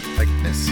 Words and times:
the 0.00 0.08
likeness. 0.18 0.68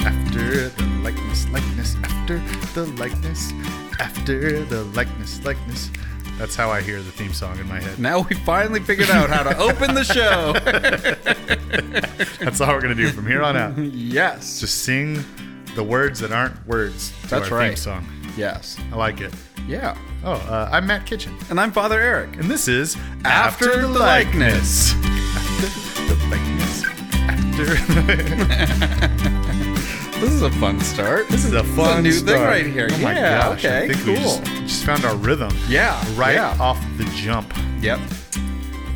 After 0.00 0.68
the 0.68 0.84
likeness, 1.02 1.48
likeness. 1.50 1.96
After 2.02 2.38
the 2.74 2.86
likeness. 2.98 3.52
After 4.00 4.64
the 4.64 4.82
likeness, 4.84 5.44
likeness. 5.44 5.90
That's 6.38 6.56
how 6.56 6.70
I 6.70 6.80
hear 6.80 7.00
the 7.00 7.12
theme 7.12 7.32
song 7.32 7.58
in 7.60 7.68
my 7.68 7.80
head. 7.80 8.00
Now 8.00 8.20
we 8.28 8.34
finally 8.34 8.80
figured 8.80 9.10
out 9.10 9.30
how 9.30 9.44
to 9.44 9.56
open 9.58 9.94
the 9.94 10.02
show. 10.02 10.52
That's 12.44 12.60
all 12.60 12.74
we're 12.74 12.80
gonna 12.80 12.96
do 12.96 13.10
from 13.10 13.26
here 13.28 13.42
on 13.42 13.56
out. 13.56 13.78
yes. 13.78 14.58
Just 14.58 14.82
sing 14.82 15.24
the 15.76 15.84
words 15.84 16.18
that 16.20 16.32
aren't 16.32 16.66
words 16.66 17.12
to 17.22 17.28
That's 17.28 17.52
our 17.52 17.68
theme 17.68 17.76
song. 17.76 18.06
Yes. 18.36 18.76
I 18.92 18.96
like 18.96 19.20
it. 19.20 19.32
Yeah. 19.68 19.96
Oh, 20.24 20.32
uh, 20.32 20.68
I'm 20.72 20.86
Matt 20.88 21.06
Kitchen, 21.06 21.36
And 21.48 21.60
I'm 21.60 21.70
Father 21.70 22.00
Eric. 22.00 22.36
and 22.36 22.50
this 22.50 22.66
is 22.66 22.96
After 23.24 23.80
the 23.82 23.86
likeness. 23.88 23.92
After 23.92 23.92
the 23.92 23.98
likeness. 23.98 24.94
After. 24.94 25.13
This 30.20 30.32
is 30.32 30.42
a 30.42 30.50
fun 30.52 30.80
start. 30.80 31.28
This 31.28 31.44
is 31.44 31.52
a 31.52 31.62
fun 31.62 32.02
new 32.02 32.12
thing 32.12 32.40
right 32.42 32.66
here. 32.66 32.88
Oh 32.90 32.98
my 32.98 33.12
Yeah, 33.14 33.42
gosh! 33.48 33.64
okay, 33.64 33.84
I 33.84 33.88
think 33.92 34.06
we 34.06 34.14
cool. 34.16 34.22
just, 34.40 34.44
just 34.62 34.84
found 34.84 35.04
our 35.04 35.14
rhythm. 35.16 35.54
Yeah. 35.68 36.02
right 36.18 36.34
yeah. 36.34 36.56
off 36.58 36.82
the 36.96 37.04
jump. 37.14 37.52
Yep. 37.80 38.00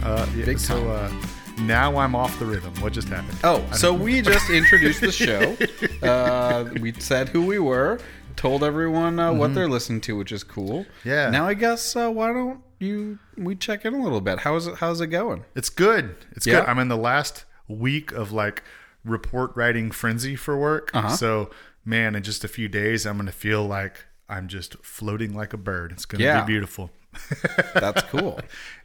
Uh, 0.03 0.27
yeah, 0.35 0.45
Big 0.47 0.59
so 0.59 0.75
time. 0.85 1.23
uh, 1.59 1.63
now 1.63 1.97
I'm 1.99 2.15
off 2.17 2.39
the 2.39 2.47
rhythm. 2.47 2.73
What 2.81 2.95
just 2.95 3.09
happened? 3.09 3.39
Oh, 3.45 3.63
so 3.73 3.93
we 3.93 4.23
just 4.23 4.49
introduced 4.51 5.01
the 5.03 5.13
show. 5.13 5.57
Uh, 6.09 6.71
we 6.81 6.93
said 6.93 7.29
who 7.29 7.45
we 7.45 7.59
were, 7.59 7.99
told 8.37 8.63
everyone 8.65 9.19
uh, 9.19 9.33
what 9.33 9.53
they're 9.55 9.69
listening 9.69 10.01
to, 10.01 10.17
which 10.17 10.31
is 10.33 10.45
cool. 10.45 10.85
Mm-hmm. 10.85 11.09
Yeah. 11.09 11.31
Now 11.31 11.47
I 11.47 11.55
guess 11.55 11.95
uh, 11.97 12.09
why 12.09 12.33
don't 12.33 12.61
you 12.79 13.19
we 13.37 13.55
check 13.57 13.85
in 13.85 13.95
a 13.95 14.03
little 14.03 14.21
bit? 14.21 14.39
How 14.41 14.55
is 14.57 14.67
it? 14.69 14.77
How's 14.77 15.01
it 15.01 15.09
going? 15.09 15.45
It's 15.57 15.69
good. 15.69 16.15
It's 16.33 16.47
Yeah. 16.47 16.61
good. 16.61 16.69
I'm 16.69 16.79
in 16.79 16.87
the 16.89 16.97
last 16.97 17.45
week 17.69 18.13
of 18.13 18.33
like 18.33 18.63
report 19.05 19.53
writing 19.55 19.91
frenzy 19.91 20.35
for 20.37 20.57
work. 20.59 20.91
Uh-huh. 20.95 21.09
So 21.11 21.51
man, 21.85 22.15
in 22.15 22.23
just 22.23 22.45
a 22.45 22.49
few 22.49 22.69
days, 22.69 23.07
I'm 23.07 23.17
gonna 23.17 23.33
feel 23.33 23.65
like 23.67 24.05
I'm 24.29 24.49
just 24.49 24.77
floating 24.85 25.35
like 25.35 25.53
a 25.53 25.57
bird. 25.59 25.93
It's 25.93 26.05
gonna 26.05 26.25
Yeah. 26.25 26.43
be 26.43 26.47
beautiful. 26.53 26.91
That's 27.75 28.03
cool. 28.03 28.39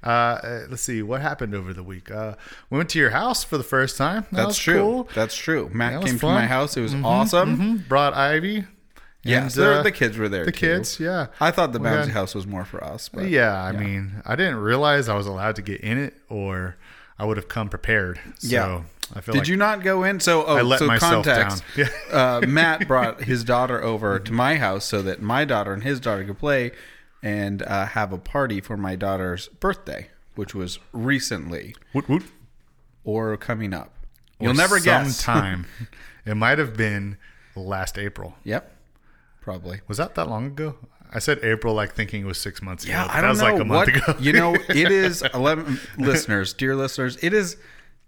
Uh, 0.04 0.08
uh, 0.10 0.66
let's 0.70 0.82
see 0.82 1.02
what 1.04 1.22
happened 1.22 1.54
over 1.54 1.74
the 1.74 1.84
week. 1.84 2.10
Uh, 2.10 2.36
we 2.70 2.78
went 2.78 2.90
to 2.92 3.00
your 3.00 3.10
house 3.10 3.44
for 3.44 3.58
the 3.58 3.64
first 3.64 3.98
time. 3.98 4.26
That 4.32 4.44
That's 4.46 4.58
true. 4.58 4.80
Cool. 4.80 5.10
That's 5.14 5.36
true. 5.36 5.70
Matt 5.74 6.02
That 6.02 6.08
came 6.08 6.18
fun. 6.18 6.36
to 6.36 6.42
my 6.42 6.48
house. 6.48 6.78
It 6.78 6.82
was 6.82 6.94
awesome. 6.96 7.58
Mhm. 7.58 7.88
Brought 7.88 8.14
Ivy. 8.14 8.66
Yeah, 9.26 9.44
And, 9.44 9.52
so 9.52 9.74
uh, 9.76 9.84
the 9.84 9.92
kids 9.92 10.18
were 10.18 10.28
there. 10.30 10.44
the 10.46 10.52
too. 10.52 10.60
kids, 10.68 11.00
yeah. 11.00 11.28
I 11.40 11.52
thought 11.52 11.72
the 11.72 11.80
bouncy 11.80 12.06
had- 12.06 12.10
house 12.12 12.36
was 12.36 12.46
more 12.46 12.66
for 12.66 12.84
us. 12.84 13.08
But 13.08 13.30
Yeah, 13.30 13.62
I 13.62 13.72
mean, 13.72 14.22
I 14.26 14.36
didn't 14.36 14.58
realize 14.58 15.08
I 15.08 15.16
was 15.16 15.28
allowed 15.28 15.56
to 15.58 15.62
get 15.62 15.80
in 15.82 15.98
it, 15.98 16.14
or 16.30 16.76
I 17.24 17.26
would 17.26 17.38
have 17.38 17.48
come 17.48 17.70
prepared. 17.70 18.20
So 18.40 18.48
Yeah. 18.50 18.84
I 19.16 19.22
feel 19.22 19.32
Did 19.34 19.40
like 19.40 19.48
you 19.48 19.56
not 19.56 19.82
go 19.82 20.04
in? 20.04 20.20
So, 20.20 20.44
oh, 20.46 20.58
I 20.58 20.62
let 20.62 20.80
so 20.80 20.88
myself 20.88 21.26
context. 21.26 21.64
down. 21.78 21.90
uh, 22.12 22.46
Matt 22.46 22.86
brought 22.86 23.24
his 23.24 23.46
daughter 23.46 23.82
over 23.82 24.20
to 24.20 24.34
my 24.34 24.58
house 24.58 24.84
so 24.84 25.02
that 25.04 25.22
my 25.22 25.46
daughter 25.46 25.72
and 25.72 25.84
his 25.84 26.02
daughter 26.02 26.26
could 26.26 26.38
play 26.40 26.72
and 27.22 27.62
uh, 27.62 27.86
have 27.86 28.12
a 28.12 28.18
party 28.18 28.60
for 28.60 28.76
my 28.76 28.98
daughter's 28.98 29.48
birthday, 29.48 30.10
which 30.36 30.54
was 30.54 30.80
recently 30.92 31.76
woot 31.94 32.10
woot. 32.10 32.24
or 33.06 33.38
coming 33.38 33.74
up. 33.74 33.94
You'll 34.40 34.52
or 34.52 34.56
never 34.56 34.80
guess. 34.82 35.16
Sometime. 35.18 35.66
it 36.26 36.36
might 36.36 36.58
have 36.58 36.76
been 36.76 37.18
last 37.56 37.98
April. 37.98 38.36
Yep, 38.44 38.70
probably. 39.40 39.80
Was 39.88 39.98
that 39.98 40.16
that 40.16 40.28
long 40.28 40.48
ago? 40.48 40.76
I 41.14 41.20
said 41.20 41.40
April, 41.44 41.74
like 41.74 41.94
thinking 41.94 42.24
it 42.24 42.26
was 42.26 42.40
six 42.40 42.62
months 42.62 42.84
ago. 42.84 42.94
Yeah, 42.94 43.06
but 43.08 43.16
I 43.16 43.22
that 43.22 43.30
was 43.30 43.40
know 43.40 43.46
like 43.46 43.62
a 43.62 43.66
month 43.66 43.70
what 43.96 44.10
ago. 44.10 44.16
you 44.20 44.34
know. 44.34 44.56
It 44.70 44.92
is 44.92 45.22
eleven 45.34 45.80
listeners, 45.98 46.54
dear 46.54 46.76
listeners. 46.76 47.18
It 47.24 47.34
is 47.34 47.58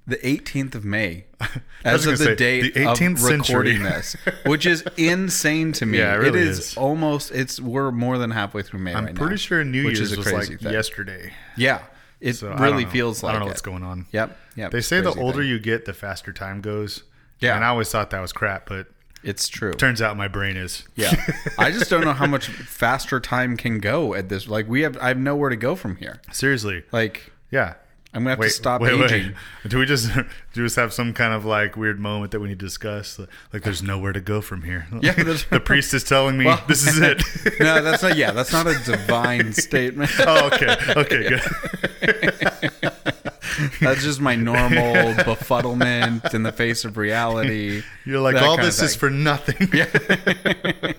the 0.08 0.18
18th 0.18 0.76
of 0.76 0.86
May 0.86 1.26
as 1.84 2.06
of 2.06 2.20
the 2.20 2.26
say, 2.26 2.36
date 2.36 2.74
the 2.76 2.82
18th 2.82 3.14
of 3.14 3.20
century. 3.20 3.38
recording 3.56 3.84
this, 3.84 4.16
which 4.46 4.66
is 4.68 4.84
insane 4.98 5.72
to 5.74 5.86
me. 5.86 5.98
Yeah, 5.98 6.14
it 6.14 6.18
really 6.18 6.40
it 6.42 6.48
is, 6.48 6.60
is. 6.60 6.78
almost. 6.78 7.32
It's 7.32 7.60
we're 7.60 7.92
more 7.92 8.18
than 8.18 8.32
halfway 8.32 8.62
through 8.62 8.82
May. 8.82 8.94
I'm 8.94 9.06
right 9.06 9.16
pretty 9.16 9.34
now, 9.34 9.38
sure 9.38 9.64
New 9.64 9.82
Year's 9.82 10.16
was 10.16 10.32
like 10.32 10.60
thing. 10.60 10.72
yesterday. 10.72 11.34
Yeah, 11.58 11.82
it 12.20 12.34
So 12.34 12.54
really 12.56 12.86
feels 12.86 13.24
like 13.24 13.32
I 13.32 13.34
don't 13.34 13.42
know 13.42 13.46
it. 13.48 13.50
what's 13.50 13.62
going 13.62 13.84
on. 13.84 14.06
Yep, 14.12 14.38
yep. 14.56 14.72
They 14.72 14.82
say 14.82 15.02
the 15.02 15.14
older 15.14 15.40
thing. 15.42 15.50
you 15.50 15.60
get, 15.60 15.86
the 15.86 15.94
faster 15.94 16.32
time 16.34 16.62
goes. 16.62 17.04
Yeah. 17.40 17.56
and 17.56 17.66
I 17.66 17.68
always 17.70 17.90
thought 17.92 18.12
that 18.12 18.22
was 18.22 18.32
crap, 18.32 18.68
but 18.70 18.88
it's 19.26 19.48
true. 19.50 19.74
turns 19.74 20.02
out 20.02 20.16
my 20.16 20.28
brain 20.30 20.56
is. 20.56 20.84
Yeah, 20.96 21.14
I 21.58 21.72
just 21.72 21.90
don't 21.90 22.06
know 22.06 22.14
how 22.14 22.26
much 22.28 22.48
faster 22.48 23.20
time 23.20 23.58
can 23.58 23.80
go 23.80 24.14
at 24.14 24.30
this. 24.30 24.48
Like 24.48 24.68
we 24.70 24.82
have, 24.82 24.98
I 25.02 25.10
have 25.10 25.18
nowhere 25.18 25.50
to 25.50 25.56
go 25.58 25.76
from 25.76 25.98
here. 25.98 26.22
Seriously, 26.32 26.84
Like 26.92 27.32
yeah. 27.52 27.74
I'm 28.14 28.22
gonna 28.22 28.30
have 28.30 28.40
Wait, 28.40 28.48
to 28.48 28.54
stop 28.54 28.80
wait, 28.80 28.94
aging. 28.94 29.34
wait. 29.34 29.36
Do 29.70 29.78
we 29.78 29.86
just 29.86 30.08
do 30.14 30.24
we 30.56 30.64
just 30.64 30.78
have 30.78 30.94
some 30.94 31.12
kind 31.12 31.34
of 31.34 31.44
like 31.44 31.76
weird 31.76 32.00
moment 32.00 32.32
that 32.32 32.40
we 32.40 32.48
need 32.48 32.60
to 32.60 32.66
discuss? 32.66 33.20
Like, 33.52 33.64
there's 33.64 33.84
nowhere 33.84 34.14
to 34.14 34.22
go 34.22 34.40
from 34.40 34.62
here. 34.64 34.88
Yeah, 35.02 35.12
the 35.50 35.62
priest 35.62 35.94
is 35.94 36.06
telling 36.06 36.38
me 36.38 36.46
Well- 36.46 36.64
this 36.66 36.88
is 36.88 36.98
it. 37.02 37.22
no, 37.60 37.82
that's 37.82 38.04
not. 38.04 38.16
Yeah, 38.16 38.32
that's 38.32 38.54
not 38.54 38.68
a 38.68 38.80
divine 38.86 39.52
statement. 39.52 40.12
oh, 40.20 40.48
okay, 40.48 40.78
okay, 40.96 41.30
good. 41.30 43.22
That's 43.82 44.04
just 44.04 44.20
my 44.22 44.36
normal 44.36 45.14
befuddlement 45.14 46.34
in 46.34 46.44
the 46.44 46.52
face 46.52 46.86
of 46.86 46.98
reality. 46.98 47.84
You're 48.06 48.20
like 48.22 48.36
all 48.42 48.58
this 48.58 48.82
is 48.82 48.96
for 48.96 49.10
nothing. 49.10 49.70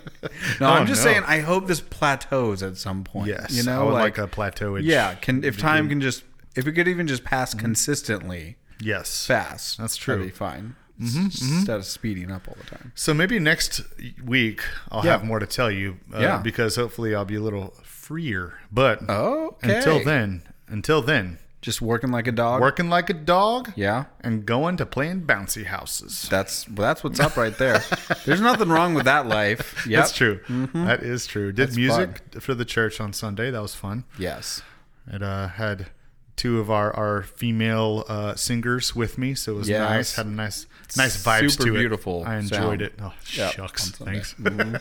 No, 0.61 0.69
Oh, 0.69 0.73
I'm 0.73 0.87
just 0.87 1.05
no. 1.05 1.11
saying. 1.13 1.23
I 1.27 1.41
hope 1.41 1.67
this 1.67 1.81
plateaus 1.81 2.63
at 2.63 2.77
some 2.77 3.05
point. 3.05 3.29
Yes, 3.29 3.53
you 3.53 3.63
know, 3.63 3.81
I 3.81 3.85
would 3.85 3.93
like, 3.93 4.03
like, 4.03 4.19
a 4.19 4.27
plateau. 4.27 4.77
yeah. 4.77 5.15
Can 5.15 5.45
if 5.45 5.59
time 5.59 5.89
can 5.89 6.01
just 6.01 6.25
if 6.55 6.67
it 6.67 6.73
could 6.73 6.89
even 6.89 7.07
just 7.07 7.25
pass 7.25 7.51
mm-hmm. 7.51 7.61
consistently 7.61 8.57
Yes, 8.81 9.27
fast, 9.27 9.79
That's 9.79 9.97
that'd 9.97 10.03
true. 10.21 10.25
be 10.25 10.31
fine. 10.31 10.77
Mm-hmm, 11.01 11.27
mm-hmm. 11.27 11.57
Instead 11.59 11.77
of 11.79 11.85
speeding 11.87 12.31
up 12.31 12.47
all 12.49 12.57
the 12.59 12.65
time. 12.77 12.93
So 12.95 13.15
maybe 13.15 13.39
next 13.39 13.83
week 14.25 14.63
I'll 14.91 15.05
Yeah. 15.05 15.13
have 15.13 15.25
more 15.25 15.39
to 15.39 15.47
tell 15.47 15.71
you. 15.71 15.97
Uh, 16.15 16.21
Yeah. 16.21 16.39
because 16.39 16.77
hopefully 16.77 17.15
I'll 17.15 17.25
be 17.25 17.37
a 17.37 17.41
little 17.43 17.75
freer. 17.83 18.55
But 18.71 19.09
Okay. 19.09 19.77
until 19.77 20.03
then, 20.05 20.43
until 20.69 21.01
then, 21.03 21.39
just 21.63 21.81
working 21.83 22.11
like 22.13 22.27
a 22.29 22.33
dog. 22.33 22.61
working 22.61 22.89
like 22.89 23.11
a 23.11 23.15
dog. 23.15 23.73
Yeah. 23.77 24.05
and 24.21 24.47
going 24.47 24.77
to 24.77 24.87
playing 24.87 25.23
bouncy 25.27 25.65
houses. 25.67 26.29
That's 26.31 26.65
that's 26.65 27.03
what's 27.03 27.19
up 27.21 27.37
right 27.37 27.57
there. 27.59 27.83
There's 28.25 28.41
nothing 28.41 28.69
wrong 28.69 28.95
with 28.95 29.05
that 29.07 29.27
life. 29.27 29.85
Yep. 29.87 29.99
That's 29.99 30.13
true. 30.13 30.41
That 30.75 31.03
is 31.03 31.27
true. 31.27 31.53
Did 31.53 31.69
That's 31.69 31.77
music 31.77 32.23
for 32.41 32.55
the 32.55 32.65
church 32.65 33.01
on 33.01 33.13
Sunday. 33.13 33.51
That 33.51 33.63
was 33.63 33.75
fun. 33.75 34.05
Yes. 34.19 34.63
It 35.11 35.23
uh, 35.23 35.49
had 35.49 35.89
two 36.37 36.61
of 36.61 36.71
our 36.71 36.95
our 36.95 37.23
female 37.23 38.05
uh, 38.09 38.35
singers 38.35 38.95
with 38.95 39.17
me, 39.19 39.35
so 39.35 39.53
it 39.53 39.57
was 39.57 39.69
Yes. 39.69 39.89
nice. 39.91 40.17
Had 40.17 40.27
a 40.27 40.31
nice 40.31 40.67
nice 40.97 41.23
vibes 41.25 41.53
Super 41.53 41.65
to 41.65 41.75
it. 41.75 41.79
beautiful 41.79 42.25
I 42.27 42.37
enjoyed 42.37 42.51
sound. 42.61 42.83
it. 42.83 42.93
Oh 43.01 43.15
Yep, 43.33 43.53
shucks, 43.53 43.91
thanks. 43.93 44.35
Good 44.35 44.81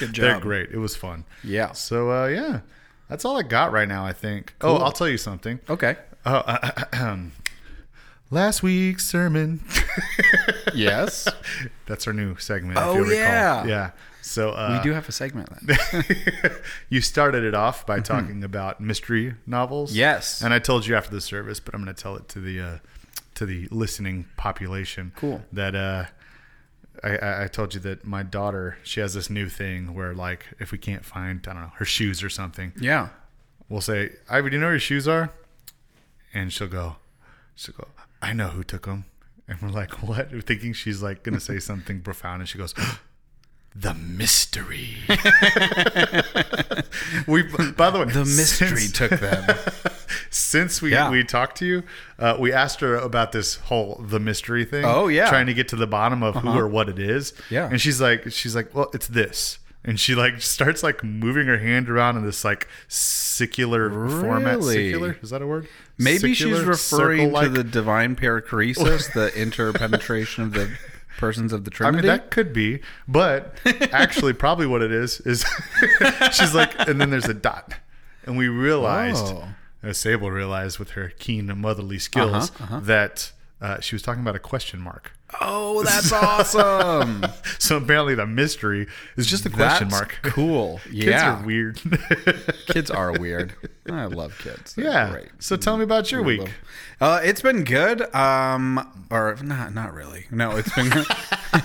job. 0.00 0.14
They're 0.14 0.40
great. 0.40 0.70
It 0.70 0.78
was 0.78 0.94
fun. 0.94 1.24
Yeah. 1.42 1.72
So 1.72 2.10
uh, 2.10 2.26
yeah, 2.26 2.60
that's 3.08 3.24
all 3.24 3.36
I 3.36 3.42
got 3.42 3.72
right 3.72 3.88
now. 3.88 4.04
I 4.04 4.12
think. 4.12 4.54
Oh, 4.60 4.76
I'll 4.76 4.92
tell 4.92 5.08
you 5.08 5.18
something. 5.18 5.60
Okay. 5.68 5.96
Oh, 6.24 6.36
uh, 6.36 7.16
last 8.30 8.62
week's 8.62 9.04
sermon. 9.04 9.64
Yes. 10.74 11.26
That's 11.86 12.06
our 12.06 12.12
new 12.12 12.36
segment. 12.36 12.78
Oh, 12.78 12.90
if 12.90 12.96
you 12.96 13.02
recall. 13.04 13.16
yeah. 13.16 13.64
yeah. 13.64 13.90
So 14.20 14.50
uh, 14.50 14.76
we 14.76 14.88
do 14.88 14.92
have 14.92 15.08
a 15.08 15.12
segment 15.12 15.48
then. 15.62 15.78
you 16.90 17.00
started 17.00 17.44
it 17.44 17.54
off 17.54 17.86
by 17.86 18.00
talking 18.00 18.42
about 18.44 18.80
mystery 18.80 19.34
novels. 19.46 19.90
Mm-hmm. 19.90 19.98
Yes. 19.98 20.42
and 20.42 20.52
I 20.52 20.58
told 20.58 20.86
you 20.86 20.96
after 20.96 21.14
the 21.14 21.20
service, 21.20 21.60
but 21.60 21.74
I'm 21.74 21.82
going 21.82 21.94
to 21.94 22.02
tell 22.02 22.16
it 22.16 22.28
to 22.30 22.40
the 22.40 22.60
uh, 22.60 22.78
to 23.36 23.46
the 23.46 23.68
listening 23.70 24.26
population. 24.36 25.12
Cool. 25.16 25.42
That 25.52 25.74
uh, 25.76 26.04
I- 27.04 27.44
I, 27.44 27.48
told 27.48 27.74
you 27.74 27.80
that 27.80 28.04
my 28.06 28.22
daughter 28.22 28.78
she 28.82 29.00
has 29.00 29.14
this 29.14 29.28
new 29.30 29.48
thing 29.48 29.94
where 29.94 30.14
like 30.14 30.46
if 30.58 30.72
we 30.72 30.78
can't 30.78 31.04
find 31.04 31.46
I 31.48 31.52
don't 31.52 31.62
know 31.62 31.72
her 31.76 31.84
shoes 31.84 32.22
or 32.22 32.28
something, 32.30 32.72
Yeah. 32.80 33.08
we'll 33.68 33.80
say 33.80 34.10
Ivy, 34.28 34.50
do 34.50 34.56
you 34.56 34.60
know 34.60 34.66
where 34.66 34.74
your 34.74 34.80
shoes 34.80 35.06
are? 35.08 35.30
And 36.34 36.52
she'll 36.52 36.68
go, 36.68 36.96
she'll 37.54 37.74
go, 37.76 37.88
I 38.20 38.32
know 38.32 38.48
who 38.48 38.62
took 38.64 38.86
them. 38.86 39.04
And 39.48 39.60
we're 39.62 39.68
like, 39.70 40.02
what? 40.06 40.32
We're 40.32 40.40
thinking 40.40 40.72
she's 40.72 41.02
like 41.02 41.22
going 41.22 41.34
to 41.34 41.40
say 41.40 41.58
something 41.70 42.00
profound. 42.02 42.40
And 42.42 42.48
she 42.48 42.58
goes, 42.58 42.74
the 43.74 43.94
mystery. 43.94 44.96
we, 47.26 47.42
by 47.72 47.90
the 47.90 47.98
way, 48.00 48.12
The 48.12 48.24
mystery 48.24 48.80
since- 48.80 48.92
took 48.92 49.10
them. 49.20 49.56
Since 50.30 50.80
we 50.82 50.92
Yeah. 50.92 51.10
we 51.10 51.24
talked 51.24 51.56
to 51.58 51.66
you, 51.66 51.82
uh, 52.18 52.36
we 52.38 52.52
asked 52.52 52.80
her 52.80 52.96
about 52.96 53.32
this 53.32 53.56
whole 53.56 54.02
the 54.06 54.20
mystery 54.20 54.64
thing. 54.64 54.84
Oh, 54.84 55.08
yeah. 55.08 55.22
Uh-huh. 55.22 55.30
trying 55.32 55.46
to 55.46 55.54
get 55.54 55.68
to 55.68 55.76
the 55.76 55.86
bottom 55.86 56.22
of 56.22 56.36
who 56.36 56.50
or 56.50 56.66
what 56.68 56.88
it 56.88 56.98
is. 56.98 57.32
Yeah. 57.50 57.68
and 57.70 57.80
she's 57.80 58.00
like, 58.00 58.30
she's 58.32 58.54
like, 58.54 58.74
well, 58.74 58.90
it's 58.94 59.06
this, 59.08 59.58
and 59.84 59.98
she 60.00 60.14
like 60.14 60.40
starts 60.40 60.82
like 60.82 61.04
moving 61.04 61.46
her 61.46 61.58
hand 61.58 61.88
around 61.88 62.16
in 62.16 62.24
this 62.24 62.44
like 62.44 62.66
secular 62.88 63.90
format. 63.90 64.56
Really? 64.58 64.90
Secular 64.90 65.16
is 65.22 65.30
that 65.30 65.42
a 65.42 65.46
word? 65.46 65.68
Maybe 65.98 66.34
she's 66.34 66.60
referring 66.60 67.18
to 67.18 67.24
circle-like? 67.36 67.52
the 67.52 67.64
divine 67.64 68.16
perichoresis, 68.16 69.12
the 69.14 69.32
interpenetration 69.40 70.44
of 70.44 70.52
the 70.52 70.70
persons 71.18 71.52
of 71.52 71.64
the 71.64 71.70
Trinity. 71.70 71.98
I 71.98 72.00
mean, 72.02 72.06
that 72.08 72.30
could 72.30 72.52
be, 72.52 72.80
but 73.08 73.54
actually, 73.92 74.32
probably 74.34 74.66
what 74.66 74.82
it 74.82 74.92
is 74.92 75.20
is 75.20 75.44
she's 76.32 76.54
like, 76.54 76.74
and 76.88 77.00
then 77.00 77.08
there's 77.10 77.24
a 77.28 77.32
dot, 77.34 77.72
and 78.26 78.36
we 78.36 78.48
realized, 78.48 79.24
Oh. 79.28 79.48
As 79.86 79.98
Sable 79.98 80.30
realized 80.30 80.78
with 80.78 80.90
her 80.90 81.12
keen 81.18 81.46
motherly 81.58 81.98
skills, 81.98 82.50
Uh-huh, 82.50 82.64
uh-huh. 82.64 82.80
that 82.80 83.32
uh, 83.60 83.80
she 83.80 83.94
was 83.94 84.02
talking 84.02 84.20
about 84.22 84.36
a 84.36 84.40
question 84.40 84.80
mark. 84.80 85.12
Oh, 85.40 85.82
that's 85.82 86.12
awesome. 86.12 87.24
So 87.58 87.78
apparently 87.78 88.14
the 88.14 88.26
mystery 88.26 88.86
is 89.16 89.26
just 89.26 89.44
a 89.46 89.50
question 89.50 89.88
That's 89.88 90.00
mark. 90.00 90.18
Cool. 90.22 90.78
Kids 90.84 91.04
Yeah. 91.06 91.40
are 91.40 91.44
weird. 91.44 91.80
Kids 92.66 92.90
are 92.92 93.12
weird. 93.18 93.54
I 93.90 94.04
love 94.04 94.38
kids. 94.38 94.74
They're 94.74 94.84
yeah. 94.84 95.10
great. 95.10 95.28
So 95.40 95.56
tell 95.56 95.76
me 95.78 95.82
about 95.84 96.12
your 96.12 96.22
week. 96.22 96.48
Uh, 97.00 97.20
it's 97.24 97.40
been 97.42 97.64
good. 97.64 98.14
Um, 98.14 99.04
or 99.10 99.36
not, 99.42 99.74
not 99.74 99.94
really. 99.94 100.26
No, 100.30 100.52
it's 100.56 100.72
been. 100.74 100.92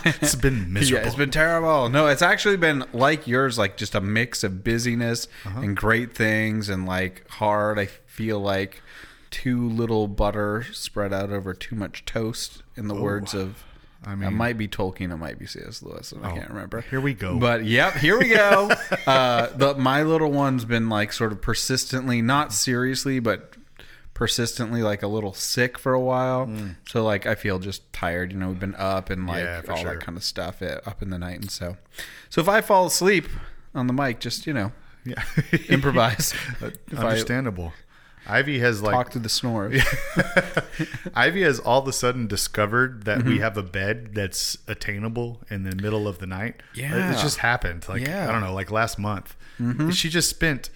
It's 0.06 0.36
been 0.36 0.72
miserable. 0.74 1.02
Yeah, 1.04 1.08
it's 1.08 1.16
been 1.18 1.30
terrible. 1.32 1.90
No, 1.90 2.08
it's 2.08 2.22
actually 2.24 2.58
been 2.58 2.84
like 2.94 3.28
yours, 3.28 3.58
like 3.60 3.78
just 3.78 3.94
a 3.94 4.02
mix 4.02 4.44
of 4.44 4.64
busyness 4.64 5.28
Uh-huh. 5.46 5.60
and 5.62 5.78
great 5.78 6.16
things 6.16 6.70
and 6.70 6.86
like 6.88 7.30
hard. 7.30 7.78
I 7.78 7.90
feel 8.12 8.40
like 8.40 8.82
too 9.30 9.70
little 9.70 10.08
butter 10.08 10.66
spread 10.74 11.14
out 11.14 11.32
over 11.32 11.54
too 11.54 11.76
much 11.76 12.04
toast, 12.06 12.64
in 12.76 12.88
the 12.88 12.96
words 12.96 13.34
of. 13.34 13.64
I 14.04 14.16
mean, 14.16 14.30
it 14.30 14.32
might 14.32 14.58
be 14.58 14.68
Tolkien, 14.68 15.14
it 15.14 15.18
might 15.18 15.38
be 15.38 15.46
C.S. 15.46 15.84
Lewis. 15.84 16.12
And 16.12 16.26
I 16.26 16.32
Oh, 16.32 16.36
can't 16.36 16.50
remember. 16.50 16.82
here 16.82 17.00
we 17.00 17.14
go. 17.14 17.38
But 17.38 17.66
yep, 17.66 17.94
here 17.94 18.18
we 18.20 18.30
go. 18.30 18.72
uh, 19.08 19.48
the 19.56 19.76
my 19.76 20.02
little 20.02 20.32
one's 20.32 20.66
been 20.66 20.90
like 20.90 21.14
sort 21.14 21.32
of 21.32 21.40
persistently, 21.42 22.20
not 22.22 22.52
seriously, 22.52 23.20
but 23.20 23.54
persistently 24.16 24.82
like 24.84 25.04
a 25.04 25.08
little 25.08 25.34
sick 25.34 25.78
for 25.78 25.94
a 25.94 26.00
while. 26.00 26.50
So 26.88 27.04
like 27.04 27.26
I 27.26 27.36
feel 27.36 27.60
just 27.60 27.92
tired. 27.94 28.32
You 28.32 28.40
know, 28.40 28.50
we've 28.50 28.60
been 28.60 28.76
up 28.76 29.10
and 29.10 29.28
like 29.28 29.44
Mm. 29.46 29.64
Yeah, 29.66 29.72
all 29.72 29.78
sure. 29.82 29.94
that 29.96 30.02
kind 30.04 30.18
of 30.18 30.24
stuff 30.24 30.62
uh, 30.62 30.80
up 30.86 31.02
in 31.02 31.10
the 31.12 31.18
night, 31.20 31.40
and 31.40 31.52
so 31.52 31.78
so 32.30 32.42
if 32.42 32.50
I 32.50 32.62
fall 32.62 32.88
asleep 32.88 33.28
on 33.76 33.88
the 33.88 33.94
mic, 33.94 34.20
just 34.20 34.46
you 34.48 34.54
know 34.54 34.72
yeah. 35.06 35.24
improvise. 35.70 36.34
I 36.62 36.96
Understandable. 36.96 37.74
Ivy 38.28 38.60
has 38.60 38.82
like 38.82 38.94
talk 38.94 39.12
through 39.12 39.22
the 39.22 39.30
snores. 39.30 39.82
Ivy 41.16 41.42
has 41.44 41.60
all 41.60 41.82
of 41.82 41.88
a 41.88 41.94
sudden 41.94 42.28
discovered 42.28 43.04
that 43.06 43.20
Mm-hmm. 43.20 43.30
we 43.30 43.40
have 43.40 43.58
a 43.58 43.64
bed 43.64 44.14
that's 44.16 44.58
attainable 44.68 45.42
in 45.50 45.64
the 45.64 45.76
middle 45.76 46.08
of 46.08 46.20
the 46.20 46.28
night. 46.28 46.62
Yeah. 46.74 47.12
It 47.14 47.22
just 47.22 47.40
happened. 47.40 47.88
Like, 47.90 48.02
Yeah. 48.02 48.22
Mm-hmm. 48.22 48.30
I 48.30 48.32
don't 48.32 48.42
know, 48.42 48.54
like 48.54 48.72
last 48.72 48.98
month. 49.00 49.36
She 49.92 50.10
just 50.10 50.30
spent 50.30 50.70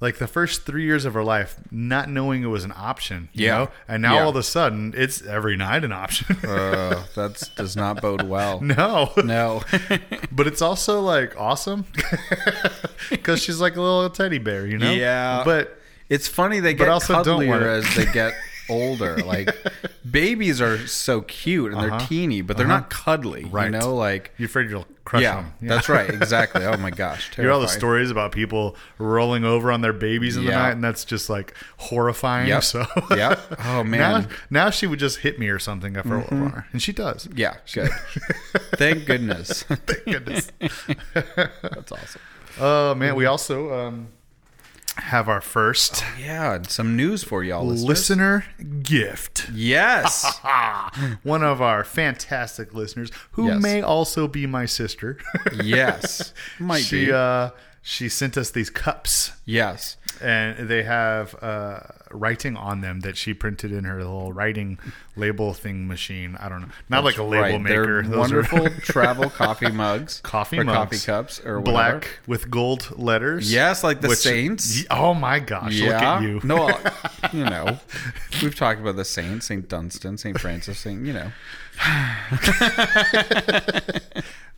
like 0.00 0.16
the 0.18 0.26
first 0.26 0.62
three 0.66 0.84
years 0.84 1.04
of 1.04 1.12
her 1.14 1.22
life 1.22 1.56
not 1.70 2.08
knowing 2.08 2.42
it 2.42 2.46
was 2.46 2.64
an 2.64 2.72
option. 2.74 3.28
You 3.32 3.44
Yeah. 3.46 3.58
Know? 3.58 3.68
And 3.88 4.02
now 4.02 4.14
Yeah. 4.14 4.22
all 4.24 4.30
of 4.30 4.36
a 4.36 4.42
sudden 4.42 4.94
it's 4.96 5.22
every 5.22 5.56
night 5.56 5.84
an 5.84 5.92
option. 5.92 6.36
uh, 6.44 7.04
that 7.14 7.48
does 7.56 7.76
not 7.76 8.00
bode 8.00 8.22
well. 8.22 8.60
no. 8.62 9.12
No. 9.22 9.62
But 10.30 10.46
it's 10.46 10.62
also 10.62 11.00
like 11.00 11.38
awesome 11.38 11.84
because 13.10 13.42
she's 13.42 13.60
like 13.60 13.76
a 13.76 13.80
little 13.80 14.08
teddy 14.10 14.38
bear, 14.38 14.66
you 14.66 14.78
know? 14.78 14.90
Yeah. 14.92 15.42
But 15.44 15.78
It's 16.12 16.28
funny 16.28 16.60
they 16.60 16.74
get 16.74 16.88
also 16.88 17.22
don't 17.24 17.40
cuddlier 17.40 17.62
as 17.62 17.96
they 17.96 18.04
get 18.12 18.34
older. 18.68 19.16
Like 19.18 19.48
babies 20.08 20.60
are 20.60 20.86
so 20.86 21.22
cute 21.22 21.72
and 21.72 21.80
they're 21.80 21.90
Uh-huh. 21.92 22.06
teeny, 22.06 22.42
but 22.42 22.56
they're 22.56 22.66
not 22.66 22.90
cuddly. 22.90 23.44
Right. 23.44 23.66
You 23.72 23.78
know, 23.78 23.94
like 23.94 24.32
you're 24.36 24.46
afraid 24.46 24.68
you'll 24.70 24.86
crush 25.04 25.22
yeah, 25.22 25.36
them. 25.36 25.52
Yeah, 25.60 25.68
that's 25.70 25.88
right, 25.88 26.08
exactly. 26.20 26.64
Oh 26.64 26.76
my 26.76 26.90
gosh, 26.90 27.30
You 27.36 27.42
hear 27.44 27.50
all 27.52 27.60
the 27.60 27.66
stories 27.68 28.10
about 28.10 28.30
people 28.32 28.76
rolling 28.98 29.44
over 29.44 29.72
on 29.72 29.80
their 29.80 29.92
babies 29.92 30.36
in 30.36 30.44
the 30.44 30.52
night, 30.52 30.70
and 30.72 30.84
that's 30.84 31.04
just 31.04 31.28
like 31.30 31.54
horrifying. 31.78 32.48
Yep. 32.48 32.62
So, 32.62 32.86
yeah. 33.10 33.40
Oh, 33.64 33.82
man. 33.82 34.24
Mm-hmm. 34.24 34.32
now 34.50 34.70
she 34.70 34.86
would 34.86 34.98
just 35.00 35.18
hit 35.18 35.38
me 35.38 35.48
or 35.48 35.58
something 35.58 35.96
after 35.96 36.14
a 36.16 36.20
while, 36.20 36.64
and 36.72 36.80
she 36.82 36.92
does. 36.92 37.28
Yeah, 37.34 37.56
good. 37.74 37.90
Thank 38.76 39.06
goodness. 39.06 39.62
Thank 39.64 40.04
goodness. 40.04 40.52
That's 41.14 41.90
awesome. 41.92 42.20
Oh 42.60 42.94
man, 42.94 43.14
we 43.16 43.24
also 43.26 43.72
um, 43.74 44.08
have 44.96 45.28
our 45.28 45.40
first 45.40 46.04
Yeah, 46.20 46.54
and 46.54 46.68
some 46.68 46.96
news 46.96 47.24
for 47.24 47.42
y'all, 47.42 47.64
listeners. 47.66 47.88
listener 47.88 48.44
gift. 48.82 49.48
Yes. 49.52 50.38
One 51.22 51.42
of 51.42 51.62
our 51.62 51.82
fantastic 51.84 52.74
listeners, 52.74 53.10
who 53.32 53.46
Yes. 53.48 53.62
may 53.62 53.80
also 53.82 54.28
be 54.28 54.46
my 54.46 54.66
sister. 54.66 55.18
yes. 55.62 56.34
Might 56.58 56.82
she 56.84 57.06
be. 57.06 57.12
uh, 57.12 57.50
she 57.82 58.08
sent 58.08 58.36
us 58.36 58.50
these 58.50 58.70
cups. 58.70 59.32
yes. 59.44 59.96
and 60.20 60.68
they 60.68 60.84
have 60.84 61.34
uh, 61.42 61.80
writing 62.12 62.56
on 62.56 62.80
them 62.80 63.00
that 63.00 63.16
she 63.16 63.34
printed 63.34 63.72
in 63.72 63.82
her 63.84 63.96
little 63.98 64.32
writing 64.32 64.78
label 65.16 65.52
thing 65.52 65.88
machine. 65.88 66.36
I 66.38 66.48
don't 66.48 66.60
know, 66.60 66.68
not 66.88 67.02
like 67.02 67.16
a 67.18 67.24
label 67.24 67.42
right. 67.42 67.60
maker. 67.60 67.84
They're 67.84 68.02
Those 68.02 68.14
are 68.14 68.18
wonderful 68.42 68.70
travel 68.82 69.30
coffee 69.30 69.72
mugs. 69.72 70.20
coffee 70.22 70.62
mugs, 70.62 70.76
coffee 70.76 70.98
cups 71.04 71.40
or 71.44 71.58
whatever. 71.58 71.72
black 71.72 72.20
with 72.28 72.50
gold 72.50 72.96
letters. 72.96 73.52
Yes, 73.52 73.82
like 73.82 74.00
the 74.00 74.08
which- 74.08 74.18
Saints. 74.18 74.84
Oh 74.90 75.12
my 75.14 75.40
gosh! 75.40 75.80
Look 75.80 75.90
at 75.90 76.22
you. 76.22 76.40
No, 76.44 76.68
I'll- 76.68 76.80
you 77.32 77.44
know, 77.44 77.80
we've 78.42 78.54
talked 78.54 78.80
about 78.80 78.94
the 78.96 79.04
saints, 79.04 79.46
Saint 79.46 79.68
Dunstan, 79.68 80.18
Saint 80.18 80.38
Francis, 80.40 80.78
Saint, 80.78 81.04
you 81.04 81.14
know. 81.14 81.32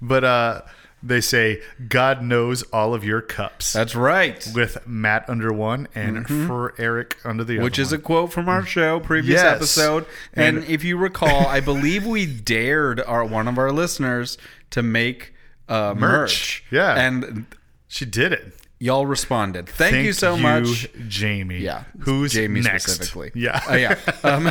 but 0.03 0.25
uh, 0.25 0.63
they 1.07 1.21
say 1.21 1.61
God 1.89 2.23
knows 2.23 2.63
all 2.73 2.95
of 2.95 3.05
your 3.05 3.21
cups. 3.21 3.73
That's 3.75 3.95
right. 3.95 4.47
with 4.55 4.87
Matt 4.87 5.29
under 5.29 5.53
one 5.53 5.87
and 5.95 6.27
for 6.27 6.75
Eric 6.79 7.17
under 7.25 7.45
the 7.45 7.53
other. 7.55 7.59
Mm-hmm. 7.59 7.65
Which 7.65 7.79
is 7.79 7.93
a 7.93 7.99
quote 7.99 8.33
from 8.33 8.49
our 8.49 8.65
show, 8.65 9.01
previous 9.01 9.43
Yes. 9.43 9.57
episode. 9.57 10.07
And, 10.33 10.59
And- 10.59 10.67
if 10.67 10.83
you 10.83 10.97
recall, 10.97 11.47
I 11.47 11.61
believe 11.61 12.07
we 12.07 12.25
dared 12.27 13.01
our 13.01 13.25
one 13.25 13.47
of 13.49 13.59
our 13.59 13.71
listeners 13.71 14.39
to 14.71 14.83
make 14.83 15.35
uh, 15.69 15.95
merch. 15.97 16.65
Yeah. 16.71 16.95
And 16.99 17.47
she 17.89 18.05
did 18.05 18.33
it. 18.33 18.55
Y'all 18.85 19.07
responded. 19.07 19.67
Thank, 19.69 20.05
you 20.05 20.13
so 20.13 20.37
much. 20.37 20.87
Jamie. 21.09 21.59
Yeah, 21.59 21.85
who's 22.01 22.33
Jamie 22.33 22.61
next? 22.61 22.85
specifically? 22.93 23.33
Yeah, 23.35 23.63
Oh, 23.69 23.75
yeah. 23.75 23.99
Um, 24.25 24.51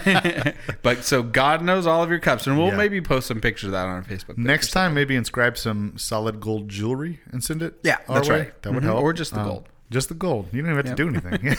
but 0.82 1.04
so 1.04 1.22
God 1.24 1.62
knows 1.62 1.86
all 1.86 2.02
of 2.04 2.10
your 2.10 2.20
cups, 2.20 2.48
and 2.48 2.58
we'll 2.58 2.68
Yeah. 2.70 2.78
maybe 2.78 3.00
post 3.02 3.28
some 3.28 3.40
pictures 3.42 3.68
of 3.68 3.72
that 3.74 3.86
on 3.86 3.90
our 3.96 4.04
Facebook. 4.04 4.38
Next 4.38 4.72
time, 4.72 4.94
maybe 4.94 5.16
inscribe 5.16 5.58
some 5.58 5.98
solid 5.98 6.40
gold 6.40 6.68
jewelry 6.70 7.20
and 7.32 7.44
send 7.44 7.62
it. 7.62 7.76
Yeah, 7.84 7.98
that's 8.08 8.28
way. 8.30 8.40
right. 8.40 8.62
That 8.64 8.74
would 8.74 8.84
Mhm. 8.84 8.88
help, 8.88 9.04
Or 9.04 9.14
just 9.14 9.34
the 9.34 9.40
Um, 9.42 9.48
gold. 9.48 9.70
Just 9.92 10.10
the 10.10 10.16
gold. 10.16 10.48
You 10.52 10.64
don't 10.64 10.72
even 10.72 10.86
have 10.88 10.96
to 10.96 11.04
do 11.04 11.10
anything. 11.10 11.56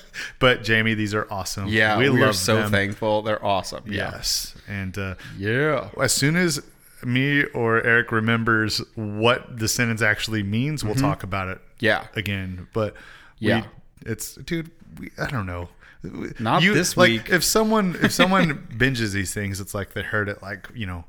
but 0.40 0.64
Jamie, 0.64 0.94
these 0.94 1.14
are 1.14 1.26
awesome. 1.30 1.68
yeah, 1.68 1.96
we, 1.98 2.10
we, 2.10 2.22
are 2.22 2.32
so 2.32 2.56
them. 2.62 2.70
thankful. 2.72 3.22
They're 3.22 3.44
awesome. 3.44 3.84
Yeah, 3.86 4.10
Yes, 4.14 4.54
and 4.66 4.96
uh, 4.98 5.14
yeah. 5.38 5.88
as 6.00 6.12
soon 6.12 6.34
as 6.36 6.60
me 7.06 7.44
or 7.44 7.82
Eric 7.82 8.12
remembers 8.12 8.78
what 8.94 9.58
the 9.58 9.68
sentence 9.68 10.02
actually 10.02 10.42
means, 10.42 10.84
we'll 10.84 10.94
mm-hmm. 10.94 11.04
talk 11.04 11.22
about 11.22 11.48
it. 11.48 11.60
Yeah. 11.78 12.06
again. 12.14 12.68
But 12.72 12.94
we- 13.40 13.48
Yeah. 13.48 13.64
it's 14.04 14.34
dude. 14.34 14.70
We, 14.98 15.10
I 15.18 15.26
don't 15.26 15.46
know. 15.46 15.68
Not 16.38 16.62
you, 16.62 16.72
this 16.74 16.96
like, 16.96 17.08
week. 17.08 17.30
If 17.30 17.42
someone 17.44 17.96
if 18.02 18.12
someone 18.20 18.66
binges 18.76 19.12
these 19.12 19.34
things, 19.34 19.60
it's 19.60 19.74
like 19.74 19.92
they 19.92 20.02
heard 20.02 20.28
it 20.28 20.42
like 20.42 20.68
you 20.74 20.86
know, 20.86 21.04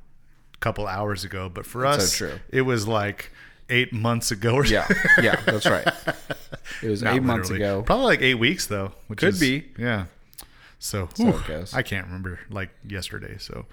a 0.54 0.58
couple 0.60 0.88
hours 0.88 1.24
ago. 1.24 1.50
But 1.50 1.66
for 1.66 1.82
That's 1.84 2.04
us, 2.04 2.13
so 2.16 2.30
true. 2.30 2.39
it 2.50 2.62
was 2.63 2.88
like 2.88 3.32
eight 3.70 3.94
months 3.94 4.32
ago 4.32 4.56
or 4.56 4.66
Yeah, 4.66 4.88
yeah, 5.22 5.39
that's 5.46 5.66
right. 5.66 5.88
It 6.84 6.89
was 6.89 7.01
eight 7.04 7.24
months 7.24 7.50
ago. 7.50 7.82
Probably 7.82 8.06
like 8.06 8.22
eight 8.22 8.36
weeks 8.36 8.68
though, 8.68 8.92
which 9.08 9.20
Could 9.20 9.30
is- 9.30 9.39
be. 9.39 9.66
Yeah. 9.80 10.06
So, 10.80 11.10
So 11.16 11.24
whew, 11.24 11.39
it 11.39 11.48
goes. 11.48 11.74
I 11.74 11.82
can't 11.82 12.06
remember 12.06 12.39
like 12.51 12.70
yesterday. 12.88 13.38
So, 13.39 13.66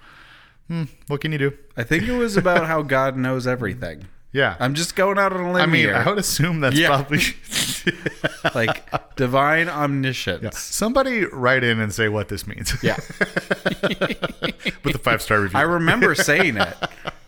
hmm, 0.67 0.83
what 1.07 1.21
can 1.21 1.31
you 1.31 1.37
do? 1.37 1.53
I 1.77 1.83
think 1.83 2.03
it 2.03 2.13
was 2.17 2.37
about 2.37 2.65
how 2.67 2.81
God 2.81 3.17
knows 3.17 3.45
everything. 3.47 4.07
Yeah. 4.31 4.57
I'm 4.59 4.73
just 4.73 4.95
going 4.97 5.17
out 5.17 5.31
on 5.31 5.39
a 5.41 5.51
limb 5.53 5.61
I 5.61 5.65
mean, 5.65 5.83
here. 5.83 5.95
I 5.95 6.09
would 6.09 6.17
assume 6.17 6.59
that's 6.59 6.75
Yeah. 6.75 6.87
probably 6.89 7.21
like 8.55 9.15
divine 9.15 9.69
omniscience. 9.69 10.59
somebody 10.59 11.23
write 11.25 11.63
in 11.63 11.79
and 11.79 11.93
say 11.93 12.09
what 12.09 12.27
this 12.27 12.45
means. 12.45 12.75
Yeah. 12.83 12.97
with 14.83 14.95
a 14.95 14.99
five 15.01 15.21
star 15.21 15.39
review. 15.41 15.57
I 15.57 15.61
remember 15.63 16.13
saying 16.15 16.57
it. 16.57 16.75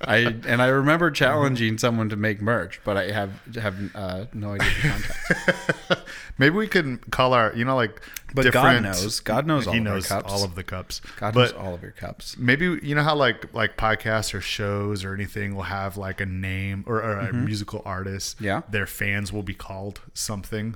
I 0.01 0.17
and 0.17 0.61
I 0.61 0.67
remember 0.67 1.09
challenging 1.09 1.77
someone 1.77 2.09
to 2.09 2.15
make 2.15 2.41
merch, 2.41 2.79
but 2.83 2.97
I 2.97 3.11
have 3.11 3.31
have 3.55 3.75
uh, 3.95 4.25
no 4.33 4.51
idea 4.51 4.69
the 4.81 4.89
context. 4.89 6.03
Maybe 6.37 6.55
we 6.55 6.67
could 6.67 7.09
call 7.11 7.33
our, 7.33 7.53
you 7.55 7.65
know, 7.65 7.75
like. 7.75 8.01
But 8.33 8.51
God 8.51 8.83
knows. 8.83 9.21
God 9.21 9.47
knows 9.47 9.65
all 9.65 9.73
He 9.73 9.79
of 9.79 9.87
our 9.87 9.93
knows 9.93 10.07
cups. 10.07 10.31
all 10.31 10.43
of 10.43 10.53
the 10.55 10.63
cups. 10.63 11.01
God 11.17 11.33
but 11.33 11.53
knows 11.53 11.53
all 11.53 11.73
of 11.73 11.81
your 11.81 11.93
cups. 11.93 12.37
maybe 12.37 12.77
you 12.83 12.93
know 12.93 13.01
how 13.01 13.15
like 13.15 13.53
like 13.53 13.77
podcasts 13.77 14.33
or 14.33 14.41
shows 14.41 15.03
or 15.03 15.13
anything 15.13 15.55
will 15.55 15.63
have 15.63 15.97
like 15.97 16.19
a 16.21 16.25
name 16.25 16.83
or, 16.85 16.97
or 16.97 17.17
a 17.19 17.33
musical 17.33 17.81
artist. 17.85 18.35
Mm-hmm. 18.35 18.45
Yeah. 18.45 18.61
Their 18.69 18.85
fans 18.85 19.31
will 19.31 19.43
be 19.43 19.53
called 19.53 20.01
something. 20.13 20.75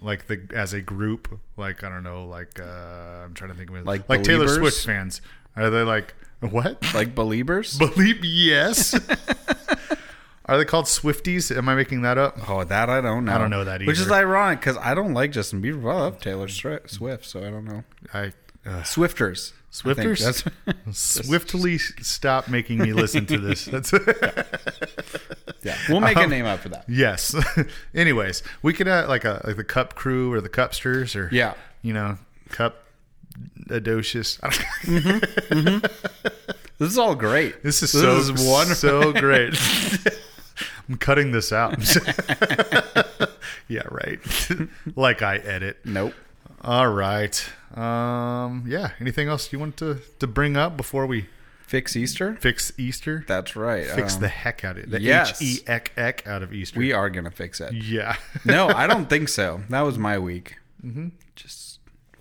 Like 0.00 0.26
the 0.26 0.40
as 0.54 0.72
a 0.72 0.80
group, 0.80 1.38
like 1.56 1.84
I 1.84 1.88
don't 1.88 2.02
know, 2.02 2.26
like 2.26 2.58
uh 2.58 2.64
I'm 3.24 3.34
trying 3.34 3.50
to 3.50 3.56
think 3.56 3.70
of 3.70 3.76
it. 3.76 3.84
Like 3.84 4.08
like 4.08 4.24
Taylor 4.24 4.48
Swift 4.48 4.84
fans. 4.84 5.20
Are 5.56 5.70
they 5.70 5.82
like 5.82 6.14
what? 6.50 6.82
Like 6.94 7.14
believers? 7.14 7.78
Believe 7.78 8.24
yes. 8.24 8.94
Are 10.46 10.58
they 10.58 10.64
called 10.66 10.84
Swifties? 10.84 11.56
Am 11.56 11.68
I 11.70 11.74
making 11.74 12.02
that 12.02 12.18
up? 12.18 12.36
Oh, 12.50 12.64
that 12.64 12.90
I 12.90 13.00
don't 13.00 13.24
know. 13.24 13.32
I 13.34 13.38
don't 13.38 13.48
know 13.50 13.64
that 13.64 13.80
either. 13.80 13.86
Which 13.86 13.98
is 13.98 14.10
ironic 14.10 14.60
because 14.60 14.76
I 14.76 14.94
don't 14.94 15.14
like 15.14 15.32
Justin 15.32 15.62
Bieber. 15.62 15.90
I 15.90 15.96
love 16.00 16.20
Taylor 16.20 16.48
Swift, 16.48 17.24
so 17.24 17.40
I 17.40 17.50
don't 17.50 17.64
know. 17.64 17.82
I 18.12 18.32
uh, 18.66 18.82
Swifters. 18.82 19.54
Swifters? 19.70 20.44
swiftly 20.92 21.78
stop 21.78 22.48
making 22.48 22.78
me 22.78 22.92
listen 22.92 23.26
to 23.26 23.38
this. 23.38 23.64
That's 23.64 23.92
yeah, 25.62 25.76
we'll 25.88 26.00
make 26.00 26.16
Um, 26.16 26.24
a 26.24 26.26
name 26.28 26.44
out 26.44 26.60
for 26.60 26.68
that. 26.68 26.84
yes. 26.88 27.34
Anyways, 27.94 28.42
we 28.62 28.72
could 28.72 28.86
have 28.86 29.08
like 29.08 29.24
a 29.24 29.40
like 29.44 29.56
the 29.56 29.64
Cup 29.64 29.94
Crew 29.94 30.32
or 30.32 30.40
the 30.40 30.48
Cupsters 30.48 31.16
or 31.16 31.28
Yeah. 31.32 31.54
you 31.82 31.92
know 31.92 32.18
Cup 32.50 32.83
Adocious. 33.70 34.38
This 36.78 36.90
is 36.90 36.98
all 36.98 37.14
great. 37.14 37.62
This 37.62 37.82
is 37.82 37.92
so 37.92 38.16
is 38.16 38.30
wonderful. 38.32 38.74
so 38.74 39.12
great. 39.20 39.54
I'm 40.88 40.96
cutting 40.98 41.30
this 41.30 41.52
out. 41.52 41.78
yeah, 43.68 43.82
right. 43.90 44.18
like 44.96 45.22
I 45.22 45.36
edit. 45.36 45.78
Nope. 45.84 46.14
All 46.62 46.88
right. 46.88 47.48
Um, 47.76 48.64
yeah. 48.66 48.90
Anything 49.00 49.28
else 49.28 49.52
you 49.52 49.58
want 49.60 49.76
to 49.78 50.00
to 50.18 50.26
bring 50.26 50.56
up 50.56 50.76
before 50.76 51.06
we 51.06 51.26
Fix 51.62 51.96
Easter. 51.96 52.36
fix 52.40 52.72
Easter? 52.76 53.24
That's 53.28 53.54
right. 53.56 53.86
fix 53.86 54.16
Um, 54.16 54.22
the 54.22 54.28
heck 54.28 54.64
out 54.64 54.76
of 54.76 54.84
it. 54.84 54.90
The 54.90 55.00
yes. 55.00 55.40
H 55.40 55.48
E 55.48 55.62
K 55.64 55.80
K 56.16 56.30
out 56.30 56.42
of 56.42 56.52
Easter. 56.52 56.78
We 56.78 56.92
are 56.92 57.08
gonna 57.08 57.30
fix 57.30 57.60
it. 57.60 57.72
yeah. 57.72 58.16
No, 58.44 58.68
I 58.68 58.86
don't 58.88 59.08
think 59.08 59.28
so. 59.28 59.62
That 59.70 59.82
was 59.82 59.96
my 59.96 60.18
week. 60.18 60.56
Mm-hmm. 60.84 61.08
Just 61.36 61.63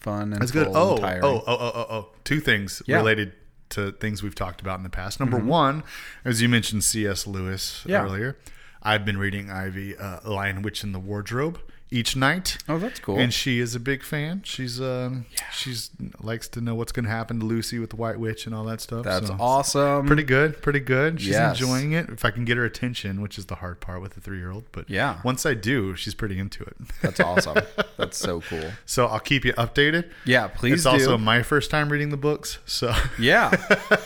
fun 0.04 0.34
and 0.34 0.42
That's 0.42 0.52
good. 0.52 0.68
Oh, 0.68 1.00
oh, 1.02 1.20
oh, 1.24 1.44
oh, 1.48 1.72
oh, 1.76 1.86
oh. 1.90 2.10
Two 2.24 2.40
things 2.40 2.82
Yeah. 2.86 2.98
related 2.98 3.34
to 3.70 3.92
things 3.94 4.22
we've 4.22 4.36
talked 4.36 4.62
about 4.62 4.78
in 4.78 4.84
the 4.84 4.90
past. 4.90 5.20
Number 5.20 5.40
one, 5.40 5.84
as 6.24 6.42
you 6.42 6.50
mentioned, 6.50 6.84
C.S. 6.84 7.26
Lewis 7.26 7.84
Yeah. 7.88 8.04
earlier. 8.04 8.38
I've 8.84 9.06
been 9.06 9.18
reading 9.18 9.50
Ivy, 9.50 9.98
uh, 9.98 10.20
Lion 10.30 10.62
Witch 10.62 10.84
in 10.84 10.92
the 10.92 11.00
Wardrobe 11.00 11.60
each 11.94 12.16
night. 12.16 12.58
Oh, 12.68 12.78
that's 12.80 13.00
cool. 13.00 13.18
And 13.20 13.34
she 13.34 13.60
is 13.60 13.76
a 13.76 13.80
big 13.80 14.04
fan. 14.04 14.42
She's 14.44 14.82
um, 14.82 15.26
she's 15.52 15.92
likes 16.20 16.48
to 16.50 16.62
know 16.62 16.76
what's 16.76 16.92
going 16.92 17.06
to 17.06 17.12
happen 17.12 17.40
to 17.40 17.46
Lucy 17.46 17.80
with 17.80 17.92
the 17.92 17.96
White 17.96 18.20
Witch 18.20 18.46
and 18.46 18.56
all 18.56 18.64
that 18.66 18.82
stuff. 18.82 19.04
That's 19.06 19.28
so- 19.28 19.38
awesome. 19.40 20.08
Pretty 20.08 20.24
good, 20.24 20.62
pretty 20.62 20.80
good. 20.80 21.22
She's 21.22 21.30
Yes. 21.32 21.60
enjoying 21.60 21.92
it. 21.94 22.10
If 22.10 22.26
I 22.26 22.32
can 22.32 22.46
get 22.46 22.58
her 22.58 22.66
attention, 22.66 23.22
which 23.22 23.38
is 23.38 23.46
the 23.46 23.56
hard 23.56 23.80
part 23.80 24.02
with 24.02 24.18
a 24.18 24.20
three-year-old, 24.20 24.66
but 24.72 24.90
Yeah. 24.90 25.20
once 25.24 25.46
I 25.46 25.54
do, 25.54 25.96
she's 25.96 26.14
pretty 26.16 26.40
into 26.40 26.64
it. 26.64 26.76
That's 27.02 27.20
awesome. 27.20 27.58
That's 27.98 28.18
so 28.18 28.42
cool. 28.42 28.72
so 28.86 29.06
I'll 29.08 29.20
keep 29.20 29.46
you 29.46 29.54
updated. 29.54 30.10
Yeah, 30.26 30.48
please 30.48 30.74
It's 30.74 30.84
do. 30.84 30.90
also 30.90 31.18
my 31.18 31.44
first 31.44 31.70
time 31.70 31.90
reading 31.92 32.10
the 32.10 32.18
books, 32.18 32.58
so 32.66 32.94
Yeah, 33.20 33.52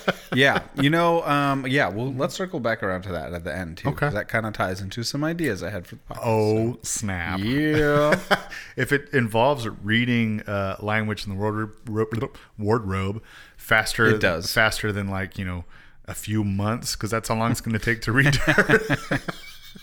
yeah. 0.33 0.63
You 0.75 0.89
know, 0.89 1.23
um, 1.23 1.65
yeah. 1.67 1.87
Well, 1.87 2.13
let's 2.13 2.35
circle 2.35 2.59
back 2.59 2.83
around 2.83 3.03
to 3.03 3.11
that 3.13 3.33
at 3.33 3.43
the 3.43 3.55
end 3.55 3.77
too. 3.77 3.89
Okay. 3.89 4.09
That 4.09 4.27
kind 4.27 4.45
of 4.45 4.53
ties 4.53 4.81
into 4.81 5.03
some 5.03 5.23
ideas 5.23 5.63
I 5.63 5.69
had 5.69 5.87
for 5.87 5.95
the 5.95 6.01
podcast. 6.13 6.19
oh 6.25 6.77
snap! 6.83 7.39
yeah. 7.39 7.76
if 8.75 8.91
it 8.91 9.09
involves 9.13 9.67
reading 9.67 10.41
uh, 10.41 10.77
Witch 11.07 11.25
in 11.25 11.31
the 11.33 11.37
Wardrobe, 11.37 12.35
wardrobe 12.57 13.23
faster, 13.57 14.05
It 14.07 14.19
does. 14.19 14.51
faster 14.51 14.91
than 14.91 15.07
like 15.07 15.37
you 15.37 15.45
know 15.45 15.65
a 16.05 16.13
few 16.13 16.43
months 16.43 16.95
because 16.95 17.11
that's 17.11 17.29
how 17.29 17.35
long 17.35 17.51
it's 17.51 17.61
going 17.61 17.77
to 17.77 17.83
take 17.83 18.01
to 18.03 18.11
read 18.11 18.35
her. 18.35 18.79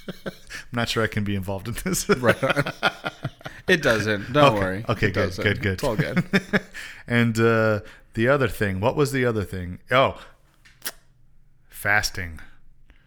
I'm 0.08 0.32
not 0.72 0.88
sure 0.88 1.02
I 1.02 1.06
can 1.06 1.22
be 1.24 1.34
involved 1.36 1.68
in 1.68 1.74
this. 1.84 2.08
Right. 2.08 2.36
It 3.68 3.80
doesn't. 3.82 4.32
Don't 4.32 4.44
Okay. 4.54 4.58
worry. 4.58 4.84
Okay, 4.88 5.06
It 5.08 5.14
good, 5.14 5.26
doesn't. 5.26 5.44
good, 5.44 5.62
good. 5.62 5.72
It's 5.74 5.84
all 5.84 5.96
good. 5.96 6.24
and 7.06 7.38
uh, 7.38 7.80
the 8.14 8.28
other 8.28 8.48
thing, 8.48 8.80
what 8.80 8.96
was 8.96 9.12
the 9.12 9.24
other 9.24 9.44
thing? 9.44 9.78
Oh, 9.90 10.20
fasting. 11.68 12.40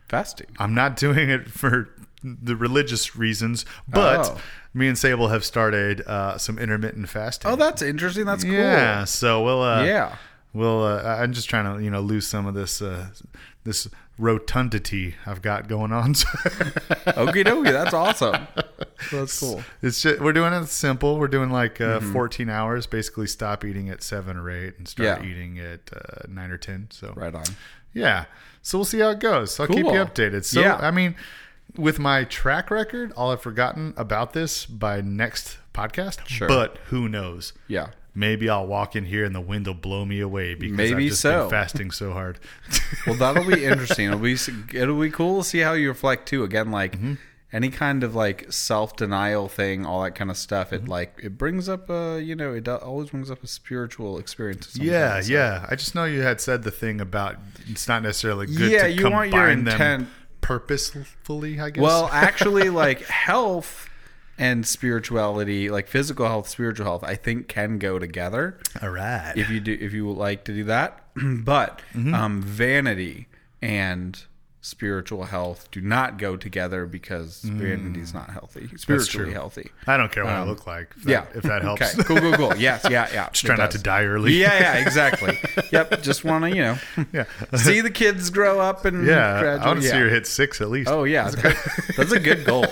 Fasting. 0.09 0.47
I'm 0.57 0.73
not 0.73 0.95
doing 0.95 1.29
it 1.29 1.49
for 1.49 1.89
the 2.23 2.55
religious 2.55 3.15
reasons, 3.15 3.65
but 3.87 4.25
Oh. 4.27 4.37
me 4.73 4.87
and 4.87 4.97
Sable 4.97 5.27
have 5.29 5.43
started 5.45 6.01
uh, 6.07 6.37
some 6.37 6.57
intermittent 6.57 7.09
fasting. 7.09 7.51
Oh, 7.51 7.55
that's 7.55 7.81
interesting. 7.81 8.25
That's 8.25 8.43
cool. 8.43 8.53
yeah. 8.53 9.03
So 9.05 9.43
we'll. 9.43 9.61
Uh, 9.61 9.83
Yeah. 9.83 10.15
We'll. 10.53 10.83
Uh, 10.83 11.03
I'm 11.03 11.33
just 11.33 11.49
trying 11.49 11.77
to, 11.77 11.83
you 11.83 11.91
know, 11.91 12.01
lose 12.01 12.25
some 12.25 12.47
of 12.47 12.55
this, 12.55 12.81
uh, 12.81 13.07
this 13.63 13.87
rotundity 14.17 15.15
I've 15.25 15.41
got 15.43 15.67
going 15.67 15.91
on. 15.91 16.13
Okie 16.15 17.45
dokie. 17.45 17.71
That's 17.71 17.93
awesome. 17.93 18.47
That's 19.11 19.39
cool. 19.39 19.61
it's 19.81 20.01
just 20.01 20.19
we're 20.19 20.33
doing 20.33 20.53
it 20.53 20.65
simple. 20.67 21.17
We're 21.19 21.27
doing 21.27 21.49
like 21.51 21.79
uh, 21.81 21.99
Mm-hmm. 21.99 22.13
14 22.13 22.49
hours. 22.49 22.87
Basically, 22.87 23.27
stop 23.27 23.63
eating 23.65 23.89
at 23.89 24.01
seven 24.03 24.37
or 24.37 24.49
eight 24.49 24.77
and 24.77 24.87
start 24.87 25.21
Yeah. 25.23 25.29
eating 25.29 25.59
at 25.59 25.81
uh, 25.95 26.25
nine 26.27 26.49
or 26.51 26.57
ten. 26.57 26.87
So 26.91 27.13
Right 27.15 27.33
on. 27.35 27.43
Yeah. 27.93 28.25
So 28.61 28.77
we'll 28.79 28.85
see 28.85 28.99
how 28.99 29.09
it 29.09 29.19
goes. 29.19 29.59
I'll 29.59 29.67
keep 29.67 29.77
you 29.85 29.91
updated. 29.91 30.43
So, 30.45 30.59
Yeah. 30.61 30.75
I 30.75 30.91
mean, 30.91 31.15
with 31.75 31.99
my 31.99 32.23
track 32.23 32.71
record, 32.71 33.11
I'll 33.17 33.29
have 33.31 33.41
forgotten 33.41 33.93
about 33.97 34.33
this 34.33 34.65
by 34.65 35.01
next 35.01 35.57
podcast. 35.73 36.25
Sure. 36.27 36.47
But 36.47 36.77
who 36.87 37.07
knows? 37.09 37.53
Yeah. 37.67 37.87
Maybe 38.15 38.49
I'll 38.49 38.65
walk 38.65 38.95
in 38.95 39.05
here 39.05 39.23
and 39.25 39.35
the 39.35 39.41
wind 39.41 39.67
will 39.67 39.75
blow 39.75 40.03
me 40.03 40.19
away 40.21 40.55
because 40.55 40.71
I've 40.79 40.97
Maybe 40.97 41.09
just 41.09 41.21
so. 41.21 41.41
been 41.43 41.49
fasting 41.51 41.91
so 41.91 42.13
hard. 42.13 42.39
Well, 43.05 43.15
that'll 43.15 43.45
be 43.45 43.63
interesting. 43.63 44.07
It'll 44.07 44.17
be 44.19 44.37
it'll 44.73 44.99
be 44.99 45.09
cool 45.11 45.43
to 45.43 45.47
see 45.47 45.59
how 45.59 45.73
you 45.73 45.87
reflect 45.89 46.27
too. 46.27 46.43
Again, 46.43 46.71
like 46.71 46.93
Mm-hmm. 46.97 47.13
any 47.53 47.69
kind 47.69 48.03
of 48.03 48.15
like 48.15 48.51
self 48.51 48.95
denial 48.95 49.47
thing, 49.49 49.85
all 49.85 50.01
that 50.03 50.15
kind 50.15 50.31
of 50.31 50.37
stuff. 50.37 50.71
Mm-hmm. 50.71 50.85
It 50.85 50.89
like 50.89 51.19
it 51.21 51.37
brings 51.37 51.69
up 51.69 51.89
a 51.91 52.19
you 52.19 52.35
know 52.35 52.53
it 52.53 52.67
always 52.67 53.11
brings 53.11 53.29
up 53.29 53.43
a 53.43 53.47
spiritual 53.47 54.17
experience. 54.17 54.75
yeah, 54.77 55.21
so- 55.21 55.31
yeah. 55.31 55.65
I 55.69 55.75
just 55.75 55.93
know 55.95 56.05
you 56.05 56.21
had 56.21 56.41
said 56.41 56.63
the 56.63 56.71
thing 56.71 56.99
about 57.01 57.35
it's 57.67 57.87
not 57.87 58.01
necessarily 58.03 58.47
good 58.47 58.71
Yeah, 58.71 58.83
to 58.83 58.91
you 58.91 59.09
want 59.11 59.31
your 59.31 59.47
them 59.47 59.67
intent- 59.67 60.07
purposefully, 60.47 61.59
I 61.59 61.69
guess. 61.69 61.81
Well, 61.81 62.09
actually, 62.11 62.69
like 62.69 63.05
health 63.05 63.89
and 64.37 64.65
spirituality, 64.65 65.69
like 65.69 65.87
physical 65.87 66.27
health, 66.27 66.47
spiritual 66.47 66.85
health, 66.85 67.03
I 67.03 67.15
think 67.15 67.47
can 67.47 67.79
go 67.79 67.99
together 67.99 68.57
all 68.81 68.89
right. 68.89 69.33
if 69.35 69.49
you 69.49 69.59
do 69.59 69.77
if 69.79 69.93
you 69.93 70.05
would 70.05 70.17
like 70.17 70.45
to 70.45 70.53
do 70.53 70.63
that. 70.65 71.01
but 71.15 71.81
Mm-hmm. 71.93 72.13
um, 72.13 72.41
vanity 72.41 73.27
and 73.61 74.23
spiritual 74.67 75.23
health 75.25 75.69
do 75.71 75.79
not 75.81 76.17
go 76.17 76.35
together 76.35 76.85
because 76.85 77.41
vanity 77.41 78.01
is 78.01 78.13
not 78.13 78.29
healthy. 78.29 78.69
Spiritually 78.77 79.31
Mm. 79.31 79.33
healtty. 79.33 79.71
I 79.87 79.95
don't 79.97 80.11
care 80.11 80.25
what 80.25 80.33
I 80.33 80.43
look 80.43 80.67
like. 80.67 80.91
If 80.97 81.03
that, 81.05 81.09
yeah, 81.11 81.25
if 81.37 81.43
that 81.43 81.61
helps. 81.61 81.81
Okay, 81.81 82.03
cool, 82.03 82.17
cool, 82.19 82.33
cool. 82.33 82.55
Yes, 82.57 82.85
yeah, 82.89 83.07
yeah. 83.13 83.29
Just 83.29 83.45
try 83.45 83.55
not 83.55 83.71
to 83.71 83.77
die 83.77 84.03
early. 84.03 84.33
Yeah, 84.33 84.53
yeah, 84.59 84.73
exactly. 84.85 85.39
yep. 85.71 86.01
Just 86.01 86.23
want 86.25 86.43
to, 86.43 86.49
you 86.49 86.61
know, 86.63 86.77
Yeah. 87.13 87.23
see 87.55 87.81
the 87.81 87.89
kids 87.89 88.29
grow 88.29 88.59
up 88.59 88.85
and 88.85 89.05
Yeah, 89.05 89.39
graduate. 89.39 89.61
I 89.61 89.67
want 89.67 89.79
to 89.81 89.85
yeah. 89.85 89.91
see 89.93 89.99
her 89.99 90.09
hit 90.09 90.27
six 90.27 90.59
at 90.61 90.69
least. 90.69 90.89
Oh 90.89 91.03
yeah, 91.05 91.29
that's, 91.29 91.95
that's 91.97 92.11
a 92.11 92.19
good 92.19 92.43
goal. 92.45 92.65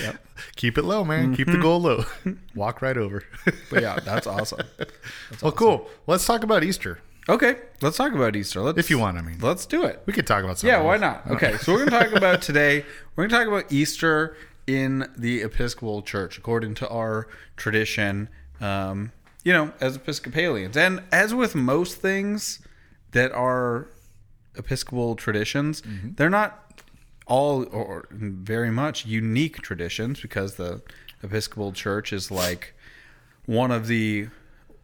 Yep. 0.00 0.24
Keep 0.56 0.78
it 0.78 0.82
low, 0.84 1.04
man. 1.04 1.34
Keep 1.34 1.48
Mm-hmm. 1.48 1.56
the 1.56 1.62
goal 1.62 1.80
low. 1.80 2.04
Walk 2.54 2.82
right 2.82 2.96
over. 2.96 3.22
But 3.70 3.82
yeah, 3.82 3.98
that's 4.00 4.26
awesome. 4.26 4.60
well, 5.42 5.52
cool. 5.52 5.88
Let's 6.06 6.26
talk 6.26 6.42
about 6.42 6.62
Easter, 6.64 7.00
Okay, 7.28 7.56
let's 7.82 7.96
talk 7.98 8.12
about 8.14 8.36
Easter. 8.36 8.60
Let's, 8.60 8.78
if 8.78 8.88
you 8.88 8.98
want. 8.98 9.18
I 9.18 9.20
mean, 9.20 9.38
let's 9.40 9.66
do 9.66 9.84
it. 9.84 10.02
we 10.06 10.12
could 10.14 10.26
talk 10.26 10.44
about 10.44 10.58
something. 10.58 10.74
Yeah, 10.74 10.82
why 10.82 10.96
not? 10.96 11.26
Okay, 11.30 11.58
so 11.58 11.72
we're 11.72 11.84
going 11.84 11.90
to 11.90 11.98
talk 12.08 12.12
about 12.16 12.40
today. 12.40 12.84
We're 13.14 13.26
going 13.26 13.30
to 13.30 13.36
talk 13.36 13.48
about 13.48 13.70
Easter 13.70 14.34
in 14.66 15.06
the 15.16 15.42
Episcopal 15.42 16.00
Church, 16.02 16.38
according 16.38 16.74
to 16.76 16.88
our 16.88 17.28
tradition. 17.56 18.28
Um, 18.60 19.12
you 19.44 19.52
know, 19.52 19.72
as 19.80 19.96
Episcopalians, 19.96 20.76
and 20.76 21.02
as 21.12 21.34
with 21.34 21.54
most 21.54 21.98
things 21.98 22.60
that 23.12 23.30
are 23.32 23.88
Episcopal 24.56 25.14
traditions, 25.14 25.82
they're 25.84 26.30
not 26.30 26.82
all 27.26 27.64
or 27.70 28.08
very 28.10 28.70
much 28.70 29.04
unique 29.04 29.60
traditions 29.60 30.20
because 30.20 30.54
the 30.56 30.82
Episcopal 31.22 31.72
Church 31.72 32.12
is 32.12 32.30
like 32.30 32.74
one 33.46 33.70
of 33.70 33.86
the 33.86 34.28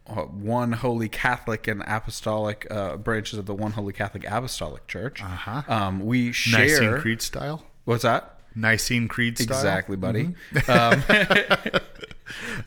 one 0.07 0.73
holy 0.73 1.09
Catholic 1.09 1.67
and 1.67 1.83
apostolic 1.87 2.67
uh, 2.71 2.97
branches 2.97 3.39
of 3.39 3.47
the 3.47 3.55
one 3.55 3.73
holy 3.73 3.93
Catholic 3.93 4.25
apostolic 4.25 4.87
church. 4.87 5.23
Uh-huh. 5.23 5.63
Um, 5.67 6.01
we 6.01 6.33
share. 6.33 6.61
Nicene 6.61 7.01
Creed 7.01 7.23
style. 7.23 7.65
What's 7.85 8.03
that? 8.03 8.39
Nicene 8.55 9.09
Creed 9.09 9.39
style. 9.39 9.59
Exactly, 9.59 9.97
buddy. 9.97 10.35
Um, 10.69 11.03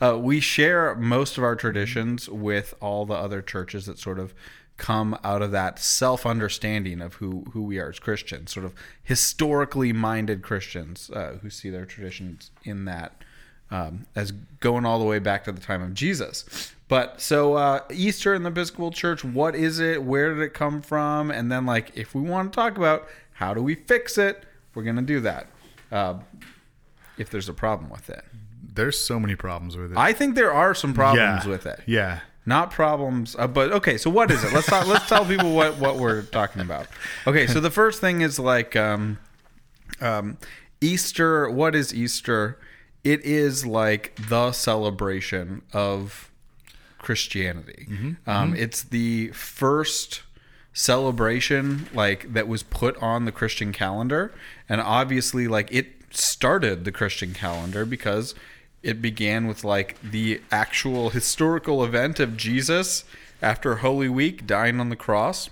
uh, 0.00 0.18
we 0.18 0.40
share 0.40 0.94
most 0.96 1.38
of 1.38 1.44
our 1.44 1.56
traditions 1.56 2.28
with 2.28 2.74
all 2.80 3.06
the 3.06 3.14
other 3.14 3.40
churches 3.40 3.86
that 3.86 3.98
sort 3.98 4.18
of 4.18 4.34
come 4.76 5.18
out 5.24 5.42
of 5.42 5.50
that 5.50 5.78
self 5.78 6.24
understanding 6.24 7.00
of 7.00 7.14
who, 7.14 7.44
who 7.52 7.62
we 7.62 7.78
are 7.78 7.88
as 7.88 7.98
Christians, 7.98 8.52
sort 8.52 8.66
of 8.66 8.74
historically 9.02 9.92
minded 9.92 10.42
Christians 10.42 11.10
uh, 11.10 11.38
who 11.42 11.50
see 11.50 11.70
their 11.70 11.84
traditions 11.84 12.50
in 12.64 12.84
that 12.84 13.24
um, 13.70 14.06
as 14.14 14.32
going 14.60 14.84
all 14.84 14.98
the 14.98 15.04
way 15.04 15.18
back 15.18 15.44
to 15.44 15.52
the 15.52 15.60
time 15.60 15.82
of 15.82 15.94
Jesus. 15.94 16.72
But 16.88 17.20
so 17.20 17.54
uh, 17.54 17.80
Easter 17.90 18.34
in 18.34 18.42
the 18.42 18.48
Episcopal 18.48 18.90
Church, 18.90 19.22
what 19.22 19.54
is 19.54 19.78
it? 19.78 20.02
Where 20.02 20.34
did 20.34 20.42
it 20.42 20.54
come 20.54 20.80
from? 20.80 21.30
And 21.30 21.52
then, 21.52 21.66
like, 21.66 21.94
if 21.94 22.14
we 22.14 22.22
want 22.22 22.52
to 22.52 22.56
talk 22.56 22.78
about 22.78 23.06
how 23.34 23.52
do 23.52 23.62
we 23.62 23.74
fix 23.74 24.16
it, 24.16 24.42
we're 24.74 24.84
going 24.84 24.96
to 24.96 25.02
do 25.02 25.20
that. 25.20 25.48
Uh, 25.92 26.14
if 27.18 27.28
there's 27.28 27.48
a 27.48 27.52
problem 27.52 27.90
with 27.90 28.08
it, 28.08 28.24
There's 28.78 28.98
so 28.98 29.18
many 29.18 29.34
problems 29.34 29.76
with 29.76 29.90
it. 29.90 29.98
I 29.98 30.12
think 30.12 30.36
there 30.36 30.52
are 30.52 30.72
some 30.72 30.94
problems 30.94 31.44
yeah. 31.44 31.50
with 31.50 31.66
it. 31.66 31.80
Yeah. 31.84 32.20
Not 32.46 32.70
problems, 32.70 33.34
uh, 33.36 33.48
but 33.48 33.72
okay. 33.72 33.98
So 33.98 34.08
what 34.08 34.30
is 34.30 34.44
it? 34.44 34.52
Let's 34.52 34.68
talk, 34.68 34.86
let's 34.86 35.06
tell 35.08 35.24
people 35.26 35.52
what 35.52 35.76
what 35.78 35.96
we're 35.96 36.22
talking 36.22 36.62
about. 36.62 36.86
Okay, 37.26 37.46
so 37.46 37.60
the 37.60 37.70
first 37.70 38.00
thing 38.00 38.22
is 38.22 38.38
like 38.38 38.74
um, 38.76 39.18
um, 40.00 40.38
Easter. 40.80 41.50
What 41.50 41.74
is 41.74 41.92
Easter? 41.92 42.58
It 43.04 43.24
is 43.24 43.64
like 43.64 44.18
the 44.28 44.52
celebration 44.52 45.62
of 45.72 46.30
Christianity. 46.98 47.86
Um, 48.26 48.54
it's 48.56 48.82
the 48.82 49.28
first 49.28 50.22
celebration 50.72 51.88
like 51.94 52.32
that 52.32 52.46
was 52.46 52.62
put 52.62 52.96
on 53.02 53.24
the 53.24 53.32
Christian 53.32 53.72
calendar, 53.72 54.32
and 54.68 54.80
obviously, 54.80 55.48
like 55.48 55.72
it 55.72 55.86
started 56.10 56.84
the 56.84 56.92
Christian 56.92 57.34
calendar 57.34 57.84
because 57.84 58.34
it 58.82 59.02
began 59.02 59.46
with 59.46 59.64
like 59.64 59.96
the 60.02 60.40
actual 60.50 61.10
historical 61.10 61.84
event 61.84 62.20
of 62.20 62.36
Jesus 62.36 63.04
after 63.42 63.76
Holy 63.76 64.08
Week 64.08 64.46
dying 64.46 64.80
on 64.80 64.88
the 64.88 64.96
cross. 64.96 65.50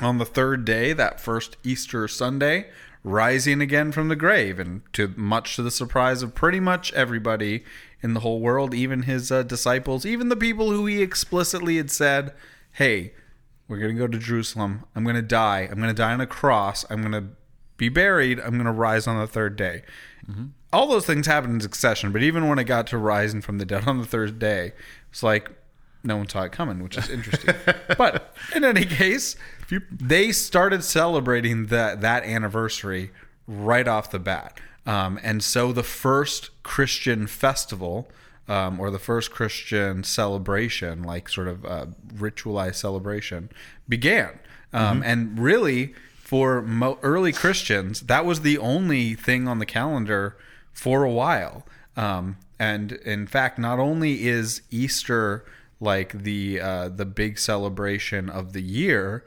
On 0.00 0.18
the 0.18 0.24
third 0.24 0.64
day, 0.64 0.94
that 0.94 1.20
first 1.20 1.56
Easter 1.62 2.08
Sunday, 2.08 2.68
rising 3.02 3.60
again 3.60 3.92
from 3.92 4.08
the 4.08 4.16
grave, 4.16 4.58
and 4.58 4.82
to 4.92 5.12
much 5.16 5.56
to 5.56 5.62
the 5.62 5.70
surprise 5.70 6.22
of 6.22 6.34
pretty 6.34 6.60
much 6.60 6.92
everybody 6.92 7.64
in 8.02 8.14
the 8.14 8.20
whole 8.20 8.40
world, 8.40 8.74
even 8.74 9.02
his 9.02 9.30
uh, 9.30 9.42
disciples, 9.42 10.04
even 10.04 10.28
the 10.28 10.36
people 10.36 10.70
who 10.70 10.86
he 10.86 11.02
explicitly 11.02 11.76
had 11.76 11.90
said, 11.90 12.32
"Hey, 12.72 13.14
we're 13.68 13.78
going 13.78 13.94
to 13.94 13.98
go 13.98 14.06
to 14.06 14.18
Jerusalem. 14.18 14.84
I'm 14.94 15.04
going 15.04 15.16
to 15.16 15.22
die. 15.22 15.68
I'm 15.70 15.78
going 15.78 15.88
to 15.88 15.94
die 15.94 16.12
on 16.12 16.20
a 16.20 16.26
cross. 16.26 16.84
I'm 16.90 17.00
going 17.00 17.12
to 17.12 17.30
be 17.76 17.88
buried. 17.88 18.38
I'm 18.40 18.52
going 18.52 18.64
to 18.64 18.72
rise 18.72 19.06
on 19.06 19.18
the 19.18 19.26
third 19.26 19.56
day." 19.56 19.82
All 20.72 20.86
those 20.86 21.06
things 21.06 21.26
happened 21.26 21.54
in 21.54 21.60
succession, 21.60 22.12
but 22.12 22.22
even 22.22 22.48
when 22.48 22.58
it 22.60 22.64
got 22.64 22.86
to 22.88 22.98
rising 22.98 23.40
from 23.40 23.58
the 23.58 23.64
dead 23.64 23.88
on 23.88 23.98
the 23.98 24.06
third 24.06 24.38
day, 24.38 24.72
it's 25.10 25.22
like 25.22 25.50
no 26.02 26.16
one 26.16 26.28
saw 26.28 26.42
it 26.42 26.52
coming, 26.52 26.82
which 26.82 26.96
is 26.96 27.08
interesting. 27.10 27.54
but 27.98 28.34
in 28.54 28.64
any 28.64 28.84
case, 28.84 29.36
they 29.90 30.32
started 30.32 30.82
celebrating 30.84 31.66
that 31.66 32.00
that 32.00 32.24
anniversary 32.24 33.10
right 33.46 33.86
off 33.88 34.10
the 34.10 34.18
bat, 34.18 34.58
um, 34.86 35.18
and 35.22 35.42
so 35.42 35.72
the 35.72 35.82
first 35.82 36.50
Christian 36.62 37.26
festival. 37.26 38.08
Um, 38.48 38.80
or 38.80 38.90
the 38.90 38.98
first 38.98 39.30
Christian 39.30 40.02
celebration, 40.02 41.04
like 41.04 41.28
sort 41.28 41.46
of 41.46 41.64
uh, 41.64 41.86
ritualized 42.14 42.74
celebration, 42.74 43.48
began. 43.88 44.40
Um, 44.72 45.04
And 45.04 45.38
really, 45.38 45.94
for 46.18 46.60
mo- 46.60 46.98
early 47.02 47.32
Christians, 47.32 48.00
that 48.00 48.24
was 48.24 48.40
the 48.40 48.58
only 48.58 49.14
thing 49.14 49.46
on 49.46 49.60
the 49.60 49.66
calendar 49.66 50.36
for 50.72 51.04
a 51.04 51.10
while. 51.12 51.64
Um, 51.96 52.38
and 52.58 52.90
in 52.92 53.28
fact, 53.28 53.56
not 53.56 53.78
only 53.78 54.26
is 54.26 54.62
Easter 54.70 55.44
like 55.80 56.22
the 56.22 56.60
uh, 56.60 56.88
the 56.88 57.06
big 57.06 57.38
celebration 57.38 58.28
of 58.28 58.52
the 58.52 58.62
year, 58.62 59.24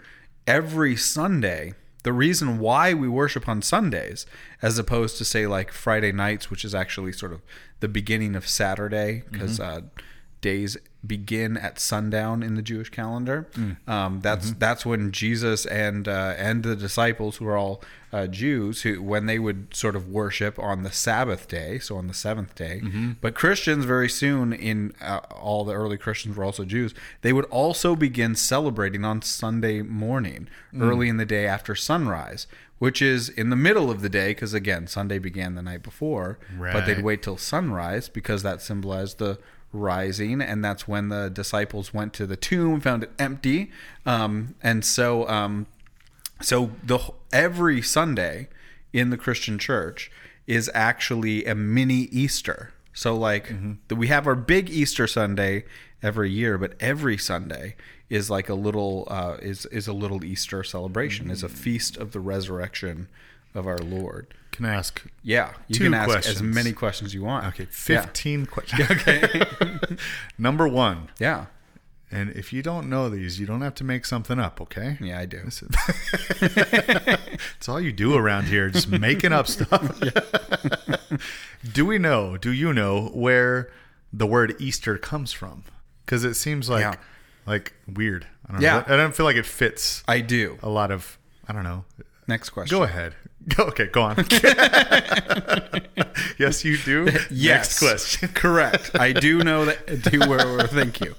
every 0.47 0.95
Sunday. 0.95 1.73
The 2.03 2.13
reason 2.13 2.59
why 2.59 2.93
we 2.93 3.07
worship 3.07 3.47
on 3.47 3.61
Sundays, 3.61 4.25
as 4.61 4.77
opposed 4.77 5.17
to 5.19 5.25
say 5.25 5.47
like 5.47 5.71
Friday 5.71 6.11
nights, 6.11 6.51
which 6.51 6.65
is 6.65 6.75
actually 6.75 7.13
sort 7.13 7.31
of 7.31 7.41
the 7.79 7.87
beginning 7.87 8.35
of 8.35 8.45
Saturday, 8.45 9.23
because 9.31 9.57
uh, 9.57 9.81
days 10.41 10.75
begin 11.05 11.57
at 11.57 11.79
sundown 11.79 12.41
in 12.43 12.55
the 12.55 12.61
Jewish 12.61 12.89
calendar. 12.89 13.47
Um, 13.87 14.21
that's 14.21 14.51
that's 14.53 14.85
when 14.85 15.11
Jesus 15.11 15.65
and 15.65 16.07
uh, 16.07 16.33
and 16.37 16.63
the 16.63 16.75
disciples, 16.75 17.37
who 17.37 17.47
are 17.47 17.57
all 17.57 17.83
uh, 18.13 18.27
Jews, 18.27 18.83
who 18.83 19.01
when 19.01 19.25
they 19.25 19.39
would 19.39 19.75
sort 19.75 19.95
of 19.95 20.07
worship 20.07 20.57
on 20.57 20.83
the 20.83 20.91
Sabbath 20.91 21.47
day, 21.47 21.79
so 21.79 21.97
on 21.97 22.07
the 22.07 22.13
seventh 22.13 22.55
day. 22.55 22.81
But 23.19 23.35
Christians, 23.35 23.85
very 23.85 24.07
soon 24.09 24.53
in 24.53 24.93
uh, 25.01 25.19
all 25.31 25.65
the 25.65 25.73
early 25.73 25.97
Christians 25.97 26.37
were 26.37 26.43
also 26.45 26.63
Jews. 26.63 26.93
They 27.21 27.33
would 27.33 27.45
also 27.45 27.95
begin 27.95 28.35
celebrating 28.35 29.03
on 29.03 29.21
Sunday 29.21 29.81
morning, 29.81 30.47
early 30.79 31.09
in 31.09 31.17
the 31.17 31.25
day 31.25 31.45
after 31.47 31.75
sunrise. 31.75 32.47
Which 32.79 33.01
is 33.01 33.29
in 33.29 33.49
the 33.49 33.55
middle 33.55 33.89
of 33.89 34.01
the 34.01 34.09
day, 34.09 34.31
because 34.31 34.53
again, 34.53 34.87
Sunday 34.87 35.17
began 35.17 35.55
the 35.55 35.61
night 35.61 35.83
before, 35.83 36.37
but 36.73 36.85
they'd 36.85 37.01
wait 37.01 37.21
till 37.23 37.37
sunrise 37.37 38.09
because 38.09 38.43
that 38.43 38.61
symbolized 38.61 39.19
the 39.19 39.37
rising, 39.73 40.41
and 40.41 40.63
that's 40.63 40.87
when 40.87 41.09
the 41.09 41.29
disciples 41.29 41.93
went 41.93 42.13
to 42.13 42.25
the 42.25 42.37
tomb, 42.37 42.79
found 42.79 43.03
it 43.03 43.11
empty, 43.19 43.71
um, 44.05 44.55
and 44.61 44.85
so 44.85 45.27
um, 45.27 45.65
so 46.41 46.71
the 46.83 46.99
every 47.31 47.81
Sunday 47.81 48.47
in 48.93 49.09
the 49.09 49.17
Christian 49.17 49.57
church 49.57 50.11
is 50.47 50.69
actually 50.73 51.45
a 51.45 51.55
mini 51.55 52.03
Easter. 52.11 52.71
So 52.93 53.15
like 53.15 53.51
the, 53.87 53.95
we 53.95 54.07
have 54.07 54.27
our 54.27 54.35
big 54.35 54.69
Easter 54.69 55.07
Sunday 55.07 55.65
every 56.01 56.29
year, 56.29 56.57
but 56.57 56.73
every 56.79 57.17
Sunday 57.17 57.75
is 58.09 58.29
like 58.29 58.49
a 58.49 58.53
little 58.53 59.07
uh, 59.09 59.37
is 59.41 59.65
is 59.67 59.87
a 59.87 59.93
little 59.93 60.23
Easter 60.23 60.63
celebration, 60.63 61.31
is 61.31 61.43
a 61.43 61.49
feast 61.49 61.97
of 61.97 62.11
the 62.11 62.19
resurrection 62.19 63.07
of 63.55 63.65
our 63.65 63.79
Lord. 63.79 64.33
Can 64.53 64.65
I 64.65 64.75
uh, 64.75 64.77
ask? 64.79 65.03
Yeah, 65.23 65.51
you 65.67 65.75
Two 65.75 65.83
can 65.85 65.93
ask 65.93 66.09
questions. 66.09 66.35
as 66.37 66.41
many 66.41 66.71
questions 66.71 67.13
you 67.13 67.23
want. 67.23 67.45
Okay, 67.47 67.63
Yeah. 67.89 68.01
15 68.01 68.45
questions. 68.45 68.89
Okay. 68.91 69.41
Number 70.37 70.67
one, 70.67 71.09
yeah. 71.19 71.45
and 72.11 72.29
if 72.31 72.53
you 72.53 72.61
don't 72.63 72.87
know 72.89 73.09
these, 73.09 73.39
you 73.39 73.45
don't 73.45 73.61
have 73.61 73.75
to 73.75 73.83
make 73.83 74.05
something 74.05 74.39
up, 74.39 74.61
okay? 74.61 74.97
Yeah, 75.01 75.19
I 75.19 75.25
do. 75.25 75.41
It's 77.57 77.67
all 77.69 77.79
you 77.81 77.91
do 77.91 78.15
around 78.15 78.45
here, 78.45 78.69
just 78.69 78.89
making 78.89 79.31
up 79.33 79.47
stuff. 79.47 79.99
do 81.71 81.85
we 81.85 81.97
know, 81.97 82.37
do 82.37 82.51
you 82.51 82.73
know 82.73 83.07
where 83.13 83.69
the 84.11 84.27
word 84.27 84.55
Easter 84.59 84.97
comes 84.97 85.31
from? 85.31 85.63
Because 86.05 86.23
it 86.23 86.33
seems 86.35 86.69
like 86.69 86.81
Yeah. 86.81 86.95
like 87.45 87.73
weird. 87.87 88.27
I 88.47 88.51
don't 88.53 88.61
Yeah. 88.61 88.79
know. 88.87 88.93
I 88.93 88.97
don't 88.97 89.15
feel 89.15 89.25
like 89.25 89.37
it 89.37 89.45
fits 89.45 90.03
I 90.07 90.19
do. 90.21 90.57
a 90.61 90.69
lot 90.69 90.91
of 90.91 91.17
I 91.47 91.53
don't 91.53 91.63
know. 91.63 91.85
Next 92.27 92.49
question. 92.51 92.77
Go 92.77 92.83
ahead. 92.83 93.15
Go 93.57 93.65
okay, 93.65 93.87
go 93.87 94.03
on. 94.03 94.15
yes, 96.37 96.63
you 96.63 96.77
do. 96.77 97.09
Yes. 97.29 97.29
Next 97.31 97.79
question. 97.79 98.29
Correct. 98.29 98.91
I 98.97 99.11
do 99.11 99.43
know 99.43 99.65
that. 99.65 100.01
Do 100.03 100.19
where? 100.29 100.67
thank 100.67 101.01
you. 101.01 101.13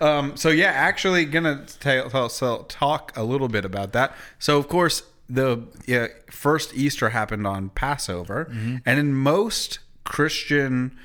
um, 0.00 0.36
so 0.36 0.50
yeah, 0.50 0.70
actually, 0.70 1.24
gonna 1.24 1.66
tell, 1.80 2.08
tell, 2.10 2.28
so 2.28 2.64
talk 2.68 3.16
a 3.16 3.24
little 3.24 3.48
bit 3.48 3.64
about 3.64 3.92
that. 3.92 4.14
So 4.38 4.58
of 4.58 4.68
course, 4.68 5.02
the 5.28 5.66
yeah, 5.86 6.08
first 6.30 6.74
Easter 6.74 7.10
happened 7.10 7.46
on 7.46 7.70
Passover, 7.70 8.48
and 8.86 8.98
in 8.98 9.14
most 9.14 9.80
Christian, 10.04 10.96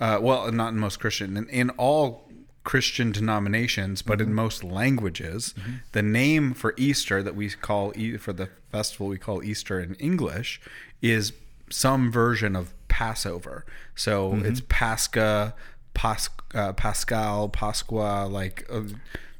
uh, 0.00 0.18
well, 0.20 0.50
not 0.50 0.72
in 0.72 0.78
most 0.78 0.98
Christian, 0.98 1.36
in, 1.36 1.48
in 1.50 1.70
all 1.70 2.28
Christian 2.64 3.12
denominations, 3.12 4.02
but 4.02 4.20
in 4.20 4.32
most 4.32 4.62
languages, 4.62 5.54
the 5.92 6.02
name 6.02 6.54
for 6.54 6.74
Easter 6.76 7.22
that 7.22 7.34
we 7.34 7.50
call 7.50 7.92
for 8.18 8.32
the 8.32 8.48
festival 8.70 9.08
we 9.08 9.18
call 9.18 9.42
Easter 9.42 9.80
in 9.80 9.94
English 9.96 10.60
is 11.00 11.32
some 11.70 12.12
version 12.12 12.54
of 12.54 12.72
Passover. 12.88 13.64
So 13.94 14.34
it's 14.44 14.62
Pascha, 14.68 15.54
Pas, 15.94 16.28
uh, 16.54 16.72
Pascal, 16.74 17.48
Pasqua, 17.48 18.30
like 18.30 18.66
uh, 18.70 18.82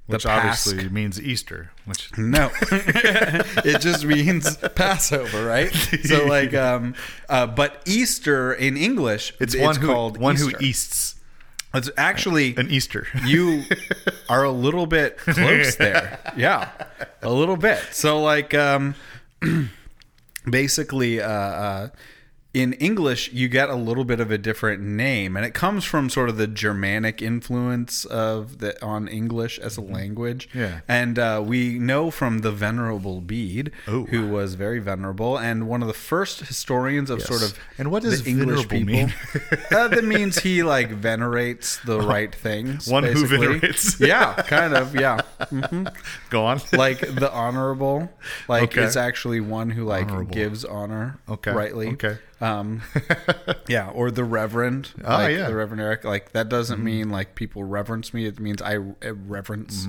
Which 0.07 0.25
Pasch- 0.25 0.37
obviously 0.37 0.89
means 0.89 1.21
Easter, 1.21 1.71
which 1.85 2.11
no, 2.19 2.51
it 2.71 3.81
just 3.81 4.05
means 4.05 4.57
Passover, 4.75 5.45
right? 5.45 5.73
So 6.05 6.27
like, 6.27 6.55
um, 6.55 6.95
uh, 7.29 7.47
but 7.47 7.83
Easter 7.87 8.53
in 8.53 8.77
English, 8.77 9.35
it's, 9.39 9.57
one 9.57 9.77
who 9.77 9.87
called 9.87 10.19
one 10.19 10.35
Easter. 10.35 10.57
who 10.59 10.65
easts 10.65 11.15
It's 11.75 11.91
actually 11.97 12.55
an 12.57 12.71
Easter. 12.71 13.07
you 13.25 13.65
are 14.29 14.45
a 14.45 14.51
little 14.51 14.87
bit 14.87 15.19
close 15.19 15.77
there. 15.77 16.19
Yeah, 16.37 16.71
a 17.23 17.33
little 17.33 17.57
bit. 17.57 17.79
So 17.93 18.21
like, 18.21 18.55
um, 18.55 18.95
basically, 20.51 21.21
uh, 21.21 21.29
uh, 21.29 21.89
in 22.55 22.75
English, 22.75 23.33
you 23.33 23.49
get 23.49 23.71
a 23.71 23.75
little 23.75 24.05
bit 24.05 24.21
of 24.21 24.31
a 24.31 24.37
different 24.37 24.83
name, 24.83 25.37
and 25.38 25.47
it 25.47 25.55
comes 25.55 25.85
from 25.85 26.11
sort 26.11 26.29
of 26.29 26.37
the 26.37 26.47
Germanic 26.47 27.23
influence 27.23 28.05
of 28.05 28.59
the 28.59 28.81
on 28.85 29.09
English 29.09 29.59
as 29.59 29.79
a 29.79 29.81
language. 29.81 30.51
Yeah. 30.53 30.81
and 30.87 31.19
uh, 31.19 31.43
we 31.43 31.79
know 31.79 32.11
from 32.11 32.41
the 32.41 32.53
Venerable 32.53 33.23
Bede, 33.23 33.71
Ooh. 33.88 34.05
who 34.07 34.27
was 34.29 34.55
very 34.55 34.81
venerable 34.81 35.38
and 35.38 35.67
one 35.67 35.81
of 35.81 35.88
the 35.88 35.95
first 35.95 36.41
historians 36.41 37.09
of 37.09 37.23
sort 37.23 37.43
of 37.43 37.59
And 37.79 37.91
what 37.91 38.03
does 38.03 38.27
English 38.27 38.67
venerable 38.67 38.71
people. 38.71 38.87
mean? 38.95 39.15
uh, 39.71 39.88
that 39.88 40.05
means 40.05 40.41
he 40.41 40.62
like 40.62 40.91
venerates 40.91 41.79
the 41.79 42.01
right 42.15 42.35
things. 42.35 42.87
One 42.87 43.05
who 43.05 43.27
venerates. 43.27 43.99
yeah, 44.01 44.35
kind 44.35 44.75
of. 44.75 44.95
Yeah, 44.95 45.21
Go 46.31 46.45
on. 46.45 46.61
like 46.73 47.01
the 47.01 47.31
honorable. 47.33 48.11
Like 48.49 48.65
Okay. 48.65 48.83
it's 48.83 48.97
actually 48.97 49.41
one 49.41 49.71
who 49.71 49.85
like 49.85 50.09
Honorable. 50.11 50.35
gives 50.35 50.65
honor. 50.67 51.19
Okay, 51.29 51.51
rightly. 51.53 51.88
okay. 51.93 52.19
Um, 52.43 52.83
yeah, 53.69 53.91
or 53.91 54.11
the 54.11 54.25
reverend. 54.25 54.91
Ah, 55.05 55.19
like 55.19 55.37
yeah. 55.37 55.47
the 55.47 55.55
Reverend 55.55 55.81
Eric. 55.81 56.03
Like 56.03 56.33
that 56.33 56.49
doesn't 56.49 56.83
mean 56.83 57.09
like 57.09 57.37
people 57.37 57.63
reverence 57.63 58.13
me. 58.13 58.27
It 58.27 58.41
means 58.41 58.61
I 58.61 58.77
reverence. 58.77 59.87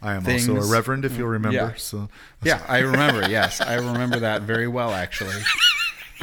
I 0.00 0.14
am 0.14 0.26
also 0.26 0.56
a 0.56 0.66
reverend, 0.66 1.04
if 1.04 1.18
you'll 1.18 1.28
remember. 1.28 1.56
Yeah. 1.56 1.74
So 1.76 2.08
Yeah, 2.42 2.62
I 2.66 2.78
remember. 2.78 3.20
Yes, 3.30 3.60
I 3.60 3.74
remember 3.74 4.20
that 4.20 4.42
very 4.42 4.66
well. 4.66 4.92
Actually. 4.92 5.36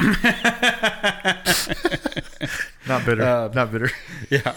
not 2.88 3.04
bitter. 3.06 3.22
Uh, 3.22 3.48
not 3.54 3.70
bitter. 3.70 3.90
yeah 4.30 4.54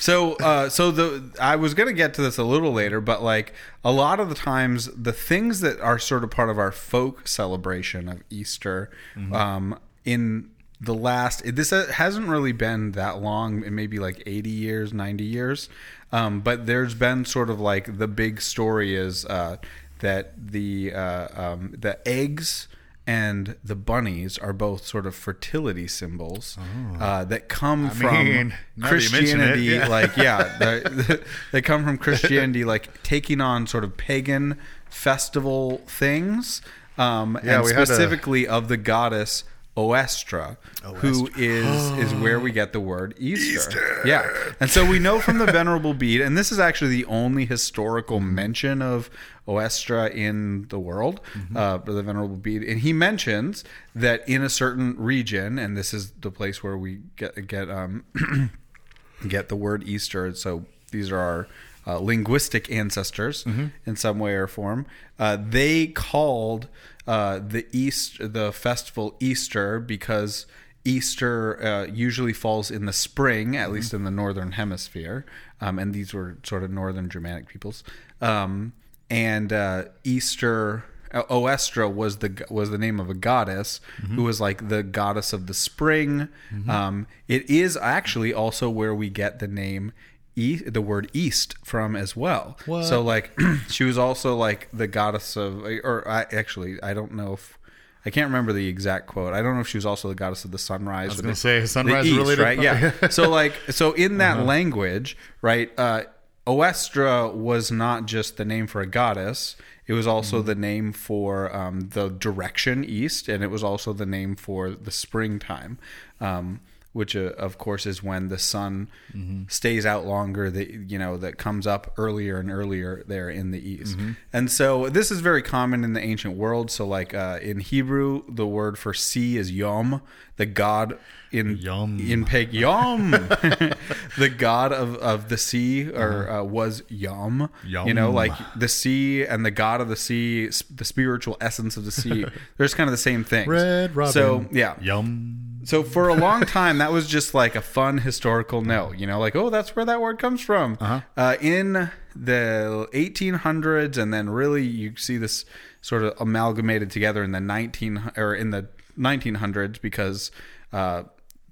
so 0.00 0.32
uh 0.36 0.68
so 0.68 0.90
the 0.90 1.30
i 1.40 1.54
was 1.54 1.74
gonna 1.74 1.92
get 1.92 2.14
to 2.14 2.22
this 2.22 2.38
a 2.38 2.42
little 2.42 2.72
later 2.72 3.00
but 3.00 3.22
like 3.22 3.52
a 3.84 3.92
lot 3.92 4.18
of 4.18 4.28
the 4.30 4.34
times 4.34 4.88
the 4.96 5.12
things 5.12 5.60
that 5.60 5.78
are 5.80 5.98
sort 5.98 6.24
of 6.24 6.30
part 6.30 6.48
of 6.48 6.58
our 6.58 6.72
folk 6.72 7.28
celebration 7.28 8.08
of 8.08 8.22
easter 8.30 8.90
um 9.32 9.78
in 10.04 10.49
the 10.80 10.94
last 10.94 11.42
this 11.54 11.70
hasn't 11.70 12.26
really 12.28 12.52
been 12.52 12.92
that 12.92 13.20
long 13.20 13.62
it 13.64 13.70
may 13.70 13.86
be 13.86 13.98
like 13.98 14.22
80 14.26 14.48
years 14.50 14.92
90 14.94 15.24
years 15.24 15.68
um 16.10 16.40
but 16.40 16.66
there's 16.66 16.94
been 16.94 17.24
sort 17.24 17.50
of 17.50 17.60
like 17.60 17.98
the 17.98 18.08
big 18.08 18.40
story 18.40 18.96
is 18.96 19.26
uh 19.26 19.56
that 19.98 20.32
the 20.52 20.92
uh 20.94 21.28
um 21.52 21.74
the 21.78 21.98
eggs 22.08 22.66
and 23.06 23.56
the 23.64 23.74
bunnies 23.74 24.38
are 24.38 24.52
both 24.52 24.86
sort 24.86 25.04
of 25.04 25.14
fertility 25.16 25.88
symbols 25.88 26.56
uh, 27.00 27.24
that 27.24 27.48
come 27.48 27.90
from 27.90 28.24
mean, 28.24 28.54
now 28.76 28.90
that 28.90 29.02
you 29.02 29.10
mention 29.10 29.40
it, 29.40 29.52
Christianity. 29.54 29.62
yeah. 29.64 29.88
Like, 29.88 30.16
yeah, 30.16 30.56
they, 30.60 31.16
they 31.52 31.62
come 31.62 31.82
from 31.82 31.98
Christianity, 31.98 32.64
like 32.64 33.02
taking 33.02 33.40
on 33.40 33.66
sort 33.66 33.82
of 33.82 33.96
pagan 33.96 34.58
festival 34.88 35.78
things, 35.86 36.62
um, 36.98 37.36
Yeah, 37.42 37.58
and 37.60 37.66
had 37.72 37.82
a- 37.82 37.86
specifically 37.86 38.46
of 38.46 38.68
the 38.68 38.76
goddess 38.76 39.42
Oestra, 39.76 40.58
who 40.96 41.28
is 41.36 41.90
is 41.92 42.12
where 42.14 42.40
we 42.40 42.50
get 42.50 42.72
the 42.72 42.80
word 42.80 43.14
Easter. 43.18 44.02
Yeah, 44.04 44.28
and 44.58 44.68
so 44.68 44.84
we 44.84 44.98
know 44.98 45.20
from 45.20 45.38
the 45.38 45.46
Venerable 45.46 45.94
Bede, 45.94 46.20
and 46.20 46.36
this 46.36 46.50
is 46.50 46.58
actually 46.58 46.90
the 46.90 47.04
only 47.04 47.46
historical 47.46 48.18
mention 48.18 48.82
of 48.82 49.08
Oestra 49.46 50.10
in 50.10 50.66
the 50.68 50.78
world, 50.78 51.20
uh, 51.54 51.78
the 51.78 52.02
Venerable 52.02 52.36
Bede, 52.36 52.64
and 52.64 52.80
he 52.80 52.92
mentions 52.92 53.62
that 53.94 54.28
in 54.28 54.42
a 54.42 54.50
certain 54.50 54.96
region, 54.98 55.58
and 55.58 55.76
this 55.76 55.94
is 55.94 56.10
the 56.12 56.30
place 56.32 56.62
where 56.62 56.76
we 56.76 57.02
get 57.16 57.46
get 57.46 57.70
um, 57.70 58.04
get 59.28 59.48
the 59.48 59.56
word 59.56 59.84
Easter. 59.86 60.34
So 60.34 60.64
these 60.90 61.12
are 61.12 61.18
our 61.18 61.48
uh, 61.86 61.98
linguistic 61.98 62.70
ancestors 62.70 63.44
in 63.86 63.96
some 63.96 64.18
way 64.18 64.34
or 64.34 64.46
form. 64.46 64.86
Uh, 65.18 65.36
they 65.40 65.86
called 65.86 66.68
uh, 67.06 67.38
the 67.38 67.66
East 67.72 68.18
the 68.20 68.52
festival 68.52 69.16
Easter 69.20 69.80
because 69.80 70.46
Easter 70.84 71.62
uh, 71.62 71.84
usually 71.86 72.32
falls 72.32 72.70
in 72.70 72.86
the 72.86 72.92
spring, 72.92 73.56
at 73.56 73.70
least 73.72 73.92
in 73.92 74.04
the 74.04 74.10
northern 74.10 74.52
hemisphere, 74.52 75.26
um, 75.60 75.78
and 75.78 75.92
these 75.92 76.14
were 76.14 76.38
sort 76.42 76.62
of 76.62 76.70
northern 76.70 77.08
Germanic 77.10 77.48
peoples. 77.48 77.82
Um, 78.20 78.72
and 79.10 79.52
uh, 79.52 79.84
Easter. 80.04 80.84
Oestra 81.12 81.92
was 81.92 82.18
the 82.18 82.46
was 82.50 82.70
the 82.70 82.78
name 82.78 83.00
of 83.00 83.10
a 83.10 83.14
goddess 83.14 83.80
who 84.14 84.22
was 84.22 84.40
like 84.40 84.68
the 84.68 84.84
goddess 84.84 85.32
of 85.32 85.48
the 85.48 85.54
spring. 85.54 86.28
Um, 86.68 87.08
it 87.26 87.50
is 87.50 87.76
actually 87.76 88.32
also 88.32 88.70
where 88.70 88.94
we 88.94 89.10
get 89.10 89.40
the 89.40 89.48
name 89.48 89.92
e- 90.40 90.56
the 90.56 90.80
word 90.80 91.10
east 91.12 91.54
from 91.64 91.94
as 91.96 92.16
well. 92.16 92.56
What? 92.66 92.84
So 92.84 93.02
like 93.02 93.38
she 93.68 93.84
was 93.84 93.98
also 93.98 94.34
like 94.36 94.68
the 94.72 94.86
goddess 94.86 95.36
of 95.36 95.62
or 95.64 96.04
I 96.08 96.22
actually 96.32 96.82
I 96.82 96.94
don't 96.94 97.12
know 97.14 97.34
if 97.34 97.58
I 98.06 98.08
can't 98.10 98.28
remember 98.28 98.52
the 98.54 98.66
exact 98.66 99.06
quote. 99.08 99.34
I 99.34 99.42
don't 99.42 99.54
know 99.56 99.60
if 99.60 99.68
she 99.68 99.76
was 99.76 99.84
also 99.84 100.08
the 100.08 100.14
goddess 100.14 100.44
of 100.46 100.52
the 100.52 100.58
sunrise. 100.58 101.10
I 101.10 101.12
was 101.12 101.20
gonna 101.20 101.34
say, 101.36 101.66
sunrise 101.66 102.10
related 102.10 102.42
right? 102.42 102.58
Yeah. 102.60 103.08
so 103.10 103.28
like 103.28 103.52
so 103.68 103.92
in 103.92 104.18
that 104.18 104.36
Uh-huh. 104.38 104.44
language, 104.46 105.16
right? 105.42 105.70
Uh, 105.78 106.04
Oestra 106.46 107.28
was 107.34 107.70
not 107.70 108.06
just 108.06 108.36
the 108.36 108.44
name 108.44 108.66
for 108.66 108.80
a 108.80 108.86
goddess. 108.86 109.56
It 109.86 109.92
was 109.92 110.06
also 110.06 110.38
Mm-hmm. 110.38 110.46
the 110.46 110.54
name 110.54 110.92
for 110.92 111.54
um, 111.54 111.80
the 111.90 112.08
direction 112.08 112.84
east, 112.84 113.28
and 113.28 113.42
it 113.44 113.48
was 113.48 113.62
also 113.62 113.92
the 113.92 114.06
name 114.06 114.36
for 114.36 114.70
the 114.70 114.90
springtime, 114.90 115.78
um, 116.20 116.60
which 116.92 117.14
uh, 117.14 117.30
of 117.38 117.56
course 117.58 117.86
is 117.86 118.02
when 118.02 118.28
the 118.28 118.38
sun 118.38 118.88
Mm-hmm. 119.14 119.42
stays 119.48 119.84
out 119.84 120.06
longer. 120.06 120.50
That 120.50 120.70
you 120.90 120.98
know 120.98 121.16
that 121.16 121.36
comes 121.38 121.66
up 121.66 121.92
earlier 121.96 122.38
and 122.38 122.50
earlier 122.50 123.02
there 123.06 123.28
in 123.30 123.50
the 123.50 123.58
east, 123.58 123.96
Mm-hmm. 123.98 124.12
and 124.32 124.50
so 124.50 124.88
this 124.88 125.10
is 125.10 125.20
very 125.20 125.42
common 125.42 125.82
in 125.84 125.92
the 125.94 126.00
ancient 126.00 126.36
world. 126.36 126.70
So 126.70 126.86
like 126.86 127.12
uh, 127.14 127.38
in 127.42 127.58
Hebrew, 127.60 128.22
the 128.28 128.46
word 128.46 128.78
for 128.78 128.94
sea 128.94 129.36
is 129.36 129.50
yom, 129.50 130.00
the 130.36 130.46
god 130.46 130.98
in 131.32 131.56
Yom. 131.58 132.00
in 132.00 132.24
peg 132.24 132.52
yom 132.52 133.10
the 134.18 134.28
god 134.36 134.72
of, 134.72 134.96
of 134.96 135.28
the 135.28 135.36
sea 135.36 135.88
or 135.88 136.28
uh, 136.28 136.42
was 136.42 136.82
yom 136.88 137.48
yom 137.64 137.86
you 137.86 137.94
know 137.94 138.10
like 138.10 138.32
the 138.56 138.66
sea 138.66 139.24
and 139.24 139.46
the 139.46 139.50
god 139.52 139.80
of 139.80 139.88
the 139.88 139.94
sea 139.94 140.48
the 140.74 140.84
spiritual 140.84 141.36
essence 141.40 141.76
of 141.76 141.84
the 141.84 141.92
sea 141.92 142.24
there's 142.56 142.74
kind 142.74 142.88
of 142.88 142.92
the 142.92 142.96
same 142.96 143.22
thing 143.22 143.48
Red 143.48 143.94
Robin. 143.94 144.12
so 144.12 144.44
yeah 144.50 144.74
Yum. 144.80 145.49
So 145.64 145.82
for 145.82 146.08
a 146.08 146.14
long 146.14 146.42
time 146.42 146.78
that 146.78 146.90
was 146.92 147.06
just 147.06 147.34
like 147.34 147.54
a 147.54 147.60
fun 147.60 147.98
historical 147.98 148.62
note 148.62 148.96
you 148.96 149.06
know 149.06 149.18
like 149.18 149.34
oh 149.36 149.50
that's 149.50 149.74
where 149.76 149.84
that 149.84 150.00
word 150.00 150.18
comes 150.18 150.40
from 150.40 150.76
Uh-huh. 150.80 151.00
uh, 151.16 151.36
in 151.40 151.90
the 152.16 152.88
1800s 152.92 153.96
and 153.96 154.12
then 154.12 154.30
really 154.30 154.64
you 154.64 154.96
see 154.96 155.16
this 155.16 155.44
sort 155.80 156.02
of 156.02 156.14
amalgamated 156.20 156.90
together 156.90 157.22
in 157.22 157.32
the 157.32 157.40
19 157.40 158.12
or 158.16 158.34
in 158.34 158.50
the 158.50 158.68
1900s 158.98 159.80
because 159.80 160.30
uh, 160.72 161.02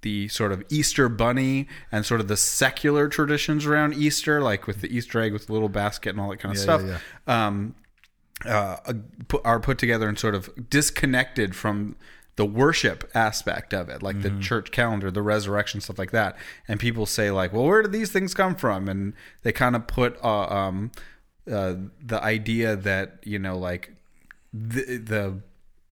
the 0.02 0.28
sort 0.28 0.52
of 0.52 0.62
Easter 0.68 1.08
bunny 1.08 1.66
and 1.90 2.04
sort 2.06 2.20
of 2.20 2.28
the 2.28 2.36
secular 2.36 3.08
traditions 3.08 3.66
around 3.66 3.94
Easter, 3.94 4.40
like 4.40 4.66
with 4.66 4.80
the 4.80 4.94
Easter 4.96 5.20
egg 5.20 5.32
with 5.32 5.46
the 5.46 5.52
little 5.52 5.68
basket 5.68 6.10
and 6.10 6.20
all 6.20 6.28
that 6.30 6.38
kind 6.38 6.52
of 6.54 6.58
Yeah, 6.58 6.62
stuff, 6.62 7.00
yeah, 7.26 7.46
Um, 7.46 7.74
uh, 8.46 8.76
are 9.44 9.58
put 9.58 9.78
together 9.78 10.08
and 10.08 10.16
sort 10.18 10.34
of 10.36 10.50
disconnected 10.70 11.56
from 11.56 11.96
the 12.38 12.46
worship 12.46 13.10
aspect 13.14 13.74
of 13.74 13.88
it, 13.88 14.00
like 14.00 14.22
the 14.22 14.30
church 14.40 14.70
calendar, 14.70 15.10
the 15.10 15.22
resurrection, 15.22 15.80
stuff 15.80 15.98
like 15.98 16.12
that. 16.12 16.36
And 16.68 16.78
people 16.78 17.04
say 17.04 17.32
like, 17.32 17.52
well, 17.52 17.64
where 17.64 17.82
did 17.82 17.90
these 17.90 18.12
things 18.12 18.32
come 18.32 18.54
from? 18.54 18.88
And 18.88 19.12
they 19.42 19.50
kind 19.50 19.74
of 19.74 19.88
put 19.88 20.16
uh, 20.22 20.46
um, 20.46 20.92
uh, 21.50 21.74
the 22.00 22.22
idea 22.22 22.76
that 22.76 23.18
you 23.24 23.40
know, 23.40 23.58
like 23.58 23.92
the 24.52 24.98
the 24.98 25.40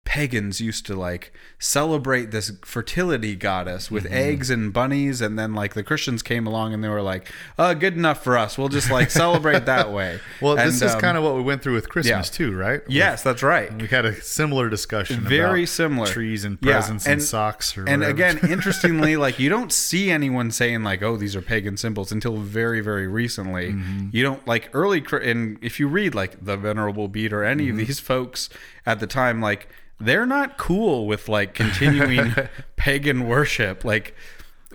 pagans 0.05 0.61
used 0.61 0.85
to 0.85 0.95
like 0.95 1.33
celebrate 1.57 2.29
this 2.31 2.51
fertility 2.63 3.35
goddess 3.35 3.89
with 3.89 4.05
Mm-hmm. 4.05 4.13
eggs 4.13 4.49
and 4.51 4.71
bunnies 4.71 5.19
and 5.19 5.37
then 5.39 5.55
like 5.55 5.73
the 5.73 5.81
christians 5.81 6.21
came 6.21 6.45
along 6.45 6.75
and 6.75 6.83
they 6.83 6.87
were 6.89 7.01
like 7.01 7.27
oh 7.57 7.73
good 7.73 7.95
enough 7.95 8.23
for 8.23 8.37
us 8.37 8.55
we'll 8.55 8.69
just 8.69 8.91
like 8.91 9.09
celebrate 9.09 9.65
that 9.65 9.91
way 9.91 10.19
Well, 10.41 10.59
And, 10.59 10.67
this 10.69 10.83
is 10.83 10.93
um, 10.93 11.01
kind 11.01 11.17
of 11.17 11.23
what 11.23 11.35
we 11.35 11.41
went 11.41 11.63
through 11.63 11.73
with 11.73 11.89
Christmas 11.89 12.27
yeah. 12.29 12.37
too, 12.37 12.55
right? 12.55 12.81
yes 12.87 13.23
that's 13.23 13.41
right 13.41 13.73
We 13.81 13.87
had 13.87 14.05
a 14.05 14.13
similar 14.21 14.69
discussion. 14.69 15.21
Very 15.21 15.61
about 15.61 15.69
similar. 15.69 16.07
trees 16.07 16.45
and 16.45 16.59
Yeah, 16.61 16.73
presents 16.73 17.05
and, 17.05 17.13
and- 17.13 17.23
socks. 17.23 17.75
Or 17.75 17.89
and 17.89 18.01
whatever. 18.01 18.11
again 18.11 18.39
interestingly 18.51 19.17
like 19.25 19.39
you 19.39 19.49
don't 19.49 19.71
see 19.73 20.11
anyone 20.11 20.51
saying 20.51 20.83
like 20.83 21.01
oh 21.01 21.17
these 21.17 21.35
are 21.35 21.41
pagan 21.41 21.77
symbols 21.77 22.11
until 22.11 22.37
very 22.37 22.81
very 22.81 23.07
recently 23.07 23.55
Mm-hmm. 23.73 24.09
you 24.11 24.21
don't 24.21 24.45
like 24.47 24.69
early 24.73 25.03
and 25.23 25.57
if 25.63 25.79
you 25.79 25.87
read 25.87 26.13
like 26.13 26.45
the 26.45 26.55
venerable 26.57 27.07
Bede 27.07 27.33
or 27.33 27.43
any 27.43 27.63
Mm-hmm. 27.67 27.79
of 27.79 27.87
these 27.87 27.99
folks 27.99 28.49
at 28.85 28.99
the 28.99 29.07
time 29.07 29.41
like 29.41 29.67
they're 29.99 30.25
not 30.25 30.57
cool 30.57 31.07
with 31.07 31.29
like 31.29 31.53
continuing 31.53 32.33
pagan 32.75 33.27
worship 33.27 33.83
like 33.83 34.13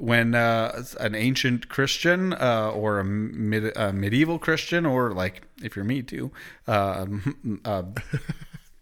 when 0.01 0.35
uh, 0.35 0.83
an 0.99 1.15
ancient 1.15 1.69
Christian 1.69 2.33
uh, 2.33 2.71
or 2.75 3.01
a, 3.01 3.05
mid, 3.05 3.77
a 3.77 3.93
medieval 3.93 4.39
Christian, 4.39 4.87
or 4.87 5.13
like 5.13 5.43
if 5.63 5.77
you're 5.77 5.85
me 5.85 6.03
too, 6.03 6.33
uh, 6.67 7.07
a 7.67 7.85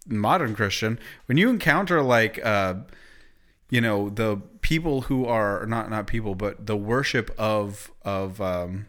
modern 0.07 0.55
Christian, 0.55 0.99
when 1.27 1.37
you 1.37 1.51
encounter 1.51 2.03
like 2.03 2.45
uh, 2.47 2.75
you 3.69 3.81
know 3.81 4.09
the 4.11 4.41
people 4.61 5.03
who 5.03 5.27
are 5.27 5.67
not 5.67 5.91
not 5.91 6.07
people, 6.07 6.37
but 6.37 6.67
the 6.67 6.77
worship 6.77 7.35
of 7.37 7.91
of 8.03 8.41
um, 8.41 8.87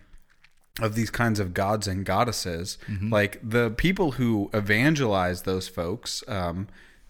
of 0.79 0.93
these 0.93 1.09
kinds 1.09 1.39
of 1.39 1.55
gods 1.55 1.87
and 1.87 2.05
goddesses, 2.05 2.77
like 3.11 3.39
the 3.41 3.71
people 3.71 4.11
who 4.13 4.51
evangelize 4.53 5.41
those 5.41 5.67
folks. 5.67 6.23
Um, 6.27 6.67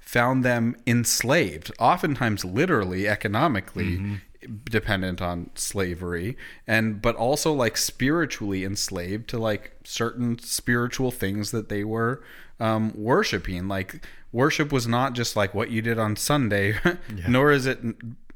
found 0.10 0.44
them 0.44 0.76
enslaved, 0.88 1.72
oftentimes 1.78 2.44
literally, 2.44 3.08
economically, 3.08 4.20
dependent 4.64 5.22
on 5.22 5.52
slavery, 5.54 6.36
and 6.66 7.00
but 7.00 7.16
also 7.16 7.54
like 7.54 7.78
spiritually 7.78 8.66
enslaved 8.66 9.30
to 9.30 9.38
like 9.38 9.74
certain 9.84 10.40
spiritual 10.40 11.12
things 11.12 11.52
that 11.52 11.70
they 11.70 11.84
were 11.84 12.24
um, 12.60 12.92
worshiping. 12.96 13.68
Like 13.68 14.04
worship 14.32 14.72
was 14.72 14.88
not 14.88 15.14
just 15.14 15.36
like 15.36 15.54
what 15.54 15.70
you 15.70 15.80
did 15.80 16.00
on 16.00 16.16
Sunday, 16.16 16.80
nor 17.28 17.52
is 17.52 17.68
it 17.68 17.78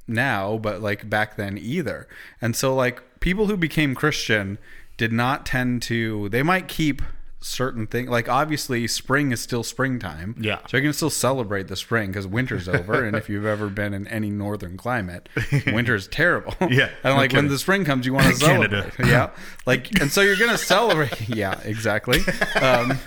now, 0.08 0.60
but 0.60 0.80
like 0.80 1.10
back 1.10 1.38
then 1.38 1.58
either. 1.58 2.08
And 2.40 2.56
so 2.56 2.76
like 2.76 3.20
people 3.20 3.48
who 3.48 3.58
became 3.58 3.96
Christian 3.96 4.60
did 4.96 5.12
not 5.12 5.44
tend 5.44 5.82
to. 5.84 6.30
They 6.30 6.44
might 6.44 6.68
keep 6.68 7.02
certain 7.46 7.86
thing. 7.86 8.08
like 8.08 8.30
obviously 8.30 8.88
spring 8.88 9.32
is 9.34 9.42
still 9.42 9.64
springtime 9.64 10.34
Yeah. 10.40 10.60
so 10.68 10.78
you 10.78 10.84
can 10.84 10.94
still 10.94 11.10
celebrate 11.10 11.68
the 11.68 11.76
spring 11.76 12.10
because 12.10 12.26
winter's 12.26 12.70
over 12.70 13.04
and 13.04 13.18
if 13.18 13.28
you've 13.28 13.46
ever 13.46 13.68
been 13.68 13.94
in 13.94 14.08
any 14.08 14.30
northern 14.30 14.78
climate 14.78 15.28
winter's 15.68 16.08
terrible 16.08 16.54
Yeah, 16.72 16.90
and 17.04 17.16
like 17.18 17.34
when 17.34 17.50
the 17.50 17.60
spring 17.60 17.84
comes 17.84 18.06
you 18.06 18.14
want 18.14 18.28
to 18.28 18.36
celebrate 18.46 18.94
yeah 19.06 19.32
like 19.66 20.00
and 20.00 20.10
so 20.10 20.22
you're 20.22 20.38
gonna 20.38 20.58
celebrate 20.58 21.28
yeah 21.28 21.60
exactly 21.66 22.20
um, 22.62 22.98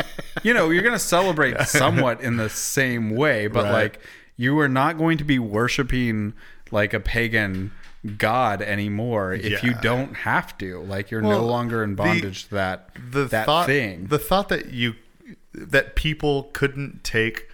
you 0.42 0.53
know 0.53 0.68
you're 0.68 0.83
gonna 0.83 0.99
celebrate 0.99 1.59
somewhat 1.62 2.20
in 2.20 2.37
the 2.37 2.51
same 2.51 3.11
way 3.16 3.46
but 3.46 3.64
Right. 3.64 3.72
like 3.72 4.01
you 4.37 4.59
are 4.59 4.68
not 4.68 4.99
going 4.99 5.16
to 5.18 5.25
be 5.25 5.38
worshiping 5.38 6.35
like 6.70 6.92
a 6.92 7.01
pagan 7.01 7.72
god 8.19 8.62
anymore 8.62 9.33
if 9.35 9.62
you 9.62 9.75
don't 9.83 10.14
have 10.14 10.57
to 10.59 10.81
like 10.83 11.11
you're 11.11 11.23
Well, 11.23 11.40
no 11.40 11.47
longer 11.47 11.83
in 11.85 11.90
the- 11.90 11.97
bondage 11.97 12.45
to 12.45 12.55
that 12.55 12.90
the 13.11 13.25
that 13.25 13.47
thought, 13.47 13.66
thing 13.66 14.07
the 14.07 14.19
thought 14.19 14.49
that 14.49 14.73
you 14.73 14.95
that 15.53 15.97
people 15.97 16.51
couldn't 16.53 17.03
take, 17.03 17.49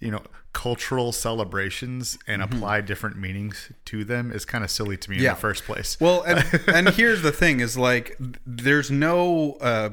you 0.00 0.10
know, 0.10 0.22
cultural 0.52 1.10
celebrations 1.12 2.18
and 2.26 2.42
apply 2.42 2.80
different 2.82 3.16
meanings 3.16 3.72
to 3.86 4.04
them 4.04 4.30
is 4.30 4.44
kind 4.44 4.62
of 4.62 4.70
silly 4.70 4.96
to 4.98 5.10
me 5.10 5.16
Mm-hmm. 5.16 5.24
Yeah. 5.24 5.30
in 5.30 5.34
the 5.36 5.40
first 5.40 5.64
place. 5.64 5.96
Well, 6.00 6.22
and, 6.22 6.44
and 6.68 6.88
here's 6.90 7.22
the 7.22 7.32
thing: 7.32 7.60
is 7.60 7.76
like 7.78 8.16
there's 8.46 8.90
no, 8.90 9.52
uh, 9.60 9.90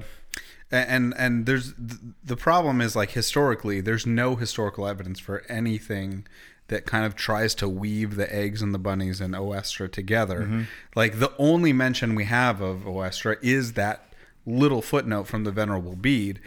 and 0.71 1.13
and 1.17 1.45
there's 1.45 1.73
the 1.77 2.35
problem 2.37 2.81
is 2.81 2.95
like 2.95 3.11
historically 3.11 3.79
there's 3.81 4.05
no 4.05 4.35
historical 4.35 4.87
evidence 4.87 5.19
for 5.19 5.43
anything 5.49 6.25
that 6.67 6.85
kind 6.85 7.05
of 7.05 7.15
tries 7.15 7.53
to 7.55 7.67
weave 7.67 8.15
the 8.15 8.33
eggs 8.33 8.61
and 8.61 8.73
the 8.73 8.79
bunnies 8.79 9.19
and 9.21 9.35
Oestra 9.35 9.91
together. 9.91 10.65
Like 10.95 11.19
the 11.19 11.33
only 11.37 11.73
mention 11.73 12.15
we 12.15 12.25
have 12.25 12.61
of 12.61 12.87
Oestra 12.87 13.37
is 13.41 13.73
that 13.73 14.13
little 14.45 14.81
footnote 14.81 15.27
from 15.27 15.43
the 15.43 15.51
Venerable 15.51 15.95
Bede. 15.95 16.39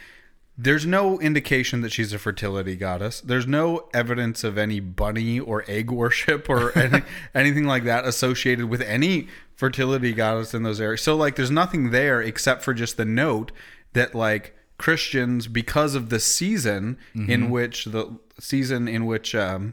There's 0.59 0.87
no 0.87 1.21
indication 1.21 1.83
that 1.83 1.93
she's 1.93 2.15
a 2.15 2.19
fertility 2.19 2.77
goddess. 2.77 3.21
There's 3.21 3.47
no 3.47 3.89
evidence 3.93 4.43
of 4.43 4.57
any 4.57 4.81
bunny 4.81 5.39
or 5.39 5.65
egg 5.69 5.91
worship 5.91 6.49
or 6.49 6.77
any, 6.79 7.03
anything 7.35 7.65
like 7.65 7.85
that 7.85 8.07
associated 8.07 8.67
with 8.67 8.81
any 8.81 9.29
fertility 9.55 10.15
goddess 10.15 10.55
in 10.55 10.63
those 10.63 10.81
areas. 10.81 11.03
So 11.03 11.15
like 11.15 11.37
there's 11.37 11.51
nothing 11.51 11.91
there 11.91 12.23
except 12.23 12.63
for 12.63 12.73
just 12.73 12.97
the 12.97 13.05
note 13.05 13.53
that 13.93 14.15
like 14.15 14.57
Christians 14.79 15.47
because 15.47 15.95
of 15.95 16.09
the 16.09 16.21
season 16.21 16.99
in 17.15 17.51
which 17.51 17.85
the 17.87 18.19
season 18.39 18.89
in 18.89 19.07
which 19.07 19.35
um 19.35 19.73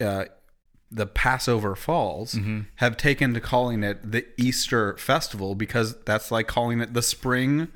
uh 0.00 0.24
the 0.88 1.04
Passover 1.06 1.74
falls 1.74 2.38
have 2.76 2.96
taken 2.96 3.34
to 3.34 3.40
calling 3.40 3.82
it 3.82 4.12
the 4.12 4.24
Easter 4.36 4.96
festival 4.98 5.56
because 5.56 5.96
that's 6.04 6.30
like 6.30 6.46
calling 6.46 6.80
it 6.80 6.94
the 6.94 7.02
spring 7.02 7.66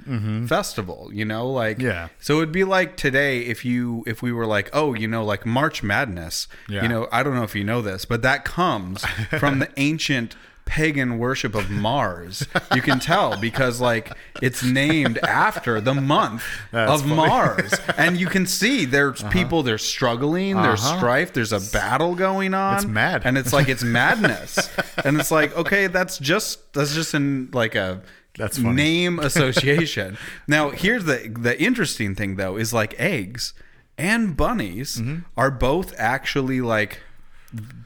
festival, 0.46 1.10
you 1.12 1.24
know, 1.24 1.50
like 1.50 1.80
Yeah. 1.80 2.08
so 2.20 2.36
it'd 2.38 2.52
be 2.52 2.62
like 2.62 2.96
today 2.96 3.40
if 3.40 3.64
you 3.64 4.04
if 4.06 4.22
we 4.22 4.30
were 4.32 4.46
like, 4.46 4.70
oh, 4.72 4.94
you 4.94 5.08
know, 5.08 5.24
like 5.24 5.44
March 5.44 5.82
Madness. 5.82 6.46
Yeah. 6.68 6.82
You 6.82 6.88
know, 6.88 7.08
I 7.10 7.24
don't 7.24 7.34
know 7.34 7.42
if 7.42 7.56
you 7.56 7.64
know 7.64 7.82
this, 7.82 8.04
but 8.04 8.22
that 8.22 8.44
comes 8.44 9.04
from 9.38 9.58
the 9.58 9.68
ancient 9.76 10.36
pagan 10.70 11.18
worship 11.18 11.56
of 11.56 11.68
Mars. 11.68 12.46
You 12.74 12.80
can 12.80 13.00
tell 13.00 13.36
because 13.36 13.80
like 13.80 14.12
it's 14.40 14.62
named 14.62 15.18
after 15.18 15.80
the 15.80 15.94
month 15.94 16.44
That's 16.70 16.92
of 16.92 17.00
funny. 17.02 17.16
Mars. 17.16 17.74
And 17.98 18.16
you 18.16 18.28
can 18.28 18.46
see 18.46 18.84
there's 18.84 19.22
people 19.24 19.64
there's 19.64 19.82
struggling, 19.84 20.54
there's 20.62 20.80
Uh-huh. 20.84 20.98
strife, 20.98 21.32
there's 21.32 21.52
a 21.52 21.60
battle 21.72 22.14
going 22.14 22.54
on. 22.54 22.76
It's 22.76 22.86
mad. 22.86 23.22
And 23.24 23.36
it's 23.36 23.52
like 23.52 23.68
it's 23.68 23.82
madness. 24.00 24.70
and 25.04 25.18
it's 25.18 25.32
like, 25.32 25.56
okay, 25.56 25.88
that's 25.88 26.18
just 26.18 26.72
that's 26.72 26.94
just 26.94 27.14
in 27.14 27.50
like 27.52 27.74
a 27.74 28.00
That's 28.38 28.56
funny. 28.58 28.74
name 28.76 29.18
association. 29.30 30.16
now, 30.46 30.70
here's 30.70 31.04
the 31.04 31.34
the 31.36 31.60
interesting 31.60 32.14
thing 32.14 32.36
though 32.36 32.56
is 32.56 32.72
like 32.72 32.94
eggs 32.98 33.54
and 33.98 34.36
bunnies 34.36 34.96
Mm-hmm. 34.98 35.18
are 35.36 35.50
both 35.50 35.92
actually 35.98 36.60
like 36.60 37.00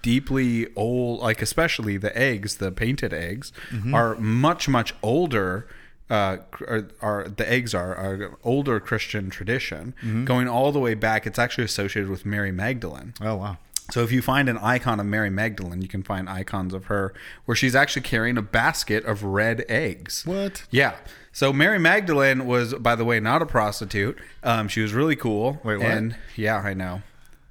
deeply 0.03 0.69
old 0.77 1.21
like 1.21 1.41
especially 1.43 1.97
the 1.97 2.17
eggs 2.19 2.57
the 2.57 2.71
painted 2.71 3.13
eggs 3.13 3.53
Mm-hmm. 3.71 3.95
are 3.95 4.15
much 4.17 4.69
much 4.69 4.95
older 5.03 5.67
uh 6.11 6.37
are, 6.69 6.89
are 7.01 7.29
the 7.29 7.51
eggs 7.51 7.75
are 7.75 7.95
are 7.95 8.37
older 8.45 8.79
christian 8.81 9.31
tradition 9.31 9.95
Mm-hmm. 10.03 10.25
going 10.27 10.49
all 10.49 10.71
the 10.73 10.81
way 10.81 10.95
back 10.95 11.27
it's 11.27 11.39
actually 11.39 11.65
associated 11.65 12.11
with 12.11 12.27
mary 12.27 12.53
magdalene 12.53 13.15
Oh 13.23 13.37
wow. 13.37 13.57
so 13.91 14.03
if 14.03 14.13
you 14.13 14.21
find 14.23 14.49
an 14.49 14.59
icon 14.59 14.99
of 15.01 15.05
Mary 15.07 15.29
Magdalene, 15.31 15.83
you 15.83 15.89
can 15.89 16.03
find 16.03 16.29
icons 16.29 16.73
of 16.73 16.87
her 16.87 17.13
where 17.45 17.55
she's 17.55 17.75
actually 17.75 18.01
carrying 18.03 18.39
a 18.39 18.43
basket 18.43 19.05
of 19.05 19.23
red 19.23 19.63
eggs. 19.69 20.25
What? 20.25 20.65
Yeah. 20.71 20.95
So 21.33 21.53
Mary 21.53 21.79
Magdalene 21.79 22.47
was, 22.47 22.73
by 22.75 22.95
the 22.97 23.05
way, 23.05 23.21
not 23.21 23.43
a 23.43 23.47
prostitute. 23.47 24.17
Um, 24.43 24.69
she 24.69 24.81
was 24.81 24.95
really 24.95 25.17
cool. 25.17 25.61
Wait, 25.63 25.77
what? 25.79 25.87
And 25.87 26.17
yeah, 26.35 26.57
I 26.65 26.73
know. 26.73 27.03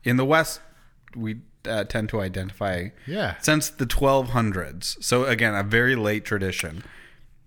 In 0.04 0.18
the 0.18 0.26
West, 0.26 0.60
we 1.16 1.38
uh, 1.68 1.84
tend 1.86 2.10
to 2.10 2.22
identify 2.22 2.90
Yeah. 3.08 3.36
since 3.42 3.70
the 3.70 3.86
1200s. 3.86 5.04
So 5.04 5.26
again, 5.26 5.54
a 5.56 5.64
very 5.64 5.96
late 5.96 6.26
tradition. 6.26 6.84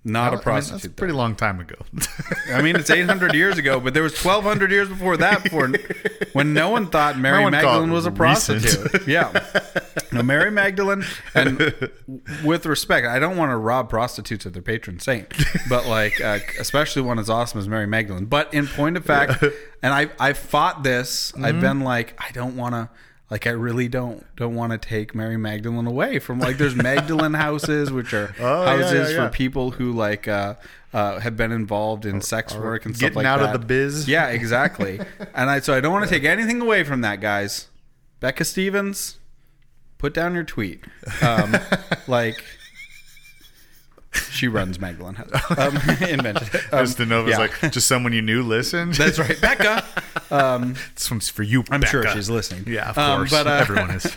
Not 0.08 0.26
I 0.26 0.28
a 0.28 0.30
mean, 0.34 0.42
prostitute. 0.44 0.72
that's 0.74 0.84
a 0.84 0.88
though. 0.90 0.94
pretty 0.94 1.14
long 1.14 1.34
time 1.34 1.58
ago. 1.58 1.74
I 2.54 2.62
mean, 2.62 2.76
it's 2.76 2.90
800 2.90 3.34
years 3.34 3.58
ago, 3.58 3.80
but 3.80 3.92
there 3.92 4.04
was 4.04 4.12
1,200 4.16 4.70
years 4.70 4.88
before 4.88 5.16
that, 5.16 5.42
before 5.42 5.68
when 6.32 6.54
no 6.54 6.68
one 6.70 6.86
thought 6.86 7.18
Mary 7.18 7.42
one 7.42 7.50
Magdalene 7.50 7.90
was 7.90 8.06
a 8.06 8.12
recent. 8.12 8.62
prostitute. 8.62 9.08
yeah, 9.08 9.32
no, 10.12 10.22
Mary 10.22 10.52
Magdalene, 10.52 11.04
and 11.34 11.58
with 12.44 12.66
respect, 12.66 13.08
I 13.08 13.18
don't 13.18 13.36
want 13.36 13.50
to 13.50 13.56
rob 13.56 13.90
prostitutes 13.90 14.46
of 14.46 14.52
their 14.52 14.62
patron 14.62 15.00
saint, 15.00 15.34
but 15.68 15.86
like, 15.86 16.20
uh, 16.20 16.38
especially 16.60 17.02
one 17.02 17.18
as 17.18 17.28
awesome 17.28 17.58
as 17.58 17.68
Mary 17.68 17.88
Magdalene. 17.88 18.26
But 18.26 18.54
in 18.54 18.68
point 18.68 18.96
of 18.96 19.04
fact, 19.04 19.42
and 19.82 19.92
I 19.92 20.08
I 20.20 20.34
fought 20.34 20.84
this. 20.84 21.32
Mm-hmm. 21.32 21.44
I've 21.44 21.60
been 21.60 21.80
like, 21.80 22.14
I 22.24 22.30
don't 22.30 22.54
want 22.54 22.74
to. 22.76 22.90
Like 23.30 23.46
I 23.46 23.50
really 23.50 23.88
don't 23.88 24.24
don't 24.36 24.54
want 24.54 24.70
to 24.72 24.78
take 24.78 25.14
Mary 25.14 25.36
Magdalene 25.36 25.86
away 25.86 26.20
from 26.20 26.38
like 26.38 26.58
there's 26.58 26.76
Magdalene 26.76 27.34
houses 27.46 27.90
which 27.90 28.14
are 28.14 28.32
Oh, 28.38 28.64
houses 28.64 29.10
yeah, 29.10 29.16
yeah. 29.16 29.28
for 29.28 29.32
people 29.34 29.72
who 29.72 29.92
like 29.92 30.28
uh, 30.28 30.54
uh, 30.92 31.18
have 31.18 31.36
been 31.36 31.50
involved 31.50 32.06
in 32.06 32.20
sex 32.20 32.54
work 32.54 32.86
and 32.86 32.94
stuff 32.94 33.08
getting 33.08 33.16
like 33.16 33.26
out 33.26 33.40
that. 33.40 33.54
of 33.54 33.60
the 33.60 33.66
biz. 33.66 34.06
Yeah, 34.08 34.28
exactly. 34.28 35.00
and 35.34 35.50
I 35.50 35.58
so 35.60 35.74
I 35.74 35.80
don't 35.80 35.92
want 35.92 36.04
to 36.04 36.10
take 36.10 36.22
anything 36.24 36.60
away 36.60 36.84
from 36.84 37.00
that, 37.00 37.20
guys. 37.20 37.66
Becca 38.20 38.44
Stevens, 38.44 39.18
put 39.98 40.14
down 40.14 40.34
your 40.34 40.44
tweet. 40.44 40.84
Um, 41.20 41.56
like 42.06 42.42
she 44.16 44.48
runs 44.48 44.78
Magdalene 44.80 45.14
House. 45.14 45.30
Um. 45.58 45.76
Um, 46.72 46.84
just 46.84 46.96
to 46.98 47.06
know 47.06 47.22
if 47.22 47.28
it's 47.28 47.38
yeah. 47.38 47.38
like 47.62 47.72
just 47.72 47.86
someone 47.86 48.12
you 48.12 48.22
knew 48.22 48.42
listened. 48.42 48.94
That's 48.94 49.18
right, 49.18 49.40
Becca. 49.40 49.84
Um, 50.30 50.74
this 50.94 51.08
one's 51.08 51.28
for 51.28 51.44
you. 51.44 51.62
I'm 51.70 51.82
sure 51.82 52.04
she's 52.08 52.28
listening. 52.28 52.64
Yeah, 52.66 52.90
of 52.90 52.98
Um, 52.98 53.18
course. 53.20 53.30
but, 53.30 53.46
uh, 53.46 53.50
Everyone 53.50 53.90
is. 53.92 54.16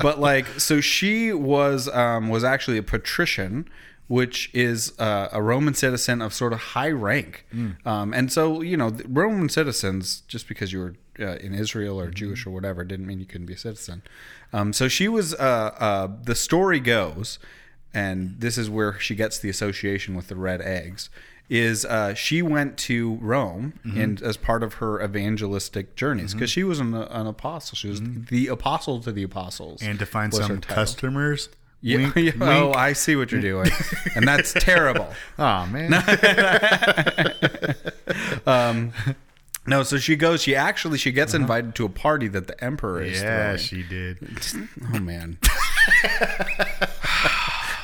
but 0.00 0.18
like 0.20 0.46
so 0.58 0.80
she 0.80 1.32
was 1.34 1.86
um 1.88 2.28
was 2.30 2.44
actually 2.44 2.78
a 2.78 2.82
patrician 2.82 3.68
which 4.08 4.50
is 4.54 4.98
uh, 4.98 5.28
a 5.32 5.42
roman 5.42 5.74
citizen 5.74 6.20
of 6.22 6.32
sort 6.34 6.52
of 6.52 6.58
high 6.60 6.90
rank 6.90 7.46
um 7.84 8.12
and 8.14 8.32
so 8.32 8.60
you 8.62 8.76
know 8.76 8.90
roman 9.08 9.48
citizens 9.48 10.22
just 10.28 10.48
because 10.48 10.72
you 10.72 10.78
were 10.80 10.94
uh, 11.20 11.36
in 11.36 11.52
israel 11.54 12.00
or 12.00 12.10
jewish 12.10 12.46
or 12.46 12.50
whatever 12.50 12.84
didn't 12.84 13.06
mean 13.06 13.20
you 13.20 13.26
couldn't 13.26 13.46
be 13.46 13.54
a 13.54 13.58
citizen 13.58 14.02
um 14.52 14.72
so 14.72 14.88
she 14.88 15.08
was 15.08 15.34
uh 15.34 15.70
uh 15.78 16.08
the 16.24 16.34
story 16.34 16.80
goes 16.80 17.38
and 17.94 18.36
this 18.38 18.56
is 18.56 18.70
where 18.70 18.98
she 18.98 19.14
gets 19.14 19.38
the 19.38 19.48
association 19.48 20.14
with 20.14 20.28
the 20.28 20.36
red 20.36 20.60
eggs 20.60 21.10
is 21.52 21.84
uh, 21.84 22.14
she 22.14 22.40
went 22.40 22.78
to 22.78 23.16
Rome 23.16 23.74
mm-hmm. 23.84 24.00
and 24.00 24.22
as 24.22 24.38
part 24.38 24.62
of 24.62 24.74
her 24.74 25.04
evangelistic 25.04 25.96
journeys 25.96 26.30
mm-hmm. 26.30 26.38
because 26.38 26.50
she 26.50 26.64
was 26.64 26.80
an, 26.80 26.94
an 26.94 27.26
apostle. 27.26 27.76
She 27.76 27.88
was 27.88 28.00
mm-hmm. 28.00 28.34
the 28.34 28.48
apostle 28.48 29.00
to 29.00 29.12
the 29.12 29.22
apostles, 29.22 29.82
and 29.82 29.98
to 29.98 30.06
find 30.06 30.32
some 30.32 30.62
customers. 30.62 31.50
Yeah, 31.82 31.98
Wink, 31.98 32.16
yeah, 32.16 32.32
oh, 32.40 32.46
wink. 32.46 32.76
oh, 32.76 32.78
I 32.78 32.94
see 32.94 33.16
what 33.16 33.32
you're 33.32 33.42
doing, 33.42 33.70
and 34.14 34.26
that's 34.26 34.52
terrible. 34.58 35.08
Oh 35.38 35.66
man. 35.66 35.92
Um, 38.44 38.92
no, 39.66 39.84
so 39.84 39.96
she 39.96 40.16
goes. 40.16 40.42
She 40.42 40.56
actually 40.56 40.98
she 40.98 41.12
gets 41.12 41.34
uh-huh. 41.34 41.42
invited 41.42 41.74
to 41.76 41.84
a 41.84 41.88
party 41.88 42.26
that 42.28 42.48
the 42.48 42.62
emperor 42.62 43.02
is 43.02 43.22
yeah, 43.22 43.44
throwing. 43.44 43.58
she 43.58 43.82
did. 43.84 44.18
Oh 44.92 44.98
man, 44.98 45.38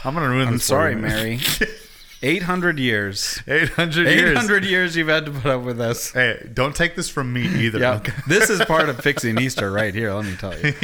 I'm 0.05 0.15
gonna 0.15 0.29
ruin 0.29 0.49
I'm 0.49 0.55
this. 0.55 0.65
sorry, 0.65 0.95
Mary. 0.95 1.41
Eight 2.23 2.43
hundred 2.43 2.79
years. 2.81 3.41
Eight 3.47 3.69
hundred 3.71 4.09
years. 4.09 4.37
hundred 4.37 4.65
years 4.65 4.97
you've 4.97 5.07
had 5.09 5.25
to 5.27 5.31
put 5.31 5.47
up 5.47 5.63
with 5.63 5.81
us. 5.81 6.11
Hey, 6.11 6.49
don't 6.53 6.75
take 6.75 6.97
this 6.97 7.09
from 7.09 7.33
me 7.33 7.43
either. 7.47 7.79
Yeah, 7.79 7.95
okay? 7.97 8.13
this 8.27 8.51
is 8.51 8.61
part 8.65 8.89
of 8.89 8.99
fixing 9.03 9.41
Easter 9.41 9.71
right 9.71 9.95
here. 9.95 10.13
Let 10.13 10.25
me 10.25 10.35
tell 10.37 10.59
you. 10.59 10.75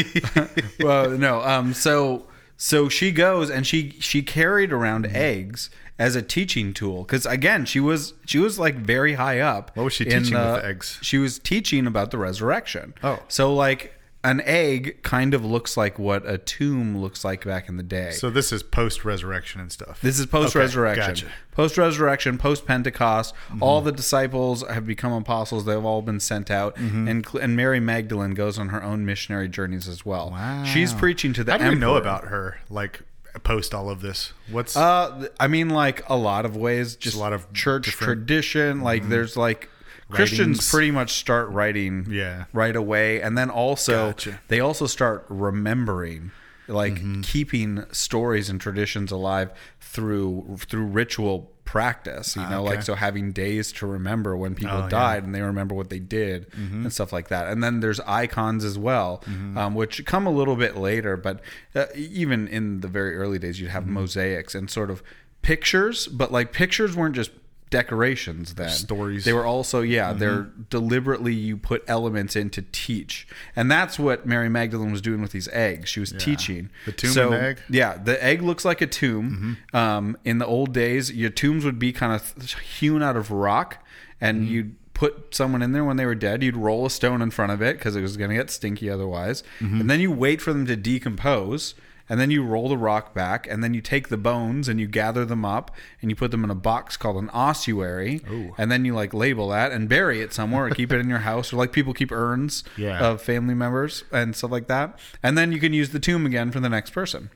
well, 0.87 1.11
no. 1.11 1.41
Um. 1.43 1.75
So 1.75 2.27
so 2.57 2.89
she 2.89 3.11
goes 3.11 3.51
and 3.51 3.67
she 3.67 3.97
she 3.99 4.23
carried 4.23 4.73
around 4.73 5.07
eggs 5.07 5.71
as 5.99 6.15
a 6.17 6.23
teaching 6.23 6.73
tool 6.73 7.03
because 7.03 7.27
again 7.27 7.65
she 7.65 7.81
was 7.81 8.15
she 8.27 8.39
was 8.39 8.59
like 8.61 8.77
very 8.77 9.15
high 9.15 9.41
up. 9.41 9.73
What 9.77 9.85
was 9.85 9.93
she 9.93 10.05
teaching 10.05 10.35
the- 10.35 10.39
with 10.53 10.63
the 10.63 10.67
eggs? 10.69 10.99
She 11.03 11.19
was 11.19 11.41
teaching 11.41 11.87
about 11.89 12.13
the 12.13 12.19
resurrection. 12.19 12.95
Oh. 13.03 13.19
so 13.27 13.53
like 13.53 13.93
an 14.25 14.41
egg 14.41 15.03
kind 15.03 15.35
of 15.35 15.45
looks 15.45 15.77
like 15.77 15.99
what 15.99 16.27
a 16.27 16.39
tomb 16.39 16.97
looks 16.99 17.25
like 17.25 17.45
back 17.45 17.69
in 17.69 17.77
the 17.77 17.83
day. 17.83 18.11
So 18.11 18.31
this 18.31 18.51
is 18.53 18.63
post 18.63 19.05
resurrection 19.05 19.61
and 19.61 19.71
stuff. 19.71 20.01
This 20.01 20.19
is 20.19 20.27
post 20.27 20.55
resurrection. 20.55 21.07
gotcha. 21.07 21.27
Post 21.53 21.79
resurrection, 21.79 22.39
post 22.39 22.67
Pentecost. 22.67 23.35
All 23.61 23.81
the 23.81 23.93
disciples 23.93 24.67
have 24.67 24.87
become 24.87 25.13
apostles. 25.13 25.65
They've 25.67 25.85
all 25.85 26.03
been 26.03 26.19
sent 26.21 26.51
out, 26.51 26.77
and 26.77 27.25
cl- 27.25 27.45
and 27.45 27.55
Mary 27.55 27.79
Magdalene 27.81 28.33
goes 28.33 28.59
on 28.59 28.71
her 28.71 28.83
own 28.83 29.05
missionary 29.05 29.49
journeys 29.49 29.87
as 29.87 30.05
well. 30.05 30.31
Wow. 30.31 30.65
She's 30.65 30.93
preaching 30.93 31.33
to 31.35 31.45
the 31.45 31.53
How 31.53 31.59
do 31.59 31.69
we 31.69 31.75
know 31.77 31.97
about 31.97 32.25
her? 32.25 32.59
Like 32.71 33.03
post 33.43 33.75
all 33.75 33.91
of 33.91 34.01
this. 34.01 34.33
What's 34.51 34.77
Uh, 34.77 35.29
I 35.39 35.49
mean, 35.49 35.69
like 35.71 36.09
a 36.09 36.17
lot 36.17 36.45
of 36.47 36.57
ways, 36.57 36.97
just 36.97 37.17
a 37.17 37.21
lot 37.21 37.33
of 37.33 37.53
church 37.53 37.85
different- 37.87 38.21
Mm-hmm. 38.21 38.27
tradition. 38.27 38.81
Like 38.81 39.09
there's 39.09 39.37
like 39.37 39.69
Christians 40.15 40.41
Writings. 40.59 40.71
pretty 40.71 40.91
much 40.91 41.13
start 41.13 41.49
writing 41.51 42.07
Yeah. 42.09 42.45
right 42.53 42.77
away, 42.77 43.21
and 43.21 43.37
then 43.37 43.51
also 43.51 44.09
Gotcha. 44.09 44.41
they 44.49 44.61
also 44.61 44.87
start 44.87 45.27
remembering, 45.29 46.31
like 46.69 46.95
Mm-hmm. 46.95 47.21
keeping 47.23 47.85
stories 47.93 48.49
and 48.49 48.61
traditions 48.61 49.11
alive 49.13 49.51
through 49.81 50.57
through 50.69 50.87
ritual 50.87 51.51
practice. 51.65 52.37
You 52.37 52.47
know, 52.49 52.63
like 52.63 52.79
Ah, 52.81 52.83
so 52.83 52.95
having 52.95 53.33
days 53.33 53.73
to 53.73 53.87
remember 53.87 54.37
when 54.37 54.55
people 54.55 54.75
Oh, 54.75 54.77
yeah. 54.77 54.81
Mm-hmm. 54.83 54.89
died 54.91 55.25
and 55.25 55.35
they 55.35 55.41
remember 55.41 55.75
what 55.75 55.89
they 55.91 55.99
did 55.99 56.47
and 56.55 56.93
stuff 56.93 57.13
like 57.13 57.29
that. 57.29 57.49
And 57.49 57.63
then 57.65 57.81
there's 57.81 58.01
icons 58.01 58.65
as 58.65 58.79
well, 58.79 59.23
um, 59.57 59.75
which 59.75 60.05
come 60.05 60.27
a 60.27 60.31
little 60.31 60.57
bit 60.57 60.77
later, 60.77 61.17
but 61.17 61.41
uh, 61.75 61.87
even 61.95 62.47
in 62.49 62.81
the 62.81 62.89
very 62.89 63.17
early 63.17 63.39
days, 63.39 63.61
you'd 63.61 63.69
Mm-hmm. 63.69 63.75
have 63.75 63.87
mosaics 63.87 64.55
and 64.55 64.71
sort 64.71 64.91
of 64.91 65.03
pictures, 65.43 66.07
but 66.07 66.31
like 66.33 66.53
pictures 66.53 66.95
weren't 66.97 67.15
just 67.15 67.31
decorations 67.75 68.55
then. 68.55 68.71
Stories. 68.71 69.25
they 69.25 69.33
were 69.33 69.45
also 69.45 69.81
yeah 69.81 70.11
mm-hmm. 70.11 70.19
they're 70.21 70.43
deliberately 70.71 71.35
you 71.35 71.57
put 71.57 71.83
elements 71.89 72.37
in 72.37 72.49
to 72.51 72.63
teach. 72.71 73.27
And 73.57 73.69
that's 73.69 73.99
what 73.99 74.25
mary 74.27 74.49
magdalene 74.49 74.93
was 74.93 75.01
doing 75.01 75.21
with 75.21 75.33
these 75.33 75.49
eggs. 75.49 75.89
She 75.89 75.99
was 75.99 76.13
teaching. 76.13 76.71
The 76.87 76.93
tomb 76.93 77.11
so, 77.11 77.33
and 77.33 77.45
egg? 77.45 77.63
yeah 77.69 77.97
the 77.97 78.23
egg 78.25 78.43
looks 78.43 78.65
like 78.65 78.81
a 78.81 78.87
tomb. 78.87 79.59
Mm-hmm. 79.73 79.77
Um, 79.77 80.17
in 80.25 80.39
the 80.39 80.47
old 80.47 80.73
days 80.73 81.11
your 81.11 81.31
tombs 81.31 81.65
would 81.65 81.81
be 81.81 81.93
kind 81.93 82.13
of 82.13 82.53
hewn 82.79 83.03
out 83.03 83.17
of 83.17 83.33
rock 83.33 83.85
and 84.21 84.43
mm-hmm. 84.43 84.53
you'd 84.53 84.95
put 84.95 85.35
someone 85.35 85.61
in 85.61 85.73
there 85.73 85.85
when 85.85 85.97
they 85.97 86.07
were 86.07 86.15
dead. 86.15 86.45
You'd 86.45 86.57
roll 86.57 86.87
a 86.87 86.91
stone 86.91 87.21
in 87.21 87.33
front 87.33 87.51
of 87.51 87.61
it 87.61 87.77
because 87.77 87.97
it 87.97 88.03
was 88.03 88.17
going 88.17 88.31
to 88.31 88.37
get 88.37 88.51
stinky 88.51 88.89
otherwise. 88.89 89.43
And 89.59 89.91
then 89.91 89.99
you 89.99 90.13
wait 90.13 90.41
for 90.41 90.53
them 90.53 90.67
to 90.67 90.77
decompose 90.77 91.75
and 92.09 92.21
then 92.21 92.31
you 92.31 92.43
roll 92.45 92.69
the 92.69 92.77
rock 92.77 93.15
back 93.15 93.47
and 93.49 93.65
then 93.65 93.73
you 93.75 93.81
take 93.81 94.09
the 94.09 94.17
bones 94.17 94.69
and 94.69 94.79
you 94.79 94.87
gather 94.87 95.25
them 95.25 95.45
up 95.45 95.71
and 96.03 96.11
you 96.11 96.17
put 96.17 96.31
them 96.31 96.45
in 96.45 96.51
a 96.51 96.55
box 96.55 96.97
called 96.97 97.17
an 97.17 97.31
ossuary 97.31 98.21
and 98.59 98.71
then 98.71 98.85
you 98.85 98.95
like 98.95 99.15
label 99.15 99.49
that 99.49 99.73
and 99.73 99.89
bury 99.89 100.21
it 100.21 100.33
somewhere 100.33 100.67
or 100.67 100.71
keep 100.71 100.93
it 100.93 100.99
in 101.01 101.09
your 101.09 101.21
house 101.21 101.53
or 101.53 101.57
like 101.57 101.73
people 101.73 101.95
keep 101.95 102.13
urns 102.13 102.63
Yeah. 102.77 102.99
of 103.01 103.23
family 103.23 103.55
members 103.55 104.05
and 104.13 104.37
stuff 104.37 104.51
like 104.51 104.67
that 104.69 104.99
and 105.23 105.39
then 105.39 105.51
you 105.53 105.59
can 105.61 105.73
use 105.73 105.91
the 105.91 105.99
tomb 106.01 106.27
again 106.27 106.51
for 106.51 106.61
the 106.61 106.69
next 106.69 106.91
person 106.91 107.31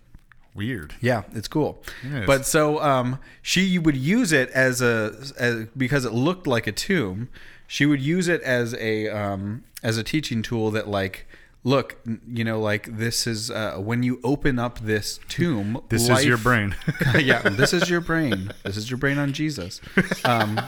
Weird. 0.55 0.95
yeah, 1.01 1.23
it's 1.35 1.47
cool. 1.47 1.81
Yes. 2.05 2.25
But 2.27 2.45
so 2.45 2.83
um, 2.83 3.21
she 3.43 3.79
would 3.79 3.97
use 3.97 4.33
it 4.33 4.51
as 4.51 4.83
a 4.83 5.15
as, 5.39 5.67
because 5.77 6.05
it 6.05 6.13
looked 6.13 6.49
like 6.49 6.67
a 6.67 6.73
tomb. 6.73 7.29
She 7.69 7.87
would 7.87 8.01
use 8.03 8.27
it 8.27 8.41
as 8.43 8.75
a 8.75 9.07
um, 9.09 9.63
as 9.85 9.99
a 9.99 10.03
teaching 10.03 10.43
tool 10.43 10.73
that 10.73 10.89
like 10.89 11.28
look, 11.65 11.97
you 12.27 12.45
know, 12.45 12.61
like 12.61 12.97
this 12.97 13.27
is 13.27 13.51
uh, 13.51 13.77
when 13.79 14.03
you 14.03 14.21
open 14.25 14.59
up 14.59 14.79
this 14.81 15.21
tomb. 15.29 15.81
This 15.89 16.09
life- 16.09 16.21
is 16.21 16.27
your 16.27 16.39
brain. 16.39 16.75
yeah, 17.19 17.43
this 17.43 17.73
is 17.73 17.89
your 17.91 18.01
brain. 18.01 18.53
This 18.65 18.77
is 18.77 18.91
your 18.91 18.99
brain 18.99 19.19
on 19.19 19.33
Jesus. 19.33 19.81
Um, 20.25 20.61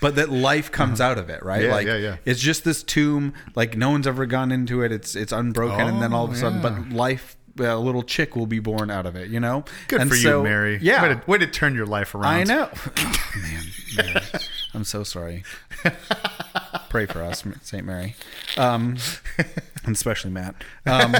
but 0.00 0.16
that 0.16 0.28
life 0.30 0.70
comes 0.70 1.00
out 1.00 1.18
of 1.18 1.30
it, 1.30 1.42
right? 1.42 1.62
Yeah, 1.62 1.72
like 1.72 1.86
yeah, 1.86 1.96
yeah. 1.96 2.16
it's 2.24 2.40
just 2.40 2.64
this 2.64 2.82
tomb. 2.82 3.32
Like 3.54 3.76
no 3.76 3.90
one's 3.90 4.06
ever 4.06 4.26
gone 4.26 4.52
into 4.52 4.82
it. 4.82 4.92
It's 4.92 5.16
it's 5.16 5.32
unbroken, 5.32 5.86
and 5.88 6.02
then 6.02 6.12
all 6.12 6.24
of 6.26 6.30
a 6.32 6.34
Oh, 6.34 6.36
sudden, 6.40 6.62
yeah. 6.62 6.68
but 6.88 6.90
life. 6.96 7.36
A 7.58 7.74
little 7.78 8.02
chick 8.02 8.36
will 8.36 8.44
be 8.44 8.58
born 8.58 8.90
out 8.90 9.06
of 9.06 9.16
it, 9.16 9.30
you 9.30 9.40
know. 9.40 9.64
Good 9.88 10.02
And 10.02 10.10
for 10.10 10.16
so- 10.16 10.40
you, 10.40 10.44
Mary. 10.44 10.78
Yeah, 10.82 11.00
Way 11.02 11.08
to, 11.14 11.22
way 11.26 11.38
to 11.38 11.46
turn 11.46 11.74
your 11.74 11.86
life 11.86 12.14
around. 12.14 12.26
I 12.34 12.44
know. 12.44 12.68
Oh, 12.70 13.30
man, 13.40 13.64
Mary. 13.96 14.20
I'm 14.74 14.84
so 14.84 15.02
sorry. 15.04 15.42
Pray 16.88 17.06
for 17.06 17.22
us, 17.22 17.44
Saint 17.62 17.84
Mary, 17.84 18.14
um, 18.56 18.96
and 19.84 19.94
especially 19.94 20.30
Matt. 20.30 20.54
Um, 20.84 21.14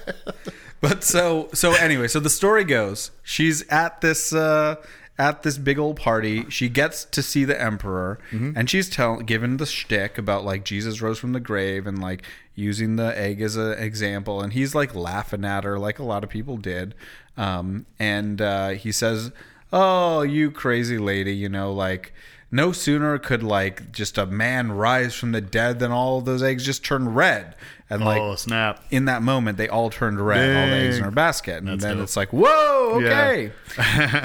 but 0.80 1.04
so 1.04 1.48
so 1.52 1.72
anyway, 1.74 2.08
so 2.08 2.20
the 2.20 2.30
story 2.30 2.64
goes: 2.64 3.10
she's 3.22 3.66
at 3.68 4.00
this 4.00 4.32
uh, 4.32 4.76
at 5.18 5.42
this 5.42 5.58
big 5.58 5.78
old 5.78 5.96
party. 5.96 6.48
She 6.50 6.68
gets 6.68 7.04
to 7.06 7.22
see 7.22 7.44
the 7.44 7.60
emperor, 7.60 8.18
and 8.56 8.68
she's 8.68 8.88
tell 8.88 9.18
given 9.18 9.58
the 9.58 9.66
shtick 9.66 10.18
about 10.18 10.44
like 10.44 10.64
Jesus 10.64 11.00
rose 11.00 11.18
from 11.18 11.32
the 11.32 11.40
grave 11.40 11.86
and 11.86 12.00
like 12.00 12.22
using 12.54 12.96
the 12.96 13.16
egg 13.18 13.40
as 13.40 13.56
an 13.56 13.72
example, 13.72 14.40
and 14.40 14.52
he's 14.52 14.74
like 14.74 14.94
laughing 14.94 15.44
at 15.44 15.64
her 15.64 15.78
like 15.78 15.98
a 15.98 16.04
lot 16.04 16.24
of 16.24 16.30
people 16.30 16.56
did. 16.56 16.94
Um, 17.36 17.86
and 17.98 18.40
uh, 18.40 18.70
he 18.70 18.92
says, 18.92 19.32
"Oh, 19.72 20.22
you 20.22 20.50
crazy 20.50 20.98
lady, 20.98 21.34
you 21.34 21.48
know, 21.48 21.72
like." 21.72 22.12
No 22.54 22.70
sooner 22.72 23.18
could 23.18 23.42
like 23.42 23.90
just 23.92 24.16
a 24.18 24.26
man 24.26 24.70
rise 24.72 25.14
from 25.14 25.32
the 25.32 25.40
dead 25.40 25.78
than 25.80 25.90
all 25.90 26.18
of 26.18 26.24
those 26.24 26.42
eggs 26.42 26.64
just 26.64 26.84
turn 26.84 27.08
red, 27.14 27.54
and 27.90 28.04
like 28.04 28.20
oh, 28.20 28.36
snap. 28.36 28.82
in 28.90 29.06
that 29.06 29.22
moment 29.22 29.58
they 29.58 29.68
all 29.68 29.90
turned 29.90 30.24
red 30.24 30.56
all 30.56 30.66
the 30.68 30.72
eggs 30.84 30.94
in 30.96 31.00
Dang. 31.02 31.04
our 31.06 31.10
basket 31.10 31.56
and 31.58 31.68
That's 31.68 31.82
then 31.82 31.96
dope. 31.96 32.04
it's 32.04 32.16
like 32.16 32.30
whoa 32.32 33.00
Yeah. 33.00 33.08
okay 33.08 33.52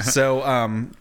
so 0.02 0.42
um 0.44 0.92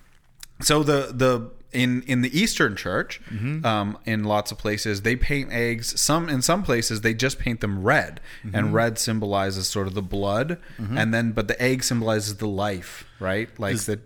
so 0.61 0.83
the 0.83 1.11
the 1.13 1.51
in 1.71 2.01
in 2.07 2.21
the 2.21 2.37
eastern 2.37 2.75
church 2.75 3.21
Mm-hmm. 3.31 3.63
um 3.65 3.97
in 4.05 4.23
lots 4.23 4.51
of 4.51 4.57
places 4.57 5.03
they 5.03 5.15
paint 5.15 5.51
eggs 5.53 5.99
some 6.01 6.27
in 6.29 6.41
some 6.41 6.63
places 6.63 7.01
they 7.01 7.13
just 7.13 7.37
paint 7.39 7.61
them 7.61 7.83
red 7.83 8.19
Mm-hmm. 8.43 8.55
and 8.55 8.73
red 8.73 8.97
symbolizes 8.97 9.67
sort 9.67 9.85
of 9.87 9.93
the 9.93 10.01
blood 10.01 10.57
and 10.79 11.13
then 11.13 11.31
but 11.31 11.47
the 11.47 11.61
egg 11.61 11.83
symbolizes 11.83 12.37
the 12.37 12.47
life 12.47 13.05
right 13.19 13.47
like 13.59 13.77
the 13.81 13.99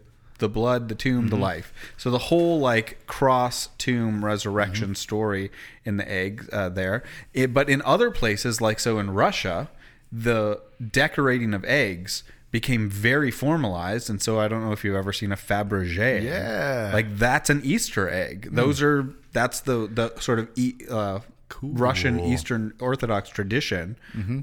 the 0.44 0.50
blood, 0.60 0.82
the 0.90 0.96
tomb, 0.96 1.22
Mm-hmm. 1.22 1.30
the 1.30 1.42
life. 1.52 1.74
So 1.98 2.12
the 2.12 2.24
whole 2.30 2.60
like 2.60 2.90
cross 3.08 3.70
tomb 3.78 4.24
resurrection 4.24 4.90
Mm-hmm. 4.90 5.08
story 5.08 5.46
in 5.86 5.98
the 5.98 6.08
egg 6.22 6.34
uh, 6.52 6.70
there. 6.70 7.04
It, 7.34 7.54
but 7.58 7.70
in 7.70 7.82
other 7.94 8.10
places, 8.12 8.62
like 8.62 8.80
so 8.80 9.00
in 9.00 9.08
Russia, 9.12 9.70
the 10.12 10.62
decorating 11.02 11.54
of 11.54 11.64
eggs 11.66 12.24
became 12.52 12.88
very 12.88 13.32
formalized, 13.32 14.10
and 14.12 14.22
so 14.22 14.40
I 14.40 14.48
don't 14.48 14.64
know 14.64 14.72
if 14.74 14.84
you've 14.84 14.96
ever 15.04 15.12
seen 15.12 15.32
a 15.32 15.36
Fabergé. 15.36 16.22
Yeah. 16.24 16.92
like 16.94 17.18
that's 17.18 17.50
an 17.50 17.62
Easter 17.64 18.08
egg. 18.10 18.50
Those 18.52 18.80
are 18.82 19.10
that's 19.32 19.60
the 19.62 19.88
the 20.00 20.14
sort 20.20 20.38
of 20.40 20.50
e, 20.56 20.74
uh, 20.90 21.20
Russian 21.64 22.20
Eastern 22.20 22.74
Orthodox 22.80 23.30
tradition 23.30 23.96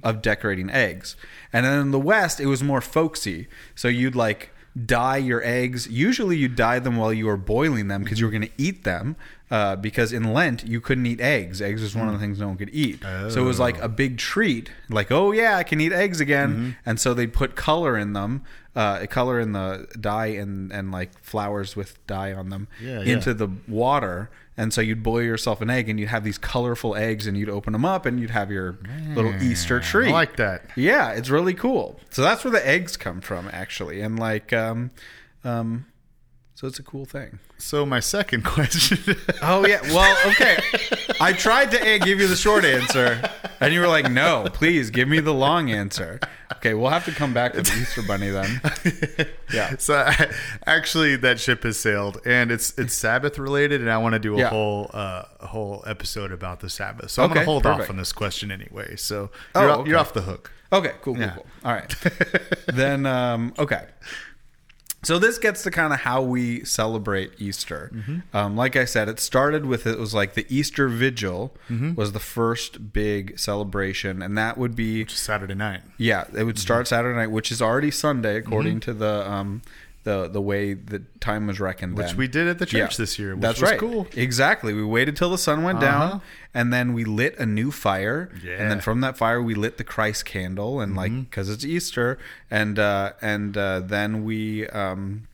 of 0.03 0.23
decorating 0.23 0.71
eggs. 0.71 1.17
And 1.53 1.65
then 1.67 1.79
in 1.81 1.91
the 1.93 2.01
West, 2.01 2.41
it 2.41 2.47
was 2.47 2.63
more 2.63 2.81
folksy. 2.81 3.47
So 3.77 3.87
you'd 3.89 4.17
like 4.17 4.51
dye 4.87 5.17
your 5.17 5.43
eggs. 5.45 5.89
Usually, 5.89 6.37
you 6.37 6.49
dye 6.49 6.79
them 6.79 6.97
while 6.97 7.13
you 7.13 7.27
were 7.27 7.37
boiling 7.37 7.89
them 7.89 8.03
because 8.03 8.21
you 8.21 8.27
were 8.27 8.33
going 8.33 8.43
to 8.43 8.51
eat 8.59 8.85
them. 8.85 9.17
Uh, 9.51 9.75
because 9.75 10.13
in 10.13 10.33
Lent, 10.33 10.65
you 10.65 10.81
couldn't 10.81 11.07
eat 11.07 11.21
eggs. 11.21 11.61
Eggs 11.61 11.83
was 11.83 11.97
one 11.97 12.07
of 12.07 12.13
the 12.15 12.21
things 12.21 12.39
no 12.39 12.47
one 12.47 12.57
could 12.57 12.71
eat. 12.73 13.03
So 13.03 13.41
it 13.43 13.45
was 13.45 13.59
like 13.59 13.81
a 13.83 13.89
big 13.89 14.17
treat. 14.17 14.71
Like, 14.89 15.11
oh 15.11 15.33
yeah, 15.33 15.57
I 15.57 15.65
can 15.65 15.81
eat 15.81 15.93
eggs 15.93 16.21
again. 16.21 16.77
And 16.87 17.01
so 17.01 17.15
they 17.15 17.27
put 17.27 17.57
color 17.57 17.99
in 17.99 18.13
them, 18.13 18.45
uh, 18.77 19.07
color 19.07 19.41
in 19.41 19.51
the 19.51 19.89
dye 19.99 20.27
and 20.27 20.71
and 20.71 20.93
like 20.93 21.19
flowers 21.21 21.75
with 21.75 21.99
dye 22.07 22.33
on 22.33 22.51
them 22.51 22.69
Yeah, 22.81 23.01
yeah. 23.01 23.15
into 23.15 23.35
the 23.35 23.49
water. 23.67 24.31
And 24.61 24.75
so 24.75 24.83
you'd 24.83 25.03
boil 25.03 25.23
yourself 25.23 25.63
an 25.63 25.71
egg, 25.71 25.89
and 25.89 25.99
you'd 25.99 26.11
have 26.11 26.23
these 26.23 26.37
colorful 26.37 26.95
eggs, 26.95 27.27
and 27.27 27.35
you'd 27.35 27.49
open 27.49 27.73
them 27.73 27.87
up, 27.87 28.05
and 28.05 28.21
you'd 28.21 28.29
have 28.29 28.51
your 28.51 28.77
little 29.15 29.35
Easter 29.43 29.81
tree. 29.81 30.09
I 30.09 30.13
like 30.13 30.37
that. 30.37 30.67
Yeah, 30.77 31.13
it's 31.13 31.31
really 31.31 31.55
cool. 31.55 31.99
So 32.11 32.21
that's 32.21 32.45
where 32.45 32.51
the 32.51 32.69
eggs 32.69 32.99
come 32.99 33.23
from, 33.23 33.49
actually, 33.55 34.03
and 34.03 34.19
like, 34.19 34.53
um, 34.53 34.91
um, 35.45 35.87
so 36.55 36.67
it's 36.67 36.79
a 36.79 36.83
cool 36.83 37.07
thing. 37.07 37.39
So 37.57 37.87
my 37.87 38.01
second 38.01 38.45
question. 38.45 39.17
Oh 39.41 39.67
yeah, 39.67 39.81
well, 39.95 40.15
okay. 40.33 40.59
I 41.21 41.33
tried 41.33 41.71
to 41.71 41.83
eh, 41.83 41.97
give 41.97 42.21
you 42.21 42.27
the 42.27 42.37
short 42.37 42.67
answer, 42.67 43.23
and 43.61 43.73
you 43.75 43.81
were 43.81 43.89
like, 43.89 44.11
"No, 44.11 44.47
please 44.53 44.91
give 44.91 45.09
me 45.09 45.21
the 45.21 45.35
long 45.35 45.71
answer." 45.71 46.19
Okay, 46.57 46.75
we'll 46.75 46.91
have 46.91 47.05
to 47.05 47.13
come 47.13 47.33
back 47.33 47.53
to 47.53 47.63
the 47.63 47.73
Easter 47.81 48.03
Bunny 48.03 48.31
then. 48.31 48.61
Yeah. 49.53 49.77
So 49.79 49.95
I, 49.97 50.31
actually, 50.67 51.17
that 51.17 51.41
ship 51.41 51.65
has 51.65 51.77
sailed, 51.79 52.21
and 52.25 52.53
it's 52.53 52.77
it's 52.79 52.95
Sabbath 52.95 53.37
related, 53.39 53.81
and 53.81 53.91
I 53.91 53.99
want 53.99 54.13
to 54.13 54.19
do 54.21 54.37
a 54.37 54.39
Yeah. 54.39 54.49
whole 54.51 54.91
uh, 54.95 55.25
a 55.41 55.47
whole 55.49 55.83
episode 55.87 56.31
about 56.33 56.61
the 56.61 56.71
Sabbath. 56.71 57.11
So 57.11 57.23
I'm 57.25 57.31
Okay, 57.31 57.35
gonna 57.41 57.47
hold 57.47 57.63
perfect. 57.65 57.83
off 57.85 57.91
on 57.91 57.97
this 57.97 58.13
question 58.13 58.53
anyway. 58.53 58.95
So 58.97 59.31
Oh, 59.57 59.61
you're, 59.61 59.71
off- 59.71 59.79
okay. 59.81 59.91
you're 59.91 59.99
off 59.99 60.13
the 60.13 60.23
hook. 60.23 60.53
Okay, 60.73 60.93
cool, 61.03 61.15
cool, 61.15 61.23
Yeah. 61.23 61.31
cool. 61.35 61.47
All 61.65 61.73
right. 61.73 61.93
then, 62.69 63.05
um, 63.07 63.53
okay. 63.59 63.87
So 65.03 65.19
this 65.19 65.39
gets 65.39 65.63
to 65.63 65.71
kind 65.71 65.93
of 65.95 66.01
how 66.01 66.21
we 66.23 66.63
celebrate 66.65 67.33
Easter. 67.39 67.91
Um, 68.35 68.55
like 68.55 68.77
I 68.77 68.85
said, 68.85 69.09
it 69.09 69.19
started 69.19 69.65
with 69.65 69.87
it 69.87 69.99
was 69.99 70.13
like 70.15 70.35
the 70.35 70.45
Easter 70.49 70.89
Vigil 70.89 71.55
was 71.97 72.13
the 72.13 72.21
first 72.21 72.93
big 72.93 73.39
celebration, 73.39 74.21
and 74.23 74.37
that 74.37 74.59
would 74.59 74.77
be 74.77 75.07
Saturday 75.07 75.55
night. 75.55 75.81
yeah, 75.97 76.25
it 76.37 76.45
would 76.45 76.59
start 76.59 76.87
Saturday 76.89 77.17
night, 77.17 77.31
which 77.31 77.51
is 77.51 77.63
already 77.63 77.91
Sunday 77.91 78.37
according 78.37 78.81
Mm-hmm. 78.81 78.91
to 78.93 78.95
the 78.95 79.31
um, 79.31 79.63
the 80.05 80.29
the 80.29 80.41
way 80.41 80.73
the 80.75 81.01
time 81.21 81.47
was 81.47 81.61
reckoned. 81.61 81.97
Which 81.97 82.09
then. 82.09 82.17
we 82.17 82.29
did 82.29 82.49
at 82.49 82.59
the 82.59 82.67
church 82.67 82.93
Yeah. 82.99 83.03
this 83.03 83.19
year, 83.19 83.35
which 83.35 83.43
That's 83.43 83.61
right. 83.63 83.79
cool. 83.79 84.07
Exactly. 84.15 84.73
We 84.73 84.83
waited 84.85 85.17
till 85.17 85.31
the 85.31 85.39
sun 85.39 85.63
went 85.63 85.83
Uh-huh. 85.83 86.09
down, 86.09 86.23
and 86.55 86.73
then 86.73 86.95
we 86.95 87.05
lit 87.05 87.39
a 87.39 87.47
new 87.47 87.71
fire. 87.71 88.31
Yeah. 88.43 88.53
And 88.55 88.71
then 88.71 88.81
from 88.81 89.01
that 89.03 89.17
fire, 89.19 89.43
we 89.43 89.55
lit 89.55 89.77
the 89.77 89.85
Christ 89.85 90.25
candle, 90.25 90.81
and 90.81 90.97
like 90.97 91.13
Mm-hmm. 91.13 91.21
because 91.23 91.49
it's 91.51 91.65
Easter, 91.65 92.19
and 92.51 92.79
uh, 92.79 93.13
and 93.21 93.57
uh, 93.57 93.81
then 93.81 94.25
we. 94.25 94.67
Um, 94.69 95.27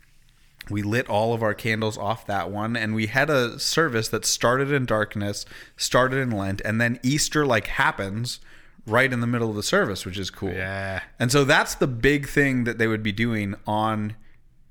we 0.69 0.83
lit 0.83 1.09
all 1.09 1.33
of 1.33 1.45
our 1.45 1.55
candles 1.55 1.97
off 1.97 2.27
that 2.27 2.51
one 2.51 2.77
and 2.77 2.93
we 2.93 3.07
had 3.07 3.31
a 3.31 3.57
service 3.57 4.09
that 4.09 4.25
started 4.25 4.73
in 4.73 4.85
darkness 4.85 5.47
started 5.77 6.17
in 6.17 6.33
lent 6.33 6.61
and 6.65 6.81
then 6.81 6.99
easter 7.05 7.47
like 7.47 7.69
happens 7.69 8.41
right 8.85 9.13
in 9.13 9.21
the 9.21 9.29
middle 9.29 9.49
of 9.49 9.55
the 9.55 9.63
service 9.63 10.05
which 10.05 10.19
is 10.19 10.29
cool 10.29 10.53
Yeah. 10.53 11.03
and 11.21 11.31
so 11.31 11.45
that's 11.45 11.77
the 11.77 11.87
big 11.87 12.27
thing 12.27 12.65
that 12.65 12.79
they 12.79 12.89
would 12.89 13.05
be 13.05 13.13
doing 13.13 13.55
on 13.65 14.17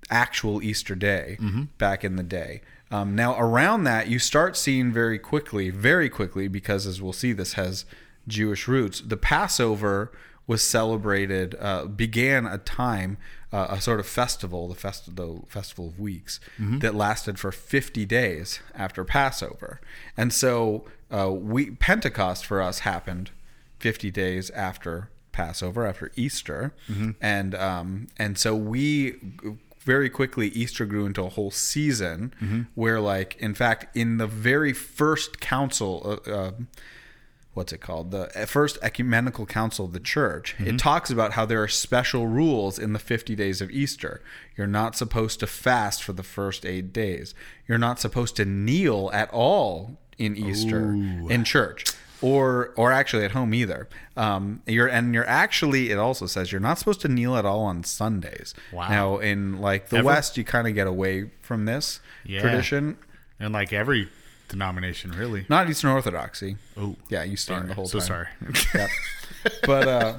actual 0.10 0.62
Easter 0.62 0.96
day 0.96 1.38
back 1.78 2.04
in 2.04 2.16
the 2.16 2.24
day. 2.24 2.62
Um, 2.92 3.16
now, 3.16 3.38
around 3.40 3.84
that, 3.86 4.08
you 4.08 4.20
start 4.20 4.56
seeing 4.56 4.92
very 4.92 5.18
quickly, 5.18 5.70
very 5.72 6.10
quickly, 6.10 6.48
because 6.48 6.86
as 6.86 7.02
we'll 7.02 7.14
see, 7.14 7.34
this 7.34 7.54
has 7.54 7.86
Jewish 8.28 8.68
roots. 8.68 9.02
The 9.02 9.18
Passover 9.18 10.12
was 10.48 10.62
celebrated, 10.64 11.56
uh, 11.60 11.86
began 11.86 12.46
a 12.46 12.60
time, 12.60 13.18
uh, 13.52 13.68
a 13.72 13.82
sort 13.82 14.00
of 14.00 14.06
festival, 14.06 14.68
the, 14.68 14.76
fest- 14.76 15.16
the 15.16 15.42
Festival 15.48 15.88
of 15.88 16.00
Weeks, 16.00 16.40
that 16.80 16.94
lasted 16.94 17.40
for 17.40 17.52
50 17.52 18.06
days 18.06 18.60
after 18.76 19.04
Passover. 19.04 19.82
And 20.16 20.32
so, 20.32 20.86
uh, 21.12 21.32
we 21.32 21.72
Pentecost 21.72 22.46
for 22.46 22.62
us 22.62 22.80
happened 22.80 23.32
50 23.80 24.12
days 24.12 24.52
after 24.52 25.10
Passover, 25.32 25.86
after 25.88 26.12
Easter, 26.16 26.74
and 27.20 27.56
um, 27.56 28.08
and 28.18 28.38
so 28.38 28.56
we 28.56 29.16
very 29.86 30.10
quickly 30.10 30.48
Easter 30.50 30.86
grew 30.86 31.06
into 31.06 31.24
a 31.24 31.30
whole 31.30 31.52
season 31.52 32.34
where, 32.76 33.00
like, 33.00 33.36
in 33.40 33.54
fact, 33.54 33.96
in 33.96 34.18
the 34.18 34.28
very 34.28 34.74
first 34.74 35.40
council, 35.40 36.20
uh, 36.28 36.32
uh, 36.32 36.52
what's 37.54 37.72
it 37.72 37.80
called? 37.80 38.12
The 38.12 38.28
first 38.48 38.78
ecumenical 38.82 39.46
council 39.46 39.86
of 39.86 39.94
the 39.94 40.00
church. 40.00 40.56
It 40.60 40.78
talks 40.78 41.10
about 41.10 41.34
how 41.34 41.46
there 41.46 41.62
are 41.64 41.68
special 41.70 42.28
rules 42.28 42.78
in 42.78 42.94
the 42.94 43.00
50 43.00 43.36
days 43.36 43.62
of 43.62 43.72
Easter. 43.72 44.22
You're 44.58 44.68
not 44.68 44.96
supposed 44.98 45.40
to 45.40 45.48
fast 45.48 46.04
for 46.04 46.12
the 46.14 46.24
first 46.24 46.66
eight 46.66 46.92
days. 46.92 47.34
You're 47.68 47.78
not 47.78 48.00
supposed 48.00 48.36
to 48.38 48.46
kneel 48.46 49.10
at 49.14 49.30
all 49.32 49.98
in 50.18 50.36
Easter 50.36 50.92
in 51.30 51.44
church. 51.46 51.86
Or, 52.26 52.74
or 52.76 52.92
actually 52.92 53.24
at 53.26 53.32
home 53.32 53.54
either. 53.54 53.88
Um, 54.18 54.62
you're 54.66 54.88
and 54.88 55.14
you're 55.14 55.28
actually. 55.28 55.92
It 55.92 55.98
also 55.98 56.26
says 56.26 56.52
you're 56.52 56.62
not 56.62 56.80
supposed 56.80 57.02
to 57.02 57.08
kneel 57.08 57.36
at 57.36 57.46
all 57.46 57.62
on 57.62 57.84
Sundays. 57.84 58.54
Wow. 58.72 58.88
Now 58.90 59.18
in 59.18 59.60
like 59.62 59.90
the 59.90 59.98
Ever? 59.98 60.08
West, 60.08 60.38
you 60.38 60.44
kind 60.44 60.68
of 60.68 60.74
get 60.74 60.88
away 60.88 61.30
from 61.42 61.66
this 61.66 62.00
Yeah. 62.26 62.42
tradition. 62.42 62.98
And 63.40 63.54
like 63.54 63.72
every 63.74 64.10
denomination, 64.48 65.12
really. 65.12 65.46
Not 65.50 65.70
Eastern 65.70 65.92
Orthodoxy. 65.92 66.58
Oh, 66.78 66.96
Yeah, 67.10 67.24
you 67.24 67.36
stand 67.38 67.70
the 67.70 67.74
whole 67.74 67.88
so 67.88 68.00
time. 68.00 68.08
sorry. 68.08 68.28
Yep. 68.76 68.90
but 69.66 69.88
uh 69.88 70.18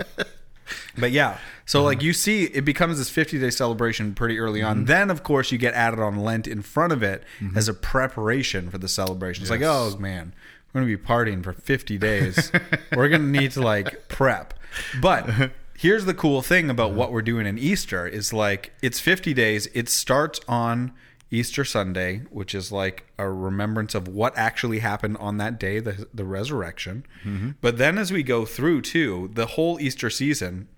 but 0.98 1.10
yeah 1.12 1.38
so 1.64 1.82
like 1.84 2.02
you 2.02 2.12
see 2.12 2.44
it 2.44 2.64
becomes 2.64 2.98
this 2.98 3.08
50 3.10 3.38
day 3.38 3.50
celebration 3.50 4.14
pretty 4.14 4.38
early 4.38 4.62
on 4.62 4.84
then 4.86 5.10
of 5.10 5.22
course 5.22 5.52
you 5.52 5.58
get 5.58 5.74
added 5.74 6.00
on 6.00 6.16
lent 6.16 6.46
in 6.48 6.60
front 6.62 6.92
of 6.92 7.02
it 7.04 7.22
as 7.54 7.68
a 7.68 7.74
preparation 7.74 8.68
for 8.70 8.78
the 8.78 8.88
celebration 8.88 9.42
it's 9.42 9.50
like 9.50 9.62
oh 9.62 9.96
man 9.98 10.32
we're 10.76 10.82
gonna 10.82 10.96
be 10.98 11.02
partying 11.02 11.42
for 11.42 11.54
50 11.54 11.96
days. 11.96 12.52
We're 12.94 13.08
gonna 13.08 13.24
need 13.24 13.52
to 13.52 13.62
like 13.62 14.08
prep. 14.08 14.52
But 15.00 15.52
here's 15.74 16.04
the 16.04 16.12
cool 16.12 16.42
thing 16.42 16.68
about 16.68 16.92
what 16.92 17.12
we're 17.12 17.22
doing 17.22 17.46
in 17.46 17.56
easter 17.56 18.06
is 18.06 18.34
like 18.34 18.72
it's 18.82 19.00
50 19.00 19.32
days. 19.32 19.68
It 19.72 19.88
starts 19.88 20.38
on 20.46 20.92
Easter 21.30 21.64
Sunday, 21.64 22.18
which 22.28 22.54
is 22.54 22.70
like 22.70 23.06
a 23.16 23.30
remembrance 23.30 23.94
of 23.94 24.06
what 24.06 24.36
actually 24.36 24.80
happened 24.80 25.16
on 25.16 25.38
that 25.38 25.58
day, 25.58 25.80
the 25.80 26.08
the 26.12 26.26
resurrection. 26.26 27.06
Mm-hmm. 27.24 27.52
But 27.62 27.78
then 27.78 27.96
as 27.96 28.12
we 28.12 28.22
go 28.22 28.44
through 28.44 28.82
too, 28.82 29.30
the 29.32 29.46
whole 29.46 29.80
Easter 29.80 30.10
season, 30.10 30.68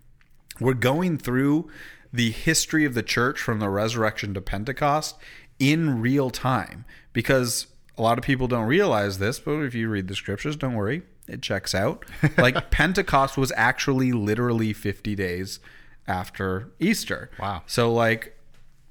we're 0.60 0.74
going 0.74 1.18
through 1.18 1.68
the 2.12 2.30
history 2.30 2.84
of 2.84 2.94
the 2.94 3.02
church 3.02 3.40
from 3.40 3.58
the 3.58 3.68
resurrection 3.68 4.32
to 4.34 4.40
Pentecost 4.40 5.16
in 5.58 6.00
real 6.00 6.30
time. 6.30 6.84
Because 7.12 7.66
a 7.98 8.02
lot 8.02 8.16
of 8.16 8.24
people 8.24 8.46
don't 8.46 8.66
realize 8.66 9.18
this, 9.18 9.38
but 9.38 9.60
if 9.60 9.74
you 9.74 9.88
read 9.88 10.08
the 10.08 10.14
scriptures, 10.14 10.56
don't 10.56 10.74
worry, 10.74 11.02
it 11.26 11.42
checks 11.42 11.74
out. 11.74 12.04
Like 12.38 12.70
Pentecost 12.70 13.36
was 13.36 13.52
actually 13.56 14.12
literally 14.12 14.72
50 14.72 15.14
days 15.14 15.60
after 16.06 16.70
Easter. 16.78 17.30
Wow. 17.38 17.62
So 17.66 17.92
like 17.92 18.38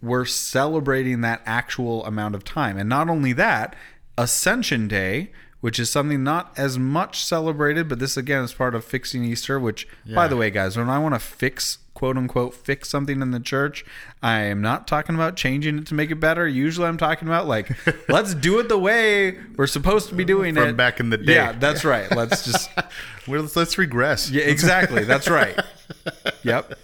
we're 0.02 0.26
celebrating 0.26 1.22
that 1.22 1.42
actual 1.46 2.06
amount 2.06 2.36
of 2.36 2.44
time. 2.44 2.78
And 2.78 2.90
not 2.90 3.10
only 3.10 3.34
that, 3.34 3.76
Ascension 4.18 4.88
Day, 4.88 5.32
which 5.60 5.80
is 5.80 5.90
something 5.90 6.24
not 6.24 6.54
as 6.58 6.78
much 6.78 7.24
celebrated, 7.24 7.88
but 7.88 8.00
this 8.00 8.16
again 8.16 8.44
is 8.44 8.54
part 8.54 8.76
of 8.76 8.86
fixing 8.86 9.24
Easter, 9.24 9.60
which 9.60 9.88
by 10.14 10.28
the 10.28 10.36
way, 10.38 10.52
guys, 10.52 10.78
when 10.78 10.90
I 10.90 11.00
want 11.00 11.16
to 11.16 11.20
fix 11.20 11.80
quote 11.98 12.16
unquote 12.16 12.54
fix 12.54 12.90
something 12.90 13.24
in 13.24 13.32
the 13.32 13.40
church, 13.40 13.84
I 14.22 14.42
am 14.42 14.62
not 14.62 14.88
talking 14.88 15.16
about 15.16 15.36
changing 15.36 15.80
it 15.80 15.88
to 15.88 15.96
make 15.96 16.12
it 16.12 16.18
better. 16.18 16.48
Usually 16.48 16.86
I'm 16.86 16.98
talking 16.98 17.28
about 17.28 17.48
like 17.48 17.72
let's 18.08 18.36
do 18.36 18.60
it 18.60 18.70
the 18.70 18.78
way 18.78 19.40
we're 19.56 19.66
supposed 19.66 20.08
to 20.10 20.16
be 20.16 20.24
doing 20.24 20.54
From 20.54 20.64
it. 20.64 20.68
From 20.68 20.76
back 20.76 21.00
in 21.00 21.10
the 21.10 21.18
day. 21.18 21.34
Yeah, 21.34 21.54
that's 21.54 21.84
right. 21.84 22.16
Let's 22.16 22.46
just 22.46 22.70
Well, 23.28 23.42
let's, 23.42 23.56
let's 23.56 23.80
regress. 23.80 24.30
Yeah, 24.30 24.44
exactly. 24.44 25.06
That's 25.06 25.28
right. 25.28 25.60
Yep. 26.44 26.78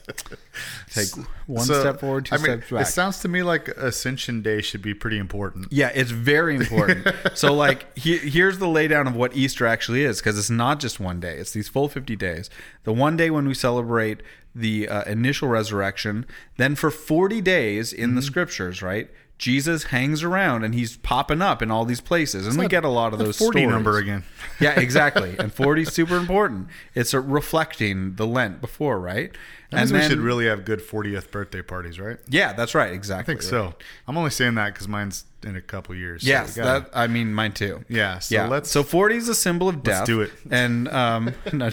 Take 0.94 1.10
one 1.48 1.66
So, 1.66 1.80
step 1.80 2.00
forward, 2.00 2.26
two 2.26 2.36
I 2.36 2.38
mean, 2.38 2.46
steps 2.46 2.72
back. 2.72 2.82
It 2.82 2.86
sounds 2.86 3.20
to 3.22 3.28
me 3.28 3.42
like 3.44 3.68
Ascension 3.70 4.42
Day 4.42 4.62
should 4.62 4.82
be 4.82 4.94
pretty 4.94 5.18
important. 5.18 5.68
Yeah, 5.72 5.92
it's 5.94 6.12
very 6.12 6.56
important. 6.56 7.08
so, 7.34 7.54
like, 7.54 7.98
he, 7.98 8.18
here's 8.18 8.60
the 8.60 8.68
laydown 8.68 9.08
of 9.08 9.16
what 9.16 9.36
Easter 9.36 9.66
actually 9.66 10.04
is, 10.04 10.20
because 10.20 10.38
it's 10.38 10.50
not 10.50 10.80
just 10.80 11.00
one 11.00 11.20
day; 11.20 11.38
it's 11.38 11.52
these 11.52 11.68
full 11.68 11.88
fifty 11.90 12.16
days. 12.16 12.50
The 12.84 12.94
one 12.94 13.18
day 13.18 13.30
when 13.30 13.48
we 13.48 13.54
celebrate 13.54 14.22
the 14.56 14.88
uh, 14.88 15.04
initial 15.04 15.48
resurrection, 15.48 16.26
then 16.58 16.76
for 16.76 16.92
forty 16.92 17.42
days 17.42 17.92
in 17.92 18.16
the 18.16 18.22
Mm-hmm. 18.22 18.28
scriptures, 18.28 18.82
right? 18.82 19.10
Jesus 19.40 19.86
hangs 19.86 20.24
around 20.24 20.64
and 20.64 20.74
he's 20.76 20.96
popping 20.98 21.42
up 21.42 21.62
in 21.62 21.70
all 21.72 21.84
these 21.84 22.00
places, 22.00 22.48
and 22.48 22.58
we 22.58 22.68
get 22.68 22.86
a 22.86 22.88
lot 22.90 23.12
of 23.12 23.20
those 23.20 23.38
40 23.38 23.60
stories. 23.60 23.70
number 23.74 23.98
again. 23.98 24.24
yeah, 24.62 24.80
exactly. 24.80 25.36
And 25.40 25.52
40 25.52 25.82
is 25.82 25.90
super 25.92 26.16
important. 26.16 26.68
It's 26.94 27.14
reflecting 27.14 28.16
the 28.16 28.26
Lent 28.28 28.62
before, 28.62 29.00
right? 29.02 29.36
That 29.74 29.80
means 29.80 29.92
and 29.92 30.02
we 30.02 30.08
should 30.10 30.20
really 30.20 30.46
have 30.48 30.66
good 30.66 30.80
40th 30.80 31.32
birthday 31.32 31.62
parties, 31.62 32.00
right? 32.00 32.18
Yeah, 32.30 32.54
that's 32.54 32.74
right. 32.76 32.92
Exactly. 32.94 33.34
I 33.34 33.36
think 33.36 33.42
so. 33.42 33.74
I'm 34.08 34.18
only 34.18 34.30
saying 34.30 34.56
that 34.56 34.74
because 34.74 34.88
mine's 34.88 35.26
in 35.44 35.56
a 35.58 35.62
couple 35.62 35.94
years. 35.94 36.24
Yes, 36.24 36.56
gotta- 36.56 36.82
that 36.86 36.90
I 36.98 37.08
mean 37.08 37.34
mine 37.34 37.52
too. 37.52 37.84
Yeah, 37.90 38.20
so 38.20 38.36
yeah. 38.36 38.48
let's- 38.48 38.72
so 38.72 38.82
forty 38.84 39.18
is 39.18 39.28
a 39.28 39.36
symbol 39.36 39.68
of 39.68 39.84
death. 39.84 40.06
do 40.06 40.22
it. 40.22 40.32
And 40.50 40.88
um, 40.88 41.34
no, 41.54 41.70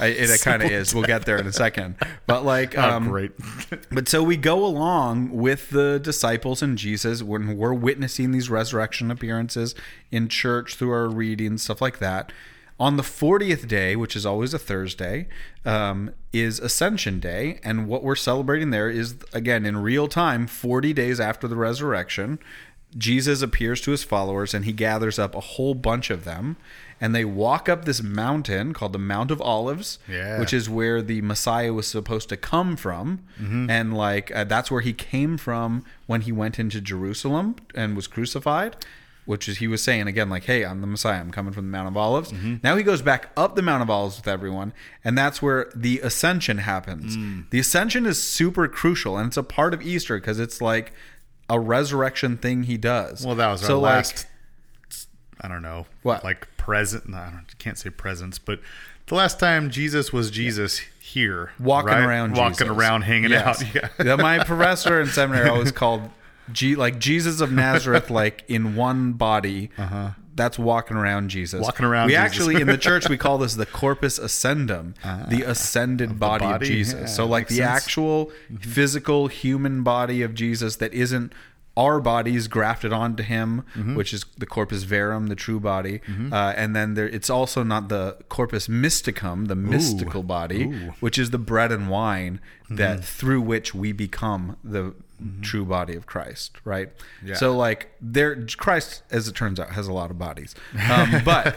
I, 0.00 0.06
it 0.06 0.40
kind 0.42 0.62
of 0.62 0.70
is. 0.70 0.92
We'll 0.94 1.04
get 1.04 1.24
there 1.24 1.38
in 1.38 1.46
a 1.46 1.52
second. 1.52 1.94
But 2.26 2.44
like, 2.44 2.76
Oh, 2.82 2.82
um, 2.90 3.08
great. 3.08 3.30
but 3.90 4.08
so 4.08 4.22
we 4.22 4.36
go 4.36 4.64
along 4.64 5.30
with 5.30 5.70
the 5.70 6.00
disciples 6.02 6.60
and 6.62 6.76
Jesus 6.76 7.22
when 7.22 7.56
we're 7.56 7.72
witnessing 7.74 8.32
these 8.32 8.50
resurrection 8.50 9.10
appearances 9.10 9.74
in 10.10 10.28
church 10.28 10.74
through 10.74 10.90
our 10.90 11.08
readings, 11.08 11.62
stuff 11.62 11.80
like 11.80 11.98
that. 12.00 12.32
On 12.82 12.96
the 12.96 13.02
40th 13.04 13.68
day, 13.68 13.94
which 13.94 14.16
is 14.16 14.26
always 14.26 14.52
a 14.52 14.58
Thursday, 14.58 15.28
um, 15.64 16.10
is 16.32 16.58
Ascension 16.58 17.20
Day. 17.20 17.60
And 17.62 17.86
what 17.86 18.02
we're 18.02 18.16
celebrating 18.16 18.70
there 18.70 18.90
is, 18.90 19.14
again, 19.32 19.64
in 19.64 19.76
real 19.76 20.08
time, 20.08 20.46
40 20.48 20.92
days 20.92 21.20
after 21.20 21.46
the 21.46 21.54
resurrection, 21.54 22.40
Jesus 22.98 23.40
appears 23.40 23.80
to 23.82 23.92
his 23.92 24.02
followers 24.02 24.52
and 24.52 24.64
he 24.64 24.72
gathers 24.72 25.16
up 25.18 25.34
a 25.36 25.40
whole 25.40 25.74
bunch 25.74 26.10
of 26.10 26.24
them. 26.24 26.56
And 27.00 27.14
they 27.14 27.24
walk 27.24 27.68
up 27.68 27.84
this 27.84 28.02
mountain 28.02 28.72
called 28.72 28.92
the 28.92 28.98
Mount 28.98 29.30
of 29.30 29.40
Olives, 29.40 29.98
Yeah. 30.08 30.38
which 30.40 30.52
is 30.52 30.68
where 30.68 31.00
the 31.02 31.20
Messiah 31.20 31.72
was 31.72 31.86
supposed 31.86 32.28
to 32.30 32.36
come 32.36 32.76
from, 32.76 33.20
and 33.70 33.92
like 33.94 34.30
uh, 34.34 34.44
that's 34.44 34.70
where 34.70 34.82
he 34.82 34.92
came 34.92 35.36
from 35.36 35.84
when 36.06 36.20
he 36.22 36.32
went 36.32 36.58
into 36.60 36.80
Jerusalem 36.80 37.56
and 37.74 37.96
was 37.96 38.06
crucified. 38.06 38.76
Which 39.24 39.48
is 39.48 39.58
he 39.58 39.68
was 39.68 39.80
saying 39.82 40.08
again, 40.08 40.28
like, 40.28 40.44
"Hey, 40.44 40.64
I'm 40.64 40.80
the 40.80 40.86
Messiah. 40.86 41.20
I'm 41.20 41.30
coming 41.30 41.52
from 41.52 41.66
the 41.66 41.70
Mount 41.70 41.88
of 41.88 41.96
Olives." 41.96 42.32
Mm-hmm. 42.32 42.56
Now 42.64 42.76
he 42.76 42.82
goes 42.82 43.02
back 43.02 43.30
up 43.36 43.54
the 43.54 43.62
Mount 43.62 43.82
of 43.82 43.88
Olives 43.88 44.16
with 44.16 44.26
everyone, 44.26 44.72
and 45.04 45.16
that's 45.16 45.40
where 45.40 45.70
the 45.76 46.00
ascension 46.00 46.58
happens. 46.58 47.16
Mm. 47.16 47.48
The 47.50 47.60
ascension 47.60 48.04
is 48.04 48.20
super 48.22 48.66
crucial, 48.66 49.16
and 49.16 49.28
it's 49.28 49.36
a 49.36 49.42
part 49.44 49.74
of 49.74 49.82
Easter 49.82 50.18
because 50.18 50.40
it's 50.40 50.60
like 50.60 50.92
a 51.48 51.60
resurrection 51.60 52.36
thing 52.36 52.64
he 52.64 52.76
does. 52.76 53.24
Well, 53.24 53.36
that 53.36 53.50
was 53.52 53.62
our 53.68 53.76
like, 53.76 53.82
last. 53.94 54.26
I 55.40 55.48
don't 55.48 55.62
know 55.62 55.86
What? 56.02 56.22
like 56.24 56.46
present. 56.56 57.08
No, 57.08 57.16
I 57.18 57.30
don't, 57.30 57.58
can't 57.58 57.78
say 57.78 57.90
presence, 57.90 58.38
but 58.38 58.60
the 59.06 59.14
last 59.16 59.38
time 59.40 59.70
Jesus 59.70 60.12
was 60.12 60.30
Jesus 60.30 60.78
here, 61.00 61.50
walking 61.58 61.88
right? 61.90 62.04
around, 62.04 62.36
walking 62.36 62.58
Jesus. 62.58 62.68
around, 62.68 63.02
hanging 63.02 63.30
Yes. 63.30 63.62
out. 63.62 63.74
Yeah. 63.74 63.88
Yeah, 64.04 64.16
my 64.16 64.44
professor 64.44 65.00
in 65.00 65.08
seminary 65.08 65.48
always 65.48 65.72
called 65.72 66.08
G 66.50 66.74
like 66.74 66.98
Jesus 66.98 67.40
of 67.40 67.52
Nazareth, 67.52 68.10
like 68.22 68.44
in 68.48 68.74
one 68.74 69.12
body. 69.12 69.70
Uh-huh. 69.78 70.10
That's 70.34 70.58
walking 70.58 70.96
around 70.96 71.28
Jesus. 71.28 71.60
Walking 71.60 71.84
around 71.84 72.06
We 72.06 72.12
Jesus. 72.14 72.24
actually 72.24 72.60
in 72.62 72.66
the 72.66 72.78
church 72.88 73.06
we 73.06 73.18
call 73.18 73.36
this 73.36 73.54
the 73.54 73.66
corpus 73.66 74.18
ascendum, 74.18 74.94
the 75.28 75.42
ascended 75.46 76.18
body, 76.18 76.44
body? 76.46 76.54
of 76.54 76.62
Jesus. 76.72 77.00
Yeah, 77.00 77.06
so 77.06 77.26
like 77.26 77.48
the 77.48 77.56
sense. 77.56 77.66
Mm-hmm. 77.66 77.76
actual 77.76 78.32
physical 78.58 79.26
human 79.26 79.82
body 79.82 80.22
of 80.22 80.34
Jesus 80.34 80.76
that 80.76 80.94
isn't 80.94 81.34
our 81.76 82.00
bodies 82.00 82.48
grafted 82.48 82.92
onto 82.94 83.22
him, 83.22 83.62
Mm-hmm. 83.74 83.94
which 83.94 84.12
is 84.14 84.24
the 84.38 84.44
corpus 84.46 84.82
verum, 84.84 85.26
the 85.28 85.34
true 85.36 85.60
body, 85.60 86.00
uh, 86.30 86.52
and 86.56 86.74
then 86.76 86.94
there, 86.94 87.08
it's 87.08 87.30
also 87.30 87.62
not 87.62 87.88
the 87.88 88.16
corpus 88.30 88.68
mysticum, 88.68 89.48
the 89.48 89.54
mystical 89.56 90.22
body, 90.22 90.64
which 91.00 91.18
is 91.18 91.30
the 91.30 91.38
bread 91.38 91.72
and 91.72 91.88
wine 91.90 92.40
that 92.70 92.96
Mm-hmm. 92.98 93.02
through 93.02 93.40
which 93.42 93.74
we 93.74 93.92
become 93.92 94.56
the 94.64 94.94
true 95.40 95.64
body 95.64 95.94
of 95.94 96.06
Christ, 96.06 96.58
right? 96.64 96.90
Yeah. 97.24 97.34
So 97.34 97.56
like 97.56 97.90
there, 98.00 98.44
Christ, 98.56 99.02
as 99.10 99.28
it 99.28 99.34
turns 99.34 99.58
out, 99.60 99.70
has 99.70 99.88
a 99.88 99.92
lot 99.92 100.10
of 100.10 100.18
bodies, 100.18 100.54
um, 100.90 101.12
but 101.24 101.56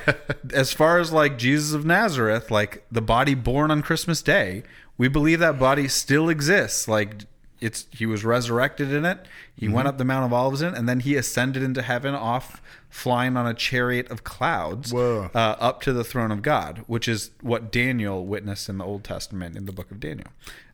as 0.54 0.74
far 0.74 1.00
as 1.00 1.12
like 1.12 1.38
Jesus 1.38 1.74
of 1.74 1.86
Nazareth, 1.86 2.52
like 2.52 2.86
the 2.92 3.02
body 3.02 3.34
born 3.36 3.72
on 3.72 3.82
Christmas 3.82 4.22
Day, 4.22 4.64
we 4.98 5.08
believe 5.08 5.40
that 5.40 5.60
body 5.60 5.88
still 5.88 6.30
exists, 6.30 6.88
like 6.88 7.26
it's 7.62 7.86
he 7.92 8.06
was 8.06 8.24
resurrected 8.26 8.92
in 8.92 9.06
it. 9.06 9.26
He 9.56 9.66
Mm-hmm. 9.68 9.76
went 9.76 9.88
up 9.88 9.98
the 9.98 10.04
Mount 10.06 10.26
of 10.26 10.34
Olives 10.34 10.62
in, 10.62 10.74
it, 10.74 10.78
and 10.78 10.88
then 10.90 11.00
he 11.00 11.16
ascended 11.16 11.64
into 11.64 11.82
heaven 11.82 12.14
off 12.14 12.62
flying 12.90 13.36
on 13.38 13.48
a 13.48 13.54
chariot 13.54 14.10
of 14.12 14.24
clouds 14.26 14.94
uh, 15.34 15.56
up 15.60 15.82
to 15.82 15.94
the 15.94 16.04
throne 16.04 16.32
of 16.32 16.42
God, 16.42 16.84
which 16.88 17.08
is 17.08 17.32
what 17.42 17.72
Daniel 17.72 18.26
witnessed 18.26 18.68
in 18.70 18.78
the 18.78 18.86
Old 18.86 19.04
Testament 19.06 19.56
in 19.58 19.66
the 19.66 19.72
book 19.72 19.92
of 19.92 20.00
Daniel. 20.02 20.28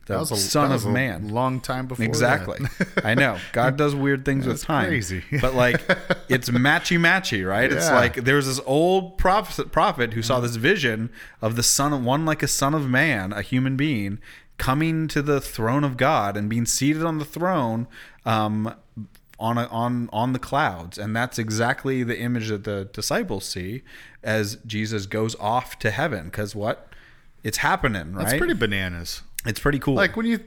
The 0.08 0.14
That 0.14 0.20
was 0.22 0.32
a 0.32 0.38
Son 0.38 0.72
of 0.72 0.86
Man. 0.86 1.30
long 1.30 1.60
time 1.62 1.86
before. 1.88 2.04
Exactly. 2.06 2.60
I 3.04 3.14
know. 3.14 3.38
God 3.54 3.78
does 3.78 3.94
weird 3.94 4.26
things 4.26 4.46
with 4.48 4.56
That's 4.58 4.66
time. 4.66 4.88
crazy. 4.88 5.24
but 5.42 5.54
like 5.54 5.80
it's 6.28 6.50
matchy 6.50 6.98
matchy, 7.00 7.48
right? 7.48 7.72
It's 7.72 7.86
Yeah. 7.88 7.96
like 7.96 8.16
there's 8.16 8.48
this 8.48 8.60
old 8.66 9.18
prophet 9.18 9.72
prophet 9.72 10.14
who 10.14 10.22
saw 10.24 10.40
this 10.40 10.56
vision 10.56 11.12
of 11.42 11.56
the 11.56 11.64
son 11.64 11.94
of 11.94 12.04
one 12.04 12.26
like 12.26 12.42
a 12.42 12.48
son 12.48 12.74
of 12.74 12.90
man, 12.90 13.32
a 13.32 13.42
human 13.44 13.78
being, 13.78 14.18
coming 14.58 15.08
to 15.08 15.22
the 15.22 15.40
throne 15.40 15.84
of 15.84 15.98
God 15.98 16.36
and 16.36 16.50
being 16.50 16.66
seated 16.66 17.04
on 17.04 17.20
the 17.20 17.26
throne 17.26 17.88
um, 18.26 18.74
on 19.40 19.58
a, 19.58 19.66
on 19.68 20.10
on 20.14 20.34
the 20.34 20.40
clouds, 20.40 20.98
and 20.98 21.16
that's 21.16 21.40
exactly 21.40 22.04
the 22.04 22.20
image 22.20 22.50
that 22.50 22.64
the 22.64 22.90
disciples 22.94 23.46
see 23.46 23.82
as 24.24 24.58
Jesus 24.68 25.06
goes 25.08 25.36
off 25.40 25.78
to 25.80 25.90
heaven. 25.92 26.26
Because 26.26 26.56
what? 26.56 26.88
It's 27.44 27.58
happening, 27.58 28.14
right? 28.14 28.26
That's 28.26 28.38
pretty 28.38 28.54
bananas. 28.54 29.24
It's 29.46 29.60
pretty 29.60 29.80
cool. 29.80 29.96
Like 29.96 30.16
when 30.16 30.26
you 30.26 30.40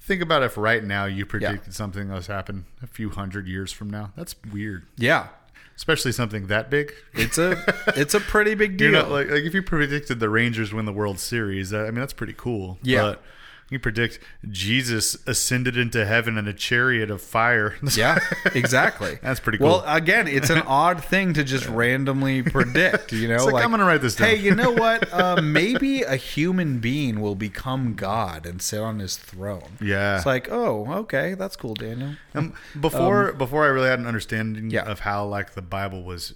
think 0.00 0.22
about 0.22 0.42
if 0.42 0.56
right 0.56 0.82
now 0.84 1.04
you 1.06 1.26
predicted 1.26 1.74
something 1.74 2.08
that 2.08 2.14
was 2.14 2.26
happen 2.28 2.64
a 2.82 2.86
few 2.86 3.10
hundred 3.10 3.46
years 3.48 3.72
from 3.72 3.90
now, 3.90 4.12
that's 4.16 4.34
weird. 4.52 4.86
yeah, 4.96 5.28
Especially 5.76 6.10
something 6.12 6.46
that 6.46 6.70
big. 6.70 6.92
it's 7.12 7.36
a 7.38 7.62
it's 7.96 8.14
a 8.14 8.20
pretty 8.20 8.54
big 8.54 8.76
deal. 8.78 8.90
You're 8.90 9.00
not 9.02 9.10
like 9.10 9.28
like 9.28 9.42
if 9.44 9.52
you 9.54 9.62
predicted 9.62 10.20
the 10.20 10.28
Rangers 10.30 10.72
win 10.72 10.86
the 10.86 10.92
World 10.92 11.18
Series, 11.18 11.72
I 11.74 11.84
mean 11.86 11.96
that's 11.96 12.14
pretty 12.14 12.34
cool. 12.34 12.78
Yeah. 12.82 13.02
But 13.02 13.22
you 13.68 13.78
predict 13.80 14.20
Jesus 14.48 15.16
ascended 15.26 15.76
into 15.76 16.06
heaven 16.06 16.38
in 16.38 16.46
a 16.46 16.52
chariot 16.52 17.10
of 17.10 17.20
fire. 17.20 17.74
Yeah, 17.96 18.18
exactly. 18.54 19.18
That's 19.22 19.40
pretty 19.40 19.58
cool. 19.58 19.68
Well, 19.68 19.84
again, 19.86 20.28
it's 20.28 20.50
an 20.50 20.58
odd 20.66 21.02
thing 21.02 21.32
to 21.34 21.42
just 21.44 21.66
randomly 21.68 22.42
predict. 22.42 23.12
You 23.12 23.28
know, 23.28 23.44
like, 23.46 23.64
I'm 23.64 23.70
gonna 23.70 23.84
write 23.84 24.02
this 24.02 24.14
down. 24.16 24.28
Hey, 24.28 24.36
you 24.36 24.54
know 24.54 24.70
what? 24.84 25.12
Uh, 25.12 25.40
maybe 25.42 26.02
a 26.02 26.16
human 26.16 26.78
being 26.78 27.20
will 27.20 27.34
become 27.34 27.94
God 27.94 28.46
and 28.46 28.60
sit 28.60 28.80
on 28.80 28.98
His 28.98 29.16
throne. 29.16 29.78
Yeah. 29.80 30.16
it's 30.16 30.26
like, 30.26 30.48
oh, 30.50 30.86
okay, 31.02 31.34
that's 31.34 31.56
cool, 31.56 31.74
Daniel. 31.74 32.14
Um, 32.34 32.54
before 32.80 33.32
before 33.32 33.64
I 33.64 33.68
really 33.68 33.88
had 33.88 33.98
an 33.98 34.06
understanding 34.06 34.70
Yeah. 34.70 34.84
of 34.84 35.00
how 35.00 35.24
like 35.26 35.54
the 35.54 35.62
Bible 35.62 36.02
was 36.04 36.34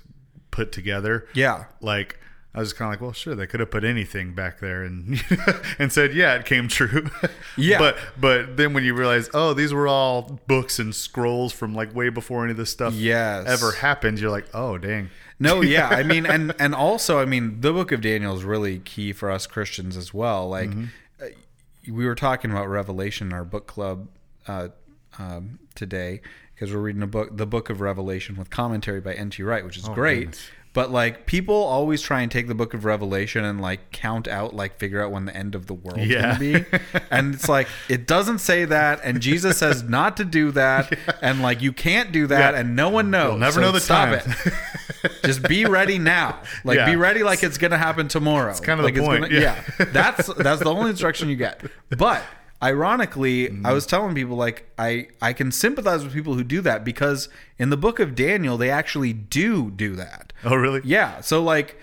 put 0.51 0.73
together. 0.73 1.27
Yeah, 1.35 1.67
Like 1.81 2.19
I 2.53 2.59
was 2.59 2.73
kind 2.73 2.89
of 2.89 2.93
like, 2.95 3.01
well, 3.01 3.13
sure, 3.13 3.37
they 3.37 3.47
could 3.47 3.61
have 3.61 3.71
put 3.71 3.85
anything 3.85 4.35
back 4.35 4.59
there 4.59 4.83
and 4.83 5.23
and 5.79 5.93
said, 5.93 6.15
yeah, 6.15 6.35
it 6.35 6.45
came 6.47 6.67
true. 6.69 7.09
Yeah. 7.57 7.79
But 7.79 7.99
but 8.19 8.57
then 8.57 8.73
when 8.73 8.85
you 8.85 8.95
realize, 8.95 9.29
oh, 9.35 9.53
these 9.55 9.73
were 9.73 9.87
all 9.87 10.41
books 10.47 10.79
and 10.79 10.95
scrolls 10.95 11.53
from 11.53 11.75
like 11.75 11.95
way 11.95 12.09
before 12.09 12.43
any 12.45 12.53
of 12.53 12.57
this 12.57 12.71
stuff 12.71 12.95
Yes. 12.95 13.47
ever 13.47 13.73
happened, 13.73 14.19
you're 14.19 14.31
like, 14.31 14.47
oh, 14.55 14.79
dang. 14.79 15.11
No, 15.39 15.61
yeah. 15.63 15.89
I 15.89 16.03
mean, 16.03 16.27
and 16.27 16.55
and 16.59 16.75
also, 16.75 17.19
I 17.21 17.25
mean, 17.25 17.61
the 17.61 17.73
Book 17.73 17.93
of 17.93 18.01
Daniel 18.01 18.35
is 18.37 18.45
really 18.45 18.79
key 18.81 19.13
for 19.13 19.31
us 19.31 19.47
Christians 19.47 19.97
as 19.97 20.13
well. 20.15 20.49
Like, 20.49 20.71
Mm-hmm. 20.71 20.85
uh, 21.23 21.27
we 21.93 22.05
were 22.07 22.15
talking 22.15 22.51
about 22.51 22.69
Revelation 22.69 23.29
in 23.29 23.33
our 23.33 23.45
book 23.45 23.67
club 23.67 24.09
uh, 24.47 24.69
um, 25.19 25.59
today 25.75 26.21
because 26.55 26.73
we're 26.75 26.81
reading 26.81 27.03
a 27.03 27.07
book, 27.07 27.37
the 27.37 27.47
Book 27.47 27.71
of 27.71 27.81
Revelation, 27.81 28.37
with 28.37 28.51
commentary 28.51 29.01
by 29.01 29.15
N.T. 29.15 29.43
Wright, 29.43 29.65
which 29.65 29.79
is 29.79 29.89
great. 29.89 30.19
Oh, 30.19 30.21
goodness. 30.31 30.51
But 30.73 30.93
like, 30.93 31.27
people 31.27 31.57
always 31.57 32.01
try 32.01 32.21
and 32.21 32.31
take 32.31 32.47
the 32.47 32.55
Book 32.55 32.75
of 32.75 32.85
Revelation 32.85 33.45
and 33.45 33.61
like 33.61 33.91
count 33.91 34.29
out, 34.29 34.55
like 34.55 34.79
figure 34.79 35.03
out 35.05 35.11
when 35.11 35.25
the 35.25 35.35
end 35.37 35.57
of 35.57 35.67
the 35.67 35.75
world's 35.75 36.07
Yeah. 36.07 36.39
going 36.39 36.63
to 36.63 36.71
be, 36.71 36.79
and 37.11 37.35
it's 37.35 37.49
like 37.49 37.67
it 37.89 38.07
doesn't 38.07 38.39
say 38.39 38.65
that, 38.67 39.01
and 39.03 39.21
Jesus 39.21 39.59
says 39.59 39.83
not 39.89 40.17
to 40.19 40.25
do 40.25 40.53
that, 40.53 40.97
and 41.23 41.43
like 41.43 41.61
you 41.61 41.73
can't 41.73 42.13
do 42.13 42.29
that, 42.29 42.55
Yeah. 42.55 42.61
and 42.61 42.77
no 42.77 42.89
one 42.89 43.11
knows. 43.11 43.31
You'll 43.31 43.39
never 43.39 43.53
So 43.55 43.61
know 43.63 43.73
the 43.73 43.81
stop 43.81 44.21
time. 44.23 44.35
it. 44.45 45.13
Just 45.25 45.43
be 45.43 45.65
ready 45.65 45.99
now. 45.99 46.39
Like 46.63 46.77
Yeah. 46.77 46.87
be 46.87 46.95
ready 46.95 47.25
like 47.25 47.43
it's 47.43 47.59
gonna 47.59 47.77
happen 47.79 48.07
tomorrow. 48.07 48.51
It's 48.51 48.61
kind 48.61 48.79
of 48.79 48.85
the 48.87 48.93
it's 48.93 49.01
point, 49.01 49.23
Gonna, 49.25 49.35
yeah. 49.41 49.61
yeah. 49.79 49.87
That's 49.87 50.33
that's 50.35 50.63
the 50.63 50.71
only 50.73 50.91
instruction 50.91 51.29
you 51.29 51.37
get. 51.37 51.63
But 51.97 52.23
ironically, 52.63 53.49
Mm-hmm. 53.49 53.67
I 53.67 53.73
was 53.73 53.87
telling 53.87 54.15
people 54.15 54.37
like 54.37 54.71
I 54.79 55.09
I 55.21 55.33
can 55.33 55.51
sympathize 55.53 56.05
with 56.05 56.13
people 56.13 56.35
who 56.35 56.45
do 56.45 56.61
that 56.63 56.85
because 56.85 57.29
in 57.59 57.71
the 57.71 57.77
book 57.77 57.99
of 58.01 58.15
Daniel 58.15 58.57
they 58.57 58.71
actually 58.71 59.13
do 59.13 59.71
do 59.71 59.95
that. 59.97 60.33
Oh, 60.45 60.55
really? 60.57 60.81
Yeah. 60.85 61.21
So 61.21 61.43
like 61.43 61.79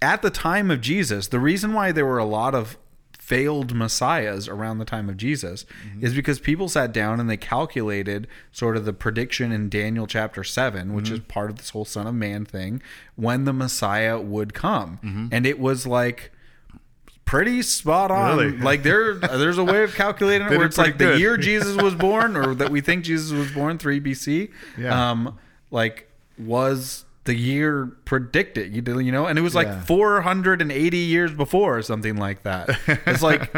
at 0.00 0.22
the 0.22 0.30
time 0.30 0.70
of 0.70 0.80
Jesus, 0.80 1.28
the 1.28 1.38
reason 1.40 1.72
why 1.74 1.92
there 1.92 2.06
were 2.06 2.18
a 2.18 2.24
lot 2.24 2.54
of 2.54 2.76
failed 3.18 3.72
messiahs 3.74 4.48
around 4.48 4.78
the 4.78 4.84
time 4.84 5.08
of 5.08 5.16
Jesus 5.16 5.64
Mm-hmm. 5.86 6.04
is 6.04 6.12
because 6.14 6.40
people 6.40 6.68
sat 6.68 6.92
down 6.92 7.20
and 7.20 7.30
they 7.30 7.36
calculated 7.36 8.26
sort 8.50 8.76
of 8.76 8.84
the 8.84 8.92
prediction 8.92 9.52
in 9.52 9.68
Daniel 9.68 10.06
chapter 10.08 10.42
7, 10.42 10.92
which 10.92 11.04
Mm-hmm. 11.06 11.14
is 11.14 11.20
part 11.20 11.48
of 11.50 11.56
this 11.56 11.70
whole 11.70 11.84
son 11.84 12.06
of 12.08 12.14
man 12.14 12.44
thing, 12.44 12.82
when 13.14 13.44
the 13.44 13.52
messiah 13.52 14.18
would 14.20 14.54
come. 14.54 14.98
Mm-hmm. 15.04 15.26
And 15.30 15.46
it 15.46 15.58
was 15.60 15.86
like 15.86 16.32
pretty 17.32 17.62
spot 17.62 18.10
on. 18.10 18.36
Really? 18.38 18.58
Like 18.70 18.82
there 18.82 19.14
there's 19.14 19.58
a 19.58 19.64
way 19.64 19.82
of 19.82 19.94
calculating 19.94 20.46
it 20.52 20.56
where 20.56 20.66
it's 20.66 20.78
like 20.78 20.96
pretty 20.98 21.14
the 21.14 21.18
year 21.18 21.36
Jesus 21.36 21.76
was 21.76 21.94
born 22.08 22.36
or 22.36 22.54
that 22.54 22.70
we 22.70 22.80
think 22.80 23.04
Jesus 23.04 23.32
was 23.32 23.50
born 23.50 23.78
3 23.78 24.00
BC. 24.00 24.50
Yeah. 24.78 25.10
Um 25.10 25.38
like 25.70 26.08
was 26.38 27.04
the 27.24 27.34
year 27.34 27.86
predicted, 28.04 28.74
you 28.74 28.82
you 29.00 29.12
know, 29.12 29.26
and 29.26 29.38
it 29.38 29.42
was 29.42 29.54
like 29.54 29.66
Yeah. 29.68 29.80
480 29.82 30.96
years 30.98 31.32
before 31.32 31.78
or 31.78 31.82
something 31.82 32.16
like 32.16 32.42
that. 32.42 32.78
It's 33.06 33.22
like 33.22 33.50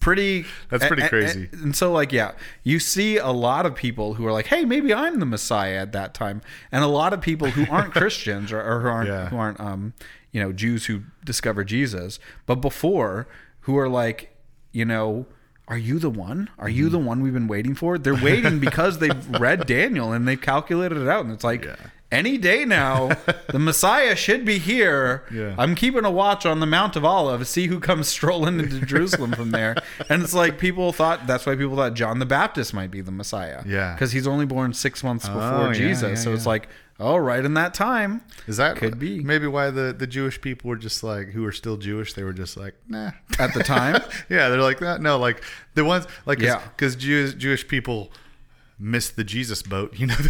pretty 0.00 0.44
That's 0.68 0.86
pretty 0.86 1.02
a- 1.02 1.06
a- 1.06 1.08
crazy. 1.08 1.48
and 1.52 1.74
so 1.74 1.92
like 1.92 2.12
yeah, 2.12 2.32
you 2.62 2.78
see 2.78 3.16
a 3.16 3.30
lot 3.30 3.66
of 3.66 3.74
people 3.74 4.14
who 4.14 4.26
are 4.26 4.32
like, 4.32 4.46
"Hey, 4.46 4.64
maybe 4.64 4.92
I'm 4.94 5.18
the 5.20 5.26
Messiah 5.26 5.76
at 5.80 5.92
that 5.92 6.14
time." 6.14 6.40
And 6.72 6.84
a 6.84 6.88
lot 6.88 7.12
of 7.12 7.20
people 7.20 7.50
who 7.50 7.70
aren't 7.72 7.92
Christians 7.92 8.52
or, 8.52 8.60
or 8.60 8.80
who 8.80 8.88
aren't 8.88 9.08
Yeah. 9.08 9.28
who 9.28 9.36
aren't 9.38 9.60
um, 9.60 9.92
you 10.38 10.44
know, 10.44 10.52
Jews 10.52 10.86
who 10.86 11.00
discover 11.24 11.64
Jesus, 11.64 12.20
but 12.46 12.56
before 12.56 13.26
who 13.62 13.76
are 13.76 13.88
like, 13.88 14.36
you 14.72 14.84
know, 14.84 15.26
are 15.66 15.76
you 15.78 15.98
the 15.98 16.10
one? 16.10 16.48
Are 16.58 16.68
Mm-hmm. 16.68 16.76
you 16.78 16.88
the 16.88 16.98
one 16.98 17.20
we've 17.22 17.32
been 17.34 17.48
waiting 17.48 17.74
for? 17.74 17.98
They're 17.98 18.14
waiting 18.14 18.58
because 18.68 18.98
they've 18.98 19.28
read 19.40 19.66
Daniel 19.66 20.12
and 20.12 20.26
they've 20.28 20.40
calculated 20.40 20.98
it 20.98 21.08
out 21.08 21.24
and 21.24 21.34
it's 21.34 21.44
like 21.44 21.64
Yeah. 21.64 21.76
any 22.10 22.38
day 22.38 22.64
now, 22.64 23.08
the 23.50 23.58
Messiah 23.58 24.16
should 24.16 24.44
be 24.46 24.58
here. 24.58 25.24
Yeah. 25.30 25.54
I'm 25.58 25.74
keeping 25.74 26.04
a 26.06 26.10
watch 26.10 26.46
on 26.46 26.60
the 26.60 26.66
Mount 26.66 26.96
of 26.96 27.04
Olives, 27.04 27.48
see 27.50 27.66
who 27.66 27.80
comes 27.80 28.08
strolling 28.16 28.60
into 28.60 28.80
Jerusalem 28.86 29.32
from 29.32 29.50
there. 29.50 29.74
And 30.08 30.22
it's 30.22 30.32
like 30.34 30.58
people 30.58 30.92
thought 30.92 31.26
that's 31.26 31.44
why 31.44 31.54
people 31.56 31.76
thought 31.76 31.92
John 31.94 32.18
the 32.18 32.26
Baptist 32.26 32.72
might 32.72 32.90
be 32.90 33.00
the 33.02 33.12
Messiah. 33.12 33.62
Yeah. 33.66 33.92
Because 33.94 34.12
he's 34.12 34.26
only 34.26 34.46
born 34.46 34.72
six 34.72 35.02
months 35.04 35.26
before 35.26 35.42
Oh, 35.68 35.72
Jesus. 35.74 36.02
yeah, 36.18 36.24
so 36.24 36.32
it's 36.32 36.46
like, 36.46 36.68
oh, 37.00 37.16
right 37.16 37.44
in 37.44 37.54
that 37.54 37.74
time. 37.74 38.22
Is 38.46 38.56
that 38.56 38.76
Could 38.76 38.98
be. 38.98 39.20
maybe 39.20 39.46
why 39.46 39.70
the, 39.70 39.94
the 39.96 40.06
Jewish 40.06 40.40
people 40.40 40.68
were 40.68 40.76
just 40.76 41.02
like 41.02 41.28
who 41.28 41.44
are 41.44 41.52
still 41.52 41.76
Jewish? 41.76 42.14
They 42.14 42.22
were 42.24 42.32
just 42.32 42.56
like 42.56 42.74
nah. 42.88 43.12
At 43.38 43.54
the 43.54 43.62
time? 43.62 44.02
yeah, 44.28 44.48
they're 44.48 44.60
like 44.62 44.80
that. 44.80 45.00
No, 45.00 45.18
like 45.18 45.42
the 45.74 45.84
ones 45.84 46.06
like 46.26 46.40
Yeah. 46.40 46.60
because 46.76 46.96
Jewish 46.96 47.34
Jewish 47.34 47.66
people 47.68 48.10
missed 48.80 49.16
the 49.16 49.24
Jesus 49.24 49.62
boat. 49.62 49.98
You 49.98 50.06
know. 50.08 50.16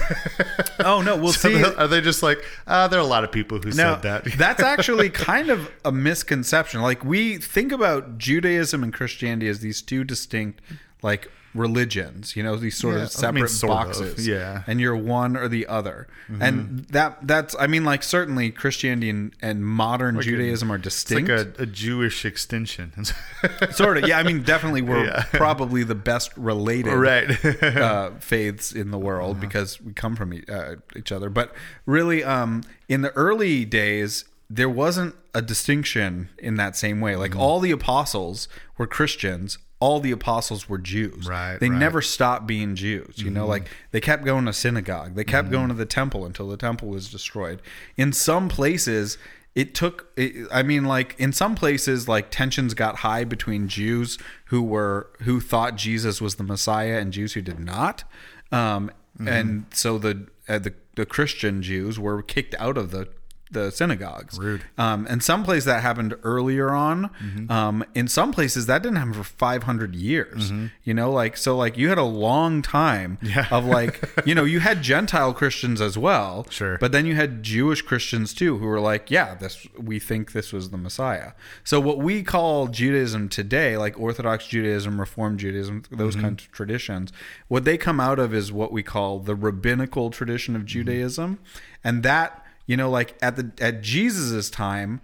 Oh, 0.81 1.03
no. 1.03 1.17
We'll 1.17 1.33
So 1.33 1.49
see. 1.51 1.65
are 1.75 1.89
they 1.89 2.01
just 2.01 2.23
like 2.23 2.39
uh, 2.67 2.87
there 2.87 3.01
are 3.01 3.03
a 3.03 3.07
lot 3.07 3.25
of 3.25 3.33
people 3.33 3.59
who 3.59 3.71
No, 3.71 3.95
said 3.95 4.03
that? 4.03 4.25
that's 4.39 4.63
actually 4.63 5.11
kind 5.11 5.51
of 5.51 5.69
a 5.85 5.91
misconception. 5.91 6.81
Like 6.83 7.05
we 7.05 7.37
think 7.39 7.73
about 7.73 8.17
Judaism 8.19 8.85
and 8.85 8.93
Christianity 8.95 9.49
as 9.49 9.59
these 9.59 9.83
two 9.83 10.05
distinct, 10.05 10.61
like 11.03 11.31
religions. 11.55 12.37
You 12.37 12.43
know, 12.43 12.57
these 12.57 12.77
sort 12.77 12.97
Yeah, 12.97 13.03
of 13.05 13.11
separate 13.13 13.35
mean, 13.35 13.49
sort 13.49 13.73
of, 13.73 13.87
boxes. 13.87 14.27
yeah. 14.27 14.63
and 14.67 14.81
you're 14.81 14.97
one 14.97 15.37
or 15.37 15.49
the 15.49 15.67
other. 15.67 16.07
Mm-hmm. 16.31 16.43
And 16.43 16.79
that 16.91 17.19
that's 17.27 17.55
I 17.59 17.67
mean, 17.67 17.85
like 17.85 18.03
certainly 18.03 18.51
Christianity 18.51 19.11
and, 19.11 19.35
and 19.41 19.65
modern 19.65 20.21
Judaism 20.21 20.71
are 20.71 20.77
It's 20.77 20.85
distinct. 20.85 21.31
like 21.31 21.59
a, 21.59 21.63
a 21.63 21.67
Jewish 21.67 22.25
extension. 22.25 22.93
sort 23.71 23.99
of. 23.99 24.07
Yeah, 24.09 24.19
I 24.19 24.23
mean, 24.23 24.43
definitely 24.43 24.83
we're 24.83 25.07
Yeah. 25.07 25.23
probably 25.33 25.83
the 25.85 25.95
best 25.95 26.37
related 26.37 26.93
right. 26.95 27.45
uh, 27.63 28.11
faiths 28.21 28.73
in 28.73 28.91
the 28.91 28.99
world 28.99 29.37
Uh-huh. 29.37 29.41
because 29.47 29.81
we 29.81 29.93
come 29.93 30.17
from 30.17 30.33
uh, 30.49 30.75
each 30.97 31.13
other. 31.13 31.31
But 31.31 31.55
really, 31.87 32.23
um, 32.25 32.63
in 32.89 33.03
the 33.03 33.11
early 33.13 33.65
days, 33.65 34.25
there 34.51 34.69
wasn't 34.69 35.15
a 35.35 35.43
distinction 35.43 36.29
in 36.39 36.55
that 36.57 36.77
same 36.77 37.01
way. 37.01 37.13
Mm-hmm. 37.13 37.21
Like 37.21 37.37
all 37.37 37.61
the 37.61 37.71
apostles 37.71 38.49
were 38.79 38.87
Christians. 38.87 39.59
All 39.81 40.01
the 40.01 40.11
apostles 40.11 40.69
were 40.69 40.79
Jews. 40.79 41.27
Right, 41.29 41.59
They 41.59 41.71
right. 41.71 41.79
never 41.79 42.03
stopped 42.03 42.47
being 42.47 42.75
Jews. 42.75 43.15
You 43.19 43.31
know, 43.31 43.47
like 43.47 43.69
they 43.93 44.01
kept 44.01 44.25
going 44.25 44.47
to 44.47 44.53
synagogue. 44.53 45.15
They 45.15 45.23
Mm-hmm. 45.23 45.31
kept 45.31 45.51
going 45.51 45.69
to 45.69 45.75
the 45.75 45.87
temple 45.87 46.25
until 46.27 46.49
the 46.49 46.57
temple 46.57 46.89
was 46.89 47.11
destroyed. 47.11 47.63
In 47.97 48.13
some 48.13 48.49
places, 48.49 49.19
it 49.55 49.75
took. 49.75 50.09
It, 50.17 50.49
I 50.53 50.63
mean, 50.63 50.85
like 50.85 51.15
in 51.19 51.33
some 51.33 51.55
places, 51.55 52.09
like 52.09 52.31
tensions 52.31 52.75
got 52.75 52.97
high 52.97 53.25
between 53.25 53.69
Jews 53.69 54.19
who 54.47 54.63
were 54.63 55.09
who 55.23 55.41
thought 55.41 55.77
Jesus 55.77 56.21
was 56.21 56.35
the 56.37 56.45
Messiah 56.45 56.99
and 56.99 57.13
Jews 57.13 57.35
who 57.35 57.43
did 57.43 57.61
not. 57.61 58.05
Um, 58.53 58.91
Mm-hmm. 59.19 59.29
And 59.29 59.67
so 59.73 59.99
the, 59.99 60.29
uh, 60.49 60.61
the 60.61 60.75
the 60.95 61.05
Christian 61.05 61.61
Jews 61.61 61.99
were 61.99 62.23
kicked 62.23 62.55
out 62.61 62.79
of 62.79 62.93
the 62.93 63.09
the 63.51 63.71
synagogues. 63.71 64.39
Rude. 64.39 64.63
Um, 64.77 65.07
and 65.09 65.23
some 65.23 65.43
places 65.45 65.65
that 65.67 65.83
happened 65.83 66.15
earlier 66.23 66.71
on. 66.71 67.11
Mm-hmm. 67.23 67.51
Um, 67.51 67.85
in 67.95 68.09
some 68.09 68.33
places 68.33 68.67
that 68.67 68.83
didn't 68.83 68.97
happen 68.97 69.15
for 69.15 69.25
500 69.25 69.95
years. 69.95 70.51
Mm-hmm. 70.51 70.67
You 70.85 70.95
know, 70.95 71.11
like 71.11 71.37
so, 71.37 71.57
like 71.57 71.77
you 71.79 71.89
had 71.89 71.99
a 71.99 72.03
long 72.05 72.63
time 72.63 73.19
Yeah. 73.23 73.47
of 73.51 73.65
like, 73.65 74.03
you 74.27 74.35
know, 74.35 74.45
you 74.45 74.61
had 74.61 74.83
Gentile 74.83 75.33
Christians 75.33 75.81
as 75.81 75.97
well. 75.97 76.47
Sure. 76.51 76.79
But 76.79 76.93
then 76.93 77.07
you 77.07 77.15
had 77.15 77.43
Jewish 77.43 77.83
Christians 77.83 78.35
too, 78.35 78.59
who 78.59 78.67
were 78.67 78.81
like, 78.81 79.11
yeah, 79.11 79.35
this 79.35 79.67
we 79.79 79.99
think 79.99 80.33
this 80.33 80.53
was 80.53 80.71
the 80.71 80.77
Messiah. 80.79 81.33
So 81.65 81.81
what 81.81 81.99
we 81.99 82.23
call 82.23 82.67
Judaism 82.69 83.29
today, 83.29 83.77
like 83.77 83.99
Orthodox 83.99 84.47
Judaism, 84.47 85.01
Reformed 85.01 85.39
Judaism, 85.39 85.83
those 85.91 86.15
Mm-hmm. 86.17 86.25
kinds 86.25 86.45
of 86.45 86.53
traditions, 86.53 87.13
what 87.49 87.65
they 87.65 87.77
come 87.79 88.01
out 88.01 88.19
of 88.19 88.33
is 88.35 88.51
what 88.53 88.73
we 88.73 88.83
call 88.83 89.19
the 89.21 89.35
rabbinical 89.35 90.11
tradition 90.11 90.55
Mm-hmm. 90.55 90.61
of 90.63 90.67
Judaism, 90.67 91.39
and 91.85 92.03
that 92.03 92.45
you 92.69 92.77
know, 92.77 92.89
like 92.89 93.17
at 93.21 93.35
the 93.35 93.51
at 93.61 93.83
Jesus's 93.83 94.49
time, 94.51 95.01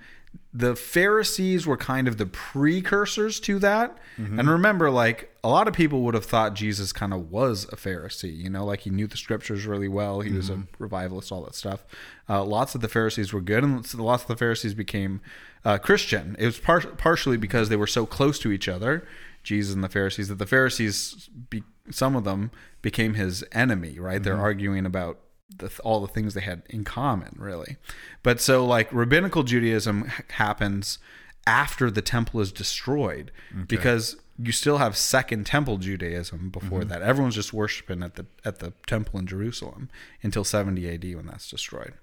the 0.53 0.77
Pharisees 0.77 1.67
were 1.67 1.77
kind 1.77 2.07
of 2.07 2.17
the 2.17 2.27
precursors 2.27 3.41
to 3.41 3.59
that. 3.59 3.99
And 4.39 4.49
remember, 4.49 4.89
like 4.91 5.35
a 5.43 5.49
lot 5.49 5.67
of 5.67 5.75
people 5.75 6.03
would 6.03 6.15
have 6.15 6.25
thought 6.25 6.55
Jesus 6.55 6.93
kind 6.93 7.13
of 7.13 7.33
was 7.33 7.65
a 7.73 7.77
Pharisee, 7.77 8.37
you 8.37 8.49
know, 8.49 8.65
like 8.65 8.81
he 8.81 8.91
knew 8.91 9.09
the 9.09 9.17
scriptures 9.17 9.67
really 9.67 9.89
well. 9.89 10.21
He 10.21 10.31
was 10.31 10.51
a 10.51 10.63
revivalist, 10.79 11.33
all 11.33 11.43
that 11.45 11.57
stuff. 11.57 11.85
Uh, 12.29 12.45
lots 12.45 12.77
of 12.77 12.81
the 12.83 12.89
Pharisees 12.89 13.33
were 13.33 13.41
good, 13.41 13.65
and 13.65 13.95
lots 13.95 14.23
of 14.23 14.29
the 14.29 14.37
Pharisees 14.37 14.75
became 14.75 15.21
uh, 15.65 15.79
Christian. 15.79 16.37
It 16.39 16.47
was 16.47 16.59
par- 16.59 16.93
partially 16.97 17.37
because 17.37 17.69
they 17.69 17.77
were 17.77 17.89
so 17.89 18.07
close 18.07 18.39
to 18.41 18.53
each 18.53 18.69
other, 18.69 19.05
Jesus 19.43 19.75
and 19.75 19.83
the 19.83 19.89
Pharisees, 19.89 20.29
that 20.29 20.39
the 20.39 20.47
Pharisees, 20.47 21.29
be- 21.51 21.65
some 21.91 22.15
of 22.15 22.23
them, 22.25 22.51
became 22.81 23.15
his 23.15 23.43
enemy. 23.51 23.99
Right? 23.99 24.23
They're 24.23 24.41
arguing 24.41 24.87
about 24.87 25.19
the, 25.57 25.71
all 25.85 26.01
the 26.01 26.09
things 26.09 26.35
they 26.35 26.41
had 26.41 26.63
in 26.71 26.85
common, 26.85 27.37
really. 27.39 27.77
But 28.23 28.41
so, 28.41 28.65
like, 28.65 28.93
rabbinical 28.93 29.43
Judaism 29.43 30.11
happens 30.31 30.99
after 31.47 31.91
the 31.91 32.03
temple 32.03 32.41
is 32.41 32.53
destroyed 32.53 33.31
because 33.69 34.17
you 34.39 34.51
still 34.51 34.79
have 34.79 34.97
second 34.97 35.45
temple 35.47 35.77
Judaism 35.77 36.49
before 36.51 36.81
mm-hmm. 36.81 36.89
that. 36.89 37.03
Everyone's 37.03 37.35
just 37.35 37.53
worshiping 37.53 38.03
at 38.03 38.15
the 38.15 38.27
at 38.45 38.59
the 38.59 38.73
temple 38.87 39.21
in 39.21 39.27
Jerusalem 39.27 39.89
until 40.23 40.45
70 40.45 40.89
AD 40.89 41.17
when 41.17 41.27
that's 41.27 41.49
destroyed. 41.49 41.95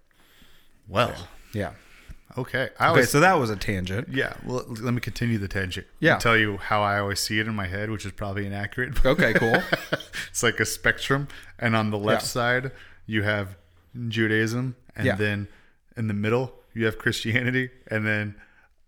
Well, 0.88 1.14
Yeah. 1.54 1.72
okay. 2.38 2.70
I 2.80 2.92
Okay, 2.92 3.04
so 3.04 3.20
that 3.20 3.34
was 3.34 3.50
a 3.50 3.56
tangent. 3.56 4.10
yeah. 4.10 4.34
Well, 4.46 4.66
let 4.68 4.94
me 4.94 5.02
continue 5.02 5.38
the 5.38 5.48
tangent. 5.48 5.88
Yeah. 6.00 6.14
And 6.14 6.22
tell 6.22 6.38
you 6.38 6.58
how 6.58 6.82
I 6.82 7.00
always 7.00 7.20
see 7.20 7.40
it 7.40 7.48
in 7.48 7.56
my 7.56 7.68
head, 7.68 7.90
which 7.90 8.06
is 8.06 8.12
probably 8.12 8.46
inaccurate. 8.46 9.04
Okay, 9.06 9.34
cool. 9.34 9.62
it's 10.30 10.44
like 10.44 10.60
a 10.60 10.66
spectrum, 10.66 11.28
and 11.60 11.76
on 11.76 11.90
the 11.90 11.98
left 11.98 12.24
Yeah. 12.24 12.28
side 12.28 12.72
you 13.12 13.24
have 13.24 13.58
Judaism, 14.08 14.76
and 14.96 15.06
Yeah. 15.06 15.16
then 15.16 15.48
in 15.98 16.08
the 16.08 16.14
middle 16.14 16.54
you 16.74 16.86
have 16.86 16.98
Christianity, 16.98 17.70
and 17.88 18.06
then 18.08 18.36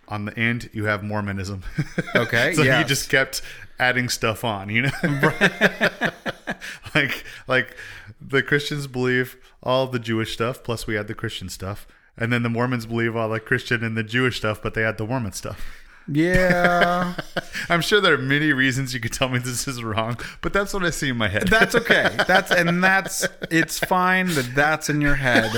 on 0.08 0.26
the 0.26 0.38
end 0.38 0.70
you 0.74 0.86
have 0.86 1.04
Mormonism. 1.04 1.64
Okay, 2.16 2.54
so 2.54 2.62
you 2.62 2.68
yes. 2.70 2.88
just 2.88 3.10
kept 3.10 3.42
adding 3.80 4.08
stuff 4.10 4.44
on, 4.44 4.70
you 4.70 4.84
know. 4.84 4.92
like 6.96 7.24
like 7.48 7.76
the 8.22 8.42
Christians 8.44 8.88
believe 8.88 9.36
all 9.62 9.88
the 9.88 10.00
Jewish 10.00 10.34
stuff, 10.34 10.64
plus 10.64 10.88
we 10.88 10.98
add 10.98 11.08
the 11.08 11.16
Christian 11.16 11.50
stuff, 11.50 11.88
and 12.18 12.32
then 12.32 12.44
the 12.44 12.50
Mormons 12.50 12.86
believe 12.86 13.16
all 13.16 13.30
the 13.30 13.40
Christian 13.40 13.84
and 13.84 13.98
the 13.98 14.04
Jewish 14.04 14.38
stuff, 14.38 14.62
but 14.62 14.74
they 14.74 14.84
add 14.84 14.98
the 14.98 15.06
Mormon 15.06 15.32
stuff. 15.34 15.60
Yeah. 16.08 17.14
I'm 17.70 17.82
sure 17.82 18.02
there 18.02 18.14
are 18.14 18.18
many 18.18 18.52
reasons 18.52 18.94
you 18.94 19.00
could 19.00 19.14
tell 19.14 19.30
me 19.30 19.40
this 19.40 19.68
is 19.68 19.84
wrong, 19.84 20.18
but 20.42 20.52
that's 20.54 20.74
what 20.74 20.84
I 20.84 20.90
see 20.90 21.10
in 21.10 21.18
my 21.18 21.28
head. 21.30 21.48
That's 21.48 21.76
okay. 21.76 22.16
That's 22.28 22.52
and 22.52 22.84
that's 22.84 23.26
it's 23.50 23.80
fine 23.80 24.28
that 24.28 24.54
that's 24.56 24.90
in 24.90 25.00
your 25.02 25.16
head. 25.16 25.50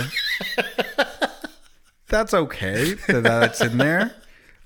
That's 2.08 2.34
okay 2.34 2.94
that 3.08 3.24
that's 3.24 3.62
in 3.62 3.78
there. 3.78 4.14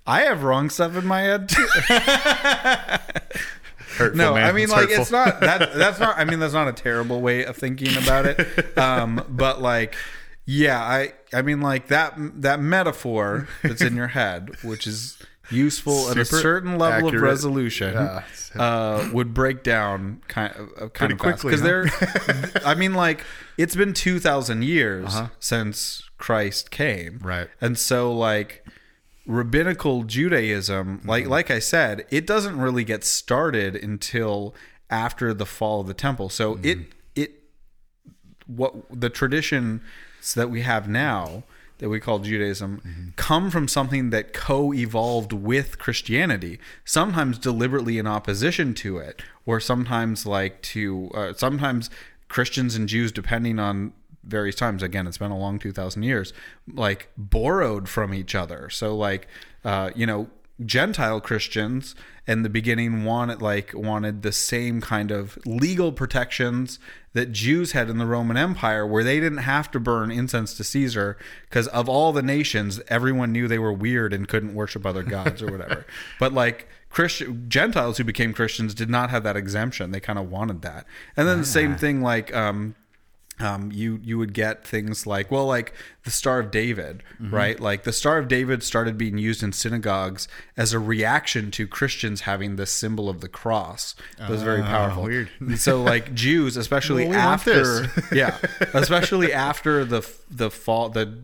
I 0.06 0.22
have 0.22 0.44
wrong 0.44 0.70
stuff 0.70 0.96
in 0.98 1.06
my 1.06 1.22
head 1.22 1.48
too. 1.50 1.68
Hurtful, 3.98 4.18
No, 4.18 4.34
man. 4.36 4.48
I 4.48 4.52
mean 4.52 4.64
It's 4.66 4.72
like 4.72 4.82
hurtful. 4.90 5.02
it's 5.02 5.12
not 5.12 5.40
that 5.42 5.74
that's 5.76 6.00
not 6.00 6.18
I 6.18 6.26
mean 6.26 6.40
that's 6.40 6.54
not 6.54 6.68
a 6.68 6.74
terrible 6.74 7.22
way 7.22 7.44
of 7.46 7.56
thinking 7.58 7.96
about 7.98 8.26
it. 8.26 8.78
Um 8.78 9.24
but 9.30 9.62
like 9.62 9.96
yeah, 10.46 10.82
I 10.82 11.14
I 11.34 11.42
mean 11.42 11.62
like 11.62 11.88
that 11.88 12.14
that 12.42 12.60
metaphor 12.60 13.48
that's 13.64 13.82
in 13.82 13.96
your 13.96 14.08
head 14.08 14.52
which 14.64 14.86
is 14.88 15.18
useful 15.52 16.10
at 16.10 16.18
a 16.18 16.26
certain 16.26 16.78
level 16.78 17.08
of 17.10 17.22
resolution 17.22 17.94
Yeah. 17.94 18.24
uh, 18.56 19.10
would 19.14 19.34
break 19.34 19.64
down 19.64 20.22
kind 20.28 20.54
of 20.56 20.70
uh, 20.70 20.80
kind 20.90 20.94
Pretty 20.94 21.14
of 21.16 21.20
quickly 21.20 21.52
because 21.52 21.62
they're 21.62 21.86
I 22.66 22.76
mean 22.76 22.94
like 22.94 23.24
it's 23.58 23.76
been 23.76 23.94
2000 23.94 24.64
years 24.64 25.16
since 25.40 26.04
Christ 26.18 26.72
came. 26.72 27.20
Right. 27.22 27.48
and 27.62 27.78
so 27.78 28.12
like 28.14 28.66
rabbinical 29.26 30.04
Judaism 30.04 31.02
like 31.06 31.28
like 31.28 31.52
I 31.52 31.60
said 31.60 32.06
it 32.10 32.26
doesn't 32.26 32.60
really 32.60 32.84
get 32.84 33.04
started 33.04 33.76
until 33.76 34.56
after 34.90 35.34
the 35.34 35.46
fall 35.46 35.82
of 35.82 35.88
the 35.88 35.94
temple. 35.94 36.30
So 36.30 36.60
it 36.64 36.80
it 37.16 37.32
what 38.48 38.74
the 38.92 39.10
traditions 39.10 39.82
that 40.36 40.50
we 40.50 40.62
have 40.62 40.88
now 40.90 41.44
that 41.80 41.90
we 41.90 42.00
call 42.00 42.20
Judaism 42.20 43.14
come 43.16 43.50
from 43.50 43.68
something 43.68 44.12
that 44.12 44.34
co-evolved 44.34 45.34
with 45.34 45.80
Christianity, 45.80 46.60
sometimes 46.86 47.38
deliberately 47.38 47.98
in 47.98 48.06
opposition 48.06 48.74
to 48.76 48.98
it, 48.98 49.22
or 49.46 49.60
sometimes 49.60 50.26
like 50.26 50.62
to 50.62 51.10
uh, 51.14 51.34
sometimes 51.34 51.90
Christians 52.28 52.76
and 52.76 52.88
Jews, 52.88 53.12
depending 53.12 53.60
on 53.60 53.94
various 54.24 54.56
times. 54.56 54.84
Again, 54.84 55.08
it's 55.08 55.18
been 55.18 55.32
a 55.32 55.38
long 55.38 55.58
two 55.58 55.72
thousand 55.72 56.04
years. 56.04 56.34
Like 56.72 57.10
borrowed 57.18 57.90
from 57.90 58.14
each 58.14 58.36
other. 58.36 58.70
So 58.70 58.96
like 58.96 59.28
uh, 59.66 59.92
you 59.96 60.06
know 60.06 60.30
Gentile 60.66 61.22
Christians 61.22 61.96
in 62.30 62.44
the 62.44 62.50
beginning 62.50 63.04
wanted 63.06 63.42
like 63.42 63.72
wanted 63.74 64.22
the 64.22 64.32
same 64.32 64.80
kind 64.82 65.10
of 65.10 65.40
legal 65.48 65.92
protections 65.92 66.78
that 67.14 67.32
Jews 67.32 67.72
had 67.72 67.90
in 67.90 67.98
the 67.98 68.06
Roman 68.06 68.38
Empire 68.38 68.86
where 68.86 69.04
they 69.04 69.20
didn't 69.20 69.40
have 69.40 69.72
to 69.72 69.80
burn 69.80 70.12
incense 70.12 70.54
to 70.58 70.64
Caesar 70.64 71.18
because 71.50 71.68
of 71.70 71.90
all 71.90 72.14
the 72.14 72.22
nations 72.22 72.80
everyone 72.88 73.32
knew 73.32 73.48
they 73.48 73.58
were 73.58 73.74
weird 73.74 74.14
and 74.14 74.28
couldn't 74.28 74.54
worship 74.54 74.86
other 74.86 75.02
gods 75.02 75.42
or 75.42 75.52
whatever. 75.52 75.88
but 76.20 76.32
like 76.32 76.68
Christian 76.92 77.50
Gentiles 77.50 77.98
who 77.98 78.04
became 78.04 78.32
Christians 78.32 78.76
did 78.76 78.92
not 78.92 79.10
have 79.10 79.24
that 79.24 79.36
exemption. 79.36 79.90
They 79.90 80.00
kind 80.00 80.20
of 80.20 80.30
wanted 80.30 80.62
that. 80.62 80.86
And 81.18 81.28
then 81.28 81.40
the 81.40 81.46
same 81.46 81.78
thing 81.78 82.04
like 82.04 82.32
um 82.36 82.76
um, 83.40 83.72
you 83.72 84.00
you 84.04 84.18
would 84.18 84.34
get 84.34 84.66
things 84.66 85.08
like 85.08 85.32
well 85.32 85.46
like 85.46 85.74
the 86.04 86.12
Star 86.12 86.40
of 86.40 86.52
David 86.52 87.04
right? 87.20 87.60
Like 87.60 87.84
the 87.84 87.94
Star 87.94 88.18
of 88.18 88.28
David 88.28 88.64
started 88.64 88.98
being 88.98 89.18
used 89.18 89.44
in 89.44 89.52
synagogues 89.54 90.28
as 90.58 90.74
a 90.74 90.80
reaction 90.80 91.52
to 91.52 91.68
Christians 91.68 92.22
having 92.22 92.56
this 92.56 92.72
symbol 92.72 93.08
of 93.10 93.22
the 93.22 93.30
cross. 93.30 93.96
That 94.18 94.30
was 94.30 94.42
very 94.44 94.62
Ah, 94.62 94.66
powerful. 94.68 95.04
weird. 95.04 95.30
so 95.58 95.82
like 95.84 96.14
Jews 96.26 96.58
especially 96.58 97.04
Well, 97.04 97.12
we 97.12 97.18
after 97.18 97.92
yeah 98.16 98.38
especially 98.74 99.32
after 99.34 99.86
the 99.86 100.02
the 100.30 100.50
fall 100.52 100.90
the 100.90 101.20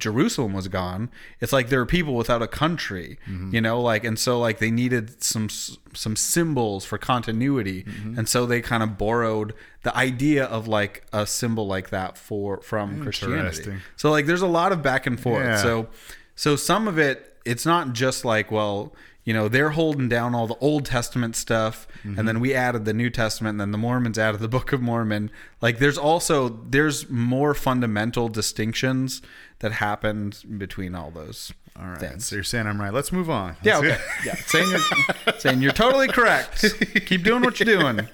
Jerusalem 0.00 0.52
was 0.52 0.66
gone 0.68 1.10
it's 1.40 1.52
like 1.52 1.68
there 1.68 1.80
are 1.80 1.86
people 1.86 2.14
without 2.14 2.42
a 2.42 2.48
country 2.48 3.18
Mm-hmm. 3.28 3.54
you 3.54 3.60
know 3.60 3.80
like 3.80 4.02
and 4.04 4.18
so 4.18 4.38
like 4.40 4.58
they 4.58 4.70
needed 4.70 5.22
some 5.22 5.48
some 5.48 6.16
symbols 6.16 6.84
for 6.84 6.98
continuity 6.98 7.84
Mm-hmm. 7.84 8.18
and 8.18 8.28
so 8.28 8.46
they 8.46 8.60
kind 8.60 8.82
of 8.82 8.98
borrowed 8.98 9.54
the 9.82 9.96
idea 9.96 10.44
of 10.44 10.66
like 10.68 11.04
a 11.12 11.26
symbol 11.26 11.66
like 11.66 11.90
that 11.90 12.16
for 12.18 12.60
from 12.62 13.02
Christianity 13.02 13.74
so 13.96 14.10
like 14.10 14.26
there's 14.26 14.42
a 14.42 14.46
lot 14.60 14.72
of 14.72 14.82
back 14.82 15.06
and 15.06 15.18
forth 15.20 15.44
Yeah. 15.44 15.56
so 15.56 15.88
so 16.34 16.56
some 16.56 16.88
of 16.88 16.98
it 16.98 17.36
it's 17.44 17.64
not 17.64 17.92
just 17.92 18.24
like 18.24 18.50
well 18.50 18.92
you 19.30 19.34
know 19.34 19.46
they're 19.46 19.70
holding 19.70 20.08
down 20.08 20.34
all 20.34 20.48
the 20.48 20.56
old 20.56 20.84
testament 20.84 21.36
stuff 21.36 21.86
and 22.02 22.16
mm-hmm. 22.16 22.26
then 22.26 22.40
we 22.40 22.52
added 22.52 22.84
the 22.84 22.92
new 22.92 23.08
testament 23.08 23.52
and 23.52 23.60
then 23.60 23.70
the 23.70 23.78
mormons 23.78 24.18
added 24.18 24.40
the 24.40 24.48
book 24.56 24.72
of 24.72 24.80
mormon 24.82 25.30
like 25.60 25.78
there's 25.78 25.96
also 25.96 26.48
there's 26.48 27.08
more 27.08 27.54
fundamental 27.54 28.28
distinctions 28.28 29.22
that 29.60 29.70
happened 29.70 30.42
between 30.58 30.96
all 30.96 31.12
those 31.12 31.52
All 31.78 31.86
right. 31.86 32.00
things. 32.00 32.26
So 32.26 32.34
you're 32.34 32.42
saying 32.42 32.66
I'm 32.66 32.80
right. 32.80 32.92
Let's 32.92 33.12
move 33.12 33.30
on. 33.30 33.54
yeah 33.62 33.78
okay 33.78 33.98
yeah 34.26 34.34
saying 34.34 34.68
you're 34.68 35.38
saying 35.38 35.62
you're 35.62 35.70
totally 35.70 36.08
correct 36.08 36.64
keep 37.06 37.22
doing 37.22 37.42
what 37.42 37.60
you're 37.60 37.78
doing 37.78 38.08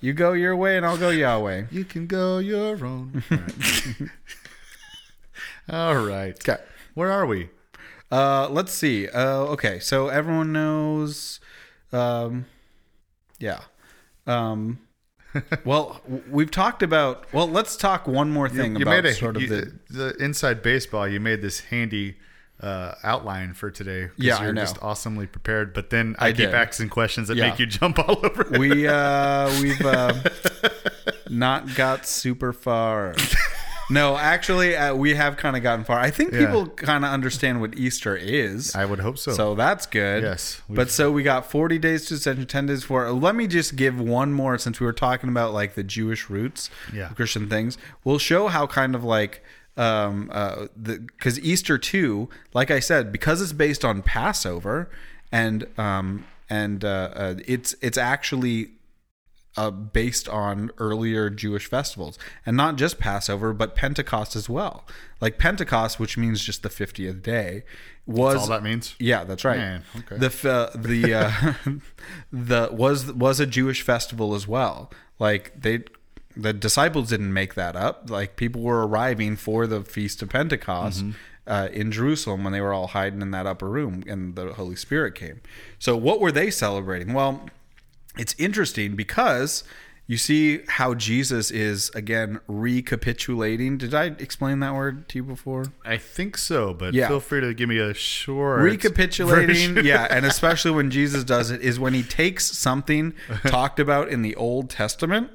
you 0.00 0.12
go 0.12 0.32
your 0.32 0.54
way 0.54 0.76
and 0.76 0.86
i'll 0.86 0.96
go 0.96 1.10
yahweh 1.10 1.64
You 1.72 1.84
can 1.84 2.06
go 2.06 2.38
your 2.38 2.86
own. 2.86 3.24
All 3.32 3.36
right. 3.36 4.10
All 5.68 6.06
right. 6.06 6.48
okay 6.48 6.62
Where 6.94 7.10
are 7.10 7.26
we? 7.26 7.50
Uh, 8.10 8.48
let's 8.50 8.72
see. 8.72 9.08
Uh, 9.08 9.42
okay, 9.44 9.78
so 9.78 10.08
everyone 10.08 10.52
knows. 10.52 11.40
Um, 11.92 12.46
yeah. 13.38 13.60
Um, 14.26 14.80
well, 15.64 16.00
we've 16.28 16.50
talked 16.50 16.82
about. 16.82 17.32
Well, 17.32 17.48
let's 17.48 17.76
talk 17.76 18.08
one 18.08 18.30
more 18.30 18.48
thing 18.48 18.74
you 18.76 18.82
about 18.82 19.04
made 19.04 19.06
a 19.06 19.14
sort 19.14 19.36
of 19.36 19.42
you- 19.42 19.48
the. 19.48 19.72
the 19.90 20.16
inside 20.24 20.62
baseball. 20.62 21.06
You 21.06 21.20
made 21.20 21.40
this 21.40 21.60
handy 21.60 22.16
uh, 22.60 22.94
outline 23.04 23.54
for 23.54 23.70
today. 23.70 24.08
Yeah, 24.16 24.36
I 24.38 24.44
you're 24.44 24.52
know. 24.52 24.62
just 24.62 24.82
awesomely 24.82 25.26
prepared. 25.26 25.72
But 25.72 25.90
then 25.90 26.16
I, 26.18 26.26
I 26.26 26.30
keep 26.30 26.38
did. 26.46 26.54
asking 26.54 26.88
questions 26.88 27.28
that 27.28 27.36
Yeah. 27.36 27.50
make 27.50 27.58
you 27.60 27.66
jump 27.66 27.98
all 28.00 28.18
over. 28.26 28.44
We 28.58 28.86
uh, 28.88 29.50
we've 29.62 29.80
uh, 29.86 30.14
not 31.30 31.74
got 31.76 32.06
super 32.06 32.52
far. 32.52 33.14
No, 33.90 34.16
actually, 34.16 34.76
uh, 34.76 34.94
we 34.94 35.14
have 35.14 35.36
kind 35.36 35.56
of 35.56 35.62
gotten 35.62 35.84
far. 35.84 35.98
I 35.98 36.10
think 36.10 36.32
Yeah. 36.32 36.46
people 36.46 36.68
kind 36.68 37.04
of 37.04 37.10
understand 37.10 37.60
what 37.60 37.76
Easter 37.76 38.16
is. 38.16 38.74
I 38.74 38.84
would 38.84 39.00
hope 39.00 39.18
so. 39.18 39.32
So 39.32 39.54
that's 39.54 39.86
good. 39.86 40.22
Yes, 40.22 40.62
we've- 40.68 40.76
But 40.76 40.90
so 40.90 41.10
we 41.10 41.22
got 41.22 41.50
40 41.50 41.78
days 41.78 42.06
to 42.06 42.14
Ascension, 42.14 42.46
10 42.46 42.66
days 42.66 42.84
for. 42.84 43.10
Let 43.10 43.34
me 43.34 43.46
just 43.46 43.76
give 43.76 43.98
one 44.00 44.32
more 44.32 44.56
since 44.58 44.78
we 44.80 44.86
were 44.86 44.92
talking 44.92 45.28
about 45.28 45.52
like 45.52 45.74
the 45.74 45.82
Jewish 45.82 46.30
roots, 46.30 46.70
Yeah. 46.92 47.10
of 47.10 47.16
Christian 47.16 47.48
things. 47.48 47.76
We'll 48.04 48.18
show 48.18 48.48
how 48.48 48.66
kind 48.66 48.94
of 48.94 49.02
like 49.04 49.42
um 49.76 50.28
uh 50.32 50.66
the 50.76 50.98
because 50.98 51.38
Easter 51.40 51.78
too, 51.78 52.28
like 52.52 52.70
I 52.70 52.80
said, 52.80 53.12
because 53.12 53.40
it's 53.40 53.52
based 53.52 53.84
on 53.84 54.02
Passover 54.02 54.88
and 55.32 55.66
um 55.78 56.24
and 56.50 56.84
uh, 56.84 57.10
uh 57.14 57.34
it's 57.46 57.74
it's 57.80 57.96
actually 57.96 58.72
uh, 59.56 59.70
based 59.70 60.28
on 60.28 60.70
earlier 60.78 61.28
Jewish 61.30 61.66
festivals, 61.66 62.18
and 62.46 62.56
not 62.56 62.76
just 62.76 62.98
Passover, 62.98 63.52
but 63.52 63.74
Pentecost 63.74 64.36
as 64.36 64.48
well. 64.48 64.84
Like 65.20 65.38
Pentecost, 65.38 65.98
which 65.98 66.16
means 66.16 66.40
just 66.44 66.62
the 66.62 66.68
fiftieth 66.70 67.22
day, 67.22 67.64
was 68.06 68.36
All 68.36 68.46
that 68.48 68.62
means. 68.62 68.94
yeah, 68.98 69.24
that's 69.24 69.44
right. 69.44 69.58
Man, 69.58 69.84
okay. 69.98 70.16
The 70.18 70.50
uh, 70.50 70.70
the 70.76 71.14
uh, 71.14 71.52
the 72.32 72.68
was 72.72 73.12
was 73.12 73.40
a 73.40 73.46
Jewish 73.46 73.82
festival 73.82 74.34
as 74.34 74.46
well. 74.48 74.90
Like 75.18 75.52
they 75.60 75.84
the 76.36 76.52
disciples 76.52 77.08
didn't 77.10 77.32
make 77.32 77.54
that 77.54 77.74
up. 77.76 78.08
Like 78.08 78.36
people 78.36 78.62
were 78.62 78.86
arriving 78.86 79.36
for 79.36 79.66
the 79.66 79.82
feast 79.82 80.22
of 80.22 80.28
Pentecost 80.30 81.00
Mm-hmm. 81.04 81.10
uh, 81.46 81.68
in 81.72 81.90
Jerusalem 81.90 82.44
when 82.44 82.52
they 82.52 82.60
were 82.60 82.72
all 82.72 82.86
hiding 82.88 83.20
in 83.20 83.32
that 83.32 83.46
upper 83.46 83.68
room 83.68 84.04
and 84.06 84.36
the 84.36 84.52
Holy 84.54 84.76
Spirit 84.76 85.14
came. 85.16 85.40
So 85.80 85.96
what 85.96 86.20
were 86.20 86.30
they 86.32 86.50
celebrating? 86.50 87.12
Well, 87.12 87.46
it's 88.18 88.34
interesting 88.38 88.96
because 88.96 89.64
you 90.06 90.16
see 90.16 90.62
how 90.66 90.94
Jesus 90.94 91.52
is 91.52 91.88
again 91.94 92.40
recapitulating. 92.48 93.78
Did 93.78 93.94
I 93.94 94.06
explain 94.06 94.58
that 94.60 94.74
word 94.74 95.08
to 95.10 95.18
you 95.18 95.22
before? 95.24 95.66
I 95.84 95.96
think 95.98 96.36
so, 96.36 96.74
but 96.74 96.94
Yeah. 96.94 97.06
feel 97.08 97.20
free 97.20 97.40
to 97.40 97.54
give 97.54 97.68
me 97.68 97.78
a 97.78 97.94
short 97.94 98.62
recapitulating 98.62 99.74
version. 99.74 99.84
yeah 99.86 100.06
and 100.10 100.26
especially 100.34 100.72
when 100.72 100.90
jesus 100.90 101.22
does 101.24 101.50
it 101.52 101.60
is 101.60 101.78
when 101.78 101.94
he 101.94 102.02
takes 102.02 102.46
something 102.46 103.14
talked 103.46 103.78
about 103.78 104.08
in 104.08 104.22
the 104.22 104.34
old 104.34 104.68
testament 104.70 105.30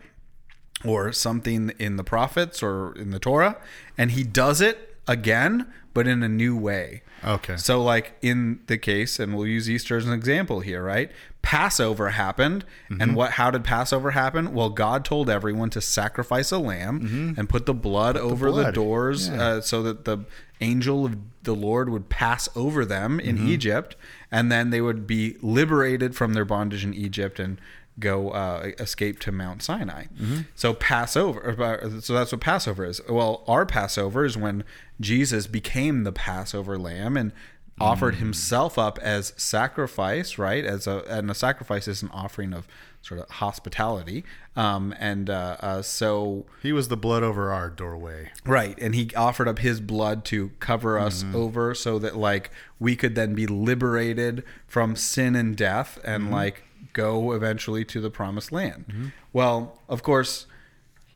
or 0.83 1.11
something 1.13 1.71
in 1.79 1.95
the 1.95 2.03
prophets 2.03 2.61
or 2.61 2.93
in 2.97 3.11
the 3.11 3.19
torah 3.19 3.57
and 3.97 4.11
he 4.11 4.23
does 4.23 4.59
it 4.61 4.94
again 5.07 5.71
but 5.93 6.07
in 6.07 6.23
a 6.23 6.29
new 6.29 6.55
way 6.57 7.01
Okay. 7.23 7.57
so 7.57 7.81
like 7.81 8.17
in 8.21 8.59
the 8.67 8.77
case 8.77 9.19
and 9.19 9.35
we'll 9.35 9.47
use 9.47 9.69
easter 9.69 9.97
as 9.97 10.05
an 10.05 10.13
example 10.13 10.59
here 10.59 10.83
right 10.83 11.11
passover 11.41 12.09
happened 12.09 12.65
Mm-hmm. 12.89 13.01
and 13.01 13.15
what 13.15 13.31
how 13.31 13.49
did 13.51 13.63
passover 13.63 14.11
happen 14.11 14.53
well 14.53 14.69
god 14.69 15.05
told 15.05 15.29
everyone 15.29 15.69
to 15.71 15.81
sacrifice 15.81 16.51
a 16.51 16.57
lamb 16.59 17.33
and 17.37 17.49
put 17.49 17.65
the 17.65 17.73
blood 17.73 18.15
over 18.17 18.47
the 18.51 18.57
Mm-hmm. 18.57 18.61
blood. 18.63 18.73
doors 18.73 19.29
Yeah. 19.29 19.41
uh, 19.43 19.61
so 19.61 19.81
that 19.83 20.05
the 20.05 20.19
angel 20.61 21.05
of 21.05 21.17
the 21.43 21.53
Lord 21.55 21.89
would 21.89 22.07
pass 22.09 22.47
over 22.55 22.85
them 22.85 23.19
in 23.19 23.37
Mm-hmm. 23.37 23.47
Egypt, 23.49 23.95
and 24.31 24.49
then 24.51 24.69
they 24.69 24.79
would 24.81 25.05
be 25.05 25.35
liberated 25.41 26.15
from 26.15 26.33
their 26.33 26.45
bondage 26.45 26.83
in 26.85 26.93
Egypt 26.93 27.39
and 27.39 27.59
go 27.99 28.31
uh, 28.31 28.71
escape 28.79 29.19
to 29.21 29.31
Mount 29.31 29.63
Sinai. 29.63 30.05
Mm-hmm. 30.05 30.41
So 30.55 30.73
Passover, 30.73 31.61
uh, 31.61 32.01
so 32.01 32.13
that's 32.13 32.31
what 32.31 32.41
Passover 32.41 32.85
is. 32.85 33.01
Well, 33.07 33.43
our 33.47 33.65
Passover 33.65 34.25
is 34.25 34.37
when 34.37 34.63
Jesus 34.99 35.47
became 35.47 36.03
the 36.03 36.11
Passover 36.11 36.77
lamb 36.77 37.17
and 37.17 37.31
offered 37.79 38.15
himself 38.15 38.77
up 38.77 38.97
as 38.99 39.33
sacrifice, 39.35 40.37
right? 40.37 40.63
As 40.63 40.87
a 40.87 41.03
and 41.09 41.29
a 41.29 41.35
sacrifice 41.35 41.87
is 41.87 42.01
an 42.01 42.09
offering 42.13 42.53
of 42.53 42.67
sort 43.01 43.19
of 43.19 43.29
hospitality, 43.29 44.23
um, 44.55 44.95
and 44.99 45.29
uh, 45.29 45.57
uh, 45.59 45.81
so 45.81 46.45
He 46.61 46.71
was 46.73 46.87
the 46.87 46.97
blood 46.97 47.21
over 47.21 47.51
our 47.51 47.69
doorway. 47.69 48.31
Right, 48.45 48.77
and 48.79 48.95
he 48.95 49.13
offered 49.15 49.47
up 49.47 49.59
his 49.59 49.79
blood 49.79 50.25
to 50.25 50.51
cover 50.59 50.97
us 50.97 51.23
over 51.33 51.75
so 51.75 51.99
that 51.99 52.15
like 52.15 52.49
we 52.79 52.95
could 52.95 53.15
then 53.15 53.35
be 53.35 53.45
liberated 53.45 54.43
from 54.67 54.95
sin 54.95 55.35
and 55.35 55.55
death 55.55 55.99
and 56.03 56.31
like 56.31 56.63
go 56.95 57.33
eventually 57.33 57.85
to 57.85 58.01
the 58.01 58.09
promised 58.09 58.51
land. 58.51 59.11
Well, 59.31 59.79
of 59.87 60.01
course, 60.01 60.47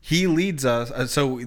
he 0.00 0.28
leads 0.28 0.64
us 0.64 0.90
uh, 0.92 1.06
so 1.06 1.40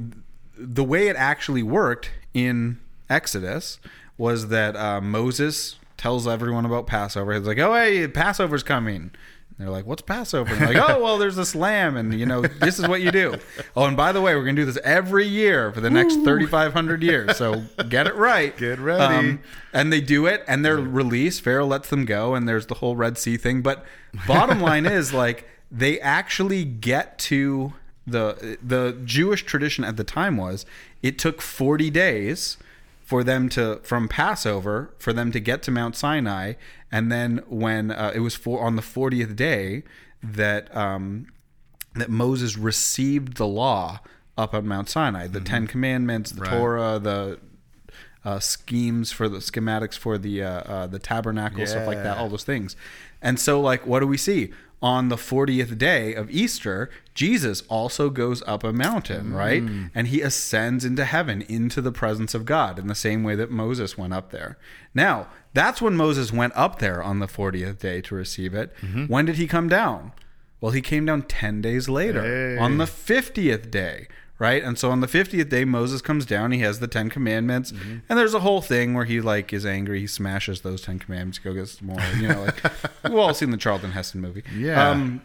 the 0.57 0.83
way 0.83 1.07
it 1.07 1.15
actually 1.15 1.63
worked 1.63 2.11
in 2.33 2.79
Exodus 3.09 3.79
was 4.17 4.49
that 4.49 4.75
uh, 4.75 4.99
Moses 5.01 5.77
tells 5.97 6.27
everyone 6.27 6.65
about 6.65 6.85
Passover. 6.87 7.33
He's 7.33 7.47
like, 7.47 7.57
"Oh, 7.59 7.73
hey, 7.73 8.07
Passover's 8.07 8.63
coming." 8.63 9.11
They're 9.57 9.69
like, 9.69 9.85
"What's 9.85 10.01
Passover?" 10.01 10.55
Like, 10.55 10.77
"Oh, 10.77 11.01
well, 11.01 11.17
there's 11.17 11.35
this 11.35 11.53
lamb, 11.55 11.95
and 11.95 12.17
you 12.19 12.25
know, 12.25 12.41
this 12.41 12.79
is 12.79 12.87
what 12.87 13.01
you 13.01 13.11
do." 13.11 13.35
Oh, 13.75 13.85
and 13.85 13.97
by 13.97 14.11
the 14.11 14.21
way, 14.21 14.35
we're 14.35 14.43
gonna 14.43 14.55
do 14.55 14.65
this 14.65 14.77
every 14.83 15.27
year 15.27 15.71
for 15.71 15.81
the 15.81 15.89
next 15.89 16.15
3,500 16.23 17.01
years. 17.01 17.37
So 17.37 17.63
get 17.89 18.05
it 18.05 18.15
right. 18.15 18.55
Get 18.63 18.77
ready. 18.79 19.15
Um, 19.15 19.39
and 19.71 19.91
they 19.91 19.99
do 19.99 20.27
it, 20.27 20.43
and 20.47 20.63
they're 20.63 20.77
released. 20.77 21.41
Pharaoh 21.41 21.65
lets 21.65 21.89
them 21.89 22.05
go, 22.05 22.35
and 22.35 22.47
there's 22.47 22.67
the 22.67 22.75
whole 22.75 22.95
Red 22.95 23.17
Sea 23.17 23.35
thing. 23.37 23.61
But 23.63 23.83
bottom 24.27 24.59
line 24.59 24.85
is, 24.85 25.11
like, 25.23 25.47
they 25.71 25.99
actually 25.99 26.65
get 26.65 27.17
to 27.19 27.73
the 28.05 28.57
the 28.61 28.99
Jewish 29.05 29.43
tradition 29.43 29.83
at 29.83 29.97
the 29.97 30.03
time 30.03 30.37
was 30.37 30.65
it 31.01 31.17
took 31.17 31.41
40 31.41 31.89
days 31.89 32.57
for 33.13 33.23
them 33.23 33.47
to 33.47 33.79
from 33.83 34.07
Passover 34.07 34.91
for 34.97 35.13
them 35.13 35.31
to 35.33 35.39
get 35.39 35.61
to 35.61 35.69
Mount 35.69 35.95
Sinai, 35.95 36.53
and 36.91 37.11
then 37.11 37.43
when 37.47 37.91
uh, 37.91 38.11
it 38.15 38.21
was 38.21 38.33
for 38.33 38.65
on 38.65 38.75
the 38.75 38.81
40th 38.81 39.35
day 39.35 39.83
that 40.23 40.75
um, 40.75 41.27
that 41.93 42.09
Moses 42.09 42.57
received 42.57 43.37
the 43.37 43.45
law 43.45 43.99
up 44.35 44.55
on 44.55 44.67
Mount 44.67 44.89
Sinai, 44.89 45.27
the 45.27 45.41
Ten 45.41 45.67
Commandments, 45.67 46.31
the 46.31 46.41
Right. 46.41 46.49
Torah, 46.49 46.97
the 46.97 47.39
uh, 48.25 48.39
schemes 48.39 49.11
for 49.11 49.27
the 49.27 49.39
schematics 49.39 49.97
for 49.97 50.17
the 50.17 50.41
uh, 50.43 50.49
uh, 50.61 50.87
the 50.87 50.99
tabernacle, 50.99 51.65
stuff 51.67 51.87
like 51.87 52.03
that, 52.03 52.17
all 52.17 52.29
those 52.29 52.43
things. 52.43 52.75
And 53.21 53.39
so, 53.39 53.59
like, 53.61 53.85
what 53.87 53.99
do 53.99 54.07
we 54.07 54.17
see 54.17 54.51
on 54.81 55.07
the 55.09 55.17
fortieth 55.17 55.77
day 55.77 56.13
of 56.13 56.29
Easter? 56.29 56.89
Jesus 57.13 57.61
also 57.69 58.09
goes 58.09 58.41
up 58.47 58.63
a 58.63 58.73
mountain, 58.73 59.33
right, 59.33 59.63
and 59.93 60.07
he 60.07 60.21
ascends 60.21 60.83
into 60.83 61.05
heaven, 61.05 61.41
into 61.43 61.79
the 61.81 61.91
presence 61.91 62.33
of 62.33 62.43
God, 62.45 62.79
in 62.79 62.87
the 62.87 62.95
same 62.95 63.23
way 63.23 63.35
that 63.35 63.51
Moses 63.51 63.97
went 63.97 64.13
up 64.13 64.31
there. 64.31 64.57
Now, 64.93 65.27
that's 65.53 65.81
when 65.81 65.95
Moses 65.95 66.33
went 66.33 66.53
up 66.55 66.79
there 66.79 67.01
on 67.03 67.19
the 67.19 67.27
fortieth 67.27 67.79
day 67.79 68.01
to 68.01 68.15
receive 68.15 68.53
it. 68.53 68.73
When 69.07 69.25
did 69.25 69.35
he 69.35 69.47
come 69.47 69.69
down? 69.69 70.11
Well, 70.59 70.71
he 70.71 70.81
came 70.81 71.05
down 71.05 71.23
10 71.23 71.61
days 71.61 71.89
later 71.89 72.21
Hey. 72.55 72.57
on 72.57 72.77
the 72.77 72.85
50th 72.85 73.69
day, 73.69 74.07
right? 74.39 74.63
And 74.63 74.77
so 74.77 74.91
on 74.91 74.99
the 74.99 75.07
50th 75.07 75.49
day, 75.49 75.65
Moses 75.65 76.01
comes 76.01 76.25
down. 76.25 76.51
He 76.51 76.59
has 76.59 76.79
the 76.79 76.87
10 76.87 77.09
commandments. 77.09 77.71
Mm-hmm. 77.71 77.97
And 78.09 78.19
there's 78.19 78.33
a 78.33 78.39
whole 78.39 78.61
thing 78.61 78.93
where 78.93 79.05
he, 79.05 79.21
like, 79.21 79.53
is 79.53 79.65
angry. 79.65 80.01
He 80.01 80.07
smashes 80.07 80.61
those 80.61 80.81
10 80.81 80.99
commandments, 80.99 81.39
go 81.39 81.53
get 81.53 81.67
some 81.67 81.87
more. 81.87 82.01
You 82.19 82.27
know, 82.29 82.43
like, 82.43 82.63
we've 83.03 83.15
all 83.15 83.33
seen 83.33 83.51
the 83.51 83.57
Charlton 83.57 83.91
Heston 83.91 84.21
movie. 84.21 84.43
Yeah. 84.55 84.89
Um, 84.89 85.21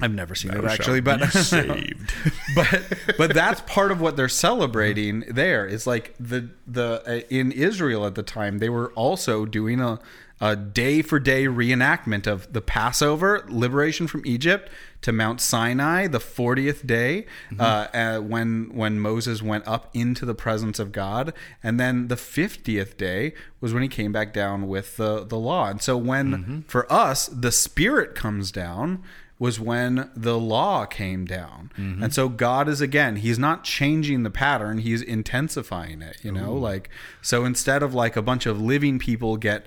I've 0.00 0.12
never 0.12 0.34
seen 0.34 0.52
it, 0.52 0.64
actually, 0.64 1.00
but 1.00 1.24
saved. 1.30 2.12
but 2.54 2.82
but 3.16 3.32
that's 3.32 3.62
part 3.62 3.90
of 3.90 4.00
what 4.00 4.16
they're 4.16 4.28
celebrating 4.28 5.20
there 5.20 5.66
is 5.66 5.86
like 5.86 6.14
the 6.20 6.50
the 6.66 7.02
uh, 7.06 7.26
in 7.30 7.50
Israel 7.50 8.04
at 8.04 8.14
the 8.14 8.22
time 8.22 8.58
they 8.58 8.68
were 8.68 8.92
also 8.92 9.46
doing 9.46 9.80
a 9.80 9.98
a 10.40 10.54
day 10.54 11.00
for 11.00 11.18
day 11.18 11.44
reenactment 11.44 12.26
of 12.26 12.52
the 12.52 12.60
Passover 12.60 13.44
liberation 13.48 14.06
from 14.06 14.22
Egypt 14.26 14.70
to 15.02 15.12
Mount 15.12 15.40
Sinai 15.40 16.06
the 16.08 16.18
40th 16.18 16.86
day 16.86 17.26
uh, 17.58 17.86
uh, 17.94 18.18
when 18.18 18.70
when 18.74 18.98
Moses 19.00 19.40
went 19.42 19.66
up 19.66 19.88
into 19.94 20.26
the 20.26 20.34
presence 20.34 20.78
of 20.78 20.92
God. 20.92 21.32
And 21.62 21.80
then 21.80 22.08
the 22.08 22.16
50th 22.16 22.96
day 22.96 23.32
was 23.60 23.72
when 23.72 23.82
he 23.82 23.88
came 23.88 24.12
back 24.12 24.32
down 24.34 24.68
with 24.68 24.96
the 24.96 25.24
the 25.24 25.38
law. 25.38 25.68
And 25.68 25.80
so 25.80 25.96
when 25.96 26.64
for 26.68 26.90
us 26.92 27.26
the 27.28 27.52
spirit 27.52 28.14
comes 28.14 28.50
down 28.50 29.02
was 29.38 29.60
when 29.60 30.10
the 30.16 30.38
law 30.38 30.86
came 30.86 31.24
down. 31.26 31.70
And 32.02 32.12
so 32.12 32.28
God 32.28 32.68
is 32.68 32.80
again, 32.80 33.16
he's 33.16 33.38
not 33.38 33.64
changing 33.64 34.22
the 34.22 34.30
pattern, 34.30 34.78
he's 34.78 35.02
intensifying 35.02 36.00
it, 36.02 36.18
you 36.22 36.32
know? 36.32 36.54
Like 36.54 36.90
so 37.22 37.44
instead 37.44 37.82
of 37.82 37.94
like 37.94 38.16
a 38.16 38.22
bunch 38.22 38.44
of 38.46 38.60
living 38.60 38.98
people 38.98 39.36
get 39.36 39.66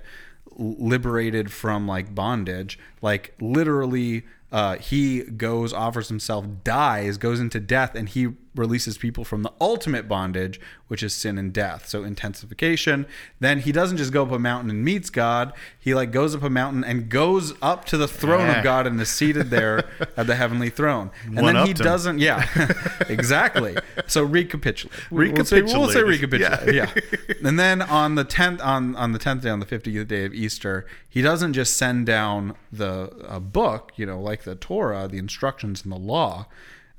liberated 0.60 1.50
from 1.50 1.88
like 1.88 2.14
bondage, 2.14 2.78
like 3.02 3.34
literally 3.40 4.24
uh, 4.52 4.76
he 4.76 5.22
goes, 5.22 5.72
offers 5.72 6.08
himself, 6.08 6.44
dies, 6.64 7.16
goes 7.18 7.40
into 7.40 7.60
death, 7.60 7.94
and 7.94 8.08
he 8.08 8.28
releases 8.54 8.98
people 8.98 9.24
from 9.24 9.42
the 9.44 9.52
ultimate 9.60 10.08
bondage, 10.08 10.60
which 10.88 11.02
is 11.04 11.14
sin 11.14 11.38
and 11.38 11.52
death. 11.52 11.88
So 11.88 12.02
intensification. 12.02 13.06
Then 13.38 13.60
he 13.60 13.70
doesn't 13.70 13.96
just 13.96 14.12
go 14.12 14.24
up 14.24 14.32
a 14.32 14.38
mountain 14.40 14.70
and 14.70 14.84
meets 14.84 15.08
God. 15.08 15.52
He 15.78 15.94
like 15.94 16.10
goes 16.10 16.34
up 16.34 16.42
a 16.42 16.50
mountain 16.50 16.82
and 16.82 17.08
goes 17.08 17.54
up 17.62 17.84
to 17.86 17.96
the 17.96 18.08
throne 18.08 18.46
Yeah. 18.48 18.58
of 18.58 18.64
God 18.64 18.86
and 18.88 19.00
is 19.00 19.08
seated 19.08 19.50
there 19.50 19.88
at 20.16 20.26
the 20.26 20.34
heavenly 20.34 20.68
throne. 20.68 21.10
And 21.26 21.38
then 21.38 21.56
he 21.64 21.70
him. 21.70 21.76
doesn't. 21.76 22.18
Yeah, 22.18 22.44
exactly. 23.08 23.76
So 24.08 24.22
recapitulate. 24.24 24.92
We'll 25.10 25.44
say, 25.44 25.62
we'll 25.62 25.88
say 25.90 26.02
Recapitulate. 26.02 26.60
recapitulate. 26.66 26.74
Yeah. 26.74 27.46
And 27.48 27.58
then 27.58 27.82
on 27.82 28.16
the 28.16 28.24
tenth 28.24 28.60
on 28.60 28.96
on 28.96 29.12
the 29.12 29.18
tenth 29.18 29.42
day 29.42 29.50
on 29.50 29.60
the 29.60 29.66
fiftieth 29.66 30.08
day 30.08 30.24
of 30.24 30.34
Easter, 30.34 30.86
he 31.08 31.22
doesn't 31.22 31.52
just 31.52 31.76
send 31.76 32.06
down 32.06 32.54
the 32.72 33.12
uh, 33.28 33.38
book, 33.38 33.92
you 33.96 34.06
know, 34.06 34.20
like 34.20 34.42
the 34.42 34.54
Torah, 34.56 35.06
the 35.08 35.18
instructions 35.18 35.82
and 35.84 35.92
the 35.92 35.96
law. 35.98 36.46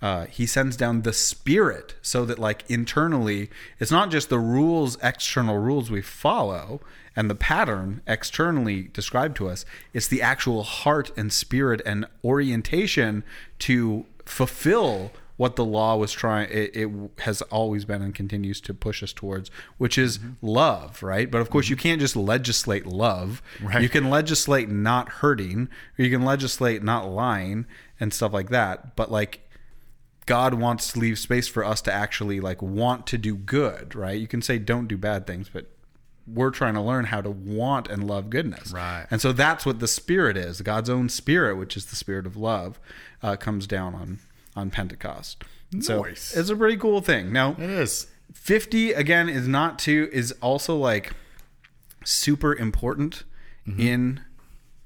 Uh, 0.02 0.26
he 0.26 0.48
sends 0.48 0.76
down 0.76 1.04
the 1.04 1.14
spirit 1.14 1.96
so 2.02 2.26
that 2.26 2.40
like 2.40 2.64
internally 2.68 3.50
it's 3.80 3.92
not 3.92 4.10
just 4.10 4.30
the 4.30 4.40
rules 4.40 4.98
external 5.04 5.58
rules 5.58 5.92
we 5.92 6.02
follow 6.02 6.82
and 7.16 7.30
the 7.30 7.36
pattern 7.36 8.02
externally 8.08 8.84
described 8.94 9.36
to 9.38 9.48
us. 9.48 9.64
It's 9.94 10.08
the 10.08 10.22
actual 10.22 10.64
heart 10.64 11.12
and 11.16 11.32
spirit 11.32 11.82
and 11.86 12.06
orientation 12.24 13.24
to 13.60 14.06
fulfill 14.26 15.12
what 15.38 15.56
the 15.56 15.66
law 15.66 15.96
was 15.96 16.12
trying 16.12 16.48
it, 16.52 16.76
it 16.76 16.90
has 17.20 17.42
always 17.44 17.84
been 17.84 18.02
and 18.02 18.14
continues 18.14 18.62
to 18.62 18.76
push 18.76 19.02
us 19.02 19.12
towards 19.12 19.50
which 19.78 19.98
is 19.98 20.20
love 20.42 21.04
right? 21.04 21.30
But 21.30 21.42
of 21.42 21.50
course 21.50 21.70
you 21.70 21.76
can't 21.76 22.00
just 22.00 22.16
legislate 22.16 22.86
love. 22.88 23.42
Right. 23.62 23.82
you 23.82 23.90
can 23.90 24.10
legislate 24.10 24.70
not 24.70 25.10
hurting 25.10 25.70
or 26.00 26.06
you 26.06 26.10
can 26.10 26.24
legislate 26.26 26.82
not 26.82 27.08
lying 27.08 27.66
and 28.00 28.12
stuff 28.14 28.34
like 28.34 28.50
that. 28.50 28.96
But 28.96 29.12
like 29.12 29.48
God 30.26 30.54
wants 30.54 30.92
to 30.94 31.00
leave 31.00 31.18
space 31.20 31.48
for 31.48 31.64
us 31.66 31.82
to 31.82 31.92
actually 31.94 32.40
like 32.40 32.62
want 32.62 33.08
to 33.08 33.18
do 33.18 33.36
good, 33.36 33.96
right? 33.96 34.20
You 34.20 34.28
can 34.28 34.42
say 34.42 34.60
don't 34.60 34.88
do 34.88 34.98
bad 34.98 35.26
things, 35.28 35.50
but 35.50 35.68
we're 36.28 36.52
trying 36.52 36.76
to 36.76 36.82
learn 36.82 37.06
how 37.06 37.20
to 37.22 37.30
want 37.32 37.90
and 37.90 38.08
love 38.08 38.30
goodness. 38.30 38.72
Right. 38.72 39.08
And 39.10 39.20
so 39.20 39.32
that's 39.34 39.66
what 39.66 39.80
the 39.80 39.88
spirit 39.88 40.38
is. 40.38 40.62
God's 40.62 40.90
own 40.90 41.10
spirit, 41.10 41.56
which 41.58 41.76
is 41.76 41.88
the 41.88 41.96
spirit 41.96 42.26
of 42.28 42.38
love, 42.38 42.80
uh, 43.24 43.36
comes 43.36 43.68
down 43.68 43.96
on 43.96 44.20
on 44.56 44.70
Pentecost. 44.70 45.44
And 45.74 45.84
So 45.84 46.04
Nice. 46.04 46.36
it's 46.36 46.50
a 46.50 46.56
pretty 46.56 46.78
cool 46.78 47.02
thing. 47.02 47.32
Now, 47.34 47.56
It 47.58 47.70
is. 47.70 48.08
50 48.34 48.94
again 48.94 49.28
is 49.30 49.48
not 49.48 49.80
too 49.80 50.10
is 50.14 50.32
also 50.42 50.76
like 50.78 51.14
super 52.06 52.56
important 52.56 53.24
in 53.78 54.22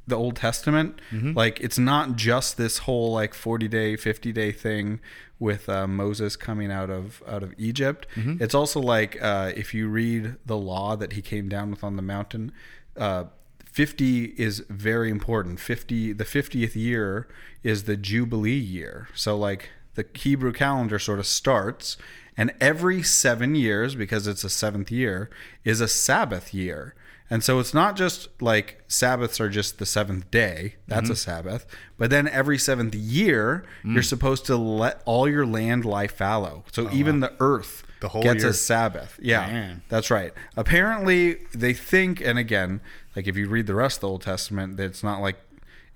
the 0.08 0.16
Old 0.16 0.36
Testament. 0.36 1.00
Like 1.34 1.60
it's 1.62 1.80
not 1.80 2.16
just 2.16 2.58
this 2.58 2.80
whole 2.80 3.12
like 3.12 3.34
40 3.34 3.68
day, 3.68 3.96
50 3.96 4.32
day 4.32 4.52
thing 4.52 5.00
with 5.40 5.68
uh, 5.68 5.88
Moses 5.88 6.36
coming 6.36 6.72
out 6.72 6.90
of 6.90 7.22
out 7.28 7.44
of 7.44 7.54
Egypt. 7.58 8.08
It's 8.42 8.56
also 8.56 8.80
like 8.80 9.18
uh, 9.22 9.52
if 9.56 9.74
you 9.74 9.88
read 9.88 10.36
the 10.46 10.58
law 10.58 10.96
that 10.96 11.14
he 11.14 11.22
came 11.22 11.50
down 11.50 11.72
with 11.72 11.84
on 11.84 11.96
the 11.96 12.02
mountain, 12.02 12.52
uh, 12.98 13.26
50 13.66 14.26
is 14.38 14.64
very 14.70 15.10
important. 15.10 15.60
50 15.60 16.14
the 16.14 16.24
50th 16.24 16.76
year 16.76 17.28
is 17.64 17.84
the 17.84 17.98
jubilee 17.98 18.52
year. 18.54 19.10
So 19.16 19.38
like 19.38 19.70
the 19.96 20.06
Hebrew 20.14 20.54
calendar 20.54 21.00
sort 21.00 21.20
of 21.20 21.26
starts 21.28 21.98
and 22.38 22.54
every 22.62 23.02
7 23.02 23.56
years 23.56 23.96
because 23.96 24.28
it's 24.28 24.44
a 24.44 24.48
7th 24.48 24.92
year 24.92 25.30
is 25.64 25.82
a 25.82 25.88
Sabbath 25.88 26.54
year. 26.54 26.94
And 27.30 27.44
so 27.44 27.58
it's 27.60 27.74
not 27.74 27.96
just 27.96 28.30
like 28.40 28.84
Sabbaths 28.88 29.40
are 29.40 29.50
just 29.50 29.80
the 29.80 29.86
seventh 29.86 30.30
day. 30.30 30.76
That's 30.88 31.06
Mm-hmm. 31.06 31.12
a 31.14 31.16
Sabbath. 31.16 31.66
But 31.98 32.10
then 32.12 32.28
every 32.28 32.58
seventh 32.60 32.94
year, 32.94 33.66
Mm. 33.84 33.94
you're 33.96 34.04
supposed 34.04 34.46
to 34.46 34.56
let 34.56 35.02
all 35.06 35.28
your 35.28 35.46
land 35.46 35.86
lie 35.86 36.08
fallow. 36.08 36.64
So 36.72 36.90
even 36.92 37.22
the 37.22 37.34
earth 37.40 37.84
Oh, 37.86 37.92
The 38.02 38.08
whole 38.10 38.24
gets 38.24 38.44
year. 38.44 38.52
a 38.52 38.54
Sabbath. 38.54 39.18
Yeah, 39.20 39.48
Man. 39.48 39.82
that's 39.90 40.12
right. 40.12 40.32
Apparently, 40.56 41.36
they 41.56 41.74
think, 41.74 42.22
and 42.22 42.38
again, 42.38 42.82
like 43.16 43.26
if 43.28 43.36
you 43.38 43.48
read 43.50 43.66
the 43.66 43.74
rest 43.74 43.98
of 43.98 44.02
the 44.02 44.08
Old 44.10 44.22
Testament, 44.22 44.78
that 44.78 44.84
it's 44.84 45.04
not 45.04 45.22
like 45.22 45.38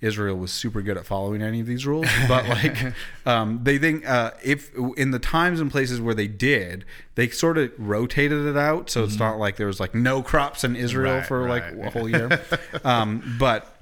Israel 0.02 0.36
was 0.38 0.52
super 0.52 0.82
good 0.82 0.98
at 0.98 1.06
following 1.06 1.42
any 1.42 1.60
of 1.60 1.68
these 1.68 1.86
rules, 1.86 2.08
but 2.28 2.48
like 2.48 2.94
um, 3.26 3.60
they 3.64 3.78
think 3.78 4.08
uh, 4.08 4.32
if 4.44 4.74
in 4.98 5.12
the 5.12 5.20
times 5.20 5.60
and 5.60 5.70
places 5.70 6.00
where 6.00 6.14
they 6.16 6.28
did, 6.28 6.86
they 7.16 7.30
sort 7.30 7.58
of 7.58 7.72
rotated 7.78 8.46
it 8.46 8.56
out, 8.58 8.90
so 8.90 9.04
it's 9.04 9.20
not 9.20 9.38
like 9.38 9.58
there 9.58 9.68
was 9.68 9.80
like 9.80 9.94
no 9.94 10.22
crops 10.24 10.64
in 10.64 10.76
Israel 10.76 11.16
Right, 11.18 11.26
for 11.26 11.48
like 11.50 11.64
a 11.64 11.90
whole 11.90 12.08
year. 12.10 12.42
um, 12.86 13.36
but 13.40 13.76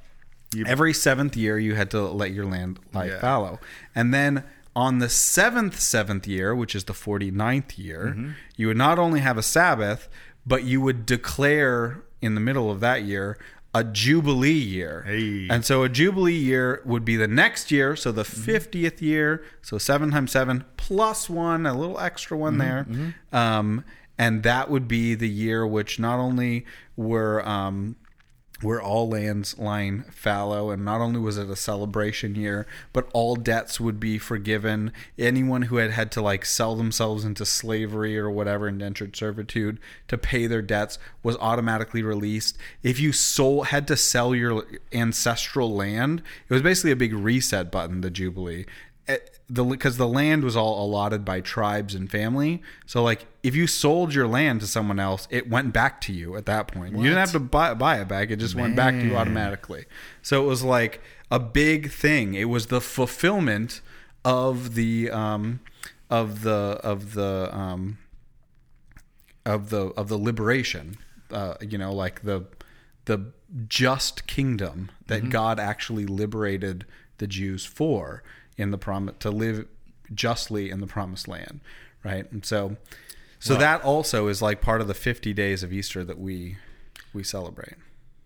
every 0.65 0.93
seventh 0.93 1.35
year, 1.37 1.59
you 1.59 1.75
had 1.75 1.91
to 1.91 2.01
let 2.01 2.31
your 2.31 2.45
land 2.45 2.79
lie 2.93 3.05
Yeah. 3.07 3.19
fallow, 3.19 3.59
and 3.93 4.13
then 4.13 4.43
on 4.75 4.99
the 4.99 5.09
seventh 5.09 5.79
seventh 5.79 6.27
year, 6.27 6.55
which 6.55 6.75
is 6.75 6.83
the 6.85 6.93
49th 6.93 7.77
year, 7.77 8.07
Mm-hmm. 8.15 8.31
you 8.55 8.67
would 8.67 8.77
not 8.77 8.99
only 8.99 9.19
have 9.21 9.37
a 9.37 9.43
Sabbath, 9.43 10.07
but 10.45 10.63
you 10.63 10.79
would 10.81 11.05
declare 11.05 12.03
in 12.21 12.33
the 12.35 12.41
middle 12.41 12.71
of 12.71 12.79
that 12.79 13.03
year 13.03 13.37
a 13.77 13.83
jubilee 13.83 14.51
year. 14.51 15.03
Hey. 15.05 15.47
And 15.49 15.63
so 15.63 15.83
a 15.83 15.89
jubilee 15.89 16.33
year 16.33 16.81
would 16.83 17.05
be 17.05 17.15
the 17.15 17.27
next 17.27 17.71
year, 17.71 17.95
so 17.95 18.11
the 18.11 18.23
50th 18.23 19.01
year, 19.01 19.43
so 19.61 19.77
7 19.77 20.11
times 20.11 20.31
7 20.31 20.63
plus 20.77 21.29
1, 21.29 21.65
a 21.65 21.77
little 21.77 21.99
extra 21.99 22.35
one 22.35 22.57
there. 22.57 22.87
Um, 23.31 23.85
and 24.17 24.41
that 24.41 24.71
would 24.71 24.87
be 24.87 25.13
the 25.13 25.29
year 25.29 25.65
which 25.65 25.99
not 25.99 26.17
only 26.17 26.65
were 26.95 27.47
um, 27.47 27.95
were 28.61 28.81
all 28.81 29.09
lands 29.09 29.57
lying 29.57 30.03
fallow, 30.03 30.69
and 30.69 30.83
not 30.83 31.01
only 31.01 31.19
was 31.19 31.37
it 31.37 31.49
a 31.49 31.55
celebration 31.55 32.35
year, 32.35 32.65
but 32.93 33.09
all 33.13 33.35
debts 33.35 33.79
would 33.79 33.99
be 33.99 34.17
forgiven. 34.17 34.91
Anyone 35.17 35.63
who 35.63 35.77
had 35.77 35.91
had 35.91 36.11
to 36.13 36.21
like 36.21 36.45
sell 36.45 36.75
themselves 36.75 37.23
into 37.23 37.45
slavery 37.45 38.17
or 38.17 38.29
whatever 38.29 38.67
indentured 38.67 39.15
servitude 39.15 39.79
to 40.07 40.17
pay 40.17 40.47
their 40.47 40.61
debts 40.61 40.97
was 41.23 41.37
automatically 41.37 42.01
released. 42.01 42.57
If 42.83 42.99
you 42.99 43.11
sold 43.11 43.67
had 43.67 43.87
to 43.87 43.97
sell 43.97 44.33
your 44.33 44.63
ancestral 44.93 45.75
land, 45.75 46.23
it 46.49 46.53
was 46.53 46.61
basically 46.61 46.91
a 46.91 46.95
big 46.95 47.13
reset 47.13 47.71
button. 47.71 48.01
The 48.01 48.09
jubilee. 48.09 48.65
Eh, 49.07 49.17
The 49.49 49.63
because 49.63 49.95
the 49.97 50.07
land 50.07 50.43
was 50.43 50.57
all 50.57 50.85
allotted 50.85 51.23
by 51.23 51.39
tribes 51.39 51.95
and 51.95 52.11
family, 52.11 52.61
so 52.85 53.01
like 53.01 53.25
if 53.43 53.55
you 53.55 53.65
sold 53.65 54.13
your 54.13 54.27
land 54.27 54.59
to 54.59 54.67
someone 54.67 54.99
else, 54.99 55.27
it 55.31 55.49
went 55.49 55.71
back 55.73 56.01
to 56.01 56.13
you 56.13 56.35
at 56.35 56.45
that 56.47 56.67
point. 56.67 56.91
You 56.97 57.03
didn't 57.03 57.19
have 57.19 57.31
to 57.31 57.39
buy, 57.39 57.73
buy 57.73 58.01
it 58.01 58.07
back; 58.09 58.29
it 58.29 58.37
just 58.39 58.55
went 58.55 58.75
back 58.75 58.93
to 58.95 59.05
you 59.05 59.15
automatically. 59.15 59.85
So 60.21 60.43
it 60.43 60.47
was 60.47 60.63
like 60.63 61.01
a 61.31 61.39
big 61.39 61.91
thing. 61.91 62.33
It 62.33 62.45
was 62.45 62.67
the 62.67 62.81
fulfillment 62.81 63.79
of 64.25 64.75
the 64.75 65.09
um, 65.11 65.61
of 66.09 66.41
the 66.41 66.79
of 66.83 67.13
the 67.13 67.49
um, 67.55 67.99
of 69.45 69.69
the 69.69 69.87
of 69.95 70.09
the 70.09 70.17
liberation. 70.17 70.97
Uh, 71.31 71.55
you 71.61 71.77
know, 71.77 71.93
like 71.93 72.23
the 72.23 72.45
the 73.05 73.31
just 73.69 74.27
kingdom 74.27 74.91
that 75.07 75.29
God 75.29 75.57
actually 75.57 76.05
liberated 76.05 76.85
the 77.19 77.27
Jews 77.27 77.63
for 77.65 78.23
in 78.57 78.71
the 78.71 78.77
promise 78.77 79.15
to 79.19 79.29
live 79.31 79.65
justly 80.13 80.69
in 80.69 80.79
the 80.79 80.87
promised 80.87 81.27
land, 81.27 81.59
right? 82.03 82.29
And 82.31 82.45
so, 82.45 82.77
so 83.39 83.55
that 83.55 83.83
also 83.83 84.27
is 84.27 84.41
like 84.41 84.61
part 84.61 84.81
of 84.81 84.87
the 84.87 84.93
fifty 84.93 85.33
days 85.33 85.63
of 85.63 85.71
Easter 85.71 86.03
that 86.03 86.19
we 86.19 86.57
we 87.13 87.23
celebrate. 87.23 87.75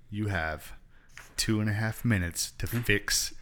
You 0.10 0.28
have 0.28 0.74
two 1.38 1.60
and 1.60 1.70
a 1.70 1.74
half 1.74 2.04
minutes 2.06 2.52
to 2.60 2.68
Hmm? 2.68 2.80
fix 2.82 3.34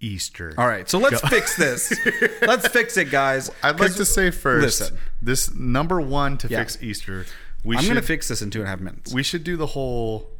Easter. 0.00 0.52
All 0.58 0.66
right, 0.66 0.88
so 0.90 0.98
let's 0.98 1.20
fix 1.28 1.56
this. 1.56 1.92
let's 2.42 2.66
fix 2.68 2.96
it, 2.96 3.10
guys. 3.10 3.50
I'd 3.62 3.78
like 3.78 3.94
to 3.94 4.04
say 4.04 4.30
first, 4.32 4.80
listen. 4.80 4.98
this 5.20 5.54
number 5.54 6.00
one 6.00 6.38
to 6.38 6.48
Yeah. 6.48 6.58
fix 6.58 6.82
Easter. 6.82 7.26
We 7.64 7.76
I'm 7.76 7.82
should 7.82 7.90
going 7.90 8.00
to 8.00 8.06
fix 8.06 8.26
this 8.26 8.42
in 8.42 8.50
two 8.50 8.58
and 8.58 8.66
a 8.66 8.70
half 8.70 8.80
minutes. 8.80 9.14
we 9.14 9.22
should 9.22 9.44
do 9.44 9.56
the 9.56 9.66
whole 9.68 10.31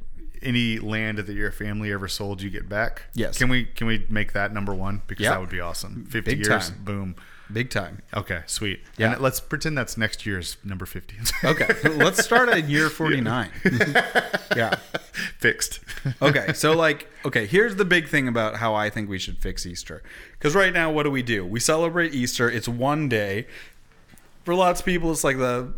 any 0.42 0.78
land 0.78 1.18
that 1.18 1.28
your 1.28 1.52
family 1.52 1.92
ever 1.92 2.08
sold 2.08 2.42
you 2.42 2.50
get 2.50 2.68
back. 2.68 3.02
Yes. 3.14 3.38
Can 3.38 3.48
we 3.48 3.64
can 3.64 3.86
we 3.86 4.06
make 4.08 4.32
that 4.32 4.52
number 4.52 4.74
one 4.74 5.02
because 5.06 5.24
Yep. 5.24 5.32
that 5.32 5.40
would 5.40 5.50
be 5.50 5.60
awesome. 5.60 6.04
Fifty 6.06 6.36
Big 6.36 6.46
years, 6.46 6.68
time. 6.70 6.78
boom. 6.84 7.16
Big 7.52 7.68
time. 7.68 8.00
Okay, 8.14 8.42
sweet. 8.46 8.80
Yeah. 8.96 9.12
And 9.12 9.20
let's 9.20 9.38
pretend 9.38 9.76
that's 9.76 9.98
next 9.98 10.24
year's 10.24 10.56
number 10.64 10.86
fifty. 10.86 11.16
Okay, 11.44 11.68
let's 11.90 12.24
start 12.24 12.48
at 12.48 12.66
year 12.68 12.88
49. 12.88 13.50
yeah. 14.56 14.76
Fixed. 15.38 15.80
Okay, 16.22 16.52
so 16.54 16.72
like, 16.72 17.08
okay, 17.26 17.46
here's 17.46 17.76
the 17.76 17.84
big 17.84 18.08
thing 18.08 18.26
about 18.28 18.56
how 18.56 18.74
I 18.74 18.88
think 18.90 19.10
we 19.10 19.18
should 19.18 19.38
fix 19.38 19.66
Easter. 19.66 20.02
Because 20.38 20.54
right 20.54 20.72
now, 20.72 20.90
what 20.90 21.02
do 21.02 21.10
we 21.10 21.22
do? 21.22 21.44
We 21.44 21.60
celebrate 21.60 22.14
Easter. 22.14 22.48
It's 22.50 22.68
one 22.68 23.08
day. 23.08 23.46
For 24.44 24.54
lots 24.54 24.80
of 24.80 24.86
people, 24.86 25.10
it's 25.12 25.22
like 25.24 25.36
the 25.38 25.72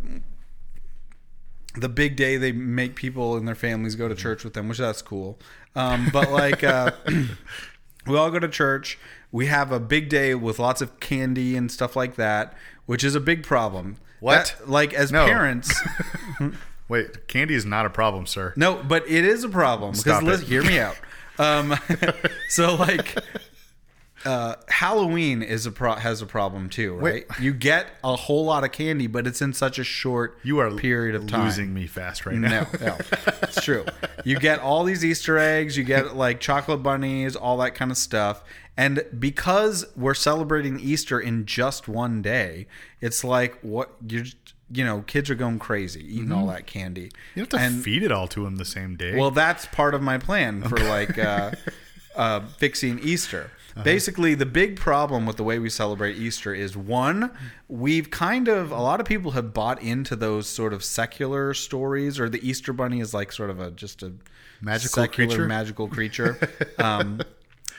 the 1.74 1.88
big 1.88 2.16
day 2.16 2.36
they 2.36 2.52
make 2.52 2.94
people 2.96 3.36
and 3.36 3.46
their 3.48 3.54
families 3.54 3.94
go 3.96 4.08
to 4.08 4.14
church 4.14 4.44
with 4.44 4.54
them, 4.54 4.68
which 4.68 4.78
that's 4.78 5.02
cool. 5.02 5.38
Um, 5.74 6.08
but 6.12 6.30
like, 6.30 6.62
uh, 6.64 6.92
we 8.06 8.16
all 8.16 8.30
go 8.30 8.38
to 8.38 8.48
church. 8.48 8.98
We 9.32 9.46
have 9.46 9.72
a 9.72 9.80
big 9.80 10.08
day 10.08 10.34
with 10.34 10.58
lots 10.58 10.80
of 10.80 11.00
candy 11.00 11.56
and 11.56 11.70
stuff 11.72 11.96
like 11.96 12.14
that, 12.16 12.54
which 12.86 13.02
is 13.02 13.14
a 13.14 13.20
big 13.20 13.42
problem. 13.42 13.96
What? 14.20 14.54
That- 14.60 14.70
like 14.70 14.94
as 14.94 15.10
No. 15.10 15.26
parents, 15.26 15.74
Wait, 16.88 17.26
candy 17.28 17.54
is 17.54 17.64
not 17.64 17.86
a 17.86 17.90
problem, 17.90 18.26
sir. 18.26 18.52
no, 18.56 18.82
but 18.82 19.08
it 19.08 19.24
is 19.24 19.42
a 19.42 19.48
problem 19.48 19.92
because 19.92 20.02
Stop 20.02 20.22
listen, 20.22 20.44
it. 20.46 20.48
hear 20.48 20.62
me 20.62 20.78
out. 20.78 20.96
Um, 21.36 21.74
so 22.48 22.76
like, 22.76 23.16
uh, 24.24 24.54
Halloween 24.68 25.42
is 25.42 25.66
a 25.66 25.70
pro- 25.72 25.94
has 25.96 26.22
a 26.22 26.26
problem 26.26 26.68
too, 26.68 26.94
right? 26.96 27.24
You 27.40 27.52
get 27.52 27.86
a 28.02 28.16
whole 28.16 28.44
lot 28.44 28.64
of 28.64 28.72
candy, 28.72 29.06
but 29.06 29.26
it's 29.26 29.42
in 29.42 29.52
such 29.52 29.78
a 29.78 29.84
short 29.84 30.38
You 30.42 30.58
are 30.60 30.70
period 30.70 31.14
of 31.14 31.26
time. 31.26 31.44
losing 31.44 31.74
me 31.74 31.86
fast 31.86 32.24
right 32.26 32.36
now. 32.36 32.66
No, 32.80 32.86
no, 32.86 32.96
it's 33.42 33.62
true. 33.62 33.84
You 34.24 34.38
get 34.38 34.58
all 34.60 34.84
these 34.84 35.04
Easter 35.04 35.38
eggs, 35.38 35.76
you 35.76 35.84
get 35.84 36.16
like 36.16 36.40
chocolate 36.40 36.82
bunnies, 36.82 37.36
all 37.36 37.58
that 37.58 37.74
kind 37.74 37.90
of 37.90 37.96
stuff. 37.96 38.42
And 38.76 39.04
because 39.18 39.84
we're 39.96 40.14
celebrating 40.14 40.80
Easter 40.80 41.20
in 41.20 41.46
just 41.46 41.86
one 41.86 42.22
day, 42.22 42.66
it's 43.00 43.22
like 43.22 43.56
what 43.60 43.90
you're, 44.08 44.24
you 44.72 44.84
know, 44.84 45.02
kids 45.06 45.30
are 45.30 45.36
going 45.36 45.60
crazy 45.60 46.00
eating 46.16 46.32
all 46.32 46.46
that 46.48 46.66
candy. 46.66 47.10
You 47.36 47.42
have 47.42 47.48
to 47.50 47.58
And- 47.58 47.84
feed 47.84 48.02
it 48.02 48.10
all 48.10 48.26
to 48.28 48.42
them 48.44 48.56
the 48.56 48.64
same 48.64 48.96
day. 48.96 49.14
well, 49.16 49.30
that's 49.30 49.66
part 49.66 49.94
of 49.94 50.02
my 50.02 50.18
plan 50.18 50.62
for 50.62 50.76
like 50.78 51.16
uh, 51.18 51.52
uh, 52.16 52.40
fixing 52.58 52.98
Easter. 53.00 53.50
Basically, 53.82 54.34
the 54.34 54.46
big 54.46 54.76
problem 54.76 55.26
with 55.26 55.36
the 55.36 55.42
way 55.42 55.58
we 55.58 55.68
celebrate 55.68 56.16
Easter 56.16 56.54
is 56.54 56.76
one, 56.76 57.30
we've 57.68 58.10
kind 58.10 58.46
of 58.46 58.70
a 58.70 58.80
lot 58.80 59.00
of 59.00 59.06
people 59.06 59.32
have 59.32 59.52
bought 59.52 59.82
into 59.82 60.14
those 60.14 60.48
sort 60.48 60.72
of 60.72 60.84
secular 60.84 61.54
stories, 61.54 62.20
or 62.20 62.28
the 62.28 62.46
Easter 62.48 62.72
Bunny 62.72 63.00
is 63.00 63.12
like 63.12 63.32
sort 63.32 63.50
of 63.50 63.58
a 63.58 63.70
just 63.72 64.02
a 64.02 64.12
Magical 64.60 65.02
secular 65.02 65.28
creature? 65.28 65.46
magical 65.48 65.88
creature. 65.88 66.38
Um, 66.78 67.20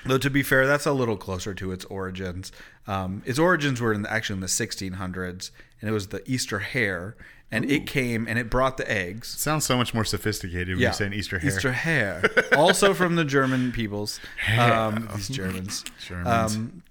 Though 0.06 0.20
to 0.20 0.30
be 0.30 0.44
fair, 0.44 0.68
that's 0.68 0.86
a 0.86 0.92
little 0.94 1.18
closer 1.18 1.56
to 1.56 1.72
its 1.72 1.84
origins. 1.86 2.52
Um, 2.86 3.24
its 3.26 3.40
origins 3.40 3.82
were 3.82 3.92
in 3.92 4.04
the, 4.04 4.12
actually 4.12 4.36
in 4.36 4.42
the 4.42 4.48
1600s, 4.48 5.50
and 5.82 5.90
it 5.90 5.94
was 5.94 6.08
the 6.08 6.22
Easter 6.30 6.60
hare, 6.60 7.16
and 7.52 7.70
it 7.70 7.86
came 7.88 8.28
and 8.28 8.38
it 8.40 8.50
brought 8.50 8.78
the 8.78 8.92
eggs. 8.92 9.28
sounds 9.28 9.66
so 9.66 9.78
much 9.78 9.94
more 9.94 10.04
sophisticated 10.04 10.70
when 10.76 10.80
you're 10.80 10.94
saying 10.94 11.14
Easter 11.14 11.40
hare. 11.40 11.50
Easter 11.52 11.72
hare. 11.72 12.24
also 12.58 12.94
from 12.94 13.16
the 13.16 13.24
German 13.26 13.72
peoples. 13.72 14.20
Um, 14.58 15.08
these 15.16 15.30
Germans. 15.30 15.84
Germans. 16.08 16.56
Um, 16.56 16.84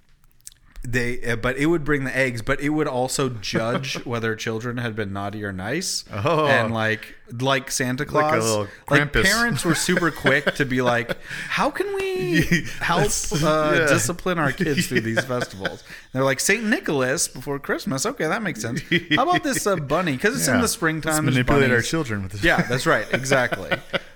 they 0.86 1.22
uh, 1.24 1.36
but 1.36 1.56
it 1.56 1.64
would 1.66 1.82
bring 1.82 2.04
the 2.04 2.14
eggs 2.14 2.42
but 2.42 2.60
it 2.60 2.68
would 2.68 2.86
also 2.86 3.30
judge 3.30 3.94
whether 4.04 4.36
children 4.36 4.76
had 4.76 4.94
been 4.94 5.14
naughty 5.14 5.42
or 5.42 5.50
nice 5.50 6.04
Oh. 6.12 6.46
and 6.46 6.74
like 6.74 7.14
like 7.40 7.70
santa 7.70 8.04
claus 8.04 8.44
little 8.44 8.66
like 8.90 9.10
parents 9.12 9.64
were 9.64 9.74
super 9.74 10.10
quick 10.10 10.54
to 10.54 10.64
be 10.66 10.82
like 10.82 11.16
how 11.48 11.70
can 11.70 11.86
we 11.94 12.42
help 12.80 13.10
uh, 13.42 13.72
yeah. 13.74 13.86
discipline 13.88 14.38
our 14.38 14.52
kids 14.52 14.86
through 14.88 15.00
these 15.10 15.24
festivals 15.24 15.82
they're 16.12 16.22
like 16.22 16.38
saint 16.38 16.64
nicholas 16.64 17.26
before 17.26 17.58
christmas 17.58 18.04
okay 18.04 18.26
that 18.26 18.42
makes 18.42 18.60
sense 18.60 18.82
how 19.16 19.22
about 19.28 19.42
this 19.42 19.66
uh, 19.66 19.74
bunny 19.76 20.12
because 20.12 20.36
it's 20.36 20.48
in 20.48 20.60
the 20.60 20.68
springtime 20.68 21.24
Let's 21.24 21.36
there's 21.36 21.46
manipulate 21.46 21.70
our 21.70 21.80
children 21.82 22.22
with 22.24 22.32
this. 22.32 22.44
Yeah, 22.44 22.60
that's 22.62 22.86
right. 22.86 23.06
Exactly. 23.12 23.70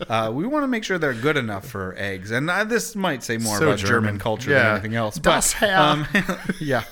Uh, 0.09 0.30
we 0.34 0.46
want 0.46 0.62
to 0.62 0.68
make 0.68 0.84
sure 0.84 0.98
they're 0.98 1.14
good 1.14 1.36
enough 1.36 1.66
for 1.66 1.94
eggs, 1.98 2.30
and 2.30 2.48
uh, 2.50 2.64
this 2.64 2.94
might 2.94 3.22
say 3.22 3.38
more 3.38 3.56
So 3.59 3.66
about 3.68 3.78
German, 3.78 3.90
German. 3.90 4.18
culture 4.18 4.50
Yeah. 4.50 4.59
than 4.59 4.72
anything 4.72 4.94
else. 4.94 5.16
Das 5.18 5.54
But 5.59 5.70
um, 5.70 6.06
yeah, 6.61 6.84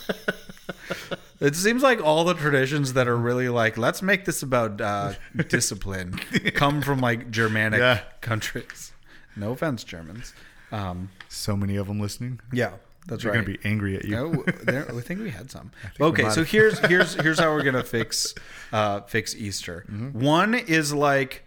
it 1.41 1.55
seems 1.55 1.83
like 1.83 2.03
all 2.03 2.25
the 2.25 2.35
traditions 2.35 2.93
that 2.95 3.09
are 3.09 3.17
really 3.17 3.49
like 3.49 3.77
let's 3.79 4.03
make 4.03 4.25
this 4.25 4.43
about 4.43 4.81
uh, 4.81 5.13
discipline 5.49 6.19
come 6.55 6.83
from 6.83 7.01
like 7.01 7.31
Germanic 7.31 7.79
Yeah. 7.81 8.01
countries. 8.21 8.93
No 9.37 9.53
offense, 9.53 9.85
Germans. 9.85 10.33
Um, 10.73 11.11
So 11.29 11.57
many 11.57 11.77
of 11.77 11.87
them 11.87 12.01
listening. 12.01 12.41
yeah, 12.53 12.73
that's 13.07 13.25
right. 13.25 13.33
They're 13.33 13.41
right. 13.43 13.47
gonna 13.47 13.59
be 13.59 13.69
angry 13.69 13.97
at 13.97 14.05
you. 14.05 14.17
No, 14.17 14.45
there, 14.65 14.87
I 14.91 15.01
think 15.01 15.21
we 15.21 15.31
had 15.31 15.51
some. 15.51 15.71
Okay, 16.01 16.25
might 16.25 16.33
so 16.33 16.41
have. 16.41 16.51
here's 16.51 16.79
here's 16.81 17.15
here's 17.23 17.39
how 17.39 17.53
we're 17.55 17.63
gonna 17.63 17.85
fix 17.85 18.35
uh, 18.73 19.01
fix 19.03 19.35
Easter. 19.35 19.85
Mm-hmm. 19.91 20.21
One 20.21 20.55
is 20.55 20.93
like 20.93 21.46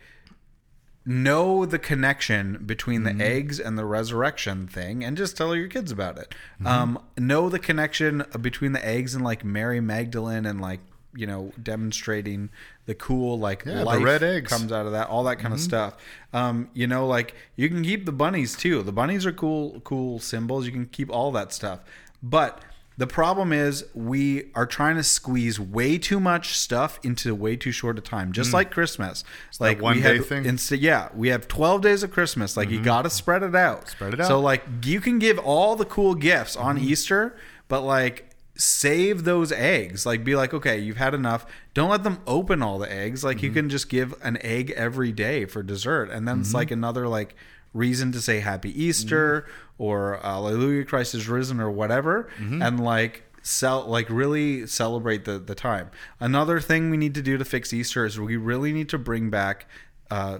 know 1.09 1.65
the 1.65 1.79
connection 1.79 2.63
between 2.65 3.01
Mm-hmm. 3.03 3.17
the 3.17 3.25
eggs 3.25 3.59
and 3.59 3.77
the 3.77 3.85
resurrection 3.85 4.67
thing, 4.67 5.03
and 5.03 5.17
just 5.17 5.35
tell 5.35 5.55
your 5.55 5.67
kids 5.67 5.91
about 5.91 6.17
it. 6.17 6.33
Mm-hmm. 6.55 6.67
Um, 6.67 7.03
know 7.17 7.49
the 7.49 7.59
connection 7.59 8.23
between 8.39 8.71
the 8.73 8.85
eggs 8.85 9.15
and 9.15 9.23
like 9.23 9.43
Mary 9.43 9.81
Magdalene 9.81 10.45
and 10.45 10.61
like 10.61 10.79
you 11.15 11.25
know 11.25 11.51
demonstrating 11.61 12.49
the 12.85 12.93
cool 12.93 13.39
like 13.39 13.63
Yeah, 13.65 13.79
the 13.79 13.85
life 13.85 14.03
red 14.03 14.21
eggs. 14.21 14.47
comes 14.51 14.71
out 14.71 14.85
of 14.85 14.91
that 14.91 15.07
all 15.09 15.23
that 15.23 15.39
kind 15.39 15.55
of 15.55 15.59
stuff 15.59 15.97
um 16.33 16.69
you 16.75 16.85
know 16.85 17.07
like 17.07 17.33
you 17.55 17.67
can 17.67 17.81
keep 17.81 18.05
the 18.05 18.11
bunnies 18.11 18.55
too 18.55 18.83
the 18.83 18.91
bunnies 18.91 19.25
are 19.25 19.31
cool 19.31 19.79
cool 19.83 20.19
symbols 20.19 20.67
you 20.67 20.71
can 20.71 20.85
keep 20.85 21.09
all 21.09 21.31
that 21.31 21.51
stuff 21.51 21.79
but 22.21 22.61
the 22.99 23.07
problem 23.07 23.53
is 23.53 23.85
we 23.95 24.51
are 24.55 24.65
trying 24.65 24.97
to 24.97 25.03
squeeze 25.03 25.57
way 25.57 25.97
too 25.97 26.19
much 26.19 26.57
stuff 26.57 26.99
into 27.01 27.33
way 27.33 27.55
too 27.55 27.71
short 27.71 27.97
a 27.97 28.01
time 28.01 28.33
just 28.33 28.49
mm. 28.49 28.55
like 28.55 28.71
christmas. 28.71 29.23
It's 29.47 29.61
like 29.61 29.81
one 29.81 29.95
we 29.95 30.03
day 30.03 30.17
have, 30.17 30.27
thing? 30.27 30.45
instead 30.45 30.79
yeah 30.79 31.07
we 31.15 31.29
have 31.29 31.47
12 31.47 31.81
days 31.81 32.03
of 32.03 32.11
christmas. 32.11 32.57
Like 32.57 32.69
you 32.69 32.75
mm-hmm. 32.75 32.85
got 32.85 33.03
to 33.03 33.09
spread 33.09 33.41
it 33.41 33.55
out. 33.55 33.87
Spread 33.87 34.15
it 34.15 34.19
out. 34.19 34.27
so 34.27 34.41
like 34.41 34.65
you 34.83 34.99
can 34.99 35.17
give 35.17 35.39
all 35.39 35.77
the 35.77 35.85
cool 35.85 36.13
gifts 36.13 36.57
on 36.57 36.75
mm-hmm. 36.75 36.89
easter 36.89 37.37
but 37.69 37.83
like 37.83 38.31
save 38.57 39.23
those 39.23 39.53
eggs. 39.53 40.05
Like 40.05 40.25
be 40.25 40.35
like 40.35 40.53
okay 40.53 40.77
you've 40.77 40.97
had 40.97 41.13
enough. 41.13 41.45
Don't 41.73 41.89
let 41.89 42.03
them 42.03 42.19
open 42.27 42.61
all 42.61 42.79
the 42.79 42.91
eggs. 42.91 43.23
Like 43.23 43.41
you 43.41 43.47
mm-hmm. 43.47 43.59
can 43.59 43.69
just 43.69 43.87
give 43.87 44.13
an 44.21 44.37
egg 44.41 44.71
every 44.75 45.13
day 45.13 45.45
for 45.45 45.63
dessert 45.63 46.09
and 46.11 46.27
then 46.27 46.41
it's 46.41 46.53
like 46.53 46.69
another 46.69 47.07
like 47.07 47.33
reason 47.73 48.11
to 48.11 48.19
say 48.21 48.39
happy 48.39 48.71
easter 48.83 49.45
or 49.77 50.19
hallelujah 50.23 50.83
christ 50.83 51.13
is 51.13 51.27
risen 51.27 51.59
or 51.59 51.69
whatever 51.69 52.29
and 52.39 52.79
like 52.79 53.23
sell 53.41 53.85
like 53.85 54.09
really 54.09 54.65
celebrate 54.67 55.25
the 55.25 55.37
the 55.39 55.55
time 55.55 55.89
another 56.19 56.59
thing 56.59 56.89
we 56.89 56.97
need 56.97 57.15
to 57.15 57.21
do 57.21 57.37
to 57.37 57.45
fix 57.45 57.71
easter 57.71 58.05
is 58.05 58.19
we 58.19 58.35
really 58.37 58.73
need 58.73 58.89
to 58.89 58.97
bring 58.97 59.29
back 59.29 59.67
uh 60.11 60.39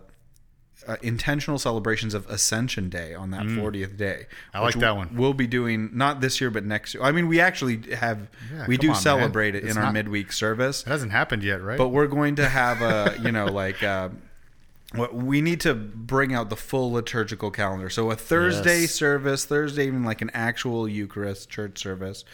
uh, 0.88 0.96
intentional 1.02 1.60
celebrations 1.60 2.14
of 2.14 2.26
Ascension 2.30 2.90
Day 2.90 3.14
on 3.14 3.32
that 3.32 3.42
40th 3.42 3.98
day. 3.98 4.28
Mm. 4.30 4.36
I 4.54 4.60
like 4.62 4.76
that 4.76 4.96
one. 4.96 5.10
We'll 5.14 5.34
be 5.34 5.46
doing 5.46 5.90
not 5.94 6.22
this 6.22 6.40
year, 6.40 6.50
but 6.50 6.64
next 6.64 6.94
year. 6.94 7.04
I 7.04 7.12
mean, 7.12 7.28
we 7.28 7.42
actually 7.42 7.82
have 7.96 8.30
Yeah, 8.52 8.66
we 8.66 8.78
do 8.78 8.88
on, 8.88 8.94
man. 8.94 9.02
celebrate 9.02 9.56
it 9.56 9.66
It's 9.66 9.76
in 9.76 9.84
our 9.84 9.92
midweek 9.92 10.32
service, 10.32 10.84
It 10.84 10.88
hasn't 10.88 11.12
happened 11.12 11.44
yet, 11.44 11.62
right? 11.62 11.78
but 11.78 11.90
we're 11.90 12.08
going 12.08 12.36
to 12.38 12.48
have 12.48 12.82
a 12.82 13.18
you 13.22 13.32
know 13.34 13.46
like 13.64 13.84
uh, 13.84 14.08
we 15.14 15.42
need 15.42 15.60
to 15.62 15.74
bring 15.76 16.34
out 16.34 16.50
the 16.50 16.56
full 16.56 16.92
liturgical 16.92 17.52
calendar. 17.52 17.90
So 17.90 18.10
a 18.12 18.16
Thursday 18.16 18.82
Yes. 18.82 18.92
service, 18.92 19.46
Thursday 19.46 19.86
even 19.88 20.04
like 20.04 20.22
an 20.22 20.32
actual 20.34 20.88
Eucharist 20.88 21.50
church 21.50 21.78
service. 21.80 22.26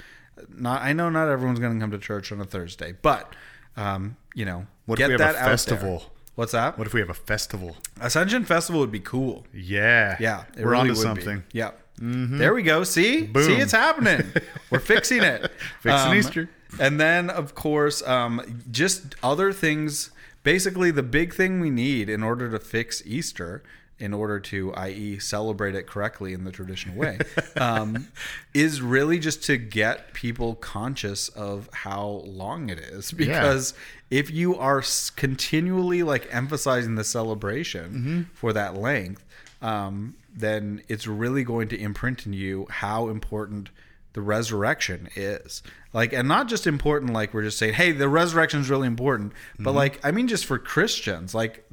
Not 0.49 0.82
I 0.82 0.93
know 0.93 1.10
not 1.10 1.28
everyone's 1.30 1.60
going 1.60 1.74
to 1.74 1.80
come 1.84 1.91
to 1.91 1.97
church 1.97 2.32
on 2.32 2.39
a 2.41 2.45
Thursday, 2.45 2.93
but 3.01 3.34
um, 3.78 4.16
you 4.34 4.45
know, 4.45 4.68
what 4.86 4.97
get 4.97 5.12
if 5.12 5.20
we 5.20 5.24
have 5.26 5.36
that 5.36 5.41
a 5.41 5.49
festival? 5.49 6.12
What's 6.36 6.51
that? 6.51 6.78
What 6.78 6.86
if 6.88 6.93
we 6.93 6.99
have 6.99 7.10
a 7.10 7.14
festival? 7.14 7.78
Ascension 8.01 8.43
Festival 8.43 8.82
would 8.82 8.91
be 8.91 8.99
cool. 8.99 9.45
Yeah. 9.53 10.18
Yeah, 10.20 10.43
We're 10.58 10.72
really 10.72 10.89
onto 10.89 10.91
would 10.91 10.97
be. 10.97 11.01
something. 11.22 11.43
Yeah. 11.53 11.72
There 11.97 12.53
we 12.53 12.62
go. 12.62 12.84
See, 12.84 13.22
Boom. 13.26 13.43
see, 13.43 13.56
it's 13.56 13.72
happening. 13.72 14.34
We're 14.70 14.80
fixing 14.80 15.24
it. 15.24 15.49
Fixing 15.80 16.10
Um, 16.12 16.14
Easter. 16.18 16.49
And 16.78 16.99
then, 16.99 17.30
of 17.30 17.56
course, 17.56 18.06
um, 18.06 18.62
just 18.70 19.16
other 19.24 19.53
things. 19.53 20.12
Basically, 20.45 20.91
the 20.91 21.03
big 21.03 21.33
thing 21.33 21.59
we 21.59 21.71
need 21.71 22.07
in 22.07 22.21
order 22.23 22.49
to 22.51 22.59
fix 22.59 23.01
Easter, 23.05 23.63
in 23.97 24.13
order 24.13 24.39
to, 24.39 24.73
i.e., 24.75 25.17
celebrate 25.19 25.73
it 25.73 25.87
correctly 25.87 26.33
in 26.33 26.43
the 26.43 26.51
traditional 26.51 26.95
way, 26.95 27.17
um, 27.57 28.07
is 28.53 28.79
really 28.81 29.17
just 29.17 29.43
to 29.45 29.57
get 29.57 30.13
people 30.13 30.53
conscious 30.55 31.29
of 31.29 31.67
how 31.73 32.21
long 32.25 32.69
it 32.69 32.77
is. 32.77 33.11
Because 33.11 33.73
if 34.11 34.29
you 34.29 34.55
are 34.55 34.83
continually 35.15 36.03
like 36.03 36.27
emphasizing 36.33 36.93
the 36.95 37.03
celebration 37.03 37.85
Mm-hmm. 37.91 38.21
for 38.33 38.53
that 38.53 38.75
length, 38.75 39.25
um, 39.61 40.15
then 40.31 40.81
it's 40.87 41.07
really 41.07 41.43
going 41.43 41.69
to 41.69 41.79
imprint 41.79 42.25
in 42.27 42.33
you 42.33 42.67
how 42.69 43.07
important 43.07 43.69
the 44.16 44.22
resurrection 44.22 45.09
is. 45.16 45.61
Like, 45.91 46.13
and 46.13 46.28
not 46.28 46.47
just 46.47 46.66
important, 46.66 47.11
like 47.11 47.34
we're 47.34 47.43
just 47.43 47.57
saying, 47.57 47.74
hey, 47.74 47.91
the 47.91 48.07
resurrection 48.07 48.61
is 48.61 48.70
really 48.70 48.88
important, 48.88 49.34
but 49.59 49.72
Mm-hmm. 49.72 49.78
like, 49.78 49.99
I 50.05 50.11
mean, 50.11 50.28
just 50.28 50.45
for 50.45 50.57
Christians, 50.57 51.36
like, 51.36 51.66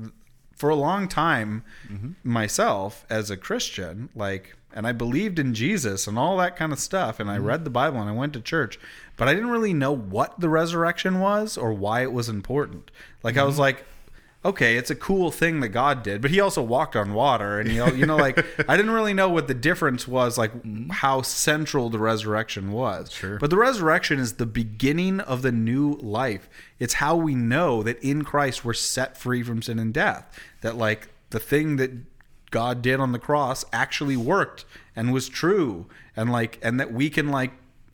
for 0.56 0.68
a 0.68 0.74
long 0.74 1.06
time, 1.06 1.64
mm-hmm. 1.88 2.10
myself 2.24 3.06
as 3.08 3.30
a 3.30 3.36
Christian, 3.36 4.10
like, 4.14 4.56
and 4.74 4.88
I 4.88 4.92
believed 4.92 5.38
in 5.38 5.54
Jesus 5.54 6.08
and 6.08 6.18
all 6.18 6.36
that 6.38 6.56
kind 6.56 6.72
of 6.72 6.80
stuff, 6.80 7.20
and 7.20 7.30
I 7.30 7.36
mm-hmm. 7.36 7.46
read 7.46 7.64
the 7.64 7.70
Bible 7.70 8.00
and 8.00 8.10
I 8.10 8.12
went 8.12 8.32
to 8.32 8.40
church, 8.40 8.76
but 9.16 9.28
I 9.28 9.34
didn't 9.34 9.50
really 9.50 9.74
know 9.74 9.92
what 9.92 10.40
the 10.40 10.48
resurrection 10.48 11.20
was 11.20 11.56
or 11.56 11.72
why 11.72 12.02
it 12.02 12.12
was 12.12 12.28
important. 12.28 12.90
Like, 13.22 13.36
I 13.36 13.44
was 13.44 13.54
mm-hmm. 13.54 13.60
like, 13.60 13.84
okay, 14.44 14.76
it's 14.76 14.90
a 14.90 14.94
cool 14.94 15.30
thing 15.30 15.60
that 15.60 15.68
God 15.68 16.02
did, 16.02 16.20
but 16.20 16.30
he 16.30 16.40
also 16.40 16.62
walked 16.62 16.96
on 16.96 17.14
water, 17.14 17.60
and 17.60 17.70
you 17.70 17.78
know, 17.78 17.86
you 17.88 18.06
know, 18.06 18.16
like 18.16 18.44
I 18.68 18.76
didn't 18.76 18.92
really 18.92 19.14
know 19.14 19.28
what 19.28 19.48
the 19.48 19.54
difference 19.54 20.08
was, 20.08 20.36
like 20.36 20.52
mm-hmm. 20.52 20.90
how 20.90 21.22
central 21.22 21.90
the 21.90 21.98
resurrection 21.98 22.72
was. 22.72 23.12
Sure. 23.12 23.38
But 23.38 23.50
the 23.50 23.56
resurrection 23.56 24.18
is 24.18 24.34
the 24.34 24.46
beginning 24.46 25.20
of 25.20 25.42
the 25.42 25.52
new 25.52 25.94
life. 25.94 26.48
It's 26.78 26.94
how 26.94 27.16
we 27.16 27.34
know 27.34 27.82
that 27.82 28.02
in 28.02 28.24
Christ 28.24 28.64
we're 28.64 28.72
set 28.72 29.16
free 29.16 29.42
from 29.42 29.62
sin 29.62 29.78
and 29.78 29.94
death. 29.94 30.38
That 30.62 30.76
like 30.76 31.08
the 31.30 31.40
thing 31.40 31.76
that 31.76 31.92
God 32.50 32.82
did 32.82 33.00
on 33.00 33.12
the 33.12 33.18
cross 33.18 33.64
actually 33.72 34.16
worked 34.16 34.64
and 34.96 35.12
was 35.12 35.28
true, 35.28 35.86
and 36.16 36.30
like, 36.32 36.58
and 36.62 36.80
that 36.80 36.92
we 36.92 37.10
can 37.10 37.28
like, 37.28 37.52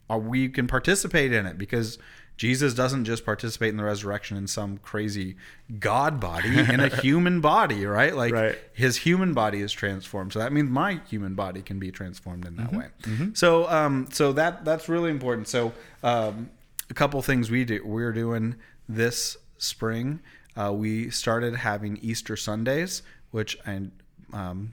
we 0.09 0.49
can 0.49 0.65
participate 0.65 1.31
in 1.31 1.45
it 1.45 1.57
because 1.57 1.99
Jesus 2.39 2.73
doesn't 2.73 3.03
just 3.03 3.25
participate 3.25 3.67
in 3.67 3.75
the 3.75 3.83
resurrection 3.83 4.37
in 4.37 4.47
some 4.47 4.77
crazy 4.77 5.35
God 5.77 6.21
body, 6.21 6.57
in 6.57 6.79
a 6.79 6.87
human 7.01 7.41
body, 7.41 7.85
right? 7.85 8.15
Like 8.15 8.31
Right. 8.33 8.57
his 8.71 8.95
human 8.95 9.33
body 9.33 9.59
is 9.59 9.73
transformed. 9.73 10.31
So 10.31 10.39
that 10.39 10.53
means 10.53 10.69
my 10.69 11.01
human 11.09 11.35
body 11.35 11.61
can 11.61 11.79
be 11.79 11.91
transformed 11.91 12.45
in 12.45 12.53
Mm-hmm. 12.53 12.77
that 12.79 13.17
way. 13.27 13.31
So, 13.33 13.69
um, 13.69 14.07
so 14.13 14.31
that 14.31 14.63
that's 14.63 14.87
really 14.87 15.11
important. 15.11 15.49
So, 15.49 15.73
um, 16.01 16.49
a 16.89 16.93
couple 16.93 17.21
things 17.21 17.51
we 17.51 17.65
do 17.65 17.85
we're 17.85 18.13
doing 18.13 18.55
this 18.87 19.35
spring. 19.57 20.21
Uh, 20.55 20.71
we 20.73 21.09
started 21.09 21.55
having 21.57 21.97
Easter 22.01 22.37
Sundays, 22.37 23.03
which 23.31 23.57
and 23.65 23.91
um, 24.31 24.71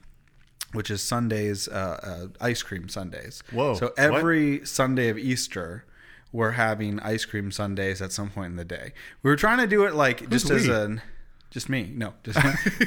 which 0.73 0.89
is 0.91 1.03
Sundays, 1.03 1.67
uh, 1.69 1.99
uh, 2.03 2.27
ice 2.41 2.63
cream 2.63 2.89
sundaes. 2.89 3.43
Whoa, 3.51 3.75
So 3.75 3.87
what? 3.87 3.99
every 3.99 4.65
Sunday 4.65 5.09
of 5.09 5.19
Easter, 5.19 5.85
we're 6.33 6.53
having 6.53 7.01
ice 7.01 7.25
cream 7.25 7.51
sundaes 7.51 8.03
at 8.03 8.13
some 8.13 8.31
point 8.31 8.51
in 8.51 8.57
the 8.57 8.65
day. 8.65 8.93
We 9.23 9.31
were 9.31 9.37
trying 9.37 9.59
to 9.59 9.67
do 9.67 9.85
it 9.85 9.95
like 9.95 10.29
just 10.29 10.51
as 10.51 10.67
we? 10.67 10.75
a, 10.75 11.03
just 11.51 11.69
me, 11.69 11.91
no, 11.95 12.13
just 12.23 12.39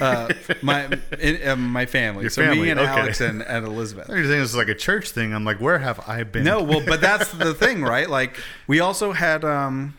uh, 0.02 0.30
my 0.62 0.88
in, 1.20 1.48
uh, 1.48 1.56
my 1.56 1.86
family. 1.86 2.24
Your 2.24 2.30
so 2.30 2.54
me 2.54 2.70
and 2.70 2.80
okay. 2.80 2.90
Alex 2.90 3.22
and, 3.22 3.42
and 3.42 3.66
Elizabeth. 3.68 4.10
You're 4.10 4.26
saying 4.26 4.42
this 4.42 4.50
is 4.50 4.56
like 4.56 4.68
a 4.68 4.76
church 4.76 5.10
thing. 5.12 5.34
I'm 5.34 5.46
like, 5.46 5.60
where 5.60 5.80
have 5.80 6.08
I 6.08 6.24
been? 6.24 6.44
No, 6.44 6.62
well, 6.62 6.84
but 6.86 7.02
that's 7.02 7.32
the 7.34 7.54
thing, 7.54 7.82
right? 7.82 8.10
Like 8.10 8.38
we 8.68 8.80
also 8.80 9.12
had 9.12 9.44
um 9.44 9.98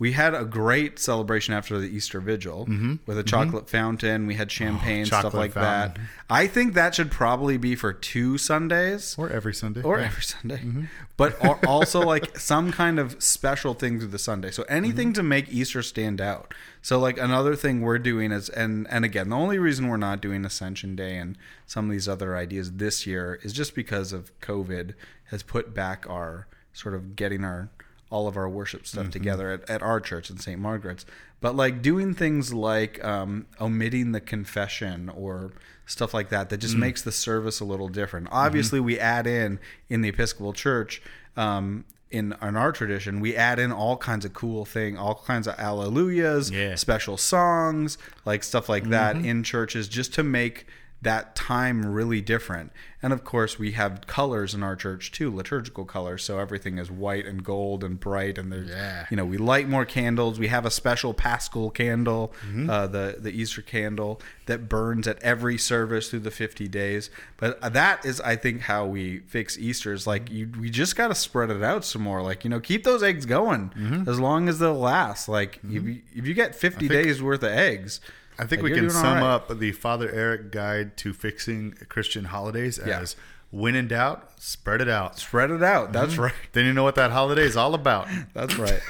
we 0.00 0.12
had 0.12 0.34
a 0.34 0.44
great 0.44 0.98
celebration 0.98 1.54
after 1.54 1.78
the 1.78 1.86
Easter 1.86 2.20
Vigil 2.20 2.66
with 3.06 3.18
a 3.18 3.22
chocolate 3.22 3.68
fountain. 3.68 4.26
We 4.26 4.34
had 4.34 4.50
champagne, 4.50 5.04
stuff 5.06 5.26
Mm-hmm. 5.26 5.36
like 5.36 5.52
fountain. 5.52 6.02
that. 6.02 6.10
I 6.28 6.46
think 6.48 6.72
that 6.74 6.94
should 6.94 7.10
probably 7.10 7.56
be 7.58 7.76
for 7.76 7.92
two 7.92 8.38
Sundays 8.38 9.14
or 9.18 9.30
every 9.30 9.52
Sunday. 9.54 9.82
or 9.82 10.00
every 10.00 10.22
Sunday, 10.22 10.56
Mm-hmm. 10.58 10.84
but 11.18 11.36
also 11.66 12.00
like 12.00 12.38
some 12.38 12.72
kind 12.72 12.98
of 12.98 13.22
special 13.22 13.74
thing 13.74 13.98
through 14.00 14.08
the 14.08 14.18
Sunday. 14.18 14.50
So 14.50 14.62
anything 14.70 15.08
Mm-hmm. 15.08 15.14
to 15.14 15.22
make 15.22 15.52
Easter 15.52 15.82
stand 15.82 16.20
out. 16.20 16.54
So 16.82 16.98
like 16.98 17.18
another 17.18 17.54
thing 17.54 17.82
we're 17.82 17.98
doing 17.98 18.32
is, 18.32 18.48
and 18.48 18.86
and 18.90 19.04
again, 19.04 19.28
the 19.28 19.36
only 19.36 19.58
reason 19.58 19.86
we're 19.88 19.98
not 19.98 20.22
doing 20.22 20.44
Ascension 20.46 20.96
Day 20.96 21.18
and 21.18 21.36
some 21.66 21.84
of 21.84 21.90
these 21.92 22.08
other 22.08 22.34
ideas 22.36 22.72
this 22.72 23.06
year 23.06 23.38
is 23.42 23.52
just 23.52 23.74
because 23.74 24.12
of 24.14 24.32
COVID 24.40 24.94
has 25.24 25.42
put 25.42 25.74
back 25.74 26.06
our 26.08 26.46
sort 26.72 26.94
of 26.94 27.16
getting 27.16 27.44
our 27.44 27.68
all 28.10 28.26
of 28.28 28.36
our 28.36 28.48
worship 28.48 28.86
stuff 28.86 29.08
together 29.10 29.50
at, 29.52 29.70
at 29.70 29.82
our 29.82 30.00
church 30.00 30.30
in 30.30 30.38
St. 30.38 30.60
Margaret's. 30.60 31.06
But 31.40 31.56
like 31.56 31.80
doing 31.80 32.12
things 32.14 32.52
like 32.52 33.02
um, 33.04 33.46
omitting 33.60 34.12
the 34.12 34.20
confession 34.20 35.08
or 35.08 35.52
stuff 35.86 36.12
like 36.12 36.28
that 36.28 36.50
that 36.50 36.58
just 36.58 36.76
makes 36.76 37.02
the 37.02 37.12
service 37.12 37.60
a 37.60 37.64
little 37.64 37.88
different. 37.88 38.28
Obviously, 38.30 38.78
we 38.80 38.98
add 38.98 39.26
in 39.26 39.58
in 39.88 40.02
the 40.02 40.08
Episcopal 40.10 40.52
Church. 40.52 41.00
Um, 41.36 41.84
in, 42.10 42.34
in 42.42 42.56
our 42.56 42.72
tradition, 42.72 43.20
we 43.20 43.36
add 43.36 43.60
in 43.60 43.70
all 43.70 43.96
kinds 43.96 44.24
of 44.24 44.32
cool 44.34 44.64
thing, 44.64 44.98
all 44.98 45.14
kinds 45.24 45.46
of 45.46 45.54
alleluias, 45.58 46.50
Yeah. 46.50 46.74
special 46.74 47.16
songs, 47.16 47.98
like 48.24 48.42
stuff 48.42 48.68
like 48.68 48.88
that 48.90 49.14
in 49.16 49.44
churches, 49.44 49.86
just 49.88 50.12
to 50.14 50.24
make 50.24 50.66
that 51.02 51.34
time 51.34 51.86
really 51.86 52.20
different. 52.20 52.72
And 53.02 53.14
of 53.14 53.24
course, 53.24 53.58
we 53.58 53.72
have 53.72 54.06
colors 54.06 54.52
in 54.52 54.62
our 54.62 54.76
church 54.76 55.10
too, 55.10 55.34
liturgical 55.34 55.86
colors. 55.86 56.22
So 56.22 56.38
everything 56.38 56.76
is 56.76 56.90
white 56.90 57.24
and 57.24 57.42
gold 57.42 57.82
and 57.82 57.98
bright. 57.98 58.36
And 58.36 58.52
there's, 58.52 58.68
Yeah. 58.68 59.06
you 59.10 59.16
know, 59.16 59.24
we 59.24 59.38
light 59.38 59.66
more 59.66 59.86
candles. 59.86 60.38
We 60.38 60.48
have 60.48 60.66
a 60.66 60.70
special 60.70 61.14
Paschal 61.14 61.70
candle, 61.70 62.34
mm-hmm. 62.46 62.68
uh, 62.68 62.86
the 62.88 63.16
the 63.18 63.30
Easter 63.30 63.62
candle 63.62 64.20
that 64.44 64.68
burns 64.68 65.08
at 65.08 65.22
every 65.22 65.56
service 65.56 66.10
through 66.10 66.20
the 66.20 66.30
50 66.30 66.68
days. 66.68 67.08
But 67.38 67.58
uh, 67.62 67.70
that 67.70 68.04
is, 68.04 68.20
I 68.20 68.36
think, 68.36 68.62
how 68.62 68.84
we 68.84 69.20
fix 69.20 69.56
Easter. 69.56 69.94
Is 69.94 70.06
like 70.06 70.30
you, 70.30 70.50
we 70.60 70.68
just 70.68 70.96
got 70.96 71.08
to 71.08 71.14
spread 71.14 71.50
it 71.50 71.62
out 71.62 71.86
some 71.86 72.02
more. 72.02 72.20
Like 72.20 72.44
you 72.44 72.50
know, 72.50 72.60
keep 72.60 72.84
those 72.84 73.02
eggs 73.02 73.24
going 73.24 73.70
mm-hmm. 73.70 74.08
as 74.08 74.20
long 74.20 74.50
as 74.50 74.58
they'll 74.58 74.74
last. 74.78 75.26
Like 75.26 75.56
if 75.56 75.62
mm-hmm. 75.62 75.88
you, 75.88 76.02
if 76.14 76.26
you 76.26 76.34
get 76.34 76.54
50 76.54 76.88
think- 76.88 76.92
days 76.92 77.22
worth 77.22 77.42
of 77.42 77.52
eggs. 77.52 78.00
I 78.40 78.46
think 78.46 78.62
like, 78.62 78.72
we 78.72 78.78
can 78.78 78.88
sum 78.88 79.18
right. 79.18 79.22
up 79.22 79.58
the 79.58 79.72
Father 79.72 80.10
Eric 80.10 80.50
Guide 80.50 80.96
to 80.98 81.12
Fixing 81.12 81.72
Christian 81.90 82.24
Holidays 82.24 82.80
Yeah. 82.84 83.00
as 83.00 83.14
when 83.50 83.74
in 83.74 83.88
doubt, 83.88 84.40
spread 84.40 84.80
it 84.80 84.88
out. 84.88 85.18
Spread 85.18 85.50
it 85.50 85.62
out. 85.62 85.92
That's 85.92 86.14
mm-hmm. 86.14 86.22
right. 86.22 86.34
Then 86.52 86.64
you 86.64 86.72
know 86.72 86.82
what 86.82 86.94
that 86.94 87.10
holiday 87.10 87.42
is 87.42 87.56
all 87.56 87.74
about. 87.74 88.08
That's 88.32 88.56
right. 88.56 88.80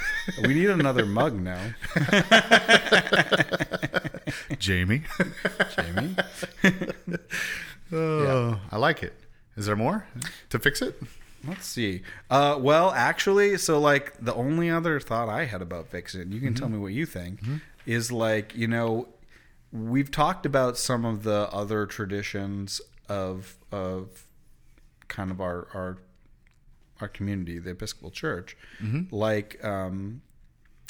we 0.43 0.55
need 0.55 0.71
another 0.71 1.05
mug 1.05 1.35
now, 1.35 1.75
Jamie. 4.59 5.03
Jamie. 5.77 6.17
Oh, 7.93 8.57
I 8.71 8.77
like 8.77 9.03
it. 9.03 9.15
Is 9.57 9.67
there 9.67 9.75
more 9.75 10.07
to 10.51 10.61
fix 10.61 10.81
it? 10.81 11.03
Let's 11.45 11.67
see. 11.67 12.03
Uh, 12.31 12.57
well, 12.57 12.93
actually, 12.93 13.59
so 13.59 13.81
like 13.81 14.13
the 14.21 14.33
only 14.33 14.71
other 14.71 15.01
thought 15.01 15.29
I 15.29 15.47
had 15.47 15.61
about 15.61 15.89
fixing, 15.89 16.31
you 16.31 16.41
can 16.41 16.55
tell 16.55 16.69
mm-hmm. 16.69 16.77
me 16.77 16.83
what 16.83 16.93
you 16.93 17.05
think, 17.05 17.43
mm-hmm. 17.43 17.57
is 17.85 18.13
like 18.13 18.55
you 18.55 18.69
know, 18.69 19.09
we've 19.73 20.11
talked 20.11 20.47
about 20.47 20.77
some 20.77 21.05
of 21.05 21.23
the 21.23 21.49
other 21.53 21.87
traditions 21.87 22.81
of 23.09 23.57
of 23.73 24.27
kind 25.09 25.31
of 25.31 25.41
our 25.41 25.69
our 25.75 25.99
our 27.01 27.09
community, 27.09 27.59
the 27.59 27.71
Episcopal 27.71 28.11
Church, 28.11 28.57
like 29.11 29.63
um, 29.65 30.21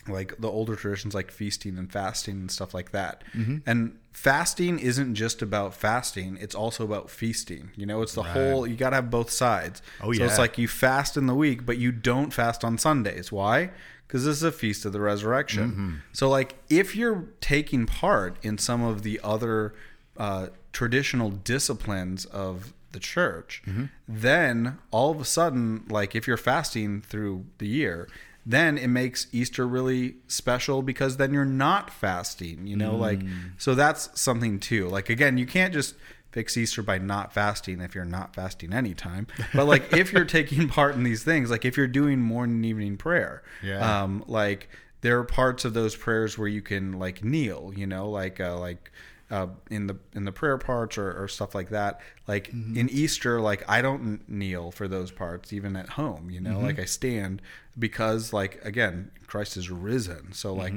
like 0.08 0.34
the 0.38 0.48
older 0.48 0.74
traditions 0.76 1.14
like 1.14 1.30
feasting 1.30 1.78
and 1.78 1.90
fasting 1.92 2.34
and 2.34 2.50
stuff 2.50 2.74
like 2.74 2.90
that. 2.92 3.22
And 3.66 3.98
fasting 4.12 4.78
isn't 4.80 5.14
just 5.14 5.40
about 5.40 5.74
fasting; 5.74 6.36
it's 6.40 6.54
also 6.54 6.84
about 6.84 7.10
feasting. 7.10 7.70
You 7.76 7.86
know, 7.86 8.02
it's 8.02 8.14
the 8.14 8.22
whole. 8.24 8.66
You 8.66 8.76
got 8.76 8.90
to 8.90 8.96
have 8.96 9.10
both 9.10 9.30
sides. 9.30 9.82
Oh, 10.00 10.12
So 10.12 10.24
it's 10.24 10.38
like 10.38 10.58
you 10.58 10.66
fast 10.68 11.16
in 11.16 11.26
the 11.26 11.34
week, 11.34 11.64
but 11.64 11.78
you 11.78 11.92
don't 11.92 12.32
fast 12.32 12.64
on 12.64 12.76
Sundays. 12.78 13.30
Why? 13.30 13.70
Because 14.10 14.24
this 14.24 14.38
is 14.38 14.42
a 14.42 14.50
feast 14.50 14.84
of 14.84 14.92
the 14.92 15.00
resurrection. 15.00 15.70
Mm-hmm. 15.70 15.94
So, 16.12 16.28
like, 16.28 16.56
if 16.68 16.96
you're 16.96 17.26
taking 17.40 17.86
part 17.86 18.36
in 18.42 18.58
some 18.58 18.82
of 18.82 19.02
the 19.04 19.20
other 19.22 19.72
uh, 20.16 20.48
traditional 20.72 21.30
disciplines 21.30 22.24
of 22.24 22.72
the 22.90 22.98
church, 22.98 23.62
Mm-hmm. 23.68 23.84
then 24.08 24.78
all 24.90 25.12
of 25.12 25.20
a 25.20 25.24
sudden, 25.24 25.84
like, 25.88 26.16
if 26.16 26.26
you're 26.26 26.36
fasting 26.36 27.02
through 27.02 27.44
the 27.58 27.68
year, 27.68 28.08
then 28.44 28.76
it 28.76 28.88
makes 28.88 29.28
Easter 29.30 29.64
really 29.68 30.16
special 30.26 30.82
because 30.82 31.16
then 31.16 31.32
you're 31.32 31.44
not 31.44 31.88
fasting, 31.90 32.66
you 32.66 32.74
know, 32.76 32.96
like, 32.96 33.20
Mm. 33.20 33.52
so 33.58 33.74
that's 33.76 34.10
something 34.20 34.58
too. 34.58 34.88
Like, 34.88 35.08
again, 35.08 35.38
you 35.38 35.46
can't 35.46 35.72
just 35.72 35.94
fix 36.32 36.56
Easter 36.56 36.82
by 36.82 36.98
not 36.98 37.32
fasting 37.32 37.80
if 37.80 37.94
you're 37.94 38.04
not 38.04 38.34
fasting 38.34 38.72
anytime. 38.72 39.26
But 39.54 39.66
like 39.66 39.92
if 39.92 40.12
you're 40.12 40.24
taking 40.38 40.68
part 40.68 40.94
in 40.94 41.02
these 41.02 41.22
things, 41.24 41.50
like 41.50 41.64
if 41.64 41.76
you're 41.76 41.86
doing 41.88 42.20
morning 42.20 42.56
and 42.56 42.66
evening 42.66 42.96
prayer, 42.96 43.42
Yeah. 43.62 44.02
um, 44.02 44.24
like 44.26 44.68
there 45.00 45.18
are 45.18 45.24
parts 45.24 45.64
of 45.64 45.74
those 45.74 45.96
prayers 45.96 46.36
where 46.38 46.48
you 46.48 46.62
can 46.62 46.98
like 46.98 47.24
kneel, 47.24 47.72
you 47.74 47.86
know, 47.86 48.08
like 48.10 48.38
uh, 48.40 48.58
like 48.58 48.90
uh, 49.30 49.46
in 49.70 49.86
the 49.86 49.96
in 50.14 50.24
the 50.24 50.32
prayer 50.32 50.58
parts 50.58 50.98
or, 50.98 51.12
or 51.22 51.26
stuff 51.28 51.54
like 51.54 51.70
that. 51.70 52.00
Like 52.26 52.48
in 52.50 52.88
Easter, 52.90 53.40
like 53.40 53.62
I 53.68 53.80
don't 53.82 54.28
kneel 54.28 54.70
for 54.72 54.86
those 54.88 55.10
parts 55.10 55.52
even 55.52 55.74
at 55.76 55.90
home, 55.90 56.30
you 56.30 56.40
know, 56.40 56.60
like 56.60 56.78
I 56.78 56.84
stand 56.84 57.40
because 57.78 58.32
like 58.32 58.60
again 58.64 59.10
Christ 59.26 59.56
is 59.56 59.70
risen, 59.70 60.32
so 60.32 60.52
like 60.54 60.74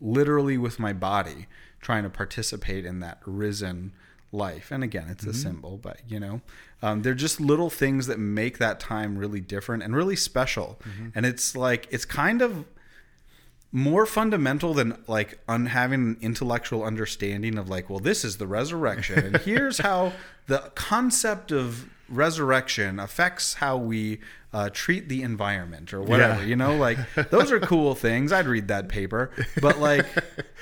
literally 0.00 0.58
with 0.58 0.78
my 0.78 0.92
body 0.92 1.46
trying 1.80 2.02
to 2.02 2.10
participate 2.10 2.84
in 2.84 3.00
that 3.00 3.18
risen 3.26 3.92
life. 4.32 4.70
And 4.70 4.82
again, 4.84 5.08
it's 5.08 5.24
a 5.24 5.32
symbol, 5.32 5.78
but 5.78 6.00
you 6.08 6.20
know, 6.20 6.40
um, 6.82 7.02
they're 7.02 7.14
just 7.14 7.40
little 7.40 7.70
things 7.70 8.06
that 8.06 8.18
make 8.18 8.58
that 8.58 8.80
time 8.80 9.16
really 9.16 9.40
different 9.40 9.82
and 9.82 9.94
really 9.94 10.16
special. 10.16 10.78
And 11.14 11.24
it's 11.24 11.56
like 11.56 11.86
it's 11.90 12.04
kind 12.04 12.42
of 12.42 12.64
more 13.72 14.06
fundamental 14.06 14.74
than 14.74 15.02
like 15.06 15.38
un- 15.48 15.66
having 15.66 16.00
an 16.00 16.16
intellectual 16.20 16.84
understanding 16.84 17.58
of 17.58 17.68
like, 17.68 17.90
well, 17.90 17.98
this 17.98 18.24
is 18.24 18.38
the 18.38 18.46
resurrection, 18.46 19.18
and 19.18 19.36
here's 19.38 19.78
how 19.78 20.12
the 20.46 20.70
concept 20.74 21.52
of 21.52 21.88
resurrection 22.08 23.00
affects 23.00 23.54
how 23.54 23.76
we 23.76 24.20
uh, 24.52 24.70
treat 24.72 25.08
the 25.08 25.22
environment 25.22 25.92
or 25.92 26.00
whatever. 26.00 26.40
Yeah. 26.40 26.46
You 26.46 26.56
know, 26.56 26.76
like 26.76 26.98
those 27.30 27.52
are 27.52 27.60
cool 27.60 27.94
things. 27.94 28.32
I'd 28.32 28.46
read 28.46 28.68
that 28.68 28.88
paper, 28.88 29.30
but 29.60 29.78
like 29.78 30.06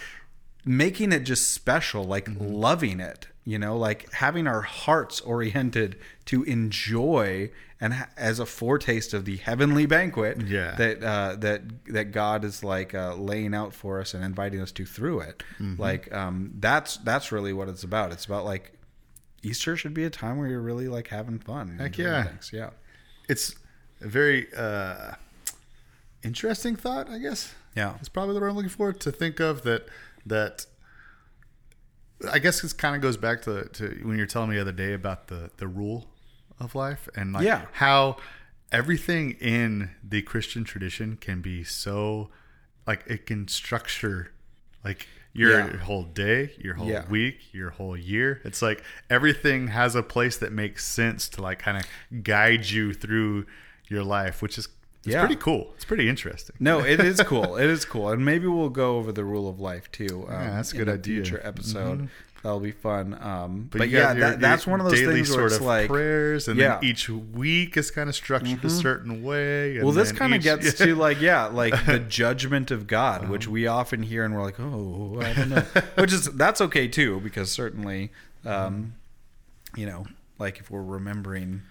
making 0.64 1.12
it 1.12 1.20
just 1.20 1.52
special, 1.52 2.04
like 2.04 2.28
loving 2.38 2.98
it, 2.98 3.28
you 3.44 3.58
know, 3.58 3.76
like 3.76 4.10
having 4.12 4.46
our 4.46 4.62
hearts 4.62 5.20
oriented 5.20 5.96
to 6.26 6.42
enjoy 6.44 7.50
and 7.80 7.92
ha- 7.92 8.08
as 8.16 8.38
a 8.38 8.46
foretaste 8.46 9.12
of 9.12 9.24
the 9.26 9.36
heavenly 9.36 9.84
banquet 9.84 10.40
Yeah. 10.40 10.74
that 10.76 11.02
uh, 11.02 11.36
that 11.36 11.62
that 11.86 12.12
God 12.12 12.44
is 12.44 12.64
like 12.64 12.94
uh, 12.94 13.14
laying 13.16 13.54
out 13.54 13.74
for 13.74 14.00
us 14.00 14.14
and 14.14 14.24
inviting 14.24 14.60
us 14.60 14.72
to 14.72 14.86
through 14.86 15.20
it. 15.20 15.42
Like 15.78 16.12
um, 16.14 16.52
that's 16.58 16.96
that's 16.98 17.30
really 17.32 17.52
what 17.52 17.68
it's 17.68 17.82
about. 17.82 18.12
It's 18.12 18.24
about 18.24 18.44
like 18.46 18.72
Easter 19.42 19.76
should 19.76 19.92
be 19.92 20.04
a 20.04 20.10
time 20.10 20.38
where 20.38 20.48
you're 20.48 20.62
really 20.62 20.88
like 20.88 21.08
having 21.08 21.38
fun. 21.38 21.76
Heck 21.78 21.98
yeah. 21.98 22.24
things. 22.24 22.50
yeah. 22.52 22.70
It's 23.28 23.54
a 24.00 24.08
very 24.08 24.46
uh, 24.56 25.12
interesting 26.22 26.76
thought, 26.76 27.08
I 27.10 27.18
guess. 27.18 27.54
Yeah. 27.76 27.94
It's 28.00 28.08
probably 28.08 28.34
the 28.34 28.40
word 28.40 28.48
I'm 28.50 28.56
looking 28.56 28.70
for 28.70 28.92
to 28.92 29.12
think 29.12 29.40
of 29.40 29.62
that 29.62 29.86
that 30.26 30.66
I 32.28 32.38
guess 32.38 32.60
this 32.62 32.72
kind 32.72 32.94
of 32.96 33.02
goes 33.02 33.16
back 33.16 33.42
to, 33.42 33.64
to 33.68 33.88
when 34.02 34.16
you're 34.16 34.26
telling 34.26 34.50
me 34.50 34.56
the 34.56 34.62
other 34.62 34.72
day 34.72 34.92
about 34.94 35.28
the 35.28 35.50
the 35.56 35.66
rule 35.68 36.06
of 36.60 36.74
life 36.74 37.08
and 37.16 37.32
like 37.32 37.44
Yeah. 37.44 37.66
how 37.72 38.16
everything 38.72 39.32
in 39.40 39.90
the 40.02 40.22
Christian 40.22 40.64
tradition 40.64 41.16
can 41.16 41.40
be 41.40 41.64
so 41.64 42.30
like 42.86 43.04
it 43.06 43.26
can 43.26 43.48
structure 43.48 44.32
like 44.84 45.08
your 45.32 45.50
Yeah. 45.58 45.76
whole 45.78 46.04
day, 46.04 46.52
your 46.58 46.74
whole 46.74 46.88
Yeah. 46.88 47.08
week, 47.08 47.52
your 47.52 47.70
whole 47.70 47.96
year. 47.96 48.40
It's 48.44 48.62
like 48.62 48.82
everything 49.10 49.68
has 49.68 49.94
a 49.96 50.02
place 50.02 50.36
that 50.36 50.52
makes 50.52 50.84
sense 50.84 51.28
to 51.30 51.42
like 51.42 51.58
kind 51.58 51.76
of 51.78 52.22
guide 52.22 52.66
you 52.66 52.92
through 52.94 53.46
your 53.88 54.04
life, 54.04 54.42
which 54.42 54.58
is 54.58 54.68
it's 55.06 55.12
Yeah. 55.14 55.20
pretty 55.20 55.36
cool. 55.40 55.72
It's 55.76 55.84
pretty 55.84 56.08
interesting. 56.08 56.56
No, 56.60 56.80
it 56.80 57.00
is 57.00 57.20
cool. 57.26 57.56
It 57.56 57.68
is 57.70 57.84
cool, 57.84 58.10
and 58.10 58.24
maybe 58.24 58.46
we'll 58.46 58.68
go 58.70 58.96
over 58.98 59.12
the 59.12 59.24
rule 59.24 59.48
of 59.48 59.60
life 59.60 59.90
too. 59.92 60.24
Um, 60.28 60.32
Yeah, 60.34 60.50
that's 60.56 60.72
a 60.72 60.76
good 60.76 60.88
idea. 60.88 61.16
Mm-hmm. 61.22 61.24
Future 61.24 61.40
episode 61.46 62.08
that'll 62.42 62.60
be 62.60 62.72
fun. 62.72 63.16
Um, 63.22 63.68
but, 63.70 63.88
you 63.88 63.96
yeah, 63.96 64.12
your- 64.12 64.20
that, 64.20 64.40
that's 64.40 64.66
your 64.66 64.72
one 64.72 64.80
of 64.80 64.86
those 64.90 65.00
daily 65.00 65.14
things 65.14 65.30
where 65.30 65.36
sort 65.48 65.52
it's 65.52 65.56
of 65.60 65.62
like 65.62 65.88
prayers, 65.88 66.46
and 66.46 66.58
Yeah. 66.60 66.72
Mm-hmm. 66.72 66.80
then 66.82 66.90
each 66.90 67.08
week 67.08 67.76
is 67.78 67.90
kind 67.90 68.08
of 68.10 68.14
structured 68.14 68.62
a 68.64 68.68
certain 68.70 69.22
way. 69.22 69.76
and 69.76 69.84
Well, 69.84 69.92
this 69.94 70.12
kind 70.12 70.34
of 70.34 70.42
gets 70.42 70.74
to 70.78 70.94
like 70.94 71.20
yeah, 71.22 71.46
like 71.46 71.86
the 71.86 71.98
judgment 72.08 72.70
of 72.70 72.86
God, 72.86 73.28
which 73.30 73.48
we 73.48 73.66
often 73.66 74.02
hear, 74.02 74.24
and 74.24 74.34
we're 74.34 74.42
like, 74.42 74.60
oh, 74.60 75.20
I 75.22 75.32
don't 75.32 75.48
know. 75.50 75.64
which 75.94 76.12
is 76.12 76.26
that's 76.32 76.60
okay 76.60 76.86
too, 76.86 77.20
because 77.20 77.50
certainly, 77.50 78.10
um, 78.44 78.94
you 79.74 79.86
know, 79.86 80.04
like 80.38 80.58
if 80.58 80.70
we're 80.70 80.82
remembering 80.82 81.62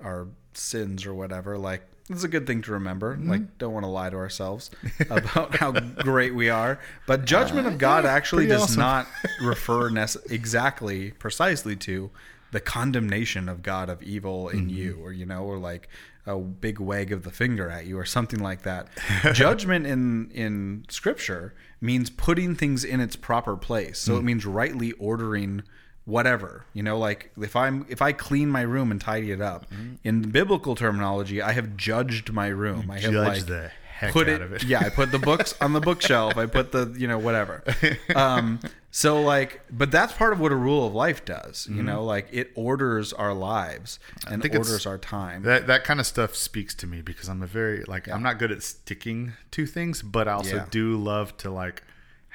our 0.00 0.26
sins 0.54 1.06
or 1.06 1.14
whatever, 1.14 1.56
like 1.56 1.82
it's 2.08 2.24
a 2.24 2.28
good 2.28 2.46
thing 2.46 2.62
to 2.62 2.72
remember. 2.72 3.16
Mm-hmm. 3.16 3.30
Like, 3.30 3.58
don't 3.58 3.72
want 3.72 3.84
to 3.84 3.90
lie 3.90 4.10
to 4.10 4.16
ourselves 4.16 4.70
about 5.10 5.56
how 5.56 5.72
great 5.72 6.34
we 6.34 6.48
are. 6.48 6.78
But 7.06 7.24
judgment 7.24 7.66
of 7.66 7.74
uh, 7.74 7.78
God 7.78 8.06
actually 8.06 8.46
does 8.46 8.62
awesome. 8.62 8.80
not 8.80 9.06
refer 9.42 9.90
nece- 9.90 10.30
exactly, 10.30 11.10
precisely 11.12 11.74
to 11.76 12.10
the 12.52 12.60
condemnation 12.60 13.48
of 13.48 13.62
God 13.62 13.88
of 13.88 14.02
evil 14.02 14.48
in 14.48 14.68
mm-hmm. 14.68 14.76
you, 14.76 14.98
or 15.02 15.12
you 15.12 15.26
know, 15.26 15.42
or 15.42 15.58
like 15.58 15.88
a 16.26 16.36
big 16.36 16.80
wag 16.80 17.12
of 17.12 17.24
the 17.24 17.30
finger 17.30 17.68
at 17.68 17.86
you, 17.86 17.98
or 17.98 18.04
something 18.04 18.40
like 18.40 18.62
that. 18.62 18.88
Judgment 19.32 19.86
in 19.86 20.30
in 20.30 20.84
Scripture 20.88 21.54
means 21.80 22.08
putting 22.08 22.54
things 22.54 22.84
in 22.84 23.00
its 23.00 23.16
proper 23.16 23.56
place. 23.56 23.98
So 23.98 24.16
it 24.16 24.20
mm. 24.20 24.26
means 24.26 24.46
rightly 24.46 24.92
ordering 24.92 25.64
whatever 26.06 26.64
you 26.72 26.82
know 26.82 26.98
like 26.98 27.30
if 27.40 27.54
i'm 27.54 27.84
if 27.88 28.00
i 28.00 28.12
clean 28.12 28.48
my 28.48 28.62
room 28.62 28.90
and 28.90 29.00
tidy 29.00 29.30
it 29.32 29.40
up 29.40 29.68
Mm-hmm. 29.70 29.94
in 30.04 30.30
biblical 30.30 30.74
terminology 30.74 31.42
i 31.42 31.52
have 31.52 31.76
judged 31.76 32.32
my 32.32 32.46
room 32.48 32.90
i 32.90 32.98
have 33.00 33.12
like 33.12 33.46
the 33.46 33.70
heck 33.98 34.12
put 34.12 34.28
out 34.28 34.36
it, 34.36 34.40
of 34.42 34.52
it. 34.52 34.62
yeah 34.64 34.80
i 34.80 34.88
put 34.88 35.10
the 35.10 35.18
books 35.18 35.54
on 35.60 35.72
the 35.72 35.80
bookshelf 35.80 36.36
i 36.36 36.46
put 36.46 36.70
the 36.72 36.94
you 36.96 37.08
know 37.08 37.18
whatever 37.18 37.64
um 38.14 38.60
so 38.92 39.20
like 39.20 39.60
but 39.70 39.90
that's 39.90 40.12
part 40.12 40.32
of 40.32 40.38
what 40.38 40.52
a 40.52 40.56
rule 40.56 40.86
of 40.86 40.94
life 40.94 41.24
does 41.24 41.66
you 41.70 41.82
know 41.82 42.04
like 42.04 42.28
it 42.30 42.50
orders 42.54 43.12
our 43.12 43.34
lives 43.34 43.98
and 44.28 44.42
Mm-hmm. 44.42 44.56
orders 44.58 44.86
our 44.86 44.98
time 44.98 45.42
That 45.42 45.66
that 45.66 45.82
kind 45.84 45.98
of 45.98 46.06
stuff 46.06 46.36
speaks 46.36 46.72
to 46.76 46.86
me 46.86 47.02
because 47.02 47.28
I'm 47.28 47.42
a 47.42 47.46
very 47.48 47.82
like 47.88 48.06
I'm 48.08 48.22
not 48.22 48.38
good 48.38 48.52
at 48.52 48.62
sticking 48.62 49.32
to 49.50 49.66
things, 49.66 50.02
but 50.02 50.28
I 50.28 50.32
also 50.32 50.56
Yeah. 50.56 50.66
do 50.70 50.96
love 50.96 51.36
to 51.38 51.50
like 51.50 51.82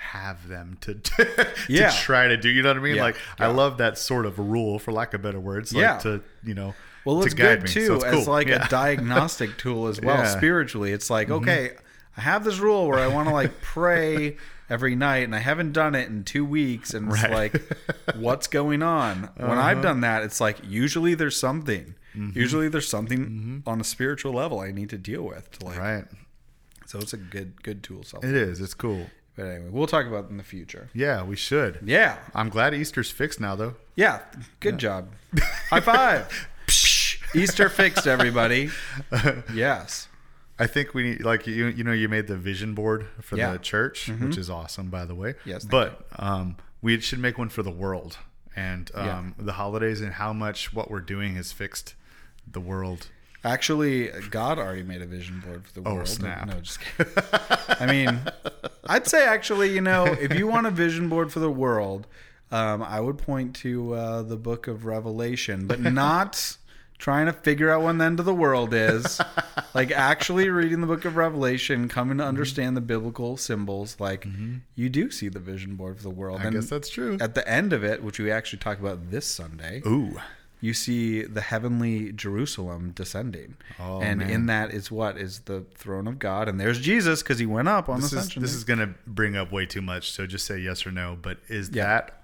have 0.01 0.47
them 0.47 0.77
to 0.81 0.95
to 0.95 1.47
Yeah. 1.69 1.91
try 1.91 2.27
to 2.27 2.37
do. 2.37 2.49
You 2.49 2.61
know 2.63 2.69
what 2.69 2.77
I 2.77 2.81
mean? 2.81 2.95
Yeah. 2.95 3.03
Like 3.03 3.17
I 3.39 3.47
love 3.47 3.77
that 3.77 3.97
sort 3.97 4.25
of 4.25 4.39
rule, 4.39 4.79
for 4.79 4.91
lack 4.91 5.13
of 5.13 5.21
better 5.21 5.39
words. 5.39 5.73
Like 5.73 5.81
Yeah. 5.81 5.97
To 5.99 6.21
you 6.43 6.53
know. 6.53 6.73
Well, 7.05 7.19
to 7.21 7.25
it's 7.25 7.33
guide 7.33 7.59
good 7.59 7.63
me. 7.63 7.69
too 7.73 7.85
So 7.87 7.95
it's 7.95 8.03
as 8.05 8.27
like 8.27 8.47
Yeah. 8.47 8.65
a 8.65 8.69
diagnostic 8.81 9.57
tool 9.57 9.87
as 9.87 9.99
well. 10.01 10.17
Yeah. 10.17 10.25
Mm-hmm. 10.25 10.37
Spiritually, 10.37 10.91
it's 10.91 11.09
like 11.09 11.29
okay, 11.29 11.71
I 12.17 12.21
have 12.21 12.43
this 12.43 12.59
rule 12.59 12.87
where 12.87 12.99
I 12.99 13.07
want 13.07 13.27
to 13.29 13.33
like 13.33 13.61
pray 13.61 14.37
every 14.69 14.95
night, 14.95 15.23
and 15.23 15.35
I 15.35 15.39
haven't 15.39 15.73
done 15.73 15.95
it 15.95 16.07
in 16.09 16.23
two 16.23 16.45
weeks, 16.45 16.93
and 16.93 17.11
it's 17.11 17.21
Right. 17.23 17.53
like, 17.53 17.77
what's 18.15 18.47
going 18.47 18.81
on? 18.81 19.29
When 19.35 19.57
I've 19.57 19.81
done 19.81 19.99
that, 20.01 20.23
it's 20.23 20.39
like 20.39 20.57
usually 20.65 21.13
there's 21.13 21.35
something. 21.37 21.95
Mm-hmm. 22.15 22.37
Usually 22.39 22.69
there's 22.69 22.87
something 22.87 23.63
on 23.67 23.81
a 23.81 23.83
spiritual 23.83 24.33
level 24.33 24.59
I 24.59 24.71
need 24.71 24.89
to 24.91 24.97
deal 24.97 25.23
with. 25.23 25.49
To 25.59 25.65
like, 25.65 25.77
Right. 25.79 26.05
so 26.85 26.99
it's 26.99 27.13
a 27.13 27.17
good 27.17 27.63
good 27.63 27.83
tool. 27.83 28.03
Self. 28.03 28.23
It 28.23 28.33
is. 28.35 28.59
It's 28.61 28.73
cool. 28.73 29.07
But 29.41 29.47
anyway, 29.49 29.69
we'll 29.71 29.87
talk 29.87 30.05
about 30.05 30.25
it 30.25 30.29
in 30.29 30.37
the 30.37 30.43
future. 30.43 30.87
Yeah, 30.93 31.23
we 31.23 31.35
should. 31.35 31.79
Yeah, 31.83 32.17
I'm 32.35 32.49
glad 32.49 32.75
Easter's 32.75 33.09
fixed 33.09 33.39
now, 33.39 33.55
though. 33.55 33.73
yeah, 33.95 34.19
good 34.59 34.77
job. 34.77 35.07
High 35.71 35.79
five. 35.79 36.47
Easter 37.35 37.67
fixed, 37.69 38.05
everybody. 38.05 38.69
Yes. 39.53 40.07
I 40.59 40.67
think 40.67 40.93
we 40.93 41.01
need 41.03 41.23
like 41.25 41.47
you 41.47 41.65
you 41.65 41.83
know 41.83 41.91
you 41.91 42.07
made 42.07 42.27
the 42.27 42.37
vision 42.37 42.75
board 42.75 43.07
for 43.19 43.35
Yeah. 43.35 43.53
the 43.53 43.57
church, 43.57 44.09
which 44.09 44.37
is 44.37 44.47
awesome 44.47 44.91
by 44.91 45.05
the 45.05 45.15
way. 45.15 45.33
Yes, 45.43 45.65
but 45.65 46.05
um, 46.19 46.57
we 46.83 46.99
should 46.99 47.17
make 47.17 47.39
one 47.39 47.49
for 47.49 47.63
the 47.63 47.71
world 47.71 48.19
and 48.55 48.91
Yeah. 48.93 49.17
um, 49.17 49.33
the 49.39 49.53
holidays 49.53 50.01
and 50.01 50.13
how 50.13 50.33
much 50.33 50.71
what 50.71 50.91
we're 50.91 50.99
doing 50.99 51.33
has 51.33 51.51
fixed 51.51 51.95
the 52.45 52.59
world. 52.61 53.07
Actually, 53.43 54.09
God 54.29 54.59
already 54.59 54.83
made 54.83 55.01
a 55.01 55.05
vision 55.07 55.41
board 55.45 55.65
for 55.65 55.79
the 55.79 55.87
Oh, 55.87 55.95
world. 55.95 56.07
snap. 56.07 56.47
No, 56.47 56.59
just 56.61 56.79
kidding. 56.79 57.11
I 57.79 57.85
mean, 57.87 58.19
I'd 58.87 59.07
say 59.07 59.25
actually, 59.25 59.73
you 59.73 59.81
know, 59.81 60.05
if 60.05 60.33
you 60.35 60.47
want 60.47 60.67
a 60.67 60.71
vision 60.71 61.09
board 61.09 61.31
for 61.31 61.39
the 61.39 61.49
world, 61.49 62.05
um, 62.51 62.83
I 62.83 62.99
would 62.99 63.17
point 63.17 63.55
to 63.57 63.93
uh, 63.95 64.21
the 64.21 64.37
book 64.37 64.67
of 64.67 64.85
Revelation, 64.85 65.65
but 65.65 65.79
not 65.81 66.57
trying 66.99 67.25
to 67.25 67.33
figure 67.33 67.71
out 67.71 67.81
when 67.81 67.97
the 67.97 68.05
end 68.05 68.19
of 68.19 68.27
the 68.27 68.33
world 68.35 68.75
is. 68.75 69.19
like 69.73 69.89
actually 69.91 70.49
reading 70.49 70.81
the 70.81 70.85
book 70.87 71.03
of 71.05 71.15
Revelation, 71.15 71.87
coming 71.89 72.11
Mm-hmm. 72.17 72.19
to 72.19 72.25
understand 72.27 72.77
the 72.77 72.81
biblical 72.81 73.37
symbols. 73.37 73.95
Like 73.99 74.27
you 74.75 74.87
do 74.87 75.09
see 75.09 75.29
the 75.29 75.39
vision 75.39 75.75
board 75.75 75.97
for 75.97 76.03
the 76.03 76.09
world. 76.11 76.41
I 76.41 76.51
guess 76.51 76.69
that's 76.69 76.89
true. 76.89 77.17
at 77.19 77.33
the 77.33 77.47
end 77.49 77.73
of 77.73 77.83
it, 77.83 78.03
which 78.03 78.19
we 78.19 78.29
actually 78.29 78.59
talk 78.59 78.79
about 78.79 79.09
this 79.09 79.25
Sunday, 79.25 79.81
Ooh, 79.87 80.19
you 80.61 80.73
see 80.73 81.23
the 81.23 81.41
heavenly 81.41 82.11
Jerusalem 82.13 82.91
descending. 82.91 83.57
Oh, 83.79 83.99
and 83.99 84.19
man. 84.19 84.29
in 84.29 84.45
that 84.45 84.71
is 84.71 84.89
what 84.91 85.17
is 85.17 85.39
the 85.41 85.65
throne 85.75 86.07
of 86.07 86.19
God. 86.19 86.47
And 86.47 86.59
there's 86.59 86.79
Jesus 86.79 87.21
because 87.23 87.39
he 87.39 87.45
went 87.47 87.67
up 87.67 87.89
on 87.89 87.97
this 87.99 88.13
is 88.13 88.19
ascension. 88.19 88.41
this 88.43 88.53
is 88.53 88.63
gonna 88.63 88.93
bring 89.07 89.35
up 89.35 89.51
way 89.51 89.65
too 89.65 89.81
much. 89.81 90.11
So 90.11 90.25
just 90.27 90.45
say 90.45 90.59
yes 90.59 90.85
or 90.85 90.91
no. 90.91 91.17
But 91.21 91.39
is 91.49 91.69
Yeah. 91.73 91.83
that 91.85 92.23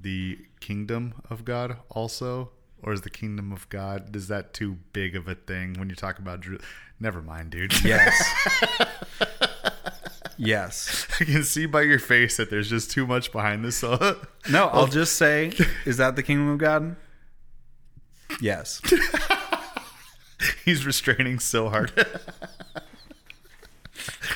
the 0.00 0.38
kingdom 0.60 1.14
of 1.30 1.44
God 1.44 1.76
also? 1.90 2.50
Or 2.82 2.92
is 2.92 3.00
the 3.02 3.10
kingdom 3.10 3.52
of 3.52 3.68
God 3.68 4.14
is 4.14 4.28
that 4.28 4.52
too 4.52 4.76
big 4.92 5.16
of 5.16 5.26
a 5.28 5.34
thing 5.34 5.74
when 5.78 5.88
you 5.88 5.96
talk 5.96 6.18
about 6.18 6.40
Jeru- 6.42 6.58
Never 7.00 7.20
mind, 7.22 7.50
dude. 7.50 7.72
yes. 7.84 8.14
yes. 10.36 11.06
I 11.20 11.24
can 11.24 11.42
see 11.42 11.66
by 11.66 11.82
your 11.82 11.98
face 11.98 12.36
that 12.36 12.50
there's 12.50 12.68
just 12.68 12.90
too 12.90 13.06
much 13.06 13.32
behind 13.32 13.64
this. 13.64 13.76
So 13.78 14.20
No, 14.50 14.68
I'll 14.68 14.86
just 15.02 15.16
say, 15.16 15.52
is 15.84 15.96
that 15.96 16.16
the 16.16 16.22
kingdom 16.22 16.48
of 16.48 16.58
God? 16.58 16.96
Yes. 18.40 18.80
he's 20.64 20.84
restraining 20.86 21.38
so 21.38 21.68
hard. 21.68 21.92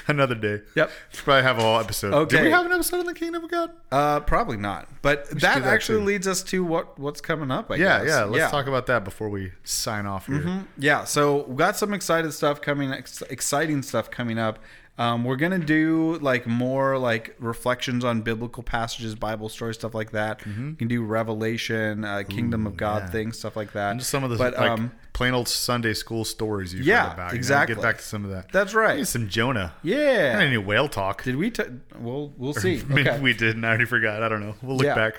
Another 0.08 0.34
day. 0.34 0.62
Yep. 0.74 0.90
Should 1.12 1.24
probably 1.24 1.42
have 1.42 1.58
a 1.58 1.62
whole 1.62 1.78
episode. 1.78 2.10
Did 2.10 2.16
Okay. 2.38 2.42
we 2.44 2.50
have 2.50 2.66
an 2.66 2.72
episode 2.72 3.00
on 3.00 3.06
the 3.06 3.14
kingdom 3.14 3.44
of 3.44 3.50
God? 3.50 3.70
Uh, 3.92 4.20
probably 4.20 4.56
not. 4.56 4.88
But 5.02 5.28
that 5.30 5.40
that 5.40 5.62
actually 5.64 5.98
too. 6.00 6.04
leads 6.06 6.26
us 6.26 6.42
to 6.44 6.64
what 6.64 6.98
what's 6.98 7.20
coming 7.20 7.50
up. 7.50 7.70
I 7.70 7.76
Yeah, 7.76 7.98
guess. 8.00 8.08
yeah. 8.08 8.24
Let's 8.24 8.50
talk 8.50 8.66
about 8.66 8.86
that 8.86 9.04
before 9.04 9.28
we 9.28 9.52
sign 9.62 10.06
off 10.06 10.26
here. 10.26 10.38
Mm-hmm. 10.40 10.60
Yeah, 10.78 11.04
so 11.04 11.44
we 11.44 11.54
got 11.56 11.76
some 11.76 11.92
excited 11.94 12.32
stuff 12.32 12.60
coming, 12.60 12.90
ex- 12.90 13.22
exciting 13.30 13.82
stuff 13.82 14.10
coming 14.10 14.38
up. 14.38 14.58
Um, 15.01 15.24
we're 15.24 15.36
gonna 15.36 15.59
do 15.59 16.18
like 16.20 16.47
more 16.47 16.98
like 16.98 17.35
reflections 17.39 18.05
on 18.05 18.20
biblical 18.20 18.62
passages, 18.62 19.14
Bible 19.14 19.48
stories, 19.48 19.77
stuff 19.77 19.94
like 19.94 20.10
that. 20.10 20.44
We 20.44 20.74
can 20.74 20.89
do 20.89 21.02
Revelation, 21.02 22.05
uh, 22.05 22.22
Kingdom 22.28 22.66
of 22.66 22.77
God 22.77 23.05
yeah. 23.05 23.10
things, 23.10 23.39
stuff 23.39 23.56
like 23.56 23.72
that. 23.72 23.93
And 23.93 24.01
just 24.01 24.10
some 24.10 24.24
of 24.24 24.31
the 24.31 24.36
but 24.36 24.59
like 24.59 24.70
um, 24.70 24.93
plain 25.20 25.34
old 25.34 25.48
Sunday 25.48 25.92
school 25.92 26.24
stories 26.24 26.72
you've 26.72 26.86
Yeah, 26.86 27.09
heard 27.09 27.12
about. 27.12 27.26
you 27.26 27.32
know? 27.34 27.36
exactly. 27.36 27.74
Get 27.74 27.82
back 27.82 27.98
to 27.98 28.02
some 28.02 28.24
of 28.24 28.30
that. 28.30 28.51
that's 28.51 28.72
Maybe 28.72 28.86
right. 28.86 29.06
some 29.06 29.28
Jonah. 29.28 29.74
Yeah. 29.82 30.38
I 30.40 30.48
need 30.48 30.56
whale 30.56 30.88
talk. 30.88 31.22
Did 31.24 31.36
we? 31.36 31.51
T- 31.51 31.62
well, 31.98 32.32
we'll 32.38 32.55
see. 32.55 32.82
Maybe 32.88 33.10
Okay. 33.10 33.20
we 33.20 33.34
did, 33.34 33.55
and 33.55 33.66
I 33.66 33.68
already 33.68 33.84
forgot. 33.84 34.22
I 34.22 34.30
don't 34.30 34.40
know. 34.40 34.55
We'll 34.62 34.78
look 34.78 34.86
Yeah. 34.86 34.94
back. 34.94 35.16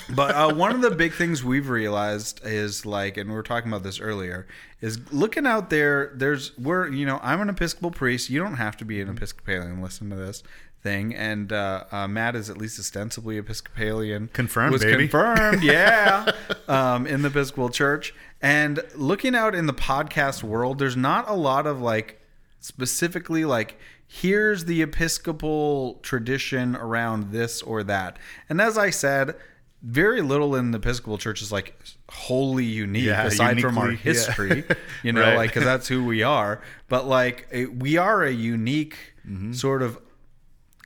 but 0.16 0.34
uh, 0.34 0.52
one 0.52 0.72
of 0.74 0.80
the 0.80 0.90
big 0.90 1.12
things 1.14 1.44
we've 1.44 1.68
realized 1.68 2.40
is 2.44 2.84
like, 2.84 3.16
and 3.16 3.30
we 3.30 3.36
were 3.36 3.44
talking 3.44 3.70
about 3.70 3.84
this 3.84 4.00
earlier, 4.00 4.48
is 4.80 4.98
looking 5.12 5.46
out 5.46 5.70
there. 5.70 6.10
There's 6.16 6.50
we're 6.58 6.88
you 6.88 7.06
know 7.06 7.20
I'm 7.22 7.40
an 7.40 7.48
Episcopal 7.48 7.92
priest. 7.92 8.28
You 8.30 8.40
don't 8.42 8.54
have 8.56 8.76
to 8.78 8.84
be 8.84 9.00
an 9.00 9.08
Episcopalian. 9.08 9.80
Listen 9.80 10.10
to 10.10 10.16
this 10.16 10.42
thing. 10.82 11.14
And 11.14 11.52
uh, 11.52 11.84
uh, 11.92 12.06
Matt 12.08 12.34
is 12.36 12.50
at 12.50 12.58
least 12.58 12.78
ostensibly 12.80 13.38
Episcopalian. 13.38 14.28
Confirmed, 14.32 14.72
was 14.72 14.82
baby. 14.84 15.08
confirmed. 15.08 15.62
Yeah, 15.62 16.30
um, 16.68 17.06
in 17.06 17.22
the 17.22 17.28
Episcopal 17.28 17.68
Church. 17.70 18.12
And 18.42 18.80
looking 18.94 19.34
out 19.34 19.54
in 19.54 19.66
the 19.66 19.72
podcast 19.74 20.42
world, 20.42 20.78
there's 20.78 20.96
not 20.96 21.28
a 21.28 21.34
lot 21.34 21.66
of 21.66 21.80
like 21.80 22.20
specifically 22.60 23.44
like 23.44 23.78
here's 24.08 24.64
the 24.66 24.82
episcopal 24.82 25.94
tradition 26.02 26.74
around 26.76 27.30
this 27.32 27.60
or 27.62 27.82
that 27.84 28.16
and 28.48 28.60
as 28.60 28.76
i 28.78 28.88
said 28.90 29.34
very 29.82 30.20
little 30.22 30.56
in 30.56 30.70
the 30.72 30.78
episcopal 30.78 31.16
church 31.18 31.42
is 31.42 31.52
like 31.52 31.78
wholly 32.10 32.64
unique 32.64 33.04
Yeah, 33.04 33.24
aside 33.24 33.60
from 33.60 33.78
our 33.78 33.86
uniquely, 33.90 34.10
yeah. 34.12 34.12
history 34.16 34.64
you 35.04 35.12
know 35.12 35.20
Right. 35.22 35.36
like 35.36 35.50
because 35.50 35.64
that's 35.64 35.86
who 35.86 36.04
we 36.04 36.22
are 36.24 36.60
but 36.88 37.06
like 37.06 37.46
it, 37.52 37.76
we 37.76 37.96
are 37.96 38.24
a 38.24 38.32
unique 38.32 38.96
Mm-hmm. 39.28 39.52
sort 39.52 39.82
of 39.82 39.98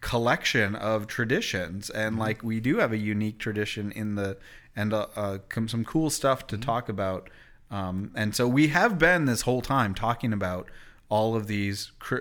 collection 0.01 0.75
of 0.77 1.07
traditions 1.07 1.91
and 1.91 2.13
Mm-hmm. 2.13 2.21
like 2.21 2.43
we 2.43 2.61
do 2.61 2.79
have 2.79 2.93
a 2.93 2.97
unique 2.99 3.39
tradition 3.39 3.93
in 3.93 4.15
the 4.15 4.37
and 4.77 4.93
uh, 4.93 5.07
uh 5.17 5.39
some 5.67 5.85
cool 5.85 6.11
stuff 6.11 6.47
Mm-hmm. 6.47 6.61
to 6.61 6.67
talk 6.67 6.89
about 6.89 7.29
um 7.71 8.11
and 8.15 8.35
so 8.35 8.47
we 8.49 8.69
have 8.69 8.99
been 8.99 9.25
this 9.27 9.43
whole 9.43 9.61
time 9.63 9.95
talking 9.95 10.33
about 10.33 10.69
all 11.09 11.35
of 11.37 11.47
these 11.47 11.93
cr- 11.99 12.17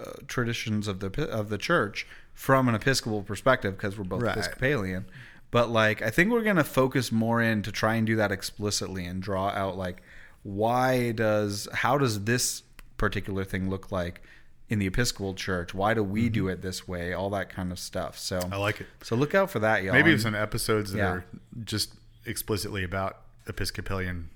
uh, 0.00 0.12
traditions 0.26 0.86
of 0.88 1.00
the 1.00 1.28
of 1.30 1.48
the 1.48 1.58
church 1.58 2.06
from 2.34 2.68
an 2.68 2.74
episcopal 2.74 3.22
perspective 3.22 3.76
because 3.76 3.96
we're 3.98 4.04
both 4.04 4.22
Right. 4.22 4.32
episcopalian 4.36 5.04
but 5.50 5.70
like 5.70 6.02
i 6.02 6.10
think 6.10 6.30
we're 6.30 6.42
going 6.42 6.56
to 6.56 6.64
focus 6.64 7.12
more 7.12 7.40
in 7.42 7.62
to 7.62 7.72
try 7.72 7.94
and 7.96 8.06
do 8.06 8.16
that 8.16 8.32
explicitly 8.32 9.04
and 9.04 9.22
draw 9.22 9.48
out 9.50 9.76
like 9.76 10.02
why 10.42 11.12
does 11.12 11.68
how 11.72 11.98
does 11.98 12.24
this 12.24 12.62
particular 12.96 13.44
thing 13.44 13.70
look 13.70 13.92
like 13.92 14.22
in 14.68 14.78
the 14.78 14.86
Episcopal 14.86 15.34
Church? 15.34 15.74
Why 15.74 15.92
do 15.92 16.02
we 16.02 16.30
do 16.30 16.48
it 16.48 16.62
this 16.62 16.88
way? 16.88 17.12
All 17.12 17.28
that 17.30 17.50
kind 17.50 17.70
of 17.72 17.78
stuff. 17.78 18.16
So 18.18 18.40
I 18.50 18.56
like 18.56 18.80
it. 18.80 18.86
so 19.02 19.14
look 19.14 19.34
out 19.34 19.50
for 19.50 19.58
that, 19.58 19.82
y'all. 19.82 19.92
Maybe 19.92 20.16
some 20.16 20.34
episodes 20.34 20.92
that 20.92 20.98
Yeah. 20.98 21.08
are 21.10 21.24
just 21.62 21.92
explicitly 22.24 22.82
about 22.82 23.18
Episcopalian 23.46 24.30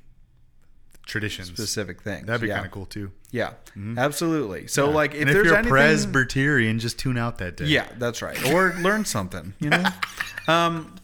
traditions. 1.06 1.48
specific 1.48 2.02
things. 2.02 2.26
That'd 2.26 2.42
be 2.42 2.48
yeah. 2.48 2.54
kind 2.54 2.66
of 2.66 2.72
cool 2.72 2.86
too. 2.86 3.10
Yeah, 3.30 3.52
absolutely. 3.96 4.66
So 4.66 4.90
like 4.90 5.14
if 5.14 5.22
if 5.22 5.28
there's 5.28 5.46
you're 5.46 5.54
a 5.54 5.58
anything, 5.58 5.70
Presbyterian, 5.70 6.78
just 6.78 6.98
tune 6.98 7.16
out 7.16 7.38
that 7.38 7.56
day. 7.56 7.66
yeah, 7.66 7.88
that's 7.98 8.20
right. 8.22 8.52
Or 8.52 8.74
learn 8.80 9.04
something, 9.04 9.54
you 9.60 9.70
know. 9.70 9.84
um, 10.48 10.94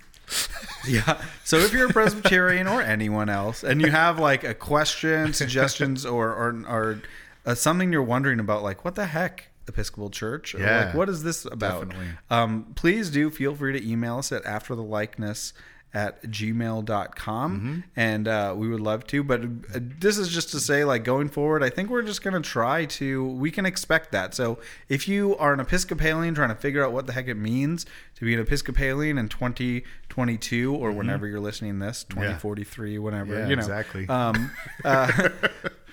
yeah. 0.86 1.22
So 1.44 1.58
if 1.58 1.72
you're 1.72 1.88
a 1.88 1.92
Presbyterian 1.92 2.66
or 2.66 2.82
anyone 2.82 3.28
else, 3.28 3.62
and 3.64 3.80
you 3.80 3.90
have 3.90 4.18
like 4.18 4.44
a 4.44 4.54
question, 4.54 5.32
suggestions, 5.42 6.04
or 6.04 6.30
or 6.30 6.64
or 6.68 7.02
uh, 7.46 7.54
something 7.54 7.92
you're 7.92 8.02
wondering 8.02 8.40
about, 8.40 8.62
like 8.62 8.84
what 8.84 8.94
the 8.94 9.06
heck. 9.06 9.48
Episcopal 9.68 10.10
Church, 10.10 10.56
or 10.56 10.58
Yeah, 10.58 10.86
like 10.86 10.94
what 10.96 11.08
is 11.08 11.22
this 11.22 11.44
about? 11.44 11.88
definitely. 11.88 12.08
Um, 12.30 12.72
please 12.74 13.10
do 13.10 13.30
feel 13.30 13.54
free 13.54 13.72
to 13.78 13.88
email 13.88 14.18
us 14.18 14.32
at 14.32 14.44
after 14.44 14.74
the 14.74 14.82
likeness 14.82 15.52
at 15.94 16.22
gmail.com. 16.24 17.56
Mm-hmm. 17.58 17.80
And 17.96 18.28
uh, 18.28 18.54
we 18.56 18.68
would 18.68 18.80
love 18.80 19.06
to. 19.08 19.22
But 19.22 19.42
uh, 19.42 19.80
this 19.98 20.16
is 20.18 20.28
just 20.28 20.50
to 20.50 20.60
say, 20.60 20.84
like, 20.84 21.04
going 21.04 21.28
forward, 21.28 21.62
I 21.62 21.68
think 21.70 21.90
we're 21.90 22.02
just 22.02 22.22
going 22.22 22.40
to 22.40 22.48
try 22.48 22.86
to, 22.86 23.26
we 23.26 23.50
can 23.50 23.66
expect 23.66 24.12
that. 24.12 24.34
So 24.34 24.58
if 24.88 25.06
you 25.06 25.36
are 25.36 25.52
an 25.52 25.60
Episcopalian 25.60 26.34
trying 26.34 26.48
to 26.48 26.54
figure 26.54 26.84
out 26.84 26.92
what 26.92 27.06
the 27.06 27.12
heck 27.12 27.28
it 27.28 27.34
means 27.34 27.84
to 28.16 28.24
be 28.24 28.32
an 28.34 28.40
Episcopalian 28.40 29.18
in 29.18 29.28
2022 29.28 30.74
or 30.74 30.92
whenever 30.92 31.26
you're 31.26 31.40
listening 31.40 31.78
to 31.78 31.86
this, 31.86 32.04
2043, 32.04 32.98
whenever, 32.98 33.22
Mm-hmm. 33.22 33.32
Yeah, 33.42 33.48
you 33.48 33.56
know. 33.56 33.60
exactly. 33.60 34.08
Um, 34.08 34.50
uh, 34.84 35.28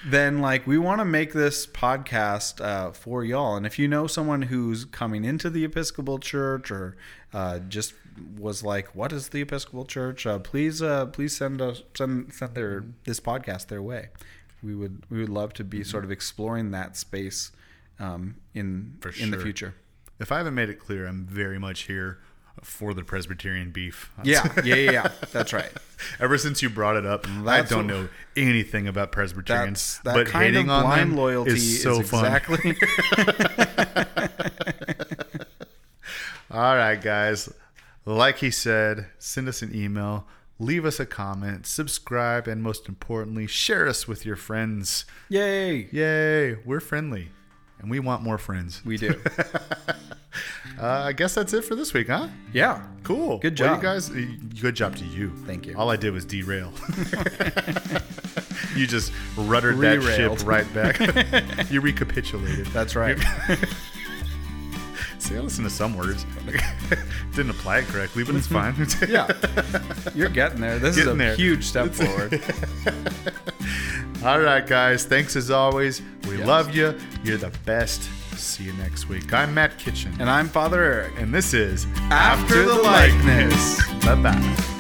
then 0.06 0.40
like 0.40 0.66
we 0.66 0.78
want 0.78 1.00
to 1.00 1.06
make 1.06 1.34
this 1.34 1.68
podcast 1.68 2.60
uh, 2.64 2.92
for 2.92 3.24
y'all 3.24 3.56
and 3.56 3.66
if 3.66 3.78
you 3.78 3.88
know 3.88 4.08
someone 4.08 4.44
who's 4.44 4.86
coming 4.86 5.26
into 5.26 5.50
the 5.50 5.66
episcopal 5.66 6.20
church 6.20 6.72
or 6.72 6.96
uh, 7.34 7.60
just 7.60 7.94
was 8.38 8.64
like 8.64 8.96
what 8.96 9.12
is 9.12 9.30
the 9.30 9.42
episcopal 9.42 9.86
church 9.86 10.26
uh, 10.26 10.40
please 10.40 10.82
uh, 10.82 11.06
please 11.08 11.36
send 11.36 11.62
us 11.62 11.84
send 11.96 12.34
send 12.34 12.56
their 12.56 12.86
this 13.06 13.20
podcast 13.20 13.68
their 13.68 13.82
way 13.82 14.10
we 14.62 14.76
would 14.76 15.04
we 15.10 15.20
would 15.20 15.30
love 15.30 15.54
to 15.54 15.64
be 15.64 15.84
sort 15.84 16.04
of 16.04 16.12
exploring 16.12 16.72
that 16.72 16.98
space 16.98 17.52
um, 18.00 18.36
in 18.54 18.98
For 19.02 19.12
in 19.20 19.32
the 19.32 19.38
future 19.38 19.76
If 20.20 20.32
I 20.32 20.38
haven't 20.38 20.56
made 20.56 20.70
it 20.70 20.80
clear, 20.80 21.08
I'm 21.08 21.26
very 21.26 21.60
much 21.60 21.82
here 21.84 22.20
for 22.62 22.94
the 22.94 23.04
Presbyterian 23.04 23.72
beef. 23.72 24.12
yeah 24.24 24.48
yeah 24.64 24.76
yeah, 24.76 24.92
yeah. 24.92 25.12
that's 25.32 25.54
right 25.54 25.72
Ever 26.20 26.38
since 26.38 26.62
you 26.62 26.70
brought 26.70 26.96
it 26.96 27.06
up, 27.06 27.26
I 27.46 27.62
don't 27.62 27.88
know 27.88 28.08
anything 28.36 28.88
about 28.88 29.12
Presbyterians. 29.12 30.00
that's 30.04 30.16
that 30.16 30.26
but 30.26 30.28
kind 30.32 30.48
of 30.48 30.54
hating 30.56 30.70
on 30.70 30.84
blind 30.84 31.12
them 31.12 31.18
loyalty 31.18 31.52
is 31.52 31.84
so 31.84 32.02
fun. 32.02 32.26
exactly 32.26 32.76
All 36.52 36.76
right, 36.76 37.00
guys. 37.00 37.54
Like 38.06 38.38
he 38.40 38.50
said, 38.52 39.08
send 39.20 39.48
us 39.48 39.62
an 39.62 39.76
email, 39.76 40.26
leave 40.58 40.86
us 40.86 41.00
a 41.00 41.06
comment, 41.06 41.66
subscribe, 41.68 42.48
and 42.48 42.64
most 42.64 42.88
importantly, 42.90 43.46
share 43.48 43.88
us 43.88 44.08
with 44.08 44.26
your 44.26 44.36
friends. 44.36 45.06
yay 45.30 45.88
Yay! 45.92 46.56
We're 46.66 46.80
friendly, 46.80 47.30
and 47.80 47.90
we 47.92 48.00
want 48.00 48.24
more 48.24 48.38
friends. 48.38 48.82
we 48.86 48.98
do 48.98 49.20
Uh, 50.80 50.88
I 51.08 51.12
guess 51.12 51.36
that's 51.36 51.52
it 51.54 51.66
for 51.66 51.76
this 51.76 51.94
week, 51.94 52.08
huh? 52.08 52.30
yeah 52.54 52.86
Cool. 53.04 53.40
Good 53.40 53.60
Well, 53.60 53.70
job. 53.76 53.78
you 53.78 53.84
guys. 53.84 54.10
Good 54.62 54.76
job 54.76 54.96
to 54.98 55.04
you. 55.06 55.32
Thank 55.46 55.66
you. 55.66 55.76
All 55.78 55.90
I 55.90 55.98
did 55.98 56.14
was 56.14 56.24
derail. 56.24 56.72
you 58.76 58.88
just 58.88 59.12
ruddered 59.36 59.78
that 59.80 60.02
ship 60.16 60.48
right 60.48 60.72
back. 60.74 61.00
you 61.72 61.82
recapitulated. 61.82 62.68
that's 62.68 62.96
right 62.96 63.18
See, 65.20 65.36
I 65.36 65.40
listen 65.42 65.64
to 65.66 65.70
some 65.70 65.96
words. 65.96 66.26
Didn't 67.36 67.52
apply 67.52 67.80
it 67.80 67.86
correctly, 67.88 68.24
but 68.24 68.36
it's 68.36 68.48
mm-hmm. 68.48 68.84
fine. 68.84 69.10
yeah, 69.10 70.12
you're 70.16 70.30
getting 70.30 70.62
there. 70.62 70.80
This 70.80 70.96
Getting 70.96 71.10
is 71.12 71.16
a 71.16 71.18
there. 71.18 71.36
huge 71.36 71.66
step 71.66 71.92
forward. 71.94 72.42
All 74.26 74.40
right, 74.40 74.66
guys. 74.66 75.06
Thanks 75.06 75.36
as 75.36 75.52
always. 75.52 76.02
We 76.28 76.38
Yes. 76.38 76.48
love 76.48 76.76
you. 76.76 76.98
You're 77.24 77.38
the 77.38 77.52
best. 77.66 78.02
See 78.38 78.64
you 78.64 78.74
next 78.74 79.10
week. 79.10 79.34
I'm 79.34 79.54
Matt 79.54 79.78
Kitchen, 79.78 80.16
And 80.20 80.30
I'm 80.30 80.48
Father 80.48 80.82
Eric. 80.82 81.14
and 81.18 81.34
this 81.34 81.54
is 81.54 81.86
After 82.10 82.64
the 82.66 82.76
Likeness. 82.76 83.86
Bye 84.06 84.16
bye. 84.16 84.76